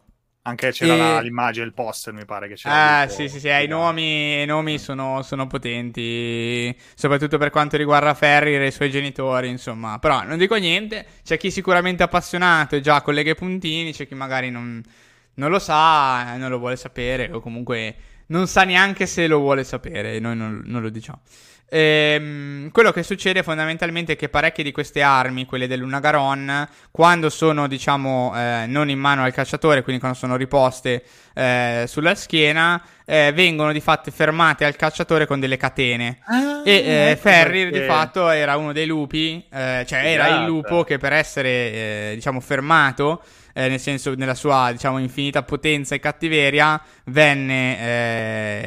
anche 0.49 0.73
c'era 0.73 1.19
e... 1.19 1.23
l'immagine, 1.23 1.65
il 1.65 1.73
poster, 1.73 2.13
mi 2.13 2.25
pare 2.25 2.49
che 2.49 2.55
c'era. 2.55 3.05
Eh, 3.05 3.09
sì, 3.09 3.29
sì, 3.29 3.39
sì, 3.39 3.49
eh, 3.49 3.63
i 3.63 3.69
nomi, 3.69 4.43
i 4.43 4.47
nomi 4.47 4.79
sono, 4.79 5.23
sono, 5.23 5.47
potenti, 5.47 6.77
soprattutto 6.95 7.39
per 7.39 7.51
quanto 7.51 7.77
riguarda 7.77 8.15
Ferri 8.15 8.57
e 8.57 8.67
i 8.67 8.73
suoi 8.73 8.91
genitori, 8.91 9.49
insomma. 9.49 9.99
Però 9.99 10.23
non 10.25 10.39
dico 10.39 10.57
niente, 10.57 11.07
c'è 11.25 11.37
chi 11.37 11.51
sicuramente 11.51 12.03
è 12.03 12.07
appassionato 12.07 12.77
e 12.77 12.81
già 12.81 13.01
collega 13.03 13.31
i 13.31 13.37
puntini, 13.37 13.93
c'è 13.93 14.07
chi 14.07 14.15
magari 14.15 14.51
non, 14.51 14.83
non 15.35 15.51
lo 15.51 15.59
sa, 15.59 16.37
non 16.37 16.51
lo 16.51 16.59
vuole 16.59 16.77
sapere, 16.77 17.31
o 17.33 17.41
comunque 17.41 17.95
non 18.27 18.47
sa 18.47 18.65
neanche 18.65 19.07
se 19.07 19.27
lo 19.27 19.39
vuole 19.39 19.65
sapere, 19.65 20.19
noi 20.19 20.37
non, 20.37 20.63
non 20.65 20.83
lo 20.83 20.89
diciamo. 20.91 21.21
Ehm, 21.71 22.71
quello 22.71 22.93
che 22.93 23.03
succede 23.03 23.43
fondamentalmente 23.43 24.15
è 24.15 24.17
che 24.17 24.29
parecchie 24.31 24.65
di 24.65 24.73
queste 24.73 25.03
armi, 25.03 25.45
quelle 25.45 25.67
dell'Unagaron, 25.67 26.67
quando 26.91 27.29
sono, 27.29 27.69
diciamo, 27.69 28.33
eh, 28.35 28.65
non 28.67 28.89
in 28.89 28.99
mano 28.99 29.25
al 29.25 29.33
cacciatore, 29.33 29.83
quindi 29.83 30.01
quando 30.01 30.19
sono 30.19 30.37
riposte 30.37 31.03
eh, 31.35 31.85
sulla 31.87 32.15
schiena, 32.15 32.83
eh, 33.05 33.33
vengono 33.35 33.73
di 33.73 33.81
fatto 33.81 34.11
fermate 34.11 34.65
al 34.65 34.77
cacciatore 34.77 35.27
con 35.27 35.41
delle 35.41 35.59
catene. 35.59 36.21
Ah, 36.25 36.63
e 36.65 36.73
eh, 36.73 37.11
ecco 37.11 37.21
Ferrir 37.21 37.71
perché... 37.71 37.81
di 37.81 37.87
fatto 37.87 38.31
era 38.31 38.57
uno 38.57 38.73
dei 38.73 38.87
lupi, 38.87 39.45
eh, 39.51 39.85
cioè 39.87 40.05
era 40.05 40.27
esatto. 40.27 40.41
il 40.41 40.47
lupo 40.47 40.85
che 40.85 40.97
per 40.97 41.13
essere, 41.13 41.49
eh, 41.49 42.13
diciamo, 42.15 42.41
fermato 42.41 43.23
eh, 43.59 43.69
nel 43.69 43.81
senso 43.81 44.15
nella 44.15 44.37
sua 44.37 44.71
diciamo 44.71 44.99
infinita 44.99 45.43
potenza 45.43 45.97
e 45.97 45.99
cattiveria, 45.99 46.81
venne 47.07 47.81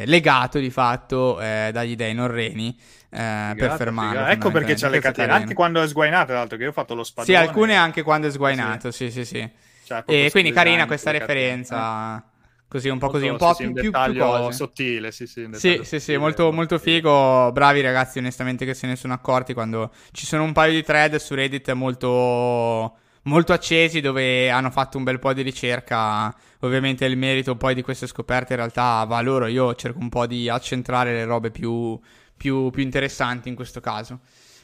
eh, 0.01 0.03
legato 0.05 0.59
di 0.59 0.69
fatto 0.69 1.39
eh, 1.39 1.69
dagli 1.71 1.95
dei 1.95 2.13
norreni. 2.13 2.77
Eh, 3.09 3.53
per 3.57 3.75
fermarlo. 3.77 4.25
Ecco 4.25 4.51
perché 4.51 4.75
c'ha 4.75 4.89
le 4.89 4.99
catene, 4.99 5.31
anche 5.31 5.53
quando 5.53 5.81
è 5.81 5.87
sguainato, 5.87 6.27
tra 6.27 6.35
l'altro, 6.35 6.57
che 6.57 6.63
io 6.63 6.69
ho 6.69 6.73
fatto 6.73 6.93
lo 6.93 7.05
spadone. 7.05 7.37
Sì, 7.37 7.41
alcune 7.41 7.75
anche 7.75 8.01
quando 8.03 8.27
è 8.27 8.31
sguainato, 8.31 8.91
sì, 8.91 9.09
sì, 9.11 9.23
sì. 9.23 9.37
sì. 9.37 9.49
Cioè, 9.85 10.03
e 10.05 10.29
quindi 10.29 10.51
carina 10.51 10.85
questa 10.85 11.11
referenza. 11.11 12.25
Così, 12.67 12.87
un 12.87 12.99
po' 12.99 13.09
così, 13.09 13.27
un 13.27 13.37
po' 13.37 13.53
sì, 13.53 13.69
più, 13.71 13.91
più, 13.91 13.91
più 13.91 14.17
cose. 14.17 14.57
sottile, 14.57 15.11
sì, 15.11 15.27
sì. 15.27 15.47
Sì, 15.53 15.81
sì, 15.83 15.99
sì, 15.99 16.17
molto, 16.17 16.51
molto 16.51 16.77
figo. 16.77 17.51
Bravi 17.51 17.81
ragazzi, 17.81 18.19
onestamente, 18.19 18.65
che 18.65 18.73
se 18.73 18.87
ne 18.87 18.95
sono 18.95 19.13
accorti 19.13 19.53
quando 19.53 19.91
ci 20.11 20.25
sono 20.25 20.43
un 20.43 20.53
paio 20.53 20.71
di 20.73 20.83
thread 20.83 21.15
su 21.15 21.33
Reddit 21.33 21.71
molto 21.71 22.97
molto 23.23 23.53
accesi 23.53 24.01
dove 24.01 24.49
hanno 24.49 24.71
fatto 24.71 24.97
un 24.97 25.03
bel 25.03 25.19
po' 25.19 25.33
di 25.33 25.41
ricerca. 25.41 26.33
Ovviamente 26.59 27.05
il 27.05 27.17
merito 27.17 27.55
poi 27.55 27.75
di 27.75 27.81
queste 27.81 28.07
scoperte 28.07 28.53
in 28.53 28.59
realtà 28.59 29.03
va 29.05 29.17
a 29.17 29.21
loro. 29.21 29.47
Io 29.47 29.75
cerco 29.75 29.99
un 29.99 30.09
po' 30.09 30.25
di 30.27 30.49
accentrare 30.49 31.13
le 31.13 31.25
robe 31.25 31.51
più, 31.51 31.99
più, 32.35 32.69
più 32.69 32.83
interessanti 32.83 33.49
in 33.49 33.55
questo 33.55 33.79
caso. 33.79 34.19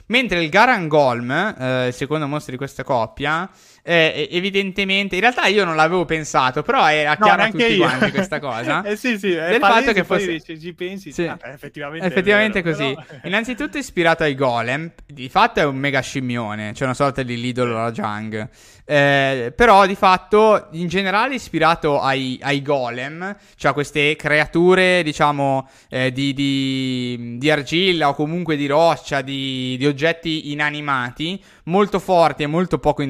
Mentre 0.10 0.41
il 0.41 0.49
Garangolm, 0.49 1.32
eh, 1.32 1.89
secondo 1.91 2.28
mostro 2.28 2.53
di 2.53 2.58
questa 2.58 2.84
coppia, 2.84 3.49
eh, 3.90 4.28
evidentemente, 4.32 5.16
in 5.16 5.22
realtà 5.22 5.46
io 5.46 5.64
non 5.64 5.78
l'avevo 5.78 6.04
pensato, 6.04 6.62
però 6.62 6.92
era 6.92 7.16
no, 7.18 7.26
chiaro 7.26 7.44
a 7.44 7.50
tutti 7.50 7.64
io. 7.64 7.78
quanti 7.78 8.12
questa 8.12 8.38
cosa. 8.42 8.84
eh 8.84 8.98
sì, 8.98 9.18
sì, 9.18 9.30
del 9.30 9.62
fatto 9.62 9.94
che 9.94 10.04
fosse... 10.04 10.28
Dici, 10.28 10.60
ci 10.60 10.74
pensi, 10.74 11.14
sì. 11.14 11.26
ah, 11.26 11.40
effettivamente, 11.46 12.06
effettivamente 12.06 12.62
vero, 12.62 12.76
così. 12.76 12.94
Però... 12.94 13.20
Innanzitutto 13.24 13.78
ispirato 13.78 14.24
ai 14.24 14.36
golem, 14.36 14.92
di 15.06 15.30
fatto 15.30 15.62
è 15.62 15.64
un 15.64 15.78
mega 15.78 16.02
scimmione, 16.02 16.74
cioè 16.74 16.84
una 16.84 16.96
sorta 16.96 17.24
di 17.24 17.40
Lidl 17.40 17.72
Rajang. 17.72 18.50
Eh, 18.90 19.52
però 19.54 19.86
di 19.86 19.96
fatto 19.96 20.68
in 20.72 20.88
generale 20.88 21.36
ispirato 21.36 22.00
ai, 22.00 22.40
ai 22.42 22.62
golem, 22.62 23.36
cioè 23.58 23.74
queste 23.74 24.16
creature 24.16 25.04
diciamo 25.04 25.68
eh, 25.90 26.14
di, 26.14 26.34
di, 26.34 27.36
di, 27.38 27.52
argilla 27.52 28.08
o 28.08 28.14
comunque 28.14 28.56
di 28.56 28.66
roccia, 28.66 29.20
di, 29.20 29.76
di 29.78 29.86
oggetti 29.86 30.54
inanimati, 30.54 31.44
molto 31.66 32.00
forti 32.00 32.44
e 32.44 32.48
molto 32.48 32.80
poco 32.80 33.02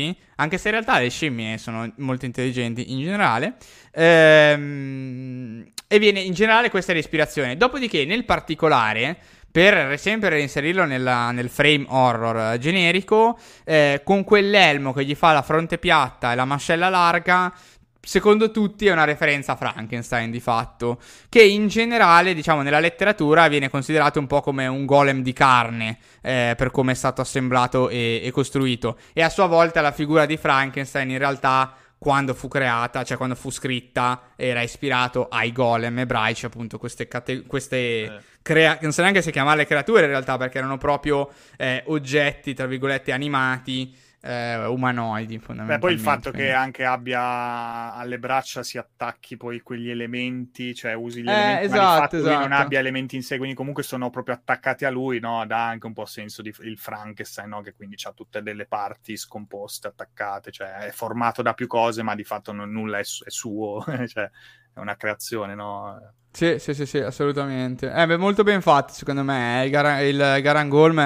intelligenti, 0.00 0.16
anche 0.36 0.58
se 0.58 0.68
in 0.68 0.74
realtà 0.74 0.98
le 0.98 1.10
scimmie 1.10 1.58
sono 1.58 1.90
molto 1.96 2.24
intelligenti 2.24 2.92
in 2.92 3.00
generale. 3.00 3.54
Ehm, 3.92 5.70
e 5.86 5.98
viene 5.98 6.20
in 6.20 6.32
generale 6.32 6.70
questa 6.70 6.92
è 6.92 6.94
l'ispirazione. 6.94 7.56
Dopodiché, 7.56 8.04
nel 8.04 8.24
particolare, 8.24 9.16
per 9.50 9.98
sempre 9.98 10.28
reinserirlo 10.28 10.84
nella, 10.84 11.32
nel 11.32 11.48
frame 11.48 11.84
horror 11.88 12.58
generico, 12.58 13.36
eh, 13.64 14.00
con 14.04 14.22
quell'elmo 14.22 14.92
che 14.92 15.04
gli 15.04 15.14
fa 15.14 15.32
la 15.32 15.42
fronte 15.42 15.78
piatta 15.78 16.32
e 16.32 16.36
la 16.36 16.44
mascella 16.44 16.88
larga, 16.88 17.52
secondo 18.00 18.50
tutti 18.50 18.86
è 18.86 18.92
una 18.92 19.04
referenza 19.04 19.52
a 19.52 19.56
Frankenstein 19.56 20.30
di 20.30 20.40
fatto, 20.40 21.00
che 21.28 21.42
in 21.42 21.68
generale, 21.68 22.34
diciamo, 22.34 22.62
nella 22.62 22.80
letteratura 22.80 23.48
viene 23.48 23.68
considerato 23.68 24.18
un 24.18 24.26
po' 24.26 24.40
come 24.40 24.66
un 24.66 24.86
golem 24.86 25.22
di 25.22 25.32
carne 25.32 25.98
eh, 26.22 26.54
per 26.56 26.70
come 26.70 26.92
è 26.92 26.94
stato 26.94 27.20
assemblato 27.20 27.88
e, 27.88 28.20
e 28.22 28.30
costruito. 28.30 28.98
E 29.12 29.22
a 29.22 29.28
sua 29.28 29.46
volta 29.46 29.80
la 29.80 29.92
figura 29.92 30.26
di 30.26 30.36
Frankenstein 30.36 31.10
in 31.10 31.18
realtà 31.18 31.74
quando 32.00 32.32
fu 32.32 32.48
creata, 32.48 33.04
cioè 33.04 33.18
quando 33.18 33.34
fu 33.34 33.50
scritta, 33.50 34.32
era 34.34 34.62
ispirato 34.62 35.28
ai 35.28 35.52
golem 35.52 35.98
ebraici, 35.98 36.46
appunto, 36.46 36.78
queste, 36.78 37.06
cate- 37.06 37.42
queste 37.42 37.76
eh. 37.76 38.20
crea- 38.40 38.78
non 38.80 38.92
so 38.92 39.02
neanche 39.02 39.20
se 39.20 39.30
chiamarle 39.30 39.66
creature 39.66 40.04
in 40.04 40.08
realtà, 40.08 40.38
perché 40.38 40.56
erano 40.56 40.78
proprio 40.78 41.30
eh, 41.58 41.82
oggetti, 41.88 42.54
tra 42.54 42.64
virgolette, 42.64 43.12
animati 43.12 43.94
eh, 44.22 44.66
umanoidi 44.66 45.38
fondamentalmente. 45.38 45.74
Beh, 45.74 45.78
poi 45.78 45.92
il 45.92 46.00
fatto 46.00 46.30
quindi. 46.30 46.48
che 46.48 46.52
anche 46.52 46.84
abbia 46.84 47.94
alle 47.94 48.18
braccia 48.18 48.62
si 48.62 48.76
attacchi 48.76 49.36
poi 49.36 49.60
quegli 49.60 49.88
elementi, 49.88 50.74
cioè 50.74 50.92
usi 50.92 51.22
gli 51.22 51.28
eh, 51.28 51.32
elementi, 51.32 51.64
esatto, 51.64 51.80
ma 51.80 51.92
il 51.92 52.00
fatto 52.00 52.16
esatto. 52.16 52.34
che 52.34 52.40
non 52.48 52.52
abbia 52.52 52.78
elementi 52.78 53.16
in 53.16 53.22
sé, 53.22 53.36
quindi 53.38 53.56
comunque 53.56 53.82
sono 53.82 54.10
proprio 54.10 54.34
attaccati 54.34 54.84
a 54.84 54.90
lui, 54.90 55.20
no? 55.20 55.44
dà 55.46 55.66
anche 55.66 55.86
un 55.86 55.94
po' 55.94 56.04
senso 56.04 56.42
di 56.42 56.54
il 56.60 56.78
Frankenstein, 56.78 57.48
no? 57.48 57.62
che 57.62 57.74
quindi 57.74 57.96
ha 58.02 58.12
tutte 58.12 58.42
delle 58.42 58.66
parti 58.66 59.16
scomposte, 59.16 59.88
attaccate, 59.88 60.50
cioè 60.50 60.74
è 60.74 60.90
formato 60.90 61.40
da 61.40 61.54
più 61.54 61.66
cose, 61.66 62.02
ma 62.02 62.14
di 62.14 62.24
fatto 62.24 62.52
non, 62.52 62.70
nulla 62.70 62.98
è, 62.98 63.02
è 63.02 63.30
suo, 63.30 63.82
cioè 64.06 64.30
è 64.74 64.78
una 64.78 64.96
creazione, 64.96 65.54
no? 65.54 65.98
Sì, 66.32 66.58
sì, 66.58 66.74
sì, 66.74 66.86
sì, 66.86 66.98
assolutamente. 66.98 67.90
Eh, 67.92 68.16
molto 68.16 68.42
ben 68.44 68.60
fatto, 68.60 68.92
secondo 68.92 69.22
me. 69.22 69.62
Il, 69.64 69.70
Gar- 69.70 70.02
il 70.02 70.38
Garangolm, 70.42 70.98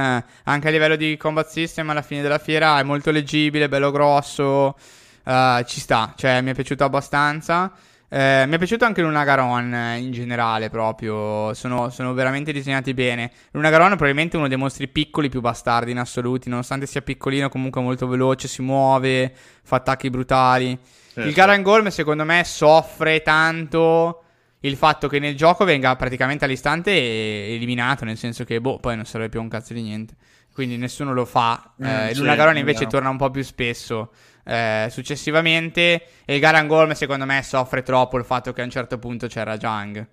anche 0.45 0.69
a 0.69 0.71
livello 0.71 0.97
di 0.97 1.17
combat 1.17 1.49
system, 1.49 1.91
alla 1.91 2.03
fine 2.03 2.23
della 2.23 2.39
fiera, 2.39 2.79
è 2.79 2.83
molto 2.83 3.11
leggibile, 3.11 3.69
bello 3.69 3.91
grosso. 3.91 4.77
Uh, 5.25 5.63
ci 5.65 5.81
sta, 5.81 6.13
cioè, 6.17 6.43
mi 6.43 6.51
è 6.51 6.55
piaciuto 6.55 6.85
abbastanza. 6.85 7.73
Eh, 8.15 8.45
mi 8.47 8.55
è 8.55 8.59
piaciuto 8.59 8.85
anche 8.85 9.03
Luna 9.03 9.25
Garon 9.25 9.75
eh, 9.75 9.99
in 9.99 10.13
generale, 10.13 10.71
proprio. 10.71 11.53
Sono, 11.55 11.89
sono, 11.89 12.13
veramente 12.13 12.53
disegnati 12.53 12.95
bene. 12.95 13.33
Luna 13.51 13.71
Garon 13.71 13.87
è 13.87 13.97
probabilmente 13.97 14.37
uno 14.37 14.47
dei 14.47 14.57
mostri 14.57 14.87
piccoli 14.87 15.29
più 15.29 15.41
bastardi 15.41 15.91
in 15.91 15.99
assoluti. 15.99 16.49
Nonostante 16.49 16.87
sia 16.87 17.03
piccolino, 17.03 17.49
comunque 17.49 17.81
molto 17.81 18.07
veloce, 18.07 18.47
si 18.47 18.63
muove, 18.63 19.35
fa 19.65 19.77
attacchi 19.77 20.11
brutali. 20.11 20.79
Sì, 21.15 21.21
il 21.21 21.33
Garangolm, 21.33 21.89
secondo 21.89 22.25
me, 22.25 22.43
soffre 22.45 23.23
tanto 23.23 24.25
il 24.61 24.77
fatto 24.77 25.07
che 25.07 25.21
nel 25.21 25.37
gioco 25.37 25.65
venga 25.65 25.95
praticamente 25.95 26.45
all'istante 26.45 26.91
eliminato, 26.91 28.05
nel 28.05 28.17
senso 28.17 28.43
che, 28.43 28.61
boh, 28.61 28.79
poi 28.81 28.97
non 28.97 29.05
serve 29.05 29.29
più 29.29 29.41
un 29.41 29.49
cazzo 29.49 29.75
di 29.75 29.83
niente. 29.83 30.15
Quindi 30.53 30.77
nessuno 30.77 31.13
lo 31.13 31.25
fa. 31.25 31.73
Mm, 31.81 31.87
eh, 31.87 32.11
sì, 32.13 32.21
Luna 32.21 32.35
Garone 32.35 32.59
invece 32.59 32.85
no. 32.85 32.91
torna 32.91 33.09
un 33.11 33.17
po' 33.17 33.31
più 33.31 33.43
spesso 33.43 34.13
eh, 34.45 34.89
successivamente. 34.91 36.07
E 36.25 36.35
il 36.35 36.41
Garangolm, 36.41 36.93
secondo 36.93 37.25
me, 37.25 37.43
soffre 37.43 37.83
troppo 37.83 38.19
il 38.19 38.25
fatto 38.25 38.53
che 38.53 38.61
a 38.61 38.65
un 38.65 38.71
certo 38.71 38.99
punto 38.99 39.29
c'era 39.29 39.57
Jang. 39.57 40.07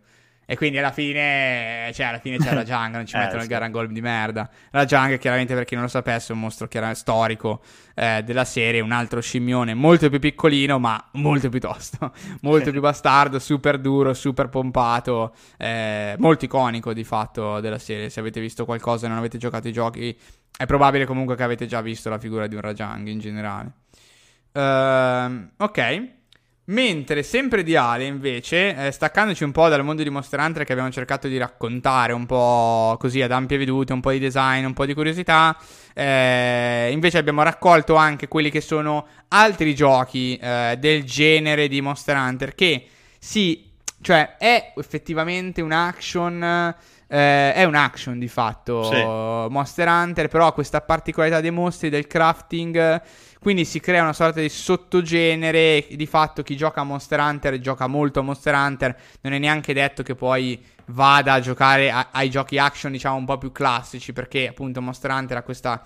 E 0.52 0.58
quindi 0.58 0.80
alla 0.80 0.92
fine, 0.92 1.92
cioè 1.94 2.08
alla 2.08 2.20
fine 2.20 2.36
c'è 2.36 2.52
la 2.54 2.66
Jung, 2.66 2.94
non 2.94 3.06
ci 3.06 3.16
eh, 3.16 3.20
mettono 3.20 3.38
sì. 3.38 3.46
il 3.46 3.52
Garangolm 3.52 3.94
di 3.94 4.02
merda. 4.02 4.50
La 4.72 4.84
Jung, 4.84 5.18
chiaramente 5.18 5.54
per 5.54 5.64
chi 5.64 5.76
non 5.76 5.84
lo 5.86 5.90
sapesse, 5.90 6.34
è 6.34 6.36
un 6.36 6.42
mostro 6.42 6.68
storico 6.92 7.62
eh, 7.96 8.22
della 8.26 8.44
serie, 8.44 8.82
un 8.82 8.92
altro 8.92 9.22
scimmione 9.22 9.74
molto 9.74 10.10
più 10.10 10.20
piccolino, 10.20 10.78
ma 10.78 11.02
molto 11.14 11.48
più 11.48 11.62
tosto, 11.62 12.12
molto 12.42 12.70
più 12.70 12.82
bastardo, 12.82 13.40
super 13.40 13.80
duro, 13.80 14.14
super 14.14 14.50
pompato, 14.50 15.34
eh, 15.56 16.16
molto 16.18 16.44
iconico 16.44 16.92
di 16.92 17.06
fatto 17.06 17.62
della 17.62 17.80
serie. 17.80 18.10
Se 18.10 18.20
avete 18.20 18.42
visto 18.42 18.66
qualcosa 18.66 19.06
e 19.06 19.08
non 19.08 19.20
avete 19.20 19.38
giocato 19.38 19.70
i 19.70 19.72
giochi, 19.72 20.20
è 20.58 20.66
probabile 20.66 21.06
comunque 21.06 21.38
che 21.38 21.44
avete 21.44 21.66
già 21.66 21.80
visto 21.80 22.10
la 22.10 22.20
figura 22.20 22.48
di 22.48 22.56
un 22.56 22.62
Rajang 22.62 23.08
in 23.08 23.20
generale. 23.20 23.72
Uh, 24.52 25.48
ok. 25.64 26.20
Mentre 26.66 27.24
sempre 27.24 27.64
di 27.64 27.76
Ale, 27.76 28.06
invece, 28.06 28.88
eh, 28.88 28.92
staccandoci 28.92 29.44
un 29.44 29.52
po' 29.52 29.68
dal 29.68 29.84
mondo 29.84 30.04
di 30.04 30.10
Monster 30.10 30.40
Hunter 30.40 30.64
che 30.64 30.72
abbiamo 30.72 30.92
cercato 30.92 31.28
di 31.28 31.38
raccontare 31.38 32.14
un 32.14 32.28
po' 32.28 32.96
così 33.00 33.22
ad 33.22 33.32
ampie 33.32 33.58
vedute, 33.58 33.94
un 33.94 34.00
po' 34.00 34.12
di 34.12 34.20
design, 34.20 34.66
un 34.66 34.74
po' 34.74 34.86
di 34.86 34.94
curiosità, 34.94 35.58
eh, 35.94 36.90
invece 36.92 37.18
abbiamo 37.18 37.42
raccolto 37.42 37.96
anche 37.96 38.28
quelli 38.28 38.52
che 38.52 38.62
sono 38.62 39.08
altri 39.30 39.74
giochi 39.74 40.38
eh, 40.38 40.78
del 40.80 41.04
genere 41.04 41.68
di 41.68 41.82
Monster 41.82 42.16
Hunter 42.16 42.54
che 42.54 42.88
sì, 43.18 43.70
cioè 44.00 44.38
è 44.38 44.74
effettivamente 44.78 45.62
un 45.62 45.72
action... 45.72 46.76
Eh, 47.14 47.54
è 47.54 47.64
un 47.66 47.76
action 47.76 48.18
di 48.20 48.30
fatto 48.30 48.84
sì. 48.84 48.96
Monster 48.96 49.88
Hunter, 49.88 50.30
però 50.30 50.48
ha 50.48 50.54
questa 50.54 50.80
particolarità 50.80 51.42
dei 51.42 51.52
mostri, 51.52 51.90
del 51.90 52.08
crafting 52.08 53.02
quindi 53.42 53.66
si 53.66 53.80
crea 53.80 54.04
una 54.04 54.14
sorta 54.14 54.40
di 54.40 54.50
sottogenere. 54.50 55.88
Di 55.90 56.06
fatto, 56.06 56.44
chi 56.44 56.56
gioca 56.56 56.82
a 56.82 56.84
Monster 56.84 57.20
Hunter 57.20 57.60
gioca 57.60 57.88
molto 57.88 58.20
a 58.20 58.22
Monster 58.22 58.54
Hunter. 58.54 58.96
Non 59.22 59.34
è 59.34 59.40
neanche 59.40 59.74
detto 59.74 60.04
che 60.04 60.14
poi 60.14 60.64
vada 60.86 61.34
a 61.34 61.40
giocare 61.40 61.90
a- 61.90 62.10
ai 62.12 62.30
giochi 62.30 62.60
action, 62.60 62.92
diciamo, 62.92 63.16
un 63.16 63.26
po' 63.26 63.40
più 63.40 63.52
classici. 63.52 64.14
Perché 64.14 64.48
appunto 64.48 64.80
Monster 64.80 65.10
Hunter 65.10 65.38
ha 65.38 65.42
questa 65.42 65.84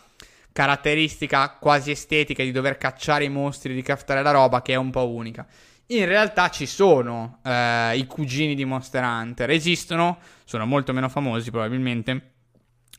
caratteristica 0.52 1.56
quasi 1.58 1.92
estetica 1.92 2.44
di 2.44 2.52
dover 2.52 2.78
cacciare 2.78 3.24
i 3.24 3.30
mostri, 3.30 3.74
di 3.74 3.82
craftare 3.82 4.22
la 4.22 4.32
roba, 4.32 4.62
che 4.62 4.74
è 4.74 4.76
un 4.76 4.90
po' 4.92 5.08
unica. 5.08 5.48
In 5.88 6.06
realtà 6.08 6.50
ci 6.50 6.66
sono 6.66 7.40
eh, 7.42 7.96
i 7.96 8.06
cugini 8.06 8.56
di 8.56 8.66
Monster 8.66 9.02
Hunter. 9.02 9.50
Esistono, 9.50 10.18
sono 10.46 10.66
molto 10.66 10.94
meno 10.94 11.10
famosi 11.10 11.52
probabilmente, 11.52 12.34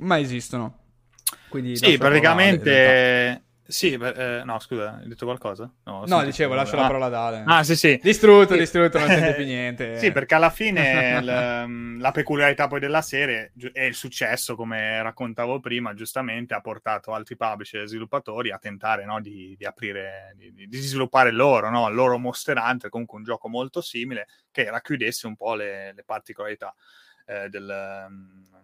ma 0.01 0.19
esistono. 0.19 0.85
Quindi 1.49 1.77
sì, 1.77 1.97
praticamente 1.97 3.47
sì, 3.69 3.97
beh, 3.97 4.39
eh, 4.39 4.45
no, 4.45 4.61
scusa, 4.61 4.99
hai 5.01 5.09
detto 5.09 5.25
qualcosa? 5.25 5.69
No, 5.85 6.05
no 6.07 6.23
dicevo, 6.23 6.55
lascio 6.55 6.77
ah. 6.77 6.83
la 6.83 6.87
parola 6.87 7.07
ad 7.07 7.15
Ale. 7.15 7.43
Ah, 7.47 7.65
sì, 7.65 7.75
sì. 7.75 7.99
Distrutto, 8.01 8.53
sì. 8.53 8.61
distrutto, 8.61 8.99
non 8.99 9.09
sente 9.09 9.35
più 9.35 9.45
niente. 9.45 9.99
sì, 9.99 10.13
perché 10.13 10.37
alla 10.37 10.51
fine 10.51 11.21
l- 11.21 11.99
la 11.99 12.11
peculiarità 12.13 12.69
poi 12.69 12.79
della 12.79 13.03
serie 13.03 13.53
e 13.73 13.87
il 13.87 13.95
successo, 13.95 14.55
come 14.55 15.03
raccontavo 15.03 15.59
prima, 15.59 15.95
giustamente 15.95 16.55
ha 16.55 16.61
portato 16.61 17.13
altri 17.13 17.37
publisher 17.37 17.83
e 17.83 17.89
sviluppatori 17.89 18.53
a 18.53 18.59
tentare 18.59 19.05
no, 19.05 19.21
di, 19.21 19.57
di, 19.59 19.65
aprire, 19.65 20.35
di, 20.37 20.69
di 20.69 20.79
sviluppare 20.79 21.33
loro, 21.33 21.69
no, 21.69 21.89
il 21.89 21.95
loro 21.95 22.19
Monster 22.19 22.59
Hunter, 22.59 22.89
comunque 22.89 23.19
un 23.19 23.25
gioco 23.25 23.49
molto 23.49 23.81
simile, 23.81 24.29
che 24.53 24.71
racchiudesse 24.71 25.27
un 25.27 25.35
po' 25.35 25.55
le, 25.55 25.93
le 25.93 26.05
particolarità 26.05 26.73
eh, 27.27 27.49
del, 27.49 28.07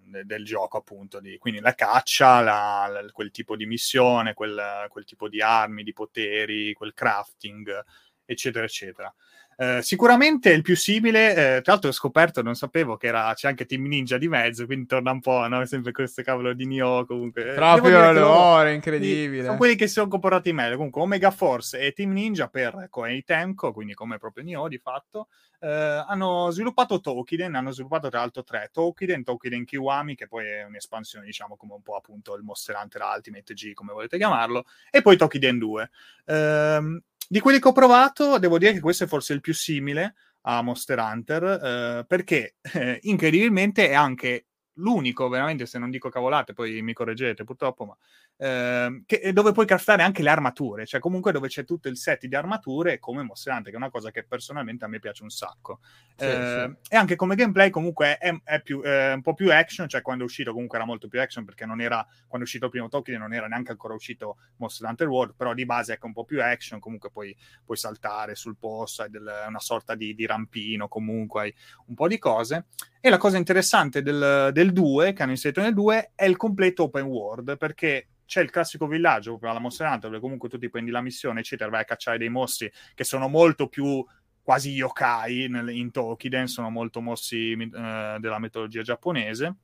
de, 0.04 0.24
del, 0.24 0.44
gioco, 0.44 0.78
appunto. 0.78 1.20
Di, 1.20 1.38
quindi 1.38 1.60
la 1.60 1.74
caccia, 1.74 2.40
la, 2.40 2.86
la, 2.88 3.10
quel 3.12 3.30
tipo 3.30 3.56
di 3.56 3.66
missione, 3.66 4.34
quel, 4.34 4.86
quel, 4.88 5.04
tipo 5.04 5.28
di 5.28 5.42
armi, 5.42 5.82
di 5.82 5.92
poteri, 5.92 6.72
quel 6.72 6.94
crafting, 6.94 7.84
eccetera, 8.24 8.64
eccetera. 8.64 9.14
Eh, 9.56 9.80
sicuramente 9.82 10.50
il 10.50 10.62
più 10.62 10.76
simile, 10.76 11.30
eh, 11.30 11.60
tra 11.62 11.72
l'altro 11.72 11.90
ho 11.90 11.92
scoperto, 11.92 12.42
non 12.42 12.54
sapevo 12.54 12.96
che 12.96 13.08
era, 13.08 13.32
c'è 13.34 13.48
anche 13.48 13.66
Team 13.66 13.86
Ninja 13.86 14.18
di 14.18 14.28
mezzo, 14.28 14.66
quindi 14.66 14.86
torna 14.86 15.10
un 15.10 15.20
po', 15.20 15.46
no? 15.48 15.64
Sempre 15.66 15.92
questo 15.92 16.22
cavolo 16.22 16.52
di 16.52 16.66
Nioh 16.66 17.04
comunque. 17.06 17.52
Proprio 17.54 18.12
l'ore, 18.12 18.74
incredibile. 18.74 19.44
Sono 19.44 19.56
quelli 19.56 19.76
che 19.76 19.86
si 19.86 19.94
sono 19.94 20.08
comportati 20.08 20.52
meglio, 20.52 20.76
comunque 20.76 21.02
Omega 21.02 21.30
Force 21.30 21.78
e 21.78 21.92
Team 21.92 22.12
Ninja 22.12 22.48
per 22.48 22.86
Koei 22.90 23.22
Temco, 23.24 23.72
quindi 23.72 23.94
come 23.94 24.18
proprio 24.18 24.42
Nioh 24.44 24.68
di 24.68 24.78
fatto, 24.78 25.28
eh, 25.60 25.68
hanno 25.68 26.50
sviluppato 26.50 27.00
Tokiden, 27.00 27.54
hanno 27.54 27.70
sviluppato 27.70 28.08
tra 28.08 28.18
l'altro 28.18 28.42
tre, 28.42 28.70
Tokiden, 28.72 29.22
Tokiden 29.22 29.64
Kiwami, 29.64 30.16
che 30.16 30.26
poi 30.26 30.46
è 30.46 30.64
un'espansione 30.64 31.24
diciamo 31.24 31.56
come 31.56 31.74
un 31.74 31.82
po' 31.82 31.94
appunto 31.94 32.34
il 32.34 32.42
Monster 32.42 32.76
Hunter 32.82 33.02
Ultimate 33.14 33.54
G, 33.54 33.72
come 33.72 33.92
volete 33.92 34.16
chiamarlo, 34.16 34.64
e 34.90 35.02
poi 35.02 35.16
Tokiden 35.16 35.58
2. 35.58 35.90
Eh, 36.24 37.02
di 37.28 37.40
quelli 37.40 37.58
che 37.58 37.68
ho 37.68 37.72
provato, 37.72 38.38
devo 38.38 38.58
dire 38.58 38.72
che 38.72 38.80
questo 38.80 39.04
è 39.04 39.06
forse 39.06 39.32
il 39.32 39.40
più 39.40 39.54
simile 39.54 40.14
a 40.42 40.62
Monster 40.62 40.98
Hunter, 40.98 41.42
eh, 41.44 42.04
perché 42.06 42.56
eh, 42.74 42.98
incredibilmente 43.02 43.88
è 43.88 43.94
anche 43.94 44.46
l'unico, 44.76 45.28
veramente, 45.28 45.66
se 45.66 45.78
non 45.78 45.90
dico 45.90 46.08
cavolate, 46.08 46.52
poi 46.52 46.80
mi 46.82 46.92
correggete 46.92 47.44
purtroppo, 47.44 47.84
ma 47.84 47.96
eh, 48.42 49.04
che, 49.06 49.32
dove 49.32 49.52
puoi 49.52 49.66
craftare 49.66 50.02
anche 50.02 50.20
le 50.20 50.30
armature, 50.30 50.84
cioè 50.84 50.98
comunque 50.98 51.30
dove 51.30 51.46
c'è 51.46 51.64
tutto 51.64 51.88
il 51.88 51.96
set 51.96 52.26
di 52.26 52.34
armature 52.34 52.98
come 52.98 53.22
Monster 53.22 53.52
Hunter, 53.52 53.70
che 53.70 53.78
è 53.78 53.80
una 53.80 53.90
cosa 53.90 54.10
che 54.10 54.24
personalmente 54.24 54.84
a 54.84 54.88
me 54.88 54.98
piace 54.98 55.22
un 55.22 55.30
sacco. 55.30 55.78
Sì, 56.16 56.24
eh, 56.24 56.74
sì. 56.80 56.94
E 56.94 56.96
anche 56.96 57.14
come 57.14 57.36
gameplay 57.36 57.70
comunque 57.70 58.18
è, 58.18 58.34
è 58.42 58.60
più, 58.60 58.82
eh, 58.84 59.12
un 59.12 59.22
po' 59.22 59.34
più 59.34 59.52
action, 59.52 59.88
cioè 59.88 60.02
quando 60.02 60.24
è 60.24 60.26
uscito 60.26 60.50
comunque 60.50 60.76
era 60.76 60.84
molto 60.84 61.06
più 61.06 61.20
action 61.20 61.44
perché 61.44 61.66
non 61.66 61.80
era, 61.80 62.04
quando 62.26 62.38
è 62.38 62.42
uscito 62.42 62.64
il 62.64 62.72
primo 62.72 62.88
Tokyo 62.88 63.16
non 63.16 63.32
era 63.32 63.46
neanche 63.46 63.70
ancora 63.70 63.94
uscito 63.94 64.38
Monster 64.56 64.88
Hunter 64.88 65.06
World, 65.06 65.34
però 65.36 65.54
di 65.54 65.64
base 65.64 65.92
è 65.92 65.94
ecco 65.94 66.06
un 66.06 66.12
po' 66.12 66.24
più 66.24 66.42
action, 66.42 66.80
comunque 66.80 67.12
puoi, 67.12 67.36
puoi 67.64 67.76
saltare 67.76 68.34
sul 68.34 68.56
posto, 68.58 69.02
hai 69.02 69.10
del, 69.10 69.30
una 69.46 69.60
sorta 69.60 69.94
di, 69.94 70.16
di 70.16 70.26
rampino, 70.26 70.88
comunque 70.88 71.42
hai 71.42 71.54
un 71.86 71.94
po' 71.94 72.08
di 72.08 72.18
cose. 72.18 72.66
E 73.00 73.08
la 73.08 73.18
cosa 73.18 73.36
interessante 73.36 74.02
del, 74.02 74.50
del 74.52 74.72
2, 74.72 75.12
che 75.12 75.22
hanno 75.22 75.30
inserito 75.30 75.60
nel 75.60 75.74
2, 75.74 76.12
è 76.16 76.24
il 76.24 76.36
completo 76.36 76.84
open 76.84 77.04
world, 77.04 77.56
perché 77.56 78.08
c'è 78.32 78.40
il 78.40 78.48
classico 78.48 78.86
villaggio, 78.86 79.32
proprio 79.32 79.50
alla 79.50 79.58
Monster 79.58 79.86
Hunter, 79.88 80.08
dove 80.08 80.18
comunque 80.18 80.48
tu 80.48 80.56
ti 80.56 80.70
prendi 80.70 80.90
la 80.90 81.02
missione, 81.02 81.40
eccetera, 81.40 81.68
vai 81.68 81.82
a 81.82 81.84
cacciare 81.84 82.16
dei 82.16 82.30
mostri 82.30 82.72
che 82.94 83.04
sono 83.04 83.28
molto 83.28 83.68
più 83.68 84.02
quasi 84.40 84.70
yokai 84.70 85.48
nel, 85.48 85.68
in 85.68 85.90
Tokiden, 85.90 86.46
sono 86.46 86.70
molto 86.70 87.02
mossi 87.02 87.52
eh, 87.52 88.16
della 88.18 88.38
mitologia 88.38 88.80
giapponese. 88.80 89.56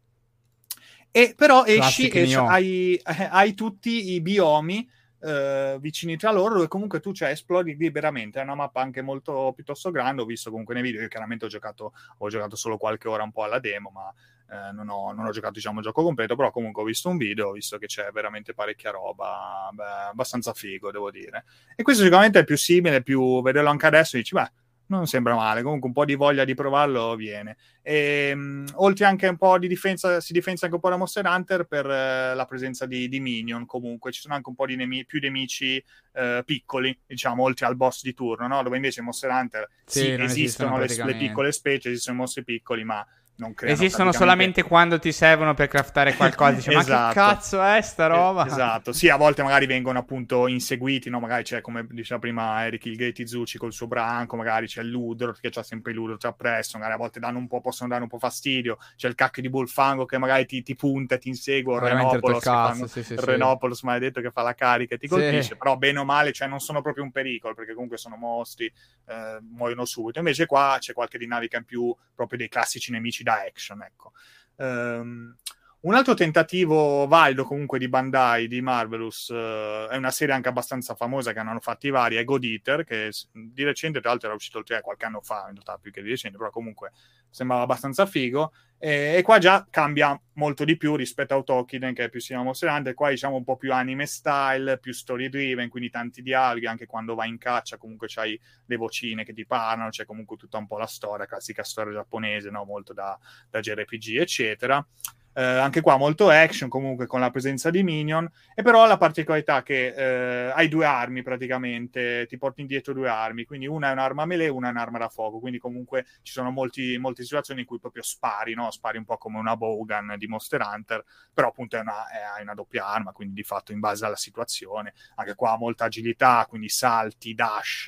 E 1.11 1.33
però 1.35 1.65
esci 1.65 2.09
e 2.09 2.35
hai, 2.35 3.01
hai, 3.05 3.55
tutti 3.55 4.13
i 4.13 4.21
biomi 4.21 4.87
eh, 5.23 5.79
vicini 5.81 6.19
tra 6.19 6.31
loro, 6.31 6.57
dove 6.57 6.69
comunque 6.69 7.01
tu 7.01 7.15
cioè, 7.15 7.31
esplori 7.31 7.75
liberamente. 7.75 8.39
È 8.39 8.43
una 8.43 8.55
mappa 8.55 8.83
anche 8.83 9.01
molto 9.01 9.51
piuttosto 9.55 9.91
grande. 9.91 10.21
Ho 10.21 10.27
visto 10.27 10.51
comunque 10.51 10.75
nei 10.75 10.83
video. 10.83 11.01
Io 11.01 11.09
chiaramente 11.09 11.47
ho 11.47 11.49
giocato, 11.49 11.95
ho 12.19 12.29
giocato 12.29 12.55
solo 12.55 12.77
qualche 12.77 13.09
ora 13.09 13.23
un 13.23 13.33
po' 13.33 13.45
alla 13.45 13.61
demo, 13.61 13.89
ma 13.89 14.13
eh, 14.51 14.73
non, 14.73 14.89
ho, 14.89 15.13
non, 15.13 15.27
ho, 15.27 15.31
giocato 15.31 15.55
diciamo 15.55 15.79
il 15.79 15.85
gioco 15.85 16.03
completo. 16.03 16.37
Però 16.37 16.51
comunque 16.51 16.83
ho 16.83 16.85
visto 16.85 17.09
un 17.09 17.17
video, 17.17 17.49
ho 17.49 17.53
visto 17.53 17.79
che 17.79 17.87
c'è 17.87 18.11
veramente 18.13 18.55
parecchia 18.55 18.91
roba, 18.91 19.69
beh, 19.73 20.11
abbastanza 20.11 20.53
figo, 20.53 20.91
devo 20.91 21.11
dire. 21.11 21.45
E 21.77 21.83
questo 21.83 22.03
sicuramente 22.03 22.41
è 22.41 22.45
più 22.45 22.57
simile, 22.57 23.03
più 23.03 23.43
vederlo 23.43 23.71
anche 23.71 23.87
adesso, 23.87 24.17
dici, 24.17 24.35
beh 24.35 24.51
non 24.89 25.07
sembra 25.07 25.35
male, 25.35 25.63
comunque 25.63 25.89
un 25.89 25.95
po' 25.95 26.05
di 26.05 26.15
voglia 26.15 26.45
di 26.45 26.55
provarlo 26.55 27.15
viene. 27.15 27.57
E, 27.83 28.33
um, 28.35 28.67
oltre 28.77 29.05
anche 29.05 29.27
un 29.27 29.37
po' 29.37 29.59
di 29.59 29.69
difesa, 29.69 30.21
si 30.21 30.33
difende 30.33 30.61
anche 30.63 30.75
un 30.75 30.81
po' 30.81 30.89
da 30.89 30.97
Monster 30.97 31.27
Hunter 31.27 31.65
per 31.65 31.85
uh, 31.87 32.35
la 32.35 32.47
presenza 32.49 32.87
di, 32.87 33.09
di, 33.09 33.21
minion, 33.21 33.67
comunque 33.67 34.13
ci 34.13 34.21
sono 34.21 34.35
anche 34.35 34.49
un 34.49 34.55
po' 34.55 34.67
di 34.67 34.77
nemi- 34.77 35.05
più 35.05 35.21
nemici 35.21 35.83
uh, 36.13 36.43
piccoli, 36.45 36.99
diciamo, 37.07 37.43
oltre 37.43 37.67
al 37.67 37.77
boss 37.77 38.03
di 38.03 38.15
turno, 38.15 38.47
no? 38.47 38.63
dove 38.63 38.77
invece 38.77 39.01
in 39.01 39.07
Monster 39.07 39.31
Hunter 39.31 39.69
sì, 39.85 40.01
sì 40.01 40.11
esistono, 40.13 40.83
esistono 40.83 41.07
le, 41.09 41.13
le, 41.13 41.19
piccole 41.19 41.53
specie, 41.53 41.91
esistono 41.91 42.17
i 42.17 42.21
mostri 42.21 42.45
piccoli, 42.45 42.85
ma 42.85 43.07
non 43.39 43.55
creano 43.55 43.77
Esistono 43.77 44.13
solamente 44.13 44.63
quando 44.63 44.99
ti 44.99 45.13
servono 45.13 45.55
per 45.55 45.69
craftare 45.69 46.15
qualcosa. 46.15 46.53
Dici, 46.53 46.71
esatto. 46.71 46.79
ma 46.79 46.85
che 46.85 46.93
esatto. 46.93 47.15
cazzo 47.15 47.63
è 47.63 47.81
sta 47.81 48.05
eh, 48.05 48.09
roba? 48.09 48.47
esatto, 48.47 48.93
sì, 48.93 49.09
a 49.09 49.17
volte 49.17 49.43
magari 49.43 49.67
vengono 49.67 49.99
appunto 49.99 50.47
inseguiti, 50.49 51.09
no? 51.09 51.21
Magari 51.21 51.45
c'è, 51.45 51.61
come 51.61 51.87
diceva 51.89 52.19
prima 52.21 52.65
Eric 52.65 52.87
il 52.87 52.97
Gate 52.97 53.23
Izuchi 53.23 53.59
col 53.59 53.73
suo 53.73 53.87
branco, 53.87 54.37
magari 54.37 54.67
c'è 54.67 54.83
il 54.83 54.89
Ludro, 54.89 55.33
che 55.33 55.51
c'ha 55.51 55.63
sempre 55.63 55.93
Ludro 55.93 56.17
c'ha 56.17 56.33
presso, 56.33 56.79
magari 56.79 56.95
a 56.95 56.99
volte 56.99 57.21
danno 57.21 57.39
un 57.39 57.47
po', 57.47 57.61
possono 57.61 57.89
dare 57.89 58.03
un 58.03 58.09
po' 58.09 58.19
fastidio. 58.19 58.79
C'è 58.97 59.09
il 59.09 59.15
cacchio 59.15 59.43
di 59.43 59.49
Bullfango 59.49 60.05
che 60.05 60.19
magari 60.19 60.45
ti, 60.47 60.63
ti 60.63 60.75
punta 60.75 61.15
e 61.15 61.19
ti 61.19 61.29
insegue, 61.29 61.75
il 61.75 61.81
Renopolos, 61.81 62.43
fanno, 62.43 62.87
sì, 62.87 63.05
sì, 63.05 63.15
Renopolos 63.17 63.83
maledetto 63.83 64.21
che 64.21 64.31
fa 64.31 64.43
la 64.43 64.55
carica 64.55 64.97
e 64.97 64.99
ti 64.99 65.07
colpisce, 65.07 65.57
però 65.57 65.77
bene 65.77 66.01
o 66.01 66.05
male, 66.05 66.33
cioè 66.33 66.49
non 66.49 66.59
sono 66.61 66.83
proprio 66.83 67.05
un 67.05 67.13
pericolo, 67.13 67.55
perché 67.55 67.73
comunque 67.73 67.99
sono 67.99 68.17
mostri, 68.17 68.67
eh, 69.07 69.39
muoiono 69.41 69.85
subito. 69.85 70.19
Invece 70.19 70.47
qua 70.47 70.77
c'è 70.81 70.93
qualche 70.93 71.19
dinamica 71.19 71.57
in 71.57 71.65
più 71.65 71.95
proprio 72.15 72.39
dei 72.39 72.49
classici 72.49 72.91
nemici 72.91 73.23
da 73.29 73.45
action, 73.45 73.83
ecco. 73.83 74.13
Um, 74.57 75.37
un 75.81 75.95
altro 75.95 76.15
tentativo 76.15 77.07
valido 77.07 77.45
comunque 77.45 77.79
di 77.79 77.89
Bandai, 77.89 78.49
di 78.49 78.61
Marvelous, 78.61 79.29
uh, 79.29 79.89
è 79.89 79.97
una 79.97 80.11
serie 80.11 80.35
anche 80.35 80.49
abbastanza 80.49 80.97
famosa 80.97 81.33
che 81.33 81.39
hanno 81.39 81.61
fatto 81.61 81.87
i 81.87 81.91
vari, 81.91 82.17
è 82.17 82.25
God 82.25 82.43
Eater, 82.43 82.85
che 82.85 83.13
di 83.33 83.63
recente 83.63 84.01
tra 84.01 84.11
l'altro 84.11 84.27
era 84.27 84.37
uscito 84.37 84.59
il 84.59 84.65
3 84.65 84.81
qualche 84.81 85.05
anno 85.05 85.21
fa, 85.21 85.47
in 85.47 85.53
realtà 85.53 85.79
più 85.81 85.93
che 85.93 86.03
di 86.03 86.11
recente, 86.11 86.37
però 86.37 86.51
comunque 86.51 86.91
sembrava 87.31 87.63
abbastanza 87.63 88.07
figo. 88.07 88.53
E, 88.81 89.15
e 89.17 89.23
qua 89.23 89.39
già 89.39 89.67
cambia 89.71 90.21
molto 90.35 90.65
di 90.65 90.77
più 90.77 90.97
rispetto 90.97 91.35
a 91.35 91.37
Autokiden, 91.37 91.95
che 91.95 92.05
è 92.05 92.09
più 92.11 92.21
simile 92.21 92.43
a 92.43 92.47
Monster 92.47 92.71
Hunter, 92.71 92.95
qua 92.95 93.11
diciamo 93.11 93.37
un 93.37 93.45
po' 93.45 93.57
più 93.57 93.73
anime 93.73 94.07
style, 94.07 94.79
più 94.79 94.93
story 94.93 95.29
driven, 95.29 95.69
quindi 95.69 95.91
tanti 95.91 96.23
dialoghi, 96.23 96.67
anche 96.67 96.87
quando 96.87 97.15
vai 97.15 97.29
in 97.29 97.39
caccia 97.39 97.77
comunque 97.77 98.09
c'hai 98.09 98.39
le 98.67 98.77
vocine 98.77 99.25
che 99.25 99.33
ti 99.33 99.47
parlano, 99.47 99.91
c'è 99.91 100.05
comunque 100.05 100.37
tutta 100.37 100.59
un 100.59 100.67
po' 100.67 100.79
la 100.79 100.87
storia, 100.87 101.27
classica 101.27 101.63
storia 101.63 101.93
giapponese, 101.93 102.51
no? 102.51 102.65
molto 102.65 102.93
da, 102.93 103.17
da 103.49 103.61
JRPG, 103.61 104.17
eccetera 104.17 104.85
eh, 105.33 105.43
anche 105.43 105.81
qua 105.81 105.97
molto 105.97 106.31
action 106.31 106.69
comunque 106.69 107.07
con 107.07 107.21
la 107.21 107.31
presenza 107.31 107.71
di 107.71 107.83
minion. 107.83 108.29
E 108.55 108.63
però 108.63 108.87
la 108.87 108.97
particolarità 108.97 109.63
che 109.63 109.95
eh, 109.95 110.51
hai 110.51 110.69
due 110.69 110.85
armi 110.85 111.23
praticamente 111.23 112.27
ti 112.29 112.37
porti 112.37 112.61
indietro 112.63 112.93
due 112.93 113.09
armi 113.09 113.45
quindi 113.45 113.67
una 113.67 113.91
è 113.91 113.93
un'arma 113.93 114.25
melee 114.25 114.49
una 114.49 114.69
è 114.69 114.71
un'arma 114.71 114.99
da 114.99 115.09
fuoco. 115.09 115.39
Quindi 115.39 115.59
comunque 115.59 116.07
ci 116.23 116.33
sono 116.33 116.51
molti, 116.51 116.99
molte 116.99 117.23
situazioni 117.23 117.61
in 117.61 117.67
cui 117.67 117.79
proprio 117.79 118.03
spari 118.03 118.55
no? 118.55 118.71
spari 118.71 118.99
un 118.99 119.05
po' 119.05 119.17
come 119.17 119.39
una 119.39 119.57
bowgun 119.57 120.17
di 120.19 120.27
Monster 120.27 120.61
Hunter 120.61 121.05
però 121.33 121.49
appunto 121.49 121.77
è 121.77 121.81
una, 121.81 122.05
una 122.41 122.55
doppia 122.55 122.87
arma 122.87 123.13
quindi 123.13 123.35
di 123.35 123.45
fatto 123.45 123.73
in 123.73 123.81
base 123.81 124.05
alla 124.05 124.17
situazione. 124.17 124.95
Anche 125.17 125.35
qua 125.35 125.57
molta 125.57 125.85
agilità 125.85 126.47
quindi 126.49 126.69
salti 126.69 127.35
dash 127.35 127.87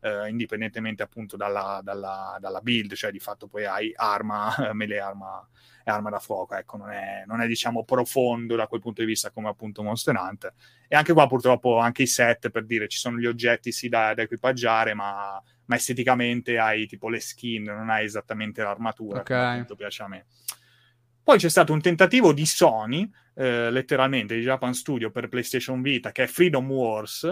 eh, 0.00 0.28
indipendentemente 0.28 1.02
appunto 1.02 1.36
dalla, 1.36 1.80
dalla, 1.82 2.36
dalla 2.40 2.60
build 2.60 2.94
cioè 2.94 3.10
di 3.10 3.18
fatto 3.18 3.48
poi 3.48 3.64
hai 3.66 3.92
arma 3.94 4.54
melee 4.72 5.00
arma 5.00 5.46
arma 5.90 6.10
da 6.10 6.18
fuoco, 6.18 6.54
ecco, 6.54 6.76
non 6.82 6.90
è, 6.90 7.22
non 7.26 7.40
è, 7.40 7.46
diciamo 7.46 7.84
profondo 7.84 8.56
da 8.56 8.66
quel 8.66 8.80
punto 8.80 9.00
di 9.00 9.06
vista 9.06 9.30
come 9.30 9.48
appunto 9.48 9.82
Monster 9.82 10.16
Hunter. 10.16 10.52
E 10.88 10.96
anche 10.96 11.12
qua 11.12 11.26
purtroppo 11.26 11.78
anche 11.78 12.02
i 12.02 12.06
set, 12.06 12.50
per 12.50 12.64
dire, 12.64 12.88
ci 12.88 12.98
sono 12.98 13.18
gli 13.18 13.26
oggetti 13.26 13.72
sì 13.72 13.88
da, 13.88 14.12
da 14.14 14.22
equipaggiare, 14.22 14.94
ma, 14.94 15.40
ma, 15.64 15.76
esteticamente 15.76 16.58
hai 16.58 16.86
tipo 16.86 17.08
le 17.08 17.20
skin, 17.20 17.62
non 17.62 17.88
hai 17.88 18.04
esattamente 18.04 18.62
l'armatura, 18.62 19.20
okay. 19.20 19.64
come 19.64 19.76
piace 19.76 20.02
a 20.02 20.08
me. 20.08 20.26
Poi 21.22 21.38
c'è 21.38 21.48
stato 21.48 21.72
un 21.72 21.80
tentativo 21.80 22.32
di 22.32 22.44
Sony, 22.44 23.08
eh, 23.34 23.70
letteralmente 23.70 24.34
di 24.34 24.42
Japan 24.42 24.74
Studio 24.74 25.10
per 25.10 25.28
PlayStation 25.28 25.80
Vita, 25.80 26.10
che 26.10 26.24
è 26.24 26.26
Freedom 26.26 26.68
Wars, 26.68 27.24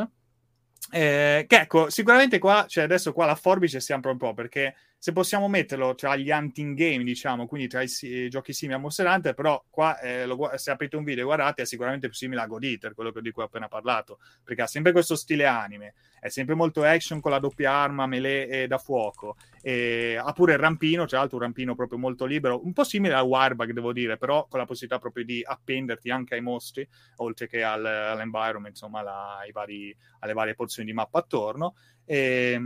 eh, 0.92 1.44
che 1.46 1.60
ecco, 1.60 1.90
sicuramente 1.90 2.38
qua, 2.38 2.66
cioè 2.68 2.84
adesso 2.84 3.12
qua 3.12 3.26
la 3.26 3.34
forbice 3.34 3.80
si 3.80 3.92
apre 3.92 4.12
un 4.12 4.16
po' 4.16 4.32
perché 4.32 4.74
se 5.00 5.12
possiamo 5.12 5.48
metterlo 5.48 5.94
tra 5.94 6.14
gli 6.14 6.30
hunting 6.30 6.76
game, 6.76 7.02
diciamo, 7.04 7.46
quindi 7.46 7.68
tra 7.68 7.80
i, 7.80 7.88
i 8.02 8.28
giochi 8.28 8.52
simili 8.52 8.76
a 8.76 8.80
Monster 8.82 9.06
Hunter, 9.06 9.32
però 9.32 9.64
qua 9.70 9.98
eh, 9.98 10.26
lo, 10.26 10.50
se 10.56 10.70
aprite 10.70 10.96
un 10.96 11.04
video 11.04 11.22
e 11.22 11.24
guardate 11.24 11.62
è 11.62 11.64
sicuramente 11.64 12.08
più 12.08 12.16
simile 12.18 12.42
a 12.42 12.46
God 12.46 12.62
Eater, 12.64 12.92
quello 12.92 13.10
di 13.10 13.30
cui 13.30 13.42
ho 13.42 13.46
appena 13.46 13.66
parlato, 13.66 14.18
perché 14.44 14.60
ha 14.60 14.66
sempre 14.66 14.92
questo 14.92 15.16
stile 15.16 15.46
anime, 15.46 15.94
è 16.20 16.28
sempre 16.28 16.54
molto 16.54 16.82
action 16.82 17.18
con 17.22 17.30
la 17.30 17.38
doppia 17.38 17.72
arma, 17.72 18.04
melee 18.04 18.66
da 18.66 18.76
fuoco, 18.76 19.38
e 19.62 20.20
ha 20.22 20.32
pure 20.34 20.52
il 20.52 20.58
rampino, 20.58 21.06
tra 21.06 21.20
l'altro 21.20 21.38
un 21.38 21.44
rampino 21.44 21.74
proprio 21.74 21.98
molto 21.98 22.26
libero, 22.26 22.62
un 22.62 22.74
po' 22.74 22.84
simile 22.84 23.14
a 23.14 23.22
Warbug 23.22 23.72
devo 23.72 23.94
dire, 23.94 24.18
però 24.18 24.46
con 24.50 24.58
la 24.58 24.66
possibilità 24.66 25.00
proprio 25.00 25.24
di 25.24 25.42
appenderti 25.42 26.10
anche 26.10 26.34
ai 26.34 26.42
mostri, 26.42 26.86
oltre 27.16 27.48
che 27.48 27.62
al, 27.62 27.86
all'environment, 27.86 28.74
insomma, 28.74 29.00
la, 29.00 29.38
vari, 29.50 29.96
alle 30.18 30.34
varie 30.34 30.54
porzioni 30.54 30.90
di 30.90 30.94
mappa 30.94 31.20
attorno. 31.20 31.74
E, 32.04 32.60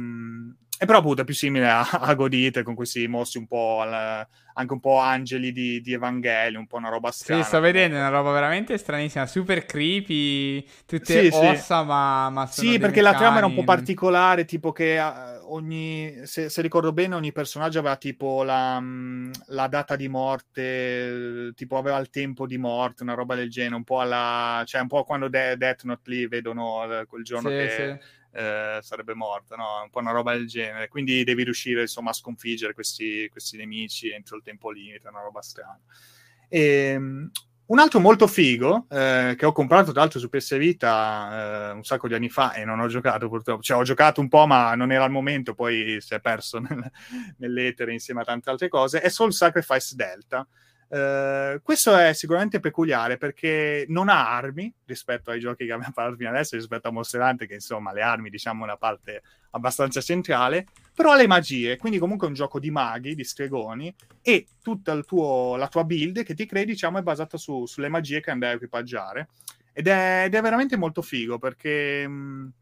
e 0.84 0.86
però 0.86 0.98
appunto 0.98 1.22
è 1.22 1.24
più 1.24 1.34
simile 1.34 1.68
a, 1.68 1.88
a 1.90 2.14
Godite 2.14 2.62
con 2.62 2.74
questi 2.74 3.06
mostri 3.08 3.40
un 3.40 3.46
po' 3.46 3.80
al, 3.80 4.26
anche 4.54 4.72
un 4.72 4.80
po' 4.80 4.98
angeli 4.98 5.52
di, 5.52 5.80
di 5.80 5.92
Evangelio, 5.92 6.58
un 6.58 6.66
po' 6.66 6.76
una 6.76 6.88
roba 6.88 7.10
strana. 7.10 7.42
Sì, 7.42 7.48
sto 7.48 7.60
vedendo 7.60 7.96
una 7.96 8.08
roba 8.08 8.32
veramente 8.32 8.76
stranissima, 8.78 9.26
super 9.26 9.64
creepy, 9.64 10.64
tutte 10.86 11.30
sì, 11.30 11.34
ossa 11.34 11.80
sì. 11.80 11.86
ma, 11.86 12.30
ma 12.30 12.46
Sì, 12.46 12.78
perché 12.78 13.00
la 13.00 13.14
trama 13.14 13.38
era 13.38 13.46
un 13.46 13.54
po' 13.54 13.64
particolare, 13.64 14.44
tipo 14.44 14.72
che 14.72 14.98
uh, 14.98 15.52
ogni, 15.54 16.20
se, 16.24 16.48
se, 16.48 16.62
ricordo 16.62 16.92
bene, 16.92 17.14
ogni 17.14 17.32
personaggio 17.32 17.78
aveva 17.80 17.96
tipo 17.96 18.42
la, 18.42 18.76
um, 18.78 19.30
la, 19.46 19.66
data 19.66 19.96
di 19.96 20.08
morte, 20.08 21.52
tipo 21.54 21.76
aveva 21.76 21.98
il 21.98 22.10
tempo 22.10 22.46
di 22.46 22.58
morte, 22.58 23.02
una 23.02 23.14
roba 23.14 23.34
del 23.34 23.50
genere, 23.50 23.74
un 23.74 23.84
po' 23.84 24.00
alla... 24.00 24.62
cioè 24.66 24.82
un 24.82 24.88
po' 24.88 25.02
quando 25.04 25.28
De- 25.28 25.56
Death 25.56 25.82
Note 25.84 26.10
lì 26.10 26.28
vedono 26.28 26.82
uh, 26.82 27.06
quel 27.06 27.24
giorno 27.24 27.48
sì, 27.48 27.56
che 27.56 28.00
eh, 28.34 28.80
sarebbe 28.82 29.14
morta, 29.14 29.54
no? 29.56 29.82
Un 29.82 29.90
po' 29.90 30.00
una 30.00 30.10
roba 30.10 30.32
del 30.32 30.46
genere. 30.46 30.88
Quindi 30.88 31.22
devi 31.24 31.44
riuscire, 31.44 31.82
insomma, 31.82 32.10
a 32.10 32.14
sconfiggere 32.14 32.74
questi, 32.74 33.28
questi 33.30 33.56
nemici 33.56 34.10
entro 34.10 34.36
il 34.36 34.42
tempo 34.42 34.70
limite, 34.70 35.08
una 35.08 35.22
roba 35.22 35.40
strana. 35.40 35.80
E, 36.48 36.60
ehm, 36.60 37.30
un 37.66 37.78
altro 37.78 37.98
molto 37.98 38.26
figo, 38.26 38.86
eh, 38.90 39.36
che 39.38 39.46
ho 39.46 39.52
comprato 39.52 39.90
tra 39.92 40.00
l'altro 40.00 40.20
su 40.20 40.28
PS 40.28 40.58
Vita 40.58 41.70
eh, 41.70 41.72
un 41.72 41.82
sacco 41.82 42.08
di 42.08 42.14
anni 42.14 42.28
fa 42.28 42.52
e 42.52 42.64
non 42.66 42.78
ho 42.78 42.88
giocato 42.88 43.26
purtroppo, 43.28 43.62
cioè 43.62 43.78
ho 43.78 43.82
giocato 43.84 44.20
un 44.20 44.28
po' 44.28 44.46
ma 44.46 44.74
non 44.74 44.92
era 44.92 45.06
il 45.06 45.10
momento, 45.10 45.54
poi 45.54 45.96
si 46.00 46.12
è 46.12 46.20
perso 46.20 46.58
nel, 46.60 46.90
nell'etere 47.38 47.92
insieme 47.92 48.20
a 48.20 48.24
tante 48.24 48.50
altre 48.50 48.68
cose, 48.68 49.00
è 49.00 49.08
Soul 49.08 49.32
Sacrifice 49.32 49.94
Delta, 49.96 50.46
Uh, 50.88 51.60
questo 51.62 51.96
è 51.96 52.12
sicuramente 52.12 52.60
peculiare 52.60 53.16
perché 53.16 53.84
non 53.88 54.08
ha 54.08 54.30
armi 54.30 54.72
rispetto 54.84 55.30
ai 55.30 55.40
giochi 55.40 55.66
che 55.66 55.72
abbiamo 55.72 55.92
parlato 55.92 56.16
fino 56.16 56.30
adesso, 56.30 56.56
rispetto 56.56 56.88
a 56.88 56.90
Monster 56.92 57.20
Hunter, 57.20 57.48
che 57.48 57.54
insomma 57.54 57.92
le 57.92 58.02
armi 58.02 58.30
diciamo 58.30 58.62
una 58.62 58.76
parte 58.76 59.22
abbastanza 59.50 60.00
centrale, 60.00 60.66
però 60.94 61.12
ha 61.12 61.16
le 61.16 61.26
magie, 61.26 61.76
quindi 61.76 61.98
comunque 61.98 62.26
è 62.26 62.30
un 62.30 62.36
gioco 62.36 62.60
di 62.60 62.70
maghi, 62.70 63.14
di 63.14 63.24
stregoni, 63.24 63.94
e 64.22 64.46
tutta 64.62 64.98
tuo, 65.00 65.56
la 65.56 65.68
tua 65.68 65.84
build 65.84 66.22
che 66.22 66.34
ti 66.34 66.46
crei 66.46 66.64
diciamo 66.64 66.98
è 66.98 67.02
basata 67.02 67.36
su, 67.36 67.66
sulle 67.66 67.88
magie 67.88 68.20
che 68.20 68.30
andai 68.30 68.50
a 68.50 68.54
equipaggiare. 68.54 69.28
Ed 69.72 69.88
è, 69.88 70.24
ed 70.26 70.34
è 70.34 70.40
veramente 70.40 70.76
molto 70.76 71.02
figo 71.02 71.38
perché... 71.38 72.06
Mh, 72.06 72.52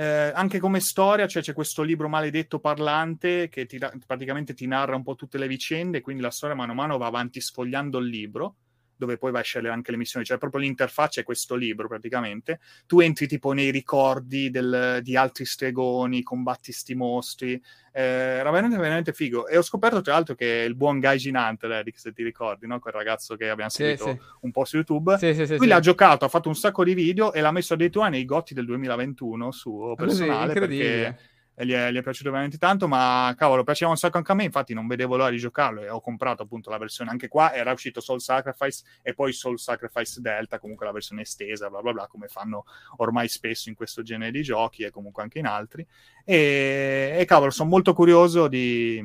eh, 0.00 0.32
anche 0.34 0.58
come 0.58 0.80
storia, 0.80 1.26
cioè 1.26 1.42
c'è 1.42 1.52
questo 1.52 1.82
libro 1.82 2.08
maledetto 2.08 2.58
parlante 2.58 3.50
che 3.50 3.66
ti, 3.66 3.78
praticamente 4.06 4.54
ti 4.54 4.66
narra 4.66 4.96
un 4.96 5.02
po' 5.02 5.14
tutte 5.14 5.36
le 5.36 5.46
vicende, 5.46 6.00
quindi 6.00 6.22
la 6.22 6.30
storia 6.30 6.56
mano 6.56 6.72
a 6.72 6.74
mano 6.74 6.96
va 6.96 7.06
avanti 7.06 7.38
sfogliando 7.38 7.98
il 7.98 8.08
libro 8.08 8.54
dove 9.00 9.16
poi 9.16 9.30
vai 9.30 9.40
a 9.40 9.44
scegliere 9.44 9.72
anche 9.72 9.90
le 9.90 9.96
missioni, 9.96 10.26
cioè 10.26 10.36
proprio 10.36 10.60
l'interfaccia 10.60 11.22
è 11.22 11.24
questo 11.24 11.54
libro 11.54 11.88
praticamente. 11.88 12.60
Tu 12.86 13.00
entri 13.00 13.26
tipo 13.26 13.52
nei 13.52 13.70
ricordi 13.70 14.50
del, 14.50 15.00
di 15.02 15.16
altri 15.16 15.46
stregoni, 15.46 16.22
combatti 16.22 16.70
sti 16.70 16.94
mostri, 16.94 17.52
eh, 17.92 18.02
era 18.02 18.50
veramente, 18.50 18.76
veramente 18.76 19.12
figo. 19.14 19.48
E 19.48 19.56
ho 19.56 19.62
scoperto 19.62 20.02
tra 20.02 20.12
l'altro 20.12 20.34
che 20.34 20.64
il 20.66 20.74
buon 20.74 20.98
Gaijin 20.98 21.34
Hunter, 21.34 21.70
Eric, 21.70 21.98
se 21.98 22.12
ti 22.12 22.22
ricordi, 22.22 22.66
no? 22.66 22.78
quel 22.78 22.92
ragazzo 22.92 23.36
che 23.36 23.48
abbiamo 23.48 23.70
seguito 23.70 24.04
sì, 24.04 24.10
sì. 24.10 24.18
un 24.40 24.50
po' 24.50 24.66
su 24.66 24.76
YouTube, 24.76 25.16
sì, 25.16 25.32
sì, 25.32 25.56
lui 25.56 25.66
l'ha 25.66 25.80
giocato, 25.80 26.26
ha 26.26 26.28
fatto 26.28 26.48
un 26.48 26.54
sacco 26.54 26.84
di 26.84 26.92
video 26.92 27.32
e 27.32 27.40
l'ha 27.40 27.52
messo 27.52 27.72
addirittura 27.72 28.10
nei 28.10 28.26
gotti 28.26 28.52
del 28.52 28.66
2021 28.66 29.50
suo 29.50 29.94
personale 29.94 30.52
perché 30.52 31.16
gli 31.64 31.72
è, 31.72 31.90
gli 31.90 31.96
è, 31.96 32.02
piaciuto 32.02 32.30
veramente 32.30 32.58
tanto, 32.58 32.88
ma 32.88 33.34
cavolo, 33.36 33.64
piaceva 33.64 33.90
un 33.90 33.96
sacco 33.96 34.16
anche 34.18 34.32
a 34.32 34.34
me, 34.34 34.44
infatti 34.44 34.74
non 34.74 34.86
vedevo 34.86 35.16
l'ora 35.16 35.30
di 35.30 35.38
giocarlo 35.38 35.82
e 35.82 35.88
ho 35.88 36.00
comprato 36.00 36.42
appunto 36.42 36.70
la 36.70 36.78
versione 36.78 37.10
anche 37.10 37.28
qua, 37.28 37.52
era 37.52 37.72
uscito 37.72 38.00
Soul 38.00 38.20
Sacrifice 38.20 38.84
e 39.02 39.14
poi 39.14 39.32
Soul 39.32 39.58
Sacrifice 39.58 40.20
Delta, 40.20 40.58
comunque 40.58 40.86
la 40.86 40.92
versione 40.92 41.22
estesa, 41.22 41.68
bla 41.68 41.80
bla 41.80 41.92
bla, 41.92 42.06
come 42.06 42.28
fanno 42.28 42.64
ormai 42.96 43.28
spesso 43.28 43.68
in 43.68 43.74
questo 43.74 44.02
genere 44.02 44.30
di 44.30 44.42
giochi 44.42 44.82
e 44.82 44.90
comunque 44.90 45.22
anche 45.22 45.38
in 45.38 45.46
altri. 45.46 45.86
E, 46.24 47.16
e 47.18 47.24
cavolo, 47.24 47.50
sono 47.50 47.68
molto 47.68 47.92
curioso 47.92 48.48
di 48.48 49.02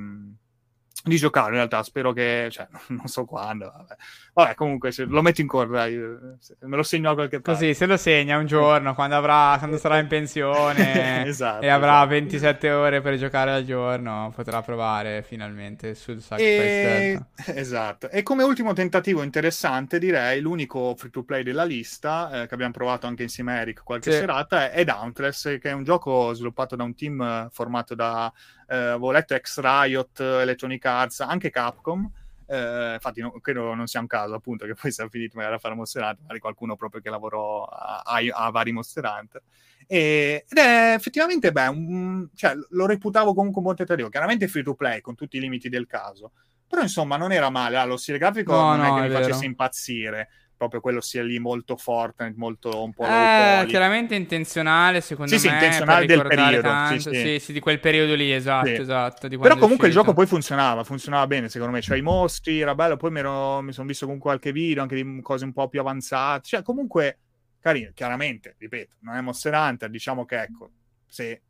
di 1.06 1.18
giocare 1.18 1.50
in 1.50 1.56
realtà 1.56 1.84
spero 1.84 2.12
che 2.14 2.48
cioè, 2.50 2.68
non 2.90 3.08
so 3.08 3.26
quando 3.26 3.72
vabbè, 3.72 3.96
vabbè 4.34 4.56
comunque 4.56 4.92
lo 5.08 5.22
metto 5.22 5.42
in 5.42 5.48
corda 5.48 5.86
io, 5.86 6.38
me 6.62 6.76
lo 6.76 6.84
segno 6.84 7.12
a 7.12 7.14
qualche 7.14 7.42
parte 7.42 7.60
così 7.60 7.74
se 7.76 7.86
lo 7.86 7.96
segna 7.96 8.38
un 8.38 8.48
giorno 8.48 8.96
quando, 8.96 9.16
avrà, 9.16 9.56
quando 9.60 9.78
sarà 9.78 10.00
in 10.00 10.08
pensione 10.08 11.26
esatto, 11.28 11.64
e 11.64 11.70
avrà 11.70 11.98
esatto. 11.98 12.10
27 12.10 12.72
ore 12.72 13.02
per 13.02 13.18
giocare 13.18 13.52
al 13.52 13.64
giorno 13.64 14.32
potrà 14.36 14.62
provare 14.64 15.22
finalmente 15.22 15.94
sul 15.94 16.22
Sacrifice 16.22 17.12
e... 17.12 17.26
esatto 17.54 18.10
e 18.10 18.24
come 18.24 18.44
ultimo 18.44 18.74
tentativo 18.74 19.22
interessante 19.22 20.00
direi 20.00 20.42
l'unico 20.42 20.96
free 20.98 21.12
to 21.12 21.24
play 21.24 21.44
della 21.44 21.64
lista 21.66 22.44
eh, 22.44 22.48
che 22.48 22.54
abbiamo 22.56 22.74
provato 22.74 23.06
anche 23.06 23.22
insieme 23.22 23.54
a 23.54 23.62
Eric 23.62 23.84
qualche 23.84 24.12
sì. 24.12 24.18
serata 24.18 24.72
è 24.72 24.84
Dauntless 24.84 25.60
che 25.60 25.70
è 25.70 25.72
un 25.72 25.84
gioco 25.84 26.34
sviluppato 26.34 26.76
da 26.76 26.84
un 26.84 26.96
team 26.96 27.22
eh, 27.22 27.48
formato 27.52 27.94
da 27.94 28.34
eh, 28.68 28.76
avevo 28.76 29.12
letto 29.12 29.34
ex 29.34 29.60
Riot, 29.60 30.20
Electronic 30.20 30.86
Arts, 30.86 31.20
anche 31.22 31.50
Capcom. 31.50 32.10
Eh, 32.48 32.94
infatti 32.94 33.22
no, 33.22 33.32
credo 33.42 33.74
non 33.74 33.88
sia 33.88 34.00
un 34.00 34.06
caso 34.06 34.36
appunto 34.36 34.68
che 34.68 34.76
poi 34.76 34.92
sia 34.92 35.08
finito 35.10 35.36
magari 35.36 35.56
a 35.56 35.58
fare 35.58 35.74
Monster 35.74 36.04
Hunter 36.04 36.22
magari 36.22 36.40
qualcuno 36.40 36.76
proprio 36.76 37.02
che 37.02 37.10
lavorò 37.10 37.64
a, 37.64 38.04
a, 38.06 38.20
a 38.20 38.52
vari 38.52 38.72
Monster 38.72 39.04
Hunter 39.04 39.42
e, 39.88 40.46
ed 40.48 40.58
è 40.58 40.94
effettivamente 40.96 41.52
beh, 41.52 41.68
un, 41.68 42.28
cioè, 42.34 42.54
lo 42.70 42.86
reputavo 42.86 43.34
comunque 43.34 43.58
un 43.58 43.64
buon 43.64 43.76
tentativo 43.76 44.10
chiaramente 44.10 44.48
free 44.48 44.64
to 44.64 44.74
play 44.74 45.02
con 45.02 45.16
tutti 45.16 45.38
i 45.38 45.40
limiti 45.40 45.70
del 45.70 45.86
caso. 45.86 46.32
Però 46.68 46.82
insomma 46.82 47.18
non 47.18 47.32
era 47.32 47.50
male. 47.50 47.78
Ah, 47.78 47.86
lo 47.86 47.98
stile 47.98 48.18
grafico 48.18 48.52
no, 48.54 48.76
non 48.76 48.80
no, 48.80 48.86
è 48.86 48.96
che 48.96 49.02
mi 49.02 49.08
vero. 49.10 49.22
facesse 49.22 49.46
impazzire 49.46 50.30
proprio 50.58 50.80
quello 50.80 51.02
sia 51.02 51.24
lì 51.24 51.38
molto 51.40 51.76
forte, 51.76 52.34
molto 52.36 52.84
un 52.84 52.94
po' 52.94 53.06
eh, 53.06 53.66
chiaramente 53.68 54.16
intenzionale 54.16 55.02
secondo 55.02 55.38
sì, 55.38 55.48
me. 55.48 55.54
Sì, 55.54 55.56
intenzionale 55.56 56.06
del 56.06 56.26
periodo. 56.28 56.62
Tanto, 56.62 57.12
sì, 57.12 57.16
sì. 57.16 57.40
sì, 57.40 57.54
di 57.54 57.60
quel 57.60 57.80
periodo 57.80 58.16
lì, 58.16 58.32
esatto, 58.32 58.70
esatto. 58.70 59.28
Però 59.28 59.58
comunque 59.58 59.88
il 59.88 59.94
gioco 59.94 60.14
poi 60.14 60.26
funzionava, 60.26 60.84
funzionava 60.84 61.28
bene 61.28 61.50
secondo 61.50 61.74
me, 61.74 61.82
cioè 61.82 61.98
i 61.98 62.02
mostri, 62.02 62.60
era 62.62 62.76
bello, 62.76 62.98
poi 62.98 63.12
mi, 63.12 63.20
ero, 63.20 63.62
mi 63.62 63.74
sono 63.74 63.88
visto 63.88 64.06
con 64.06 64.18
qualche 64.18 64.52
video 64.52 64.82
anche 64.82 64.96
di 64.96 65.22
cose 65.22 65.46
un 65.46 65.54
po' 65.54 65.68
più 65.68 65.80
avanzate, 65.80 66.44
cioè 66.46 66.62
comunque 66.64 67.20
carino, 67.60 67.92
chiaramente, 67.94 68.56
ripeto, 68.58 68.98
non 69.00 69.16
è 69.16 69.22
Monster 69.22 69.54
Hunter, 69.54 69.90
diciamo 69.90 70.26
che 70.26 70.42
ecco, 70.42 70.70
se 71.08 71.42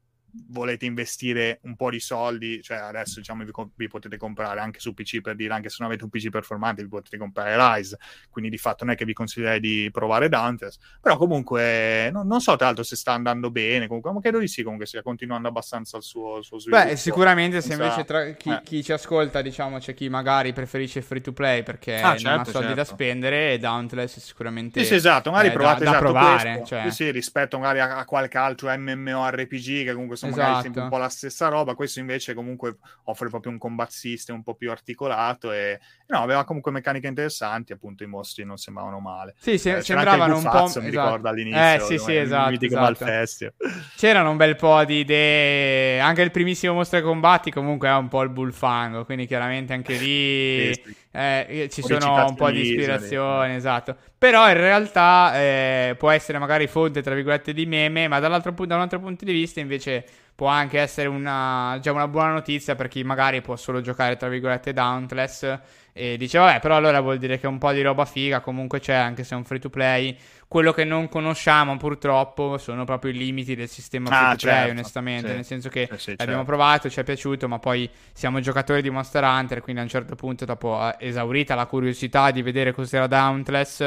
volete 0.47 0.85
investire 0.85 1.59
un 1.63 1.75
po' 1.75 1.89
di 1.89 1.99
soldi, 1.99 2.61
cioè 2.61 2.77
adesso 2.77 3.19
diciamo 3.19 3.43
vi, 3.43 3.51
vi, 3.75 3.87
potete 3.87 4.17
comprare 4.17 4.59
anche 4.59 4.79
su 4.79 4.93
PC 4.93 5.21
per 5.21 5.35
dire, 5.35 5.53
anche 5.53 5.69
se 5.69 5.77
non 5.79 5.89
avete 5.89 6.03
un 6.03 6.09
PC 6.09 6.29
performante, 6.29 6.83
vi 6.83 6.89
potete 6.89 7.17
comprare 7.17 7.55
Rise, 7.55 7.97
quindi 8.29 8.49
di 8.49 8.57
fatto 8.57 8.83
non 8.83 8.93
è 8.93 8.97
che 8.97 9.05
vi 9.05 9.13
consiglierei 9.13 9.59
di 9.59 9.89
provare 9.91 10.29
Dantes, 10.29 10.77
però 11.01 11.17
comunque 11.17 12.09
non, 12.11 12.27
non 12.27 12.41
so 12.41 12.55
tra 12.55 12.67
l'altro 12.67 12.83
se 12.83 12.95
sta 12.95 13.13
andando 13.13 13.49
bene, 13.51 13.87
comunque, 13.87 14.11
ma 14.11 14.19
credo 14.19 14.39
di 14.39 14.47
sì, 14.47 14.63
comunque 14.63 14.85
stia 14.85 15.01
continuando 15.01 15.47
abbastanza 15.47 15.97
il 15.97 16.03
suo, 16.03 16.37
il 16.37 16.43
suo 16.43 16.59
sviluppo. 16.59 16.83
Beh, 16.83 16.95
sicuramente 16.95 17.61
se 17.61 17.73
invece 17.73 18.03
tra 18.03 18.31
chi, 18.31 18.49
eh. 18.49 18.61
chi, 18.63 18.83
ci 18.83 18.91
ascolta, 18.91 19.41
diciamo, 19.41 19.77
c'è 19.77 19.93
chi 19.93 20.09
magari 20.09 20.53
preferisce 20.53 21.01
free 21.01 21.21
to 21.21 21.33
play 21.33 21.63
perché 21.63 21.95
ah, 21.95 22.11
certo, 22.11 22.23
non 22.23 22.33
ha 22.33 22.35
certo, 22.37 22.51
soldi 22.51 22.67
certo. 22.67 22.81
da 22.81 22.85
spendere, 22.85 23.57
Dauntless 23.57 24.19
sicuramente... 24.19 24.79
Sì, 24.81 24.87
sì 24.87 24.93
esatto, 24.95 25.31
magari 25.31 25.51
provate 25.51 25.83
da, 25.83 25.91
esatto, 25.91 26.03
da 26.03 26.11
provare, 26.11 26.57
questo, 26.57 26.75
cioè... 26.75 26.91
sì, 26.91 27.11
rispetto 27.11 27.57
magari 27.57 27.79
a, 27.79 27.97
a 27.97 28.05
qualche 28.05 28.37
altro 28.37 28.69
MMORPG 28.75 29.83
che 29.85 29.93
comunque 29.93 30.17
sono 30.17 30.24
esatto. 30.27 30.41
magari 30.41 30.61
sempre 30.63 30.81
un 30.81 30.89
po' 30.89 30.97
la 30.97 31.09
stessa 31.09 31.47
roba. 31.47 31.75
Questo 31.75 31.99
invece 31.99 32.33
comunque 32.33 32.77
offre 33.03 33.29
proprio 33.29 33.51
un 33.51 33.57
combat 33.57 33.89
system 33.89 34.35
un 34.35 34.43
po' 34.43 34.55
più 34.55 34.71
articolato 34.71 35.51
e 35.51 35.79
no, 36.07 36.19
aveva 36.19 36.43
comunque 36.43 36.71
meccaniche 36.71 37.07
interessanti, 37.07 37.73
appunto 37.73 38.03
i 38.03 38.07
mostri 38.07 38.43
non 38.43 38.57
sembravano 38.57 38.99
male. 38.99 39.35
Sì, 39.37 39.57
se, 39.57 39.77
eh, 39.77 39.81
sembravano 39.81 40.37
un 40.37 40.43
po'... 40.43 40.59
mi 40.59 40.65
esatto. 40.65 40.85
ricordo 40.87 41.29
all'inizio. 41.29 41.61
Eh, 41.61 41.79
sì, 41.79 41.97
sì, 41.97 42.15
esatto. 42.15 42.65
esatto. 42.65 43.05
C'erano 43.95 44.31
un 44.31 44.37
bel 44.37 44.55
po' 44.55 44.83
di 44.85 44.99
idee, 44.99 45.99
anche 45.99 46.21
il 46.21 46.31
primissimo 46.31 46.73
mostro 46.73 46.99
che 46.99 47.05
combatti 47.05 47.51
comunque 47.51 47.87
è 47.87 47.93
un 47.93 48.07
po' 48.07 48.21
il 48.23 48.29
bullfango, 48.29 49.05
quindi 49.05 49.25
chiaramente 49.25 49.73
anche 49.73 49.93
lì... 49.93 50.73
sì, 50.73 50.81
sì. 50.83 50.95
Eh, 51.17 51.69
ci 51.71 51.81
sono 51.81 52.25
un 52.27 52.35
po' 52.35 52.51
di 52.51 52.59
ispirazione, 52.59 53.55
esatto. 53.55 53.95
Però 54.17 54.47
in 54.47 54.55
realtà 54.55 55.33
eh, 55.35 55.95
può 55.97 56.09
essere 56.09 56.37
magari 56.39 56.67
fonte, 56.67 57.01
tra 57.01 57.13
virgolette, 57.13 57.53
di 57.53 57.65
meme, 57.65 58.07
ma 58.07 58.19
dall'altro, 58.19 58.51
da 58.65 58.75
un 58.75 58.81
altro 58.81 58.99
punto 58.99 59.25
di 59.25 59.33
vista 59.33 59.59
invece 59.59 60.05
può 60.33 60.47
anche 60.47 60.79
essere 60.79 61.07
una, 61.07 61.77
già 61.81 61.91
una 61.91 62.07
buona 62.07 62.31
notizia 62.33 62.75
per 62.75 62.87
chi 62.87 63.03
magari 63.03 63.41
può 63.41 63.55
solo 63.55 63.81
giocare, 63.81 64.17
tra 64.17 64.27
virgolette, 64.27 64.73
Dauntless 64.73 65.59
e 65.93 66.17
dice, 66.17 66.37
vabbè, 66.37 66.59
però 66.59 66.75
allora 66.75 66.99
vuol 66.99 67.17
dire 67.17 67.39
che 67.39 67.47
un 67.47 67.57
po' 67.57 67.71
di 67.71 67.81
roba 67.81 68.03
figa 68.03 68.41
comunque 68.41 68.81
c'è, 68.81 68.93
anche 68.93 69.23
se 69.23 69.33
è 69.33 69.37
un 69.37 69.45
free 69.45 69.59
to 69.59 69.69
play. 69.69 70.17
Quello 70.55 70.71
che 70.71 70.85
non 70.85 71.09
conosciamo 71.09 71.75
purtroppo 71.75 72.57
sono 72.57 72.85
proprio 72.85 73.11
i 73.11 73.17
limiti 73.17 73.55
del 73.55 73.67
sistema 73.67 74.07
free 74.07 74.19
to 74.19 74.35
play, 74.37 74.55
certo. 74.55 74.71
onestamente. 74.71 75.27
Sì. 75.27 75.33
Nel 75.33 75.43
senso 75.43 75.67
che 75.67 75.89
sì, 75.91 75.97
sì, 75.97 76.09
l'abbiamo 76.11 76.45
certo. 76.45 76.45
provato, 76.45 76.89
ci 76.89 76.97
è 76.97 77.03
piaciuto, 77.03 77.49
ma 77.49 77.59
poi 77.59 77.89
siamo 78.13 78.39
giocatori 78.39 78.81
di 78.81 78.89
Monster 78.89 79.21
Hunter, 79.21 79.59
quindi 79.59 79.81
a 79.81 79.83
un 79.83 79.89
certo 79.89 80.15
punto, 80.15 80.45
dopo 80.45 80.79
eh, 80.81 81.07
esaurita 81.07 81.55
la 81.55 81.65
curiosità 81.65 82.31
di 82.31 82.41
vedere 82.41 82.71
cos'era 82.71 83.05
Dauntless, 83.05 83.81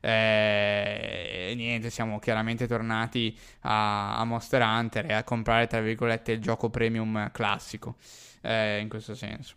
eh, 0.00 1.52
niente, 1.54 1.88
siamo 1.88 2.18
chiaramente 2.18 2.66
tornati 2.66 3.38
a, 3.60 4.18
a, 4.18 4.24
Monster 4.24 4.60
Hunter 4.60 5.08
e 5.08 5.12
a 5.12 5.22
comprare, 5.22 5.68
tra 5.68 5.80
virgolette, 5.80 6.32
il 6.32 6.40
gioco 6.40 6.68
premium 6.68 7.30
classico. 7.30 7.94
Eh, 8.40 8.80
in 8.80 8.88
questo 8.88 9.14
senso. 9.14 9.54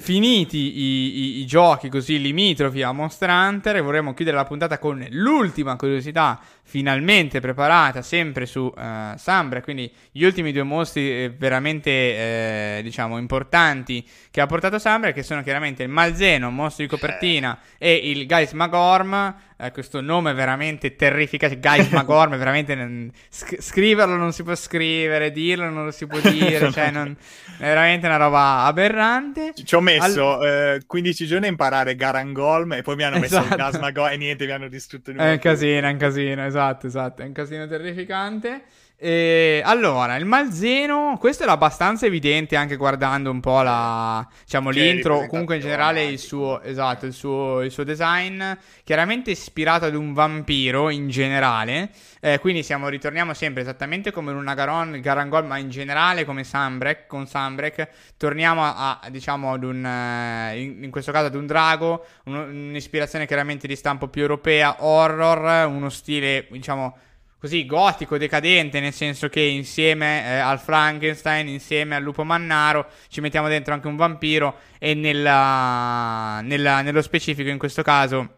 Finiti 0.00 0.56
i, 0.56 0.80
i, 0.80 1.40
i, 1.40 1.46
giochi 1.46 1.90
così 1.90 2.18
limitrofi 2.18 2.80
a 2.80 2.90
Monster 2.90 3.28
Hunter, 3.28 3.82
vorremmo 3.82 4.14
chiudere 4.14 4.34
la 4.34 4.46
puntata 4.46 4.78
con 4.78 5.06
l'ultima 5.10 5.76
curiosità 5.76 6.40
finalmente 6.70 7.40
preparata, 7.40 8.00
sempre 8.00 8.46
su 8.46 8.72
uh, 8.72 9.16
Sambra. 9.16 9.60
Quindi 9.60 9.92
gli 10.12 10.22
ultimi 10.22 10.52
due 10.52 10.62
mostri 10.62 11.24
eh, 11.24 11.34
veramente, 11.36 11.90
eh, 11.90 12.80
diciamo, 12.84 13.18
importanti 13.18 14.06
che 14.30 14.40
ha 14.40 14.46
portato 14.46 14.78
Sambra, 14.78 15.10
che 15.10 15.24
sono 15.24 15.42
chiaramente 15.42 15.82
il 15.82 15.88
Malzeno, 15.88 16.48
mostro 16.50 16.84
di 16.84 16.88
copertina, 16.88 17.58
e 17.76 17.94
il 18.10 18.24
Geist 18.28 18.52
Magorm, 18.52 19.34
eh, 19.62 19.72
questo 19.72 20.00
nome 20.00 20.32
veramente 20.32 20.96
terrificante. 20.96 21.58
Guys 21.58 21.88
Magorm, 21.92 22.36
veramente 22.36 23.10
sc- 23.28 23.60
scriverlo 23.60 24.16
non 24.16 24.32
si 24.32 24.42
può 24.42 24.54
scrivere, 24.54 25.30
dirlo 25.30 25.68
non 25.68 25.84
lo 25.84 25.90
si 25.90 26.06
può 26.06 26.18
dire. 26.20 26.70
cioè, 26.72 26.90
non, 26.90 27.14
è 27.58 27.64
veramente 27.64 28.06
una 28.06 28.16
roba 28.16 28.64
aberrante. 28.64 29.52
Ci 29.62 29.74
ho 29.74 29.80
messo 29.80 30.38
Al... 30.38 30.76
eh, 30.76 30.82
15 30.86 31.26
giorni 31.26 31.46
a 31.46 31.50
imparare 31.50 31.94
Garangolm 31.94 32.72
e 32.72 32.82
poi 32.82 32.96
mi 32.96 33.02
hanno 33.02 33.18
messo 33.18 33.38
esatto. 33.38 33.54
il 33.54 33.56
Gas 33.56 33.78
Magorm 33.78 34.12
e 34.12 34.16
niente, 34.16 34.46
mi 34.46 34.52
hanno 34.52 34.68
distrutto 34.68 35.10
il. 35.10 35.16
È 35.18 35.32
un 35.32 35.38
casino, 35.38 35.86
è 35.86 35.90
un 35.90 35.98
casino, 35.98 36.46
esatto, 36.46 36.59
esatto. 36.86 37.22
È 37.22 37.26
un 37.26 37.32
casino 37.32 37.66
terrificante. 37.66 38.62
E 39.02 39.62
allora, 39.64 40.16
il 40.16 40.26
Malzeno, 40.26 41.16
questo 41.18 41.44
era 41.44 41.52
abbastanza 41.52 42.04
evidente 42.04 42.54
anche 42.54 42.76
guardando 42.76 43.30
un 43.30 43.40
po' 43.40 43.62
la, 43.62 44.28
diciamo, 44.44 44.68
l'intro, 44.68 45.26
comunque 45.26 45.54
in 45.54 45.62
generale 45.62 46.04
il 46.04 46.18
suo, 46.18 46.60
esatto, 46.60 47.06
il 47.06 47.14
suo, 47.14 47.62
il 47.62 47.70
suo 47.70 47.82
design, 47.82 48.42
chiaramente 48.84 49.30
ispirato 49.30 49.86
ad 49.86 49.94
un 49.94 50.12
vampiro 50.12 50.90
in 50.90 51.08
generale, 51.08 51.92
eh, 52.20 52.40
quindi 52.40 52.62
siamo, 52.62 52.88
ritorniamo 52.88 53.32
sempre 53.32 53.62
esattamente 53.62 54.10
come 54.10 54.32
in 54.32 54.36
una 54.36 54.52
Garon, 54.52 55.00
Garangol, 55.00 55.46
ma 55.46 55.56
in 55.56 55.70
generale 55.70 56.26
come 56.26 56.44
Sambrek, 56.44 57.06
con 57.06 57.26
Sambrek, 57.26 57.88
torniamo 58.18 58.62
a, 58.62 59.00
diciamo, 59.08 59.54
ad 59.54 59.64
un, 59.64 59.82
eh, 59.82 60.60
in, 60.60 60.84
in, 60.84 60.90
questo 60.90 61.10
caso 61.10 61.24
ad 61.24 61.34
un 61.34 61.46
drago, 61.46 62.04
un, 62.24 62.34
un'ispirazione 62.34 63.26
chiaramente 63.26 63.66
di 63.66 63.76
stampo 63.76 64.08
più 64.08 64.20
europea, 64.20 64.84
horror, 64.84 65.66
uno 65.68 65.88
stile, 65.88 66.46
diciamo, 66.50 66.98
così 67.40 67.64
gotico, 67.64 68.18
decadente, 68.18 68.80
nel 68.80 68.92
senso 68.92 69.30
che 69.30 69.40
insieme 69.40 70.24
eh, 70.26 70.38
al 70.38 70.60
Frankenstein, 70.60 71.48
insieme 71.48 71.96
al 71.96 72.02
lupo 72.02 72.22
mannaro, 72.22 72.88
ci 73.08 73.22
mettiamo 73.22 73.48
dentro 73.48 73.72
anche 73.72 73.88
un 73.88 73.96
vampiro 73.96 74.58
e 74.78 74.92
nella, 74.92 76.40
nella, 76.42 76.82
nello 76.82 77.00
specifico 77.00 77.48
in 77.48 77.58
questo 77.58 77.82
caso 77.82 78.34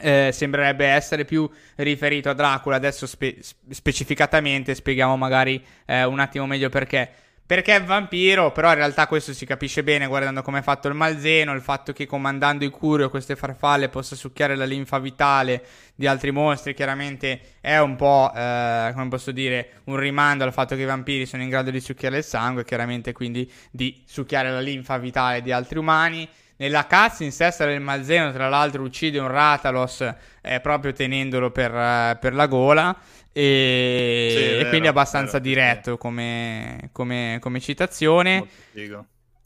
eh, 0.00 0.30
sembrerebbe 0.32 0.86
essere 0.86 1.24
più 1.24 1.48
riferito 1.76 2.28
a 2.28 2.34
Dracula. 2.34 2.76
Adesso 2.76 3.06
spe- 3.06 3.38
specificatamente 3.70 4.74
spieghiamo 4.74 5.16
magari 5.16 5.64
eh, 5.86 6.04
un 6.04 6.18
attimo 6.20 6.46
meglio 6.46 6.68
perché. 6.68 7.12
Perché 7.50 7.74
è 7.74 7.82
vampiro, 7.82 8.52
però 8.52 8.68
in 8.68 8.76
realtà 8.76 9.08
questo 9.08 9.32
si 9.32 9.44
capisce 9.44 9.82
bene 9.82 10.06
guardando 10.06 10.40
come 10.40 10.60
è 10.60 10.62
fatto 10.62 10.86
il 10.86 10.94
malzeno, 10.94 11.52
il 11.52 11.60
fatto 11.60 11.92
che 11.92 12.06
comandando 12.06 12.64
i 12.64 12.70
curio 12.70 13.10
queste 13.10 13.34
farfalle 13.34 13.88
possa 13.88 14.14
succhiare 14.14 14.54
la 14.54 14.64
linfa 14.64 15.00
vitale 15.00 15.64
di 15.96 16.06
altri 16.06 16.30
mostri, 16.30 16.74
chiaramente 16.74 17.56
è 17.60 17.76
un 17.78 17.96
po', 17.96 18.30
eh, 18.32 18.92
come 18.94 19.08
posso 19.08 19.32
dire, 19.32 19.80
un 19.86 19.96
rimando 19.96 20.44
al 20.44 20.52
fatto 20.52 20.76
che 20.76 20.82
i 20.82 20.84
vampiri 20.84 21.26
sono 21.26 21.42
in 21.42 21.48
grado 21.48 21.72
di 21.72 21.80
succhiare 21.80 22.18
il 22.18 22.22
sangue, 22.22 22.64
chiaramente 22.64 23.12
quindi 23.12 23.50
di 23.72 24.00
succhiare 24.06 24.52
la 24.52 24.60
linfa 24.60 24.96
vitale 24.98 25.42
di 25.42 25.50
altri 25.50 25.80
umani. 25.80 26.28
nella 26.60 26.86
cazzo 26.86 27.24
in 27.24 27.32
sesta 27.32 27.64
del 27.64 27.80
Malzeno, 27.80 28.30
tra 28.32 28.48
l'altro, 28.48 28.82
uccide 28.82 29.18
un 29.18 29.28
Ratalos 29.28 30.06
eh, 30.42 30.60
proprio 30.60 30.92
tenendolo 30.92 31.50
per, 31.50 31.72
uh, 31.72 32.18
per 32.18 32.34
la 32.34 32.46
gola. 32.46 32.96
E, 33.32 34.28
sì, 34.30 34.42
e 34.42 34.56
vero, 34.56 34.68
quindi 34.68 34.88
abbastanza 34.88 35.38
vero, 35.38 35.44
diretto 35.44 35.96
come, 35.98 36.90
come, 36.92 37.38
come 37.40 37.60
citazione. 37.60 38.46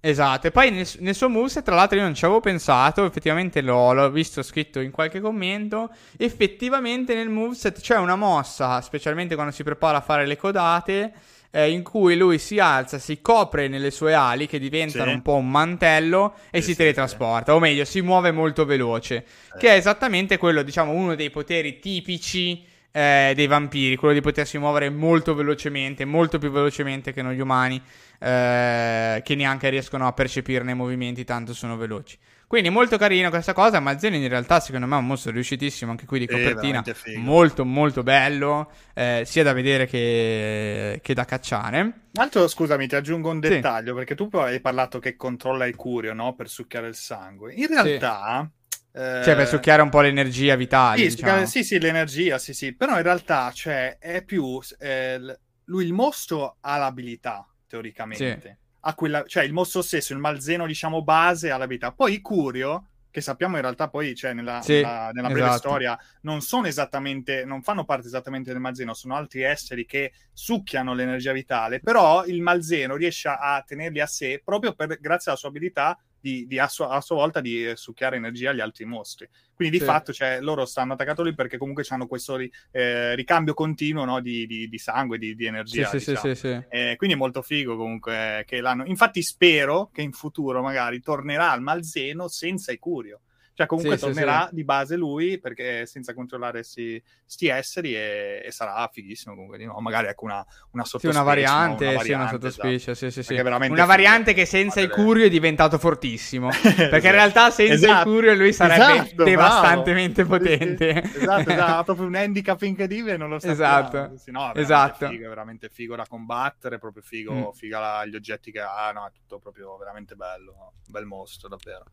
Esatto, 0.00 0.48
e 0.48 0.50
poi 0.50 0.70
nel, 0.70 0.86
nel, 0.98 1.14
suo 1.14 1.30
moveset, 1.30 1.64
tra 1.64 1.74
l'altro 1.74 1.96
io 1.96 2.04
non 2.04 2.14
ci 2.14 2.26
avevo 2.26 2.40
pensato, 2.40 3.06
effettivamente 3.06 3.62
l'ho, 3.62 3.94
l'ho, 3.94 4.10
visto 4.10 4.42
scritto 4.42 4.80
in 4.80 4.90
qualche 4.90 5.18
commento, 5.18 5.88
effettivamente 6.18 7.14
nel 7.14 7.30
moveset 7.30 7.80
c'è 7.80 7.96
una 7.96 8.14
mossa, 8.14 8.82
specialmente 8.82 9.34
quando 9.34 9.50
si 9.50 9.62
prepara 9.62 9.96
a 9.96 10.00
fare 10.02 10.26
le 10.26 10.36
codate, 10.36 11.12
eh, 11.50 11.70
in 11.70 11.82
cui 11.82 12.16
lui 12.16 12.38
si 12.38 12.58
alza, 12.58 12.98
si 12.98 13.22
copre 13.22 13.66
nelle 13.66 13.90
sue 13.90 14.12
ali 14.12 14.46
che 14.46 14.58
diventano 14.58 15.08
sì. 15.08 15.14
un 15.14 15.22
po' 15.22 15.36
un 15.36 15.50
mantello 15.50 16.34
e 16.50 16.60
sì, 16.60 16.72
si 16.72 16.76
teletrasporta, 16.76 17.52
sì, 17.52 17.56
o 17.56 17.60
meglio, 17.60 17.86
si 17.86 18.02
muove 18.02 18.30
molto 18.30 18.66
veloce, 18.66 19.14
eh. 19.54 19.58
che 19.58 19.68
è 19.70 19.76
esattamente 19.76 20.36
quello, 20.36 20.62
diciamo, 20.62 20.92
uno 20.92 21.14
dei 21.14 21.30
poteri 21.30 21.78
tipici 21.78 22.72
eh, 22.96 23.32
dei 23.34 23.48
vampiri, 23.48 23.96
quello 23.96 24.14
di 24.14 24.20
potersi 24.20 24.56
muovere 24.56 24.88
molto 24.88 25.34
velocemente, 25.34 26.04
molto 26.04 26.38
più 26.38 26.52
velocemente 26.52 27.12
che 27.12 27.22
non 27.22 27.32
gli 27.32 27.40
umani, 27.40 27.82
eh, 28.20 29.20
che 29.24 29.34
neanche 29.34 29.68
riescono 29.68 30.06
a 30.06 30.12
percepirne 30.12 30.70
i 30.70 30.74
movimenti, 30.76 31.24
tanto 31.24 31.54
sono 31.54 31.76
veloci. 31.76 32.16
Quindi 32.46 32.70
molto 32.70 32.96
carino 32.96 33.30
questa 33.30 33.52
cosa. 33.52 33.80
Malzeno 33.80 34.14
in 34.14 34.28
realtà 34.28 34.60
secondo 34.60 34.86
me 34.86 34.94
è 34.94 34.98
un 35.00 35.06
mostro 35.06 35.32
riuscitissimo 35.32 35.90
anche 35.90 36.06
qui 36.06 36.20
di 36.20 36.28
copertina. 36.28 36.84
molto 37.16 37.64
molto 37.64 38.04
bello, 38.04 38.70
eh, 38.94 39.22
sia 39.26 39.42
da 39.42 39.52
vedere 39.52 39.86
che, 39.86 41.00
che 41.02 41.14
da 41.14 41.24
cacciare. 41.24 42.02
Altro, 42.14 42.46
scusami, 42.46 42.86
ti 42.86 42.94
aggiungo 42.94 43.30
un 43.30 43.40
dettaglio, 43.40 43.88
sì. 43.88 43.94
perché 43.96 44.14
tu 44.14 44.28
poi 44.28 44.52
hai 44.52 44.60
parlato 44.60 45.00
che 45.00 45.16
controlla 45.16 45.66
il 45.66 45.74
curio, 45.74 46.14
no? 46.14 46.36
Per 46.36 46.48
succhiare 46.48 46.86
il 46.86 46.94
sangue. 46.94 47.54
In 47.54 47.66
realtà... 47.66 48.48
Sì. 48.48 48.62
Eh... 48.94 49.22
Cioè, 49.24 49.34
per 49.34 49.48
succhiare 49.48 49.82
un 49.82 49.90
po' 49.90 50.00
l'energia 50.00 50.54
vitale. 50.54 50.98
Sì, 51.10 51.16
diciamo. 51.16 51.46
sì, 51.46 51.64
sì, 51.64 51.78
l'energia, 51.78 52.38
sì, 52.38 52.54
sì. 52.54 52.74
Però 52.74 52.96
in 52.96 53.02
realtà, 53.02 53.50
cioè, 53.52 53.98
è 53.98 54.22
più... 54.24 54.60
Eh, 54.78 55.38
lui, 55.64 55.84
il 55.84 55.92
mostro, 55.92 56.58
ha 56.60 56.76
l'abilità, 56.76 57.46
teoricamente. 57.66 58.40
Sì 58.40 58.62
a 58.86 58.94
quella, 58.94 59.24
cioè 59.26 59.44
il 59.44 59.52
mostro 59.52 59.82
stesso, 59.82 60.12
il 60.12 60.18
malzeno, 60.18 60.66
diciamo, 60.66 61.02
base 61.02 61.50
all'abilità. 61.50 61.92
Poi 61.92 62.14
i 62.14 62.20
Curio, 62.20 62.88
che 63.10 63.20
sappiamo 63.20 63.56
in 63.56 63.62
realtà 63.62 63.88
poi, 63.88 64.14
cioè, 64.14 64.32
nella, 64.34 64.60
sì, 64.60 64.74
nella, 64.74 65.10
nella 65.12 65.28
breve 65.28 65.46
esatto. 65.46 65.58
storia, 65.58 65.98
non 66.22 66.40
sono 66.42 66.66
esattamente, 66.66 67.44
non 67.44 67.62
fanno 67.62 67.84
parte 67.84 68.06
esattamente 68.06 68.52
del 68.52 68.60
malzeno, 68.60 68.92
sono 68.92 69.14
altri 69.14 69.42
esseri 69.42 69.86
che 69.86 70.12
succhiano 70.32 70.94
l'energia 70.94 71.32
vitale, 71.32 71.80
però 71.80 72.24
il 72.26 72.42
malzeno 72.42 72.96
riesce 72.96 73.28
a 73.28 73.62
tenerli 73.66 74.00
a 74.00 74.06
sé 74.06 74.42
proprio 74.44 74.74
per, 74.74 74.98
grazie 75.00 75.30
alla 75.30 75.40
sua 75.40 75.48
abilità 75.48 75.98
di, 76.24 76.46
di 76.46 76.58
a, 76.58 76.68
sua, 76.68 76.88
a, 76.88 77.02
sua, 77.02 77.16
volta 77.16 77.42
di 77.42 77.70
succhiare 77.74 78.16
energia 78.16 78.48
agli 78.48 78.60
altri 78.60 78.86
mostri. 78.86 79.28
Quindi 79.54 79.76
di 79.76 79.84
sì. 79.84 79.86
fatto 79.86 80.10
cioè, 80.10 80.40
loro 80.40 80.64
stanno 80.64 80.94
attaccati 80.94 81.22
lì 81.22 81.34
perché 81.34 81.58
comunque 81.58 81.84
hanno 81.90 82.06
questo 82.06 82.36
ri, 82.36 82.50
eh, 82.70 83.14
ricambio 83.14 83.52
continuo 83.52 84.06
no, 84.06 84.20
di, 84.20 84.46
di, 84.46 84.66
di, 84.66 84.78
sangue, 84.78 85.18
di, 85.18 85.36
energia. 85.44 85.86
Sì, 85.88 85.98
diciamo. 85.98 86.18
sì, 86.18 86.34
sì, 86.34 86.64
eh, 86.70 86.94
quindi 86.96 87.14
è 87.14 87.18
molto 87.18 87.42
figo 87.42 87.76
comunque 87.76 88.44
che 88.46 88.62
l'hanno. 88.62 88.86
Infatti 88.86 89.22
spero 89.22 89.90
che 89.92 90.00
in 90.00 90.12
futuro 90.12 90.62
magari 90.62 91.02
tornerà 91.02 91.50
al 91.50 91.60
Malzeno 91.60 92.26
senza 92.28 92.72
i 92.72 92.78
Curio 92.78 93.20
cioè, 93.54 93.66
comunque 93.66 93.96
sì, 93.96 94.04
tornerà 94.06 94.46
sì, 94.48 94.56
di 94.56 94.64
base 94.64 94.96
lui 94.96 95.38
perché 95.38 95.86
senza 95.86 96.12
controllare 96.12 96.64
sti, 96.64 97.00
sti 97.24 97.46
esseri 97.46 97.94
e, 97.94 98.42
e, 98.44 98.50
sarà 98.50 98.88
fighissimo. 98.92 99.32
Comunque, 99.34 99.58
di 99.58 99.64
nuovo, 99.64 99.80
magari 99.80 100.08
ecco 100.08 100.24
una, 100.24 100.44
una 100.72 100.84
sottospecie. 100.84 101.12
Sì, 101.12 101.20
una 101.20 101.22
variante, 101.22 101.84
una 101.84 101.94
variante, 101.94 102.04
sì, 102.04 102.12
una 102.12 102.28
sottospecie. 102.28 102.90
Esatto. 102.90 103.10
Sì, 103.12 103.22
sì, 103.22 103.34
sì. 103.34 103.70
Una 103.70 103.84
variante 103.84 104.34
che 104.34 104.44
senza 104.44 104.80
il 104.80 104.90
curio 104.90 105.26
è 105.26 105.28
diventato 105.28 105.78
fortissimo. 105.78 106.48
perché 106.50 107.06
in 107.06 107.12
realtà 107.12 107.50
senza 107.50 107.74
esatto. 107.74 108.08
il 108.08 108.14
curio 108.14 108.34
lui 108.34 108.52
sarebbe 108.52 109.02
esatto, 109.02 109.22
devastantemente 109.22 110.24
bravo. 110.24 110.42
potente. 110.42 111.02
esatto, 111.02 111.50
esatto, 111.50 111.78
ha 111.78 111.84
proprio 111.84 112.06
un 112.06 112.16
handicap 112.16 112.60
incredibile, 112.62 113.16
non 113.16 113.28
lo 113.28 113.38
so. 113.38 113.48
Esatto. 113.48 114.16
Sì, 114.16 114.32
no, 114.32 114.52
esatto. 114.52 115.06
Figo, 115.06 115.26
è 115.26 115.28
veramente 115.28 115.68
figo 115.68 115.94
da 115.94 116.06
combattere, 116.08 116.78
proprio 116.78 117.04
figo, 117.04 117.32
mm. 117.32 117.50
figa 117.52 117.78
la, 117.78 118.04
gli 118.04 118.16
oggetti 118.16 118.50
che 118.50 118.60
ha, 118.60 118.90
no, 118.92 119.06
è 119.06 119.12
tutto 119.12 119.38
proprio 119.38 119.76
veramente 119.76 120.16
bello. 120.16 120.72
Un 120.86 120.90
bel 120.90 121.04
mostro, 121.04 121.48
davvero. 121.48 121.84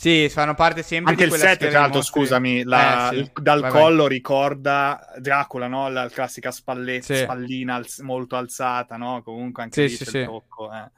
Sì, 0.00 0.30
fanno 0.30 0.54
parte 0.54 0.82
sempre 0.82 1.10
Anche 1.10 1.24
di 1.24 1.28
quella 1.28 1.44
il 1.44 1.50
7, 1.50 1.68
tra 1.68 1.80
l'altro, 1.80 2.00
scusami, 2.00 2.62
la, 2.62 3.10
eh, 3.10 3.14
sì. 3.16 3.20
il, 3.20 3.30
dal 3.34 3.60
vai, 3.60 3.70
collo 3.70 4.04
vai. 4.04 4.12
ricorda 4.12 4.98
Dracula, 5.18 5.66
no? 5.66 5.90
La 5.90 6.08
classica 6.08 6.50
spalletta, 6.50 7.14
sì. 7.14 7.20
spallina 7.20 7.74
alz- 7.74 8.00
molto 8.00 8.36
alzata, 8.36 8.96
no? 8.96 9.20
Comunque 9.22 9.64
anche 9.64 9.88
sì, 9.88 9.98
lì 9.98 10.10
sì, 10.10 10.16
il 10.16 10.24
tocco, 10.24 10.72
eh. 10.72 10.90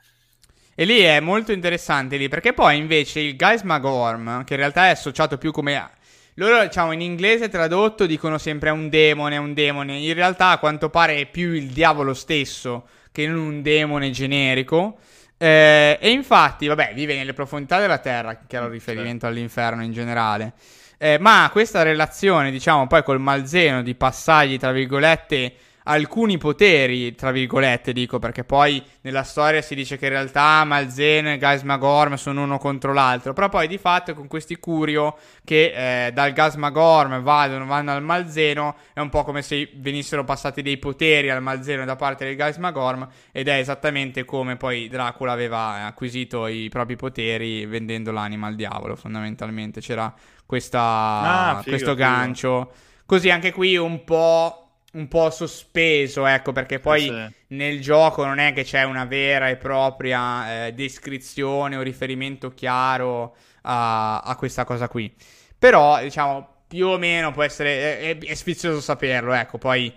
E 0.76 0.84
lì 0.84 1.00
è 1.00 1.18
molto 1.18 1.50
interessante 1.50 2.16
lì, 2.16 2.28
perché 2.28 2.52
poi 2.52 2.76
invece 2.76 3.18
il 3.18 3.36
Guys 3.36 3.62
Magorm, 3.62 4.44
che 4.44 4.54
in 4.54 4.60
realtà 4.60 4.86
è 4.86 4.90
associato 4.90 5.36
più 5.36 5.50
come... 5.50 5.90
Loro, 6.34 6.62
diciamo, 6.62 6.92
in 6.92 7.00
inglese 7.00 7.48
tradotto 7.48 8.06
dicono 8.06 8.38
sempre 8.38 8.68
è 8.68 8.72
un 8.72 8.88
demone, 8.88 9.34
è 9.34 9.38
un 9.38 9.52
demone. 9.52 9.98
In 9.98 10.14
realtà, 10.14 10.50
a 10.50 10.58
quanto 10.58 10.90
pare, 10.90 11.16
è 11.16 11.26
più 11.26 11.50
il 11.50 11.70
diavolo 11.70 12.14
stesso 12.14 12.86
che 13.10 13.26
non 13.26 13.38
un 13.38 13.62
demone 13.62 14.10
generico. 14.12 14.98
Eh, 15.42 15.98
e 16.00 16.10
infatti, 16.10 16.68
vabbè, 16.68 16.92
vive 16.94 17.16
nelle 17.16 17.32
profondità 17.32 17.80
della 17.80 17.98
Terra, 17.98 18.42
che 18.46 18.54
era 18.54 18.66
un 18.66 18.70
riferimento 18.70 19.26
certo. 19.26 19.26
all'inferno 19.26 19.82
in 19.82 19.90
generale. 19.90 20.52
Eh, 20.98 21.18
ma 21.18 21.48
questa 21.50 21.82
relazione, 21.82 22.52
diciamo, 22.52 22.86
poi 22.86 23.02
col 23.02 23.18
malzeno 23.18 23.82
di 23.82 23.96
passaggi, 23.96 24.56
tra 24.56 24.70
virgolette, 24.70 25.52
alcuni 25.84 26.38
poteri, 26.38 27.14
tra 27.14 27.30
virgolette 27.30 27.92
dico, 27.92 28.18
perché 28.18 28.44
poi 28.44 28.82
nella 29.02 29.22
storia 29.22 29.62
si 29.62 29.74
dice 29.74 29.96
che 29.96 30.06
in 30.06 30.12
realtà 30.12 30.64
Malzen 30.64 31.26
e 31.26 31.38
Gas 31.38 31.62
Magorm 31.62 32.14
sono 32.14 32.42
uno 32.42 32.58
contro 32.58 32.92
l'altro, 32.92 33.32
però 33.32 33.48
poi 33.48 33.66
di 33.66 33.78
fatto 33.78 34.14
con 34.14 34.28
questi 34.28 34.56
Curio 34.56 35.16
che 35.44 36.06
eh, 36.06 36.12
dal 36.12 36.32
Gas 36.32 36.54
Magorm 36.56 37.22
vanno, 37.22 37.64
vanno 37.66 37.92
al 37.92 38.02
Malzeno, 38.02 38.76
è 38.92 39.00
un 39.00 39.08
po' 39.08 39.24
come 39.24 39.42
se 39.42 39.70
venissero 39.74 40.24
passati 40.24 40.62
dei 40.62 40.78
poteri 40.78 41.30
al 41.30 41.42
Malzeno 41.42 41.84
da 41.84 41.96
parte 41.96 42.24
del 42.24 42.36
Gas 42.36 42.58
Magorm 42.58 43.08
ed 43.32 43.48
è 43.48 43.58
esattamente 43.58 44.24
come 44.24 44.56
poi 44.56 44.88
Dracula 44.88 45.32
aveva 45.32 45.86
acquisito 45.86 46.46
i 46.46 46.68
propri 46.68 46.96
poteri 46.96 47.66
vendendo 47.66 48.12
l'anima 48.12 48.46
al 48.46 48.54
diavolo, 48.54 48.94
fondamentalmente 48.96 49.80
c'era 49.80 50.12
questa, 50.46 50.80
ah, 50.80 51.58
figo, 51.58 51.70
questo 51.70 51.90
figo. 51.90 51.96
gancio. 51.96 52.72
Così 53.06 53.30
anche 53.30 53.52
qui 53.52 53.76
un 53.76 54.04
po' 54.04 54.61
un 54.92 55.08
po' 55.08 55.30
sospeso, 55.30 56.26
ecco, 56.26 56.52
perché 56.52 56.78
poi 56.78 57.02
sì. 57.02 57.34
nel 57.54 57.80
gioco 57.80 58.24
non 58.24 58.38
è 58.38 58.52
che 58.52 58.64
c'è 58.64 58.82
una 58.82 59.04
vera 59.04 59.48
e 59.48 59.56
propria 59.56 60.66
eh, 60.66 60.72
descrizione 60.72 61.76
o 61.76 61.82
riferimento 61.82 62.52
chiaro 62.52 63.34
a, 63.62 64.20
a, 64.20 64.36
questa 64.36 64.64
cosa 64.64 64.88
qui. 64.88 65.12
Però, 65.58 66.00
diciamo, 66.02 66.64
più 66.66 66.88
o 66.88 66.98
meno 66.98 67.30
può 67.32 67.42
essere... 67.42 68.00
È, 68.00 68.18
è, 68.18 68.34
sfizioso 68.34 68.80
saperlo, 68.80 69.32
ecco, 69.32 69.56
poi 69.58 69.94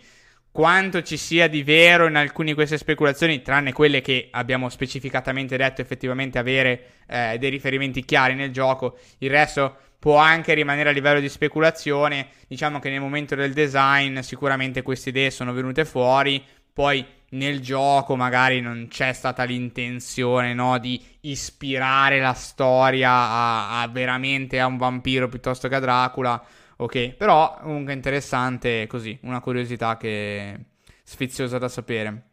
quanto 0.49 1.01
ci 1.01 1.17
sia 1.17 1.49
di 1.49 1.63
vero 1.63 2.07
in 2.07 2.15
alcune 2.15 2.49
di 2.49 2.53
queste 2.53 2.77
speculazioni, 2.77 3.41
tranne 3.41 3.73
quelle 3.73 3.99
che 3.99 4.29
abbiamo 4.31 4.69
specificatamente 4.69 5.57
detto 5.57 5.81
effettivamente 5.81 6.39
avere 6.39 6.85
eh, 7.07 7.37
dei 7.37 7.49
riferimenti 7.49 8.05
chiari 8.05 8.35
nel 8.35 8.51
gioco, 8.51 8.97
il 9.17 9.29
resto 9.29 9.75
può 9.99 10.17
anche 10.17 10.53
rimanere 10.53 10.89
a 10.89 10.91
livello 10.91 11.19
di 11.19 11.29
speculazione. 11.29 12.27
Diciamo 12.47 12.79
che 12.79 12.89
nel 12.89 13.01
momento 13.01 13.35
del 13.35 13.53
design 13.53 14.19
sicuramente 14.19 14.81
queste 14.81 15.09
idee 15.09 15.31
sono 15.31 15.53
venute 15.53 15.85
fuori, 15.85 16.43
poi 16.71 17.05
nel 17.29 17.61
gioco 17.61 18.15
magari 18.15 18.61
non 18.61 18.87
c'è 18.89 19.13
stata 19.13 19.43
l'intenzione 19.43 20.53
no, 20.53 20.77
di 20.77 21.03
ispirare 21.21 22.19
la 22.19 22.33
storia 22.33 23.09
a, 23.09 23.81
a, 23.81 23.87
veramente 23.87 24.59
a 24.59 24.67
un 24.67 24.77
vampiro 24.77 25.27
piuttosto 25.27 25.67
che 25.67 25.75
a 25.75 25.79
Dracula. 25.79 26.43
Ok, 26.77 27.13
però 27.13 27.57
comunque 27.61 27.93
interessante 27.93 28.85
così, 28.87 29.17
una 29.23 29.39
curiosità 29.39 29.95
che 29.97 30.59
sfiziosa 31.03 31.57
da 31.57 31.69
sapere. 31.69 32.23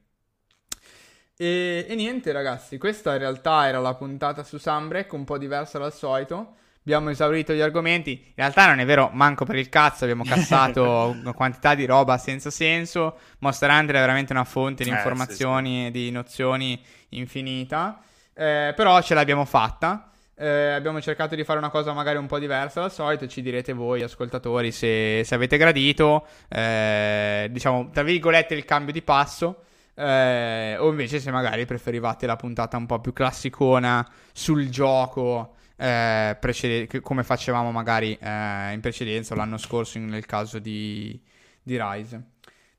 E, 1.37 1.87
e 1.89 1.95
niente 1.95 2.33
ragazzi, 2.33 2.79
questa 2.79 3.13
in 3.13 3.19
realtà 3.19 3.69
era 3.69 3.79
la 3.79 3.95
puntata 3.95 4.43
su 4.43 4.59
Sunbreak, 4.59 5.13
un 5.13 5.25
po' 5.25 5.39
diversa 5.39 5.79
dal 5.79 5.93
solito 5.93 6.57
abbiamo 6.83 7.11
esaurito 7.11 7.53
gli 7.53 7.61
argomenti. 7.61 8.13
In 8.13 8.33
realtà 8.35 8.67
non 8.67 8.81
è 8.81 8.85
vero, 8.85 9.11
manco 9.13 9.45
per 9.45 9.57
il 9.57 9.69
cazzo, 9.69 10.05
abbiamo 10.05 10.25
cassato 10.25 11.15
una 11.19 11.33
quantità 11.33 11.75
di 11.75 11.87
roba 11.87 12.19
senza 12.19 12.51
senso. 12.51 13.19
Monster 13.39 13.71
Hunter 13.71 13.97
è 13.97 14.01
veramente 14.01 14.33
una 14.33 14.45
fonte 14.45 14.85
di 14.85 14.91
informazioni 14.91 15.85
e 15.85 15.87
eh, 15.87 15.93
sì, 15.93 15.99
sì. 15.99 16.05
di 16.05 16.11
nozioni 16.11 16.83
infinita. 17.11 18.01
Eh, 18.35 18.73
però 18.75 19.01
ce 19.01 19.15
l'abbiamo 19.15 19.45
fatta. 19.45 20.09
Eh, 20.35 20.71
abbiamo 20.73 21.01
cercato 21.01 21.37
di 21.37 21.45
fare 21.45 21.59
una 21.59 21.69
cosa 21.71 21.93
magari 21.93 22.17
un 22.19 22.27
po' 22.27 22.39
diversa 22.39 22.81
dal 22.81 22.93
solito. 22.93 23.27
Ci 23.29 23.43
direte 23.43 23.73
voi, 23.73 24.03
ascoltatori, 24.03 24.73
se, 24.73 25.23
se 25.25 25.35
avete 25.35 25.57
gradito. 25.57 26.27
Eh, 26.49 27.49
diciamo, 27.51 27.91
tra 27.91 28.03
virgolette, 28.03 28.55
il 28.55 28.65
cambio 28.65 28.93
di 28.93 29.03
passo. 29.03 29.65
Eh, 29.95 30.77
o 30.79 30.89
invece 30.89 31.21
se 31.21 31.31
magari 31.31 31.67
preferivate 31.67 32.27
la 32.27 32.37
puntata 32.37 32.79
un 32.79 32.87
po' 32.87 32.99
più 32.99 33.13
classicona 33.13 34.09
sul 34.33 34.71
gioco 34.71 35.57
eh, 35.83 37.01
come 37.01 37.25
facevamo 37.25 37.73
magari 37.73 38.17
eh, 38.21 38.73
in 38.73 38.79
precedenza 38.81 39.35
l'anno 39.35 39.57
scorso 39.57 39.99
nel 39.99 40.27
caso 40.27 40.61
di, 40.61 41.21
di 41.61 41.77
Rise. 41.81 42.23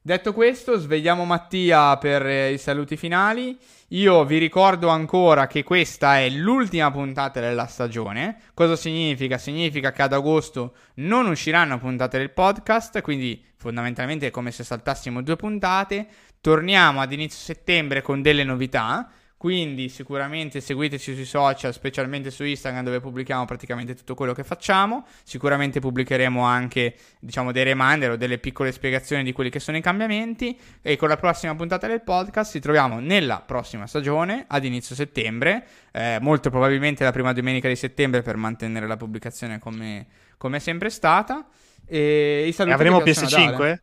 Detto 0.02 0.34
questo, 0.34 0.78
svegliamo 0.78 1.24
Mattia 1.24 1.98
per 1.98 2.26
eh, 2.26 2.54
i 2.54 2.58
saluti 2.58 2.98
finali. 2.98 3.58
Io 3.90 4.24
vi 4.26 4.38
ricordo 4.38 4.88
ancora 4.88 5.48
che 5.48 5.64
questa 5.64 6.20
è 6.20 6.30
l'ultima 6.30 6.92
puntata 6.92 7.40
della 7.40 7.68
stagione. 7.68 8.38
Cosa 8.54 8.76
significa? 8.76 9.38
Significa 9.38 9.92
che 9.92 10.02
ad 10.02 10.14
agosto 10.14 10.76
non 10.96 11.28
usciranno 11.28 11.80
puntate 11.80 12.18
del 12.18 12.32
podcast, 12.32 13.02
quindi 13.02 13.46
fondamentalmente 13.58 14.28
è 14.28 14.32
come 14.32 14.52
se 14.52 14.64
saltassimo 14.64 15.22
due 15.22 15.36
puntate. 15.36 16.08
Torniamo 16.42 17.02
ad 17.02 17.12
inizio 17.12 17.40
settembre 17.40 18.02
con 18.02 18.22
delle 18.22 18.44
novità. 18.44 19.10
Quindi 19.44 19.90
sicuramente 19.90 20.62
seguiteci 20.62 21.14
sui 21.14 21.26
social, 21.26 21.74
specialmente 21.74 22.32
su 22.32 22.46
Instagram 22.46 22.86
dove 22.86 23.02
pubblichiamo 23.02 23.44
praticamente 23.44 23.94
tutto 23.94 24.16
quello 24.16 24.32
che 24.32 24.46
facciamo. 24.46 25.06
Sicuramente 25.26 25.82
pubblicheremo 25.82 26.42
anche, 26.42 26.96
diciamo, 27.20 27.52
dei 27.52 27.66
reminder 27.66 28.12
o 28.12 28.16
delle 28.16 28.38
piccole 28.38 28.72
spiegazioni 28.72 29.22
di 29.22 29.34
quelli 29.34 29.50
che 29.50 29.60
sono 29.60 29.76
i 29.76 29.82
cambiamenti 29.82 30.58
e 30.82 30.96
con 30.96 31.10
la 31.10 31.18
prossima 31.18 31.54
puntata 31.56 31.88
del 31.88 32.04
podcast 32.04 32.54
ci 32.54 32.62
troviamo 32.62 33.02
nella 33.02 33.44
prossima 33.46 33.86
stagione 33.86 34.46
ad 34.48 34.64
inizio 34.64 34.96
settembre, 34.96 35.68
eh, 35.92 36.20
molto 36.22 36.50
probabilmente 36.50 37.04
la 37.04 37.12
prima 37.12 37.34
domenica 37.34 37.68
di 37.68 37.76
settembre 37.76 38.22
per 38.22 38.38
mantenere 38.38 38.88
la 38.88 38.96
pubblicazione 38.96 39.60
come, 39.60 40.08
come 40.38 40.56
è 40.56 40.60
sempre 40.62 40.90
stata. 40.90 41.46
E, 41.86 42.50
e 42.58 42.72
avremo 42.72 43.00
PS5? 43.00 43.78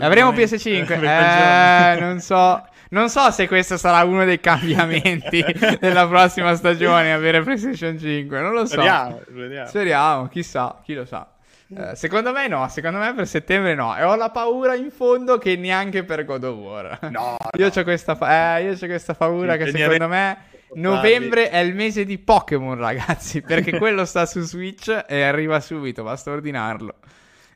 Avremo 0.00 0.32
PS5? 0.32 0.90
eh, 1.96 2.00
non 2.00 2.18
so. 2.18 2.60
Non 2.94 3.08
so 3.08 3.28
se 3.32 3.48
questo 3.48 3.76
sarà 3.76 4.04
uno 4.04 4.24
dei 4.24 4.38
cambiamenti 4.38 5.44
della 5.80 6.06
prossima 6.06 6.54
stagione, 6.54 7.12
avere 7.12 7.42
PlayStation 7.42 7.98
5. 7.98 8.40
Non 8.40 8.52
lo 8.52 8.66
so. 8.66 8.74
Speriamo, 8.74 9.20
speriamo. 9.28 9.68
speriamo 9.68 10.28
chissà, 10.28 10.80
chi 10.84 10.94
lo 10.94 11.04
sa. 11.04 11.28
Eh, 11.76 11.96
secondo 11.96 12.30
me 12.30 12.46
no, 12.46 12.68
secondo 12.68 12.98
me 12.98 13.12
per 13.12 13.26
settembre 13.26 13.74
no. 13.74 13.96
E 13.96 14.04
ho 14.04 14.14
la 14.14 14.30
paura 14.30 14.76
in 14.76 14.92
fondo 14.92 15.38
che 15.38 15.56
neanche 15.56 16.04
per 16.04 16.24
God 16.24 16.44
of 16.44 16.56
War. 16.56 16.98
No, 17.10 17.36
io, 17.58 17.70
no. 17.74 17.80
Ho 17.80 17.82
questa 17.82 18.14
fa- 18.14 18.58
eh, 18.58 18.62
io 18.62 18.72
ho 18.74 18.86
questa 18.86 19.14
paura 19.14 19.56
che 19.56 19.72
secondo 19.72 20.06
me 20.06 20.38
novembre 20.74 21.50
è 21.50 21.58
il 21.58 21.74
mese 21.74 22.04
di 22.04 22.18
Pokémon, 22.18 22.76
ragazzi. 22.76 23.42
Perché 23.42 23.74
quello 23.76 24.04
sta 24.04 24.24
su 24.24 24.38
Switch 24.40 25.04
e 25.08 25.22
arriva 25.22 25.58
subito, 25.58 26.04
basta 26.04 26.30
ordinarlo. 26.30 26.94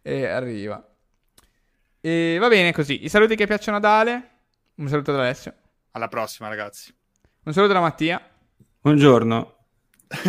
E 0.02 0.27
arriva. 0.27 0.85
E 2.01 2.39
va 2.40 2.48
bene 2.48 2.73
così. 2.73 3.05
I 3.05 3.09
saluti 3.09 3.36
che 3.36 3.47
piacciono 3.47 3.77
ad 3.77 3.85
Ale. 3.85 4.31
Un 4.78 4.86
saluto 4.86 5.10
da 5.10 5.18
Alessio. 5.18 5.55
Alla 5.90 6.06
prossima, 6.06 6.48
ragazzi. 6.48 6.94
Un 7.42 7.52
saluto 7.52 7.72
da 7.72 7.80
Mattia. 7.80 8.22
Buongiorno. 8.80 9.55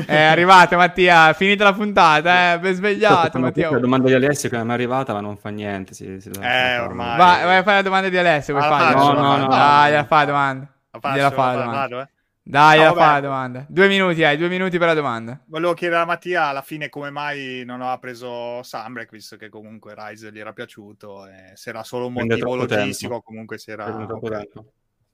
È 0.08 0.22
arrivato 0.24 0.76
Mattia, 0.76 1.34
finita 1.34 1.66
la 1.66 1.74
puntata, 1.74 2.54
eh, 2.54 2.60
ben 2.60 2.74
svegliato 2.74 3.38
Mattia. 3.38 3.70
La 3.70 3.78
domanda 3.78 4.08
di 4.08 4.16
Alessio 4.16 4.50
che 4.50 4.58
non 4.58 4.72
è 4.72 4.74
arrivata 4.74 5.14
ma 5.14 5.22
non 5.22 5.38
fa 5.38 5.50
niente. 5.50 5.94
Si, 5.94 6.20
si 6.20 6.32
eh, 6.42 6.80
ormai. 6.80 7.16
Vai, 7.16 7.44
vai 7.44 7.58
a 7.58 7.64
fare 7.64 7.76
la 7.76 7.82
domanda 7.84 8.10
di 8.10 8.18
Alessio, 8.18 8.58
ah, 8.58 8.92
No, 8.94 9.12
no, 9.14 9.38
no. 9.38 9.48
Dai, 9.48 9.92
gliela 9.92 10.06
fa 10.06 10.18
la 10.18 10.26
domanda. 10.26 10.74
La 10.90 11.00
faccio, 11.00 11.16
gliela 11.16 11.32
fa 11.32 11.46
la 11.46 11.52
domanda. 11.52 11.78
Vado, 11.78 12.00
eh. 12.02 12.10
Dai, 12.50 12.84
no, 12.84 12.96
fa 12.96 13.12
la 13.12 13.20
domanda. 13.20 13.66
Due 13.70 13.88
minuti, 13.88 14.24
hai 14.24 14.36
due 14.36 14.50
minuti 14.50 14.80
per 14.80 14.88
la 14.88 14.96
domanda. 14.96 15.40
Volevo 15.46 15.76
chiedere 15.76 16.02
a 16.02 16.06
Mattia 16.06 16.46
alla 16.46 16.64
fine 16.64 16.90
come 16.90 17.12
mai 17.12 17.62
non 17.64 17.82
aveva 17.82 18.00
preso 18.00 18.64
Sunbreak, 18.64 19.12
visto 19.12 19.38
che 19.38 19.50
comunque 19.50 19.94
Rise 19.96 20.32
gli 20.32 20.40
era 20.40 20.52
piaciuto. 20.52 21.28
E 21.28 21.52
se 21.54 21.70
era 21.70 21.84
solo 21.84 22.08
un 22.08 22.14
motivo 22.14 22.56
logistico, 22.56 23.22
comunque 23.22 23.60
si 23.60 23.70
era. 23.70 23.86
Okay. 24.04 24.50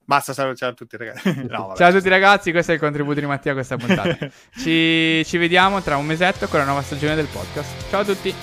Basta, 0.05 0.31
ciao, 0.31 0.55
ciao, 0.55 0.69
a 0.69 0.73
tutti 0.73 0.95
ragazzi. 0.95 1.33
No, 1.49 1.73
ciao 1.75 1.89
a 1.89 1.91
tutti 1.91 2.07
ragazzi, 2.07 2.51
questo 2.51 2.71
è 2.71 2.75
il 2.75 2.79
contributo 2.79 3.19
di 3.19 3.25
Mattia 3.25 3.51
a 3.51 3.55
questa 3.55 3.75
puntata. 3.75 4.17
ci, 4.55 5.21
ci, 5.25 5.37
vediamo 5.37 5.81
tra 5.81 5.97
un 5.97 6.05
mesetto 6.05 6.47
con 6.47 6.59
la 6.59 6.65
nuova 6.65 6.83
stagione 6.83 7.15
del 7.15 7.27
podcast. 7.27 7.89
Ciao 7.89 7.99
a 7.99 8.05
tutti. 8.05 8.33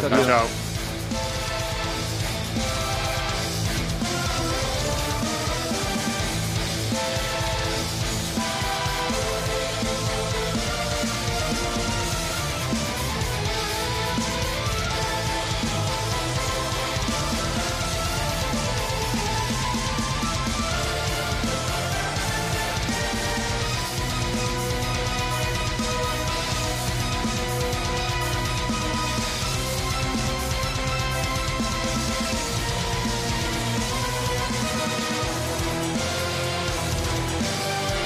ciao. 0.00 0.08
ciao. 0.08 0.24
ciao. 0.24 0.67